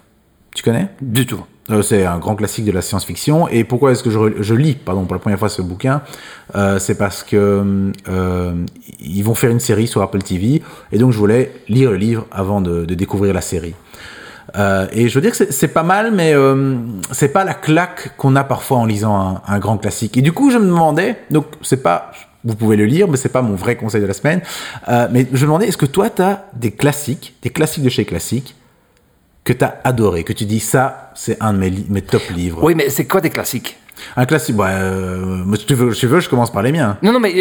Tu 0.55 0.63
connais? 0.63 0.91
Du 1.03 1.27
tout. 1.27 1.45
Euh, 1.71 1.83
C'est 1.83 2.05
un 2.05 2.19
grand 2.19 2.37
classique 2.37 2.65
de 2.65 2.73
la 2.73 2.83
science-fiction. 2.83 3.49
Et 3.49 3.65
pourquoi 3.65 3.93
est-ce 3.93 4.03
que 4.03 4.11
je, 4.11 4.55
lis, 4.55 4.75
pardon, 4.75 5.05
pour 5.05 5.15
la 5.15 5.21
première 5.21 5.39
fois 5.39 5.49
ce 5.49 5.63
bouquin? 5.63 6.03
Euh, 6.55 6.79
C'est 6.79 6.97
parce 6.97 7.23
que 7.23 7.93
euh, 8.09 8.53
ils 9.01 9.23
vont 9.23 9.35
faire 9.35 9.51
une 9.51 9.61
série 9.61 9.87
sur 9.87 10.03
Apple 10.03 10.23
TV, 10.23 10.63
et 10.93 10.99
donc 10.99 11.13
je 11.13 11.19
voulais 11.19 11.53
lire 11.69 11.91
le 11.91 11.97
livre 11.97 12.27
avant 12.31 12.61
de, 12.61 12.85
découvrir 12.85 13.35
la 13.35 13.41
série. 13.41 13.75
Et 14.93 15.09
je 15.09 15.15
veux 15.15 15.21
dire 15.21 15.37
que 15.37 15.53
c'est- 15.53 15.69
pas 15.69 15.83
mal, 15.83 16.13
mais 16.13 16.35
c'est 17.13 17.29
pas 17.29 17.45
la 17.45 17.55
claque 17.55 18.17
qu'on 18.17 18.35
a 18.35 18.45
parfois 18.45 18.79
en 18.79 18.87
lisant 18.87 19.43
un, 19.47 19.59
grand 19.59 19.77
classique. 19.77 20.17
Et 20.17 20.23
du 20.23 20.33
coup, 20.33 20.51
je 20.51 20.59
me 20.59 20.67
demandais, 20.67 21.17
donc 21.31 21.47
c'est 21.61 21.83
pas, 21.83 22.11
vous 22.45 22.55
pouvez 22.55 22.77
le 22.77 22.87
lire, 22.87 23.09
mais 23.09 23.19
c'est 23.19 23.29
pas 23.29 23.43
mon 23.43 23.55
vrai 23.55 23.77
conseil 23.77 24.01
de 24.01 24.07
la 24.07 24.15
semaine. 24.15 24.41
Mais 24.89 25.27
je 25.33 25.43
me 25.43 25.49
demandais, 25.49 25.69
est-ce 25.69 25.77
que 25.77 25.87
toi, 25.87 26.09
tu 26.11 26.23
as 26.23 26.47
des 26.55 26.71
classiques, 26.73 27.37
des 27.43 27.51
classiques 27.51 27.85
de 27.85 27.91
chez 27.91 28.05
Classique, 28.07 28.57
que 29.49 29.55
tu 29.55 29.65
as 29.65 29.81
adoré, 29.83 30.25
que 30.25 30.35
tu 30.35 30.45
dis 30.45 30.61
ça, 30.61 31.11
c'est 31.15 31.39
un 31.43 31.55
de 31.55 31.59
mes, 31.89 32.03
top 32.03 32.21
livres. 32.37 32.63
Oui, 32.63 32.75
mais 32.75 32.91
c'est 32.91 33.07
quoi 33.07 33.23
des 33.23 33.31
classiques? 33.31 33.79
Un 34.15 34.27
classique, 34.27 34.55
bah, 34.57 34.69
euh, 34.69 35.43
si 35.57 35.65
tu 35.65 35.73
veux, 35.75 35.95
si 35.95 36.01
tu 36.01 36.07
veux, 36.07 36.21
je 36.21 36.29
commence 36.29 36.53
par 36.53 36.63
les 36.63 36.71
miens. 36.71 36.99
Non, 37.03 37.13
non, 37.13 37.19
mais 37.19 37.33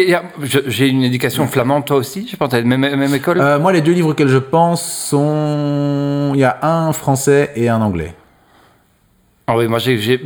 j'ai 0.66 0.88
une 0.88 1.02
éducation 1.02 1.46
flamande, 1.46 1.84
toi 1.84 1.98
aussi 1.98 2.26
Je 2.26 2.34
pense 2.36 2.48
t'as 2.48 2.60
la 2.60 2.64
même, 2.64 2.80
même 2.80 3.14
école? 3.14 3.38
Euh, 3.42 3.58
moi, 3.58 3.74
les 3.74 3.82
deux 3.82 3.92
livres 3.92 4.08
auxquels 4.12 4.28
je 4.28 4.38
pense 4.38 4.82
sont. 4.90 6.32
Il 6.34 6.40
y 6.40 6.44
a 6.44 6.58
un 6.62 6.92
français 6.94 7.52
et 7.56 7.68
un 7.68 7.82
anglais. 7.82 8.14
Ah 9.46 9.56
oui, 9.58 9.66
moi 9.68 9.78
j'ai 9.78 10.18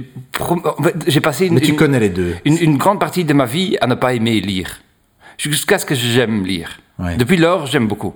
passé 1.20 1.46
une, 1.46 1.54
Mais 1.54 1.60
tu 1.60 1.70
une- 1.72 1.76
connais 1.76 1.98
les 2.00 2.08
deux. 2.10 2.34
une, 2.44 2.58
une 2.58 2.76
grande 2.76 3.00
partie 3.00 3.24
de 3.24 3.32
ma 3.34 3.44
vie 3.44 3.76
à 3.80 3.86
ne 3.88 3.94
pas 3.96 4.14
aimer 4.14 4.40
lire. 4.40 4.80
Jusqu'à 5.36 5.78
ce 5.80 5.86
que 5.86 5.94
j'aime 5.96 6.44
lire. 6.44 6.78
Ouais. 6.98 7.16
Depuis 7.16 7.36
lors, 7.36 7.66
j'aime 7.66 7.88
beaucoup. 7.88 8.14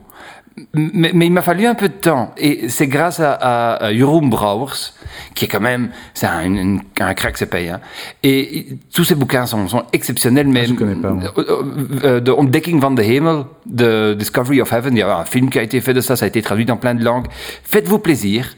Mais, 0.72 1.11
mais 1.12 1.26
il 1.26 1.32
m'a 1.32 1.42
fallu 1.42 1.66
un 1.66 1.74
peu 1.74 1.88
de 1.88 1.94
temps. 1.94 2.32
Et 2.38 2.68
c'est 2.70 2.86
grâce 2.86 3.20
à, 3.20 3.32
à, 3.34 3.74
à 3.84 3.94
Jeroen 3.94 4.30
Brouwers, 4.30 4.92
qui 5.34 5.44
est 5.44 5.48
quand 5.48 5.61
même, 5.61 5.90
c'est 6.14 6.26
un, 6.26 6.44
une- 6.44 6.80
un 6.98 7.12
crack, 7.14 7.36
c'est 7.36 7.44
payé. 7.50 7.70
hein. 7.70 7.80
Et, 8.22 8.59
et 8.59 8.78
tous 8.92 9.04
ces 9.04 9.14
bouquins 9.14 9.44
sont, 9.44 9.68
sont 9.68 9.84
exceptionnels. 9.92 10.48
Mais 10.48 10.62
Ah, 10.62 10.68
je 10.68 10.72
connais 10.74 10.94
pas, 10.96 11.11
moi. 11.11 11.24
Euh, 11.36 11.42
euh, 11.48 11.62
euh, 12.04 12.20
De 12.20 12.32
Ontdekking 12.32 12.80
van 12.80 12.90
de 12.90 13.02
Hemel, 13.02 13.44
de 13.66 14.14
Discovery 14.14 14.62
of 14.62 14.72
Heaven, 14.72 14.94
il 14.96 15.00
y 15.00 15.02
a 15.02 15.18
un 15.18 15.24
film 15.26 15.50
qui 15.50 15.59
a 15.59 15.62
été 15.62 15.80
fait 15.82 15.92
de 15.92 16.00
ça, 16.00 16.16
ça 16.16 16.24
a 16.24 16.28
été 16.28 16.40
traduit 16.40 16.64
dans 16.64 16.78
plein 16.78 16.94
de 16.94 17.04
langues. 17.04 17.26
Faites-vous 17.64 17.98
plaisir. 17.98 18.57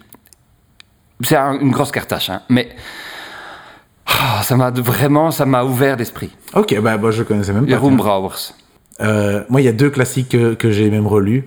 C'est 1.22 1.36
un- 1.36 1.58
une 1.58 1.72
grosse 1.72 1.90
cartache, 1.90 2.30
hein, 2.30 2.42
mais 2.48 2.68
ah, 4.06 4.42
ça 4.44 4.56
m'a 4.56 4.70
vraiment, 4.70 5.30
ça 5.32 5.46
m'a 5.46 5.64
ouvert 5.64 5.96
l'esprit. 5.96 6.30
Ok, 6.54 6.78
bah, 6.80 6.96
bah, 6.96 7.10
je 7.10 7.22
connaissais 7.24 7.52
même 7.52 7.64
pas. 7.66 7.72
Jeroen. 7.72 7.96
Brouwers. 7.96 8.52
Euh, 9.00 9.44
moi, 9.48 9.60
il 9.60 9.64
y 9.64 9.68
a 9.68 9.72
deux 9.72 9.90
classiques 9.90 10.30
que, 10.30 10.54
que 10.54 10.70
j'ai 10.70 10.90
même 10.90 11.06
relus 11.06 11.44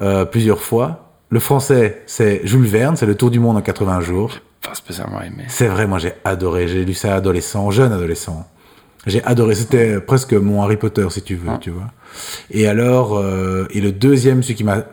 euh, 0.00 0.24
plusieurs 0.24 0.60
fois. 0.60 1.08
le 1.30 1.40
français, 1.40 2.02
c'est 2.06 2.40
Jules 2.44 2.66
Verne, 2.66 2.96
c'est 2.96 3.06
Le 3.06 3.14
Tour 3.16 3.30
du 3.30 3.40
monde 3.40 3.56
en 3.56 3.62
80 3.62 4.00
jours. 4.02 4.30
Pas 4.60 4.74
spécialement 4.74 5.20
aimé. 5.22 5.44
C'est 5.48 5.66
vrai, 5.66 5.86
moi 5.86 5.98
j'ai 5.98 6.12
adoré. 6.24 6.68
J'ai 6.68 6.84
lu 6.84 6.94
ça 6.94 7.14
adolescent, 7.16 7.70
jeune 7.70 7.92
adolescent. 7.92 8.46
J'ai 9.06 9.24
adoré. 9.24 9.54
C'était 9.54 10.00
presque 10.00 10.32
mon 10.34 10.62
Harry 10.62 10.76
Potter, 10.76 11.06
si 11.10 11.22
tu 11.22 11.34
veux, 11.34 11.50
Ah. 11.50 11.58
tu 11.60 11.70
vois. 11.70 11.88
Et 12.50 12.66
alors, 12.68 13.16
euh, 13.18 13.66
et 13.70 13.80
le 13.80 13.90
deuxième, 13.92 14.42
celui 14.42 14.54
qui 14.54 14.64
m'a 14.64 14.84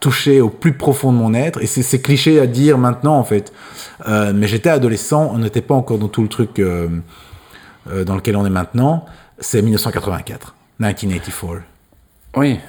touché 0.00 0.40
au 0.40 0.48
plus 0.48 0.72
profond 0.72 1.12
de 1.12 1.18
mon 1.18 1.34
être, 1.34 1.60
et 1.62 1.66
c'est 1.66 2.00
cliché 2.00 2.40
à 2.40 2.46
dire 2.46 2.78
maintenant 2.78 3.16
en 3.18 3.24
fait, 3.24 3.52
Euh, 4.08 4.32
mais 4.34 4.46
j'étais 4.46 4.68
adolescent, 4.70 5.30
on 5.34 5.38
n'était 5.38 5.62
pas 5.62 5.74
encore 5.74 5.98
dans 5.98 6.08
tout 6.08 6.22
le 6.22 6.28
truc 6.28 6.58
euh, 6.58 6.88
euh, 7.90 8.04
dans 8.04 8.14
lequel 8.14 8.36
on 8.36 8.44
est 8.46 8.50
maintenant, 8.50 9.06
c'est 9.38 9.62
1984, 9.62 10.54
1984. 10.78 11.62
Oui. 12.36 12.60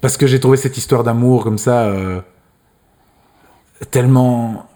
Parce 0.00 0.16
que 0.16 0.26
j'ai 0.26 0.40
trouvé 0.40 0.56
cette 0.56 0.76
histoire 0.76 1.04
d'amour 1.04 1.44
comme 1.44 1.58
ça 1.58 1.82
euh, 1.84 2.20
tellement 3.90 4.66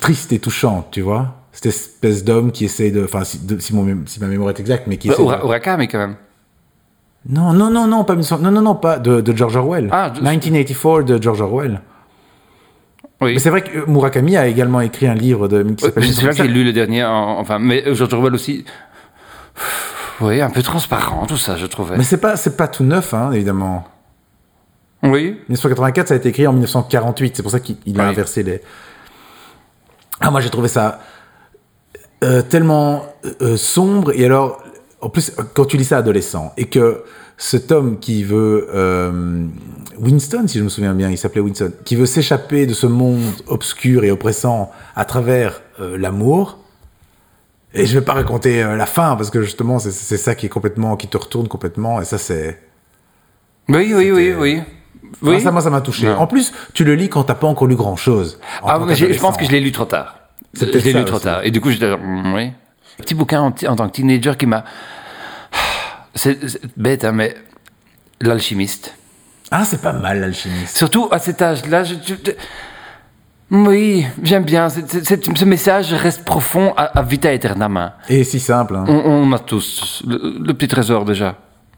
triste 0.00 0.32
et 0.32 0.38
touchante, 0.38 0.88
tu 0.90 1.00
vois. 1.02 1.34
Cette 1.52 1.66
espèce 1.66 2.22
d'homme 2.24 2.52
qui 2.52 2.64
essaie 2.66 2.90
de. 2.90 3.04
Enfin, 3.04 3.24
si, 3.24 3.38
de- 3.38 3.58
ma 4.20 4.26
mémoire 4.26 4.50
est 4.50 4.60
exacte, 4.60 4.86
mais 4.86 4.98
qui 4.98 5.08
Bah, 5.08 5.14
essaie. 5.14 5.22
de- 5.22 5.28
Ura- 5.28 5.40
Urakami, 5.42 5.88
quand 5.88 5.98
même. 5.98 6.16
Non, 7.28 7.52
non, 7.54 7.70
non, 7.70 7.86
non, 7.86 8.04
pas 8.04 8.12
1900 8.14 8.38
Non, 8.42 8.50
non, 8.50 8.60
non, 8.62 8.74
pas 8.74 8.98
de, 8.98 9.20
de 9.20 9.36
George 9.36 9.56
Orwell. 9.56 9.88
Ah, 9.90 10.12
je- 10.14 10.20
1984 10.20 11.02
de 11.04 11.20
George 11.22 11.40
Orwell. 11.40 11.80
Oui. 13.22 13.32
Mais 13.32 13.38
c'est 13.38 13.48
vrai 13.50 13.62
que 13.64 13.88
Murakami 13.90 14.36
a 14.36 14.46
également 14.46 14.82
écrit 14.82 15.06
un 15.06 15.14
livre 15.14 15.48
de, 15.48 15.62
qui 15.62 15.84
s'appelle. 15.84 16.04
C'est 16.04 16.12
celui-là 16.12 16.32
que 16.32 16.36
j'ai 16.36 16.48
lu 16.48 16.62
le 16.62 16.72
dernier, 16.74 17.04
en- 17.04 17.38
enfin, 17.38 17.58
mais 17.58 17.82
George 17.94 18.12
Orwell 18.12 18.34
aussi. 18.34 18.64
Oui, 20.20 20.40
un 20.42 20.50
peu 20.50 20.62
transparent, 20.62 21.24
tout 21.26 21.38
ça, 21.38 21.56
je 21.56 21.64
trouvais. 21.66 21.96
Mais 21.96 22.04
c'est 22.04 22.18
pas, 22.18 22.36
c'est 22.36 22.56
pas 22.56 22.68
tout 22.68 22.84
neuf, 22.84 23.14
hein, 23.14 23.32
évidemment. 23.32 23.86
Oui. 25.10 25.38
1984, 25.48 26.08
ça 26.08 26.14
a 26.14 26.16
été 26.16 26.28
écrit 26.30 26.46
en 26.46 26.52
1948. 26.52 27.36
C'est 27.36 27.42
pour 27.42 27.52
ça 27.52 27.60
qu'il 27.60 27.76
il 27.86 27.98
a 28.00 28.04
Oui. 28.04 28.10
inversé 28.10 28.42
les. 28.42 28.60
Ah, 30.20 30.30
moi, 30.30 30.40
j'ai 30.40 30.50
trouvé 30.50 30.68
ça 30.68 31.00
euh, 32.24 32.42
tellement 32.42 33.04
euh, 33.42 33.56
sombre. 33.56 34.12
Et 34.14 34.24
alors, 34.24 34.62
en 35.00 35.08
plus, 35.10 35.32
quand 35.54 35.64
tu 35.66 35.76
lis 35.76 35.84
ça 35.84 35.98
adolescent 35.98 36.52
et 36.56 36.66
que 36.66 37.02
cet 37.36 37.70
homme 37.72 37.98
qui 37.98 38.24
veut. 38.24 38.68
euh, 38.74 39.44
Winston, 39.98 40.44
si 40.46 40.58
je 40.58 40.64
me 40.64 40.68
souviens 40.68 40.92
bien, 40.94 41.10
il 41.10 41.16
s'appelait 41.18 41.40
Winston, 41.40 41.72
qui 41.84 41.96
veut 41.96 42.04
s'échapper 42.06 42.66
de 42.66 42.74
ce 42.74 42.86
monde 42.86 43.22
obscur 43.46 44.04
et 44.04 44.10
oppressant 44.10 44.70
à 44.94 45.04
travers 45.06 45.62
euh, 45.80 45.96
l'amour. 45.96 46.58
Et 47.74 47.84
je 47.86 47.98
vais 47.98 48.04
pas 48.04 48.12
raconter 48.14 48.62
euh, 48.62 48.76
la 48.76 48.86
fin 48.86 49.16
parce 49.16 49.30
que 49.30 49.42
justement, 49.42 49.78
c'est- 49.78 49.90
c'est 49.90 50.16
ça 50.18 50.34
qui 50.34 50.46
est 50.46 50.48
complètement, 50.50 50.96
qui 50.96 51.08
te 51.08 51.16
retourne 51.16 51.48
complètement. 51.48 52.00
Et 52.00 52.04
ça, 52.06 52.16
c'est. 52.18 52.58
Oui, 53.68 53.92
oui, 53.94 54.10
oui, 54.12 54.34
oui. 54.38 54.62
Oui. 55.22 55.40
ça, 55.40 55.50
moi, 55.50 55.60
ça 55.62 55.70
m'a 55.70 55.80
touché. 55.80 56.06
Non. 56.06 56.18
En 56.18 56.26
plus, 56.26 56.52
tu 56.74 56.84
le 56.84 56.94
lis 56.94 57.08
quand 57.08 57.24
t'as 57.24 57.34
pas 57.34 57.46
encore 57.46 57.66
lu 57.68 57.76
grand 57.76 57.96
chose. 57.96 58.38
Ah, 58.64 58.78
mais 58.78 58.94
je 58.94 59.18
pense 59.18 59.36
que 59.36 59.44
je 59.44 59.50
l'ai 59.50 59.60
lu 59.60 59.72
trop 59.72 59.84
tard. 59.86 60.18
Je 60.54 60.64
l'ai 60.64 60.92
lu 60.92 61.04
trop 61.04 61.16
aussi. 61.16 61.24
tard. 61.24 61.40
Et 61.44 61.50
du 61.50 61.60
coup, 61.60 61.70
j'étais 61.70 61.96
mm, 61.96 62.34
oui. 62.34 62.52
Petit 62.98 63.14
bouquin 63.14 63.40
en, 63.40 63.46
en 63.48 63.76
tant 63.76 63.86
que 63.88 63.92
teenager 63.92 64.32
qui 64.38 64.46
m'a. 64.46 64.64
C'est 66.14 66.38
bête, 66.76 67.04
hein, 67.04 67.12
mais. 67.12 67.34
L'alchimiste. 68.20 68.94
Ah, 69.50 69.64
c'est 69.64 69.82
pas 69.82 69.92
mal, 69.92 70.20
l'alchimiste. 70.20 70.76
Surtout 70.76 71.08
à 71.10 71.18
cet 71.18 71.42
âge-là, 71.42 71.84
je- 71.84 71.94
je- 72.06 72.32
Oui, 73.50 74.06
j'aime 74.22 74.44
bien. 74.44 74.68
Ce 74.70 75.44
message 75.44 75.92
reste 75.92 76.24
profond 76.24 76.72
à, 76.76 76.84
à 76.98 77.02
vita 77.02 77.28
aeternam. 77.28 77.76
hein. 77.76 77.92
Et 78.08 78.24
si 78.24 78.40
simple, 78.40 78.74
hein. 78.74 78.84
On, 78.88 78.94
on 78.94 79.32
a 79.32 79.38
tous 79.38 80.02
le, 80.06 80.36
le 80.40 80.54
petit 80.54 80.66
trésor 80.68 81.04
déjà. 81.04 81.36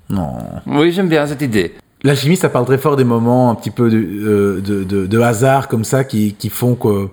Non. 0.09 0.39
Oui, 0.67 0.93
j'aime 0.93 1.09
bien 1.09 1.27
cette 1.27 1.43
idée. 1.43 1.75
L'alchimiste, 2.05 2.43
ça 2.43 2.49
parle 2.49 2.65
très 2.65 2.79
fort 2.79 2.97
des 2.97 3.05
moments 3.05 3.51
un 3.51 3.55
petit 3.57 3.71
peu 3.71 3.91
de, 3.91 3.97
euh, 3.99 4.61
de, 4.61 4.85
de- 4.85 5.07
de 5.07 5.21
hasard 5.21 5.67
comme 5.69 5.85
ça 5.85 6.05
qui, 6.05 6.35
qui 6.35 6.49
font 6.49 6.75
que 6.75 7.09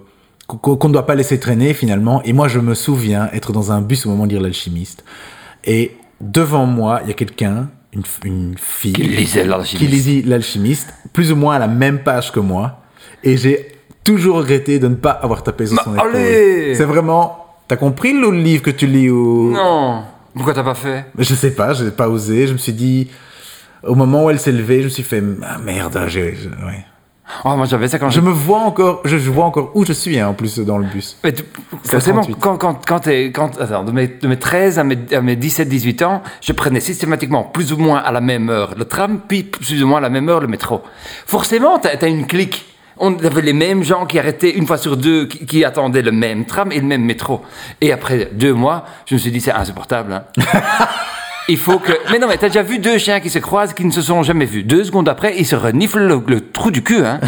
qu'on 0.48 0.88
ne 0.90 0.94
doit 0.94 1.08
pas 1.08 1.16
laisser 1.16 1.40
traîner 1.40 1.74
finalement. 1.74 2.22
Et 2.24 2.32
moi, 2.32 2.48
je 2.48 2.60
me 2.60 2.76
souviens 2.76 3.30
être 3.34 3.52
dans 3.52 3.72
un 3.72 3.82
bus 3.82 4.06
au 4.06 4.10
moment 4.10 4.26
de 4.28 4.32
lire 4.34 4.42
l'alchimiste. 4.42 5.04
Et 5.64 5.94
devant 6.22 6.68
moi, 6.68 7.00
il 7.04 7.08
y 7.08 7.12
a 7.12 7.16
quelqu'un, 7.16 7.70
une, 7.94 8.04
une 8.24 8.56
fille, 8.56 8.94
Qui 8.94 9.02
lisait 9.04 9.44
l'alchimiste. 9.44 9.78
qui 9.84 9.88
lisait 9.92 10.22
l'alchimiste, 10.24 10.94
plus 11.14 11.32
ou 11.32 11.36
moins 11.36 11.56
à 11.56 11.60
la 11.60 11.68
même 11.68 11.98
page 12.04 12.32
que 12.32 12.40
moi. 12.40 12.82
Et 13.24 13.38
j'ai 13.38 13.70
toujours 14.04 14.38
regretté 14.38 14.78
de 14.78 14.88
ne 14.88 14.94
pas 14.94 15.10
avoir 15.10 15.42
tapé 15.42 15.66
sur 15.66 15.78
Mais 15.78 15.82
son 15.84 15.96
épaule. 15.96 16.16
allez 16.16 16.76
C'est 16.76 16.86
vraiment. 16.86 17.40
T'as 17.68 17.78
compris 17.78 18.14
le 18.14 18.30
livre 18.30 18.62
que 18.62 18.70
tu 18.70 18.86
lis 18.86 19.10
ou 19.10 19.50
Non. 19.52 20.04
Pourquoi 20.36 20.54
t'as 20.54 20.62
pas 20.64 20.76
fait? 20.76 21.06
Je 21.18 21.34
sais 21.34 21.56
pas, 21.56 21.74
j'ai 21.74 21.90
pas 21.90 22.08
osé. 22.08 22.46
Je 22.46 22.54
me 22.54 22.60
suis 22.60 22.74
dit, 22.74 23.08
au 23.86 23.96
moment 23.96 24.26
où 24.26 24.30
elle 24.30 24.40
s'est 24.40 24.52
levée, 24.52 24.80
je 24.80 24.86
me 24.86 24.90
suis 24.90 25.04
fait, 25.04 25.24
ah 25.44 25.58
merde, 25.64 26.00
j'ai- 26.08 26.36
je, 26.36 26.50
ouais. 26.66 26.86
Oh, 27.44 27.56
moi 27.56 27.66
j'avais 27.66 27.88
ça 27.88 27.98
quand 27.98 28.12
je 28.12 28.22
me 28.22 28.30
vois 28.30 28.60
encore, 28.60 29.02
je, 29.04 29.18
vois 29.18 29.46
encore 29.46 29.72
où 29.74 29.84
je 29.84 29.94
suis 29.94 30.20
hein, 30.20 30.28
en 30.28 30.34
plus 30.36 30.60
dans 30.60 30.78
le 30.78 30.86
bus. 30.86 31.18
Mais 31.24 31.34
tu- 31.34 31.44
forcément, 31.84 32.22
38. 32.22 32.38
quand, 32.40 32.58
quand, 32.58 32.80
quand, 33.34 33.60
attends, 33.60 33.84
de, 33.84 33.92
mes, 33.92 34.08
de 34.08 34.28
mes 34.28 34.38
13 34.38 34.78
à 34.78 34.84
mes, 34.84 34.96
mes 35.24 35.36
17-18 35.36 36.04
ans, 36.04 36.22
je 36.42 36.54
prenais 36.54 36.80
systématiquement 36.80 37.44
plus 37.44 37.74
ou 37.74 37.78
moins 37.78 37.98
à 37.98 38.12
la 38.12 38.22
même 38.22 38.50
heure 38.52 38.76
le 38.78 38.86
tram, 38.86 39.22
puis 39.28 39.42
plus 39.44 39.82
ou 39.84 39.88
moins 39.88 39.98
à 39.98 40.02
la 40.02 40.10
même 40.12 40.30
heure 40.30 40.40
le 40.40 40.48
métro. 40.48 40.84
Forcément, 41.26 41.80
t'as 41.80 41.98
as 42.00 42.08
une 42.08 42.28
clique. 42.28 42.64
On 42.98 43.18
avait 43.26 43.42
les 43.42 43.54
mêmes 43.54 43.84
gens 43.84 44.06
qui 44.06 44.20
arrêtaient 44.20 44.52
une 44.52 44.68
fois 44.68 44.78
sur 44.78 44.96
deux, 44.96 45.26
qui, 45.26 45.46
qui 45.48 45.66
attendaient 45.66 46.04
le 46.04 46.12
même 46.14 46.46
tram 46.46 46.72
et 46.72 46.80
le 46.80 46.86
même 46.86 47.04
métro. 47.04 47.42
Et 47.82 47.92
après 47.92 48.30
deux 48.34 48.54
mois, 48.54 48.86
je 49.08 49.16
me 49.16 49.20
suis 49.20 49.32
dit, 49.32 49.42
c'est 49.42 49.52
insupportable. 49.52 50.14
hein. 50.14 50.24
Il 51.48 51.58
faut 51.58 51.80
que. 51.80 51.92
Mais 52.12 52.20
non, 52.20 52.28
mais 52.28 52.38
t'as 52.38 52.48
déjà 52.48 52.64
vu 52.64 52.80
deux 52.80 52.98
chiens 52.98 53.20
qui 53.20 53.30
se 53.30 53.40
croisent 53.40 53.74
qui 53.74 53.86
ne 53.86 53.92
se 53.92 54.02
sont 54.02 54.24
jamais 54.24 54.46
vus. 54.46 54.64
Deux 54.64 54.84
secondes 54.84 55.08
après, 55.10 55.36
ils 55.38 55.46
se 55.46 55.56
reniflent 55.56 56.00
le, 56.08 56.20
le 56.28 56.42
trou 56.52 56.72
du 56.72 56.82
cul. 56.84 57.06
Hein. 57.06 57.20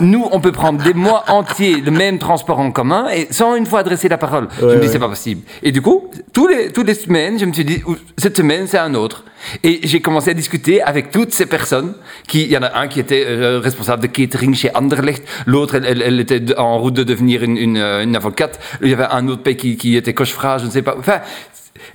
Nous, 0.00 0.26
on 0.32 0.40
peut 0.40 0.52
prendre 0.52 0.82
des 0.82 0.94
mois 0.94 1.24
entiers 1.28 1.82
le 1.82 1.90
même 1.90 2.18
transport 2.18 2.58
en 2.60 2.70
commun 2.72 3.08
et 3.14 3.28
sans 3.30 3.56
une 3.56 3.66
fois 3.66 3.80
adresser 3.80 4.08
la 4.08 4.16
parole. 4.16 4.48
je 4.58 4.64
me 4.64 4.70
dis, 4.76 4.86
ouais. 4.86 4.88
c'est 4.88 4.98
pas 4.98 5.08
possible. 5.10 5.42
Et 5.62 5.70
du 5.70 5.82
coup, 5.82 6.10
tous 6.32 6.48
les, 6.48 6.72
toutes 6.72 6.86
les 6.86 6.94
semaines, 6.94 7.38
je 7.38 7.44
me 7.44 7.52
suis 7.52 7.66
dit, 7.66 7.82
cette 8.16 8.38
semaine, 8.38 8.66
c'est 8.66 8.78
un 8.78 8.94
autre. 8.94 9.24
Et 9.62 9.80
j'ai 9.82 10.00
commencé 10.00 10.30
à 10.30 10.34
discuter 10.34 10.80
avec 10.80 11.10
toutes 11.10 11.32
ces 11.34 11.44
personnes. 11.44 11.92
Qui, 12.26 12.44
il 12.44 12.50
y 12.50 12.56
en 12.56 12.62
a 12.62 12.78
un 12.78 12.88
qui 12.88 13.00
était 13.00 13.22
euh, 13.28 13.60
responsable 13.62 14.00
de 14.00 14.06
catering 14.06 14.54
chez 14.54 14.70
Anderlecht, 14.74 15.28
l'autre, 15.44 15.74
elle, 15.74 15.84
elle- 15.84 16.00
elle 16.00 16.20
était 16.20 16.58
en 16.58 16.78
route 16.78 16.94
de 16.94 17.02
devenir 17.04 17.42
une, 17.42 17.58
une, 17.58 17.76
euh, 17.76 18.02
une 18.02 18.16
avocate. 18.16 18.58
Il 18.80 18.88
y 18.88 18.94
avait 18.94 19.04
un 19.10 19.28
autre 19.28 19.42
pays 19.42 19.58
qui, 19.58 19.76
qui 19.76 19.94
était 19.96 20.14
cochefra, 20.14 20.56
je 20.56 20.64
ne 20.64 20.70
sais 20.70 20.80
pas. 20.80 20.96
Enfin, 20.98 21.18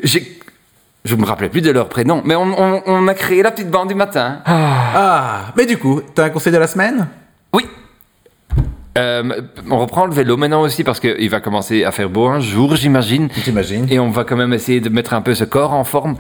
j'ai. 0.04 0.37
Je 1.08 1.16
me 1.16 1.26
rappelais 1.26 1.48
plus 1.50 1.62
de 1.62 1.72
leur 1.72 1.88
prénom, 1.88 2.22
mais 2.26 2.36
on, 2.36 2.44
on- 2.60 2.82
on 2.86 3.08
a 3.08 3.14
créé 3.14 3.42
la 3.42 3.52
petite 3.52 3.70
bande 3.72 3.88
du 3.88 3.96
matin. 3.96 4.40
Ah, 4.46 5.54
mais 5.56 5.66
du 5.66 5.78
coup, 5.78 6.02
t'as 6.14 6.26
un 6.26 6.30
conseil 6.30 6.52
de 6.52 6.58
la 6.58 6.68
semaine? 6.68 7.08
Oui. 7.54 7.66
Euh, 8.98 9.42
on 9.70 9.78
reprend 9.78 10.06
le 10.06 10.14
vélo 10.14 10.38
maintenant 10.38 10.62
aussi 10.62 10.84
parce 10.84 11.00
qu'il 11.00 11.30
va 11.30 11.40
commencer 11.40 11.84
à 11.86 11.92
faire 11.92 12.10
beau 12.10 12.28
un 12.28 12.40
jour, 12.42 12.76
j'imagine. 12.76 13.30
J'imagine. 13.46 13.86
Et 13.90 14.00
on 14.00 14.10
va 14.10 14.24
quand 14.26 14.36
même 14.36 14.54
essayer 14.54 14.82
de 14.82 14.90
mettre 14.90 15.14
un 15.14 15.22
peu 15.22 15.34
ce 15.36 15.44
corps 15.44 15.74
en 15.74 15.84
forme. 15.84 16.16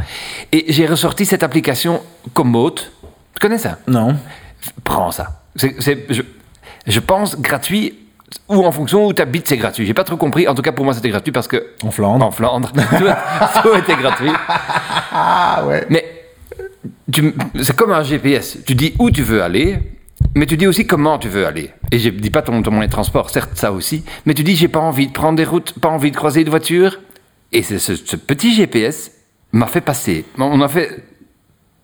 Et 0.52 0.66
j'ai 0.72 0.86
ressorti 0.86 1.26
cette 1.26 1.44
application 1.44 2.02
Komoot. 2.34 2.92
Tu 3.34 3.40
connais 3.42 3.58
ça? 3.58 3.80
Non. 3.88 4.16
Prends 4.84 5.12
ça. 5.12 5.42
C'est, 5.56 5.82
c'est- 5.82 6.06
je, 6.14 6.22
je 6.86 7.00
pense 7.00 7.40
gratuit 7.42 7.96
ou 8.49 8.65
en 8.65 8.71
fonction 8.71 9.05
où 9.07 9.13
tu 9.13 9.21
habites, 9.21 9.47
c'est 9.47 9.57
gratuit. 9.57 9.86
J'ai 9.86 9.93
pas 9.93 10.03
trop 10.03 10.17
compris. 10.17 10.47
En 10.47 10.55
tout 10.55 10.61
cas, 10.61 10.71
pour 10.71 10.86
moi, 10.86 10.93
c'était 10.93 11.09
gratuit 11.09 11.32
parce 11.32 11.47
que. 11.47 11.73
En 11.84 11.91
Flandre. 11.91 12.25
En 12.25 12.32
Flandre. 12.32 12.71
tout, 13.61 13.73
était 13.75 13.95
gratuit. 13.95 14.32
Ah 15.11 15.63
ouais. 15.67 15.86
Mais 15.89 16.05
c'est 17.61 17.75
comme 17.75 17.91
un 17.91 18.03
GPS. 18.03 18.59
Tu 18.65 18.75
dis 18.75 18.93
où 18.99 19.11
tu 19.11 19.23
veux 19.23 19.41
aller, 19.41 19.80
mais 20.36 20.45
tu 20.45 20.57
dis 20.57 20.67
aussi 20.67 20.86
comment 20.86 21.17
tu 21.17 21.30
veux 21.30 21.45
aller. 21.45 21.71
Et 21.91 21.99
je 21.99 22.09
dis 22.09 22.30
pas 22.30 22.41
ton, 22.41 22.61
ton 22.61 22.71
moyen 22.71 22.88
de 22.88 22.91
transport, 22.91 23.30
certes 23.30 23.51
ça 23.55 23.71
aussi, 23.71 24.03
mais 24.25 24.34
tu 24.34 24.43
dis 24.43 24.55
j'ai 24.55 24.67
pas 24.67 24.80
envie 24.80 25.07
de 25.07 25.13
prendre 25.13 25.38
des 25.38 25.45
routes, 25.45 25.80
pas 25.80 25.89
envie 25.89 26.11
de 26.11 26.15
croiser 26.17 26.43
de 26.43 26.49
voiture. 26.49 26.99
Et 27.53 27.63
c'est 27.63 27.80
ce, 27.80 27.95
ce 27.95 28.15
petit 28.17 28.53
GPS 28.53 29.11
m'a 29.53 29.67
fait 29.67 29.82
passer. 29.82 30.25
On 30.38 30.61
a 30.61 30.67
fait 30.67 31.03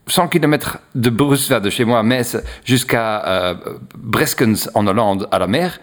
100 0.07 0.27
km 0.27 0.79
de 0.95 1.09
Bruxelles, 1.09 1.61
de 1.61 1.69
chez 1.69 1.85
moi 1.85 1.99
à 1.99 2.03
Metz, 2.03 2.37
jusqu'à 2.65 3.25
euh, 3.25 3.55
Breskens 3.97 4.69
en 4.73 4.85
Hollande, 4.87 5.27
à 5.31 5.39
la 5.39 5.47
mer. 5.47 5.79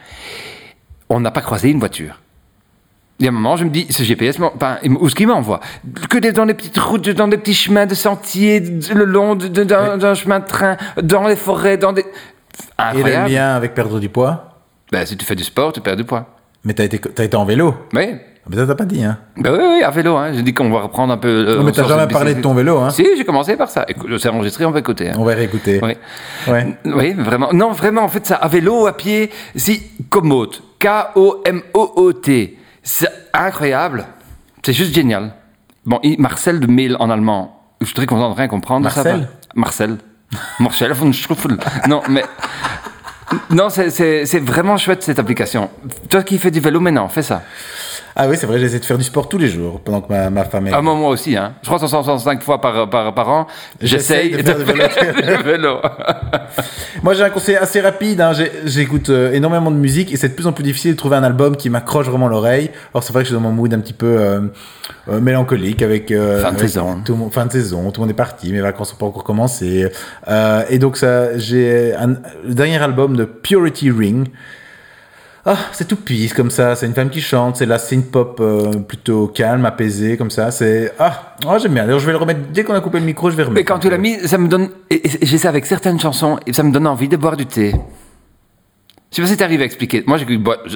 On 1.09 1.21
n'a 1.21 1.31
pas 1.31 1.41
croisé 1.41 1.71
une 1.71 1.79
voiture. 1.79 2.21
Il 3.19 3.25
y 3.25 3.27
a 3.29 3.33
un 3.33 3.35
moment, 3.35 3.57
je 3.57 3.65
me 3.65 3.71
dis, 3.71 3.87
ce 3.91 4.03
GPS, 4.03 4.39
m- 4.39 4.97
où 4.99 5.07
est-ce 5.07 5.15
qu'il 5.15 5.27
m'envoie 5.27 5.61
Que 6.09 6.19
dans 6.31 6.47
des 6.47 6.55
petites 6.55 6.79
routes, 6.79 7.09
dans 7.11 7.29
des 7.29 7.37
petits 7.37 7.55
chemins 7.55 7.85
de 7.87 7.95
sentiers, 7.95 8.61
le 8.61 9.05
long 9.05 9.35
d'un 9.35 10.15
chemin 10.15 10.41
de 10.41 10.47
train, 10.47 10.77
dans 11.03 11.27
les 11.27 11.37
forêts, 11.37 11.77
dans 11.77 11.93
des... 11.93 12.03
Et 12.03 12.05
le 12.79 12.99
Incroyable. 12.99 13.31
lien 13.31 13.55
avec 13.55 13.75
perdre 13.75 14.01
du 14.01 14.09
poids? 14.09 14.59
Ben, 14.93 15.05
si 15.07 15.17
tu 15.17 15.25
fais 15.27 15.35
du 15.37 15.45
sport, 15.45 15.73
tu 15.73 15.81
perds 15.81 15.97
du 15.97 16.05
poids. 16.05 16.27
Mais 16.65 16.73
t'as 16.75 16.85
été, 16.85 16.99
t'as 16.99 17.25
été 17.25 17.37
en 17.37 17.45
vélo? 17.45 17.75
Oui, 17.93 18.17
Mais 18.51 18.57
ça, 18.57 18.67
t'as 18.67 18.75
pas 18.75 18.85
dit, 18.85 19.05
hein 19.05 19.17
ben 19.37 19.53
oui, 19.53 19.65
oui, 19.77 19.83
à 19.85 19.91
vélo. 19.91 20.17
Hein. 20.17 20.33
J'ai 20.35 20.43
dit 20.43 20.53
qu'on 20.53 20.71
va 20.71 20.81
reprendre 20.81 21.13
un 21.13 21.19
peu... 21.19 21.29
euh, 21.29 21.57
Non, 21.59 21.63
mais 21.63 21.71
t'as 21.71 21.85
jamais 21.87 22.13
parlé 22.13 22.35
de 22.35 22.41
ton 22.41 22.53
vélo, 22.53 22.79
hein 22.79 22.91
Si, 22.91 23.07
j'ai 23.17 23.25
commencé 23.25 23.57
par 23.57 23.71
ça. 23.71 23.85
Écoute, 23.87 24.11
c'est 24.19 24.29
enregistré, 24.29 24.65
on 24.65 24.73
va 24.73 24.81
écouter. 24.81 25.11
hein. 25.11 25.15
On 25.19 25.25
va 25.25 25.35
réécouter. 25.35 25.79
Oui. 25.83 25.93
Ouais. 26.49 26.77
Oui, 26.85 27.13
vraiment. 27.15 27.51
Non, 27.53 27.71
vraiment, 27.71 28.03
en 28.03 28.09
fait, 28.09 28.27
ça, 28.27 28.35
à 28.35 28.49
vélo, 28.49 28.89
à 28.89 28.97
pied, 28.97 29.31
si, 29.55 29.81
Komoot, 30.09 30.63
K-O-M-O-O-T, 30.81 32.59
c'est 32.83 33.09
incroyable. 33.33 34.05
C'est 34.65 34.73
juste 34.73 34.95
génial. 34.95 35.33
Bon, 35.87 36.01
Marcel 36.19 36.59
de 36.61 36.67
Mail 36.67 36.97
en 36.99 37.09
allemand, 37.09 37.61
je 37.81 37.87
suis 37.87 37.95
très 37.95 38.07
content 38.07 38.31
de 38.31 38.37
rien 38.37 38.49
comprendre. 38.49 38.83
Marcel. 38.83 39.29
Marcel. 39.55 39.97
Marcel 40.59 40.93
von 40.93 41.13
Schruffel. 41.13 41.57
Non, 41.89 42.03
mais 42.09 42.25
Non, 43.51 43.69
c'est 43.71 44.39
vraiment 44.41 44.77
chouette 44.77 45.03
cette 45.05 45.19
application. 45.19 45.71
Toi 46.09 46.23
qui 46.25 46.39
fais 46.39 46.51
du 46.51 46.61
vélo 46.61 46.81
maintenant, 46.81 47.09
fais 47.09 47.23
ça. 47.23 47.43
Ah 48.17 48.29
oui, 48.29 48.37
c'est 48.39 48.47
vrai, 48.47 48.59
j'essaie 48.59 48.79
de 48.81 48.85
faire 48.85 48.99
du 48.99 49.05
sport 49.05 49.29
tous 49.29 49.39
les 49.39 49.49
jours 49.49 49.81
pendant 49.81 50.01
que 50.01 50.13
ma, 50.13 50.31
ma 50.31 50.45
femme 50.45 50.67
est. 50.67 50.73
Ah, 50.75 50.83
moi, 50.83 50.95
moi 50.95 51.11
aussi, 51.11 51.37
hein. 51.37 51.53
Je 51.63 51.69
crois 51.69 51.79
165 51.79 52.43
fois 52.43 52.61
par, 52.61 52.91
par, 52.91 53.15
par 53.15 53.29
an. 53.29 53.47
J'essaye 53.81 54.31
de 54.33 54.39
faire 54.43 54.59
du 54.59 54.65
vélo. 54.65 54.83
du 55.39 55.43
vélo. 55.45 55.77
Moi, 57.03 57.15
j'ai 57.15 57.23
un 57.23 57.31
conseil 57.31 57.57
assez 57.57 57.81
rapide. 57.81 58.21
hein. 58.21 58.33
J'écoute 58.65 59.11
euh, 59.11 59.33
énormément 59.33 59.71
de 59.71 59.77
musique 59.77 60.13
et 60.13 60.17
c'est 60.17 60.29
de 60.29 60.35
plus 60.35 60.47
en 60.47 60.53
plus 60.53 60.65
difficile 60.65 60.93
de 60.93 60.97
trouver 60.97 61.17
un 61.17 61.23
album 61.23 61.57
qui 61.57 61.71
m'accroche 61.71 62.07
vraiment 62.07 62.29
l'oreille. 62.29 62.71
Alors, 62.93 63.03
c'est 63.05 63.13
vrai 63.13 63.23
que 63.23 63.29
je 63.29 63.35
suis 63.35 63.41
dans 63.43 63.49
mon 63.49 63.53
mood 63.55 63.73
un 63.73 63.79
petit 63.81 63.93
peu 63.93 64.07
euh, 64.19 64.41
euh, 65.09 65.21
mélancolique 65.21 65.83
avec. 65.83 66.09
Fin 66.09 66.15
de 66.15 66.21
avec 66.47 66.59
saison. 66.61 67.01
Tout 67.05 67.13
le 67.13 67.19
monde, 67.19 67.33
fin 67.33 67.47
de 67.47 67.53
saison, 67.53 67.91
tout 67.91 68.01
le 68.01 68.07
monde 68.07 68.11
est 68.11 68.15
parti, 68.15 68.53
mes 68.53 68.61
vacances 68.61 68.93
n'ont 68.93 68.99
pas 68.99 69.07
encore 69.07 69.25
commencé. 69.25 69.89
Et 70.69 70.79
donc, 70.79 70.97
ça, 70.97 71.39
j'ai 71.39 71.95
un- 71.95 72.17
le 72.47 72.55
dernier 72.55 72.83
album 72.83 73.17
de 73.17 73.25
Purity 73.25 73.91
Ring. 73.91 74.27
Ah, 75.47 75.57
c'est 75.73 75.89
tout 75.89 75.97
pisse 75.97 76.35
comme 76.35 76.51
ça. 76.51 76.77
C'est 76.77 76.87
une 76.87 76.95
femme 76.95 77.11
qui 77.11 77.21
chante. 77.21 77.57
C'est 77.57 77.67
la 77.67 77.79
synth 77.79 78.11
pop 78.11 78.39
euh, 78.41 78.73
plutôt 78.81 79.27
calme, 79.29 79.65
apaisée 79.65 80.17
comme 80.17 80.31
ça. 80.31 80.51
C'est 80.51 80.93
ah, 80.99 81.35
oh, 81.47 81.57
j'aime 81.61 81.75
bien. 81.75 81.85
D'ailleurs, 81.85 82.01
je 82.01 82.07
vais 82.07 82.13
le 82.13 82.19
remettre 82.19 82.41
dès 82.53 82.65
qu'on 82.65 82.75
a 82.75 82.81
coupé 82.81 83.01
le 83.01 83.07
micro. 83.07 83.31
Je 83.31 83.37
vais 83.37 83.45
remettre. 83.45 83.61
Mais 83.61 83.65
quand 83.65 83.79
tu 83.79 83.89
l'as 83.89 83.99
mis, 83.99 84.19
ça 84.29 84.39
me 84.39 84.49
donne. 84.49 84.69
J'ai 85.23 85.39
ça 85.39 85.49
avec 85.49 85.67
certaines 85.67 85.99
chansons 85.99 86.39
et 86.47 86.53
ça 86.53 86.63
me 86.63 86.73
donne 86.73 86.87
envie 86.87 87.09
de 87.09 87.17
boire 87.17 87.37
du 87.37 87.47
thé. 87.47 87.75
Je 89.11 89.17
sais 89.17 89.23
pas 89.23 89.29
si 89.29 89.37
t'arrives 89.37 89.61
à 89.61 89.65
expliquer. 89.65 90.05
Moi, 90.07 90.19
j'ai 90.19 90.27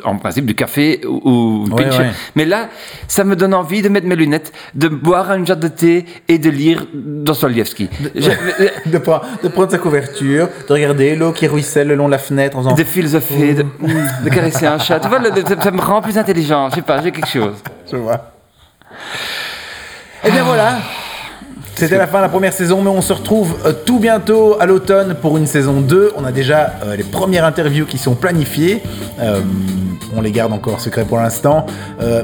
en 0.04 0.16
principe 0.16 0.44
du 0.44 0.56
café 0.56 1.00
ou, 1.06 1.66
ou 1.68 1.74
Ouais. 1.76 2.10
Mais 2.34 2.44
là, 2.44 2.68
ça 3.06 3.22
me 3.22 3.36
donne 3.36 3.54
envie 3.54 3.80
de 3.80 3.88
mettre 3.88 4.08
mes 4.08 4.16
lunettes, 4.16 4.52
de 4.74 4.88
boire 4.88 5.32
une 5.34 5.46
jarre 5.46 5.56
de 5.56 5.68
thé 5.68 6.04
et 6.26 6.38
de 6.38 6.50
lire 6.50 6.84
Dostoevsky. 6.92 7.88
Je- 8.16 8.30
de, 8.90 8.98
prendre, 8.98 9.24
de 9.40 9.46
prendre 9.48 9.70
sa 9.70 9.78
couverture, 9.78 10.48
de 10.68 10.72
regarder 10.72 11.14
l'eau 11.14 11.30
qui 11.30 11.46
ruisselle 11.46 11.86
le 11.86 11.94
long 11.94 12.06
de 12.06 12.10
la 12.10 12.18
fenêtre 12.18 12.56
en 12.56 12.62
faisant. 12.64 12.74
de 12.74 12.82
philosopher, 12.82 13.54
de, 13.54 13.64
de 14.24 14.28
caresser 14.30 14.66
un 14.66 14.80
chat. 14.80 14.98
Tu 14.98 15.06
vois, 15.08 15.20
le- 15.20 15.30
ça 15.62 15.70
me 15.70 15.80
rend 15.80 16.02
plus 16.02 16.18
intelligent. 16.18 16.70
Je 16.70 16.74
sais 16.76 16.82
pas, 16.82 17.00
j'ai 17.02 17.12
quelque 17.12 17.28
chose. 17.28 17.54
Je 17.88 17.96
vois. 17.96 18.32
Et 20.24 20.30
bien 20.32 20.42
voilà. 20.42 20.78
C'était 21.76 21.98
la 21.98 22.06
fin 22.06 22.18
de 22.18 22.22
la 22.22 22.28
première 22.28 22.52
saison, 22.52 22.82
mais 22.82 22.88
on 22.90 23.00
se 23.02 23.12
retrouve 23.12 23.56
euh, 23.66 23.72
tout 23.72 23.98
bientôt 23.98 24.56
à 24.60 24.66
l'automne 24.66 25.14
pour 25.20 25.36
une 25.36 25.46
saison 25.46 25.80
2. 25.80 26.12
On 26.16 26.24
a 26.24 26.30
déjà 26.30 26.74
euh, 26.84 26.94
les 26.96 27.02
premières 27.02 27.44
interviews 27.44 27.84
qui 27.84 27.98
sont 27.98 28.14
planifiées. 28.14 28.80
Euh, 29.20 29.40
on 30.16 30.20
les 30.20 30.30
garde 30.30 30.52
encore 30.52 30.80
secrets 30.80 31.04
pour 31.04 31.18
l'instant. 31.18 31.66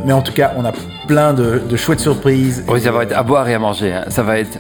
Mais 0.05 0.13
en 0.13 0.23
tout 0.23 0.33
cas, 0.33 0.53
on 0.57 0.65
a 0.65 0.71
plein 1.09 1.33
de, 1.33 1.61
de 1.69 1.77
chouettes 1.77 1.99
surprises. 1.99 2.65
Oui, 2.69 2.81
ça 2.81 2.93
va 2.93 3.03
être 3.03 3.17
à 3.17 3.25
boire 3.25 3.49
et 3.49 3.55
à 3.55 3.59
manger. 3.59 3.93
hein. 3.93 4.05
Ça 4.09 4.23
va 4.23 4.39
être. 4.39 4.59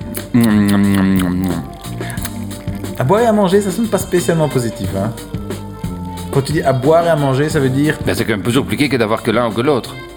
À 2.98 3.04
boire 3.04 3.20
et 3.20 3.26
à 3.26 3.32
manger, 3.32 3.60
ça 3.60 3.70
sonne 3.70 3.86
pas 3.86 3.98
spécialement 3.98 4.48
positif. 4.48 4.88
Hein. 4.98 5.12
Quand 6.32 6.42
tu 6.42 6.52
dis 6.52 6.62
à 6.62 6.72
boire 6.72 7.06
et 7.06 7.10
à 7.10 7.14
manger, 7.16 7.48
ça 7.48 7.60
veut 7.60 7.68
dire 7.68 7.96
Ben, 8.04 8.14
c'est 8.16 8.24
quand 8.24 8.32
même 8.32 8.42
plus 8.42 8.56
compliqué 8.58 8.88
que 8.88 8.96
d'avoir 8.96 9.22
que 9.22 9.30
l'un 9.30 9.46
ou 9.48 9.52
que 9.52 9.60
l'autre. 9.60 9.94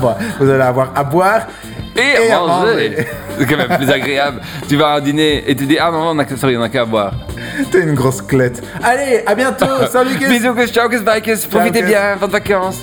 boire. 0.00 0.16
Vous 0.40 0.48
allez 0.50 0.62
avoir 0.62 0.90
à 0.96 1.04
boire 1.04 1.42
Et, 1.96 2.26
Et 2.28 2.30
à 2.32 2.38
manger. 2.40 2.70
manger. 2.90 3.06
C'est 3.38 3.46
quand 3.46 3.56
même 3.56 3.76
plus 3.76 3.90
agréable. 3.90 4.40
Tu 4.68 4.76
vas 4.76 4.88
à 4.88 4.96
un 4.96 5.00
dîner 5.00 5.44
et 5.46 5.54
tu 5.54 5.66
dis 5.66 5.78
Ah 5.78 5.90
non, 5.92 6.10
on 6.10 6.18
a 6.18 6.26
sorry, 6.36 6.56
on 6.56 6.62
a 6.62 6.68
qu'à 6.68 6.84
boire. 6.84 7.12
T'es 7.70 7.80
une 7.80 7.94
grosse 7.94 8.22
clette. 8.22 8.62
Allez, 8.82 9.22
à 9.26 9.34
bientôt. 9.34 9.66
Salut, 9.90 10.16
Guess. 10.16 10.28
Bisous, 10.30 10.54
que 10.54 10.66
ciao, 10.66 10.88
que 10.88 10.96
bikers. 10.98 11.48
Profitez 11.50 11.80
Guess. 11.80 11.88
bien, 11.88 12.16
bonnes 12.18 12.30
vacances. 12.30 12.78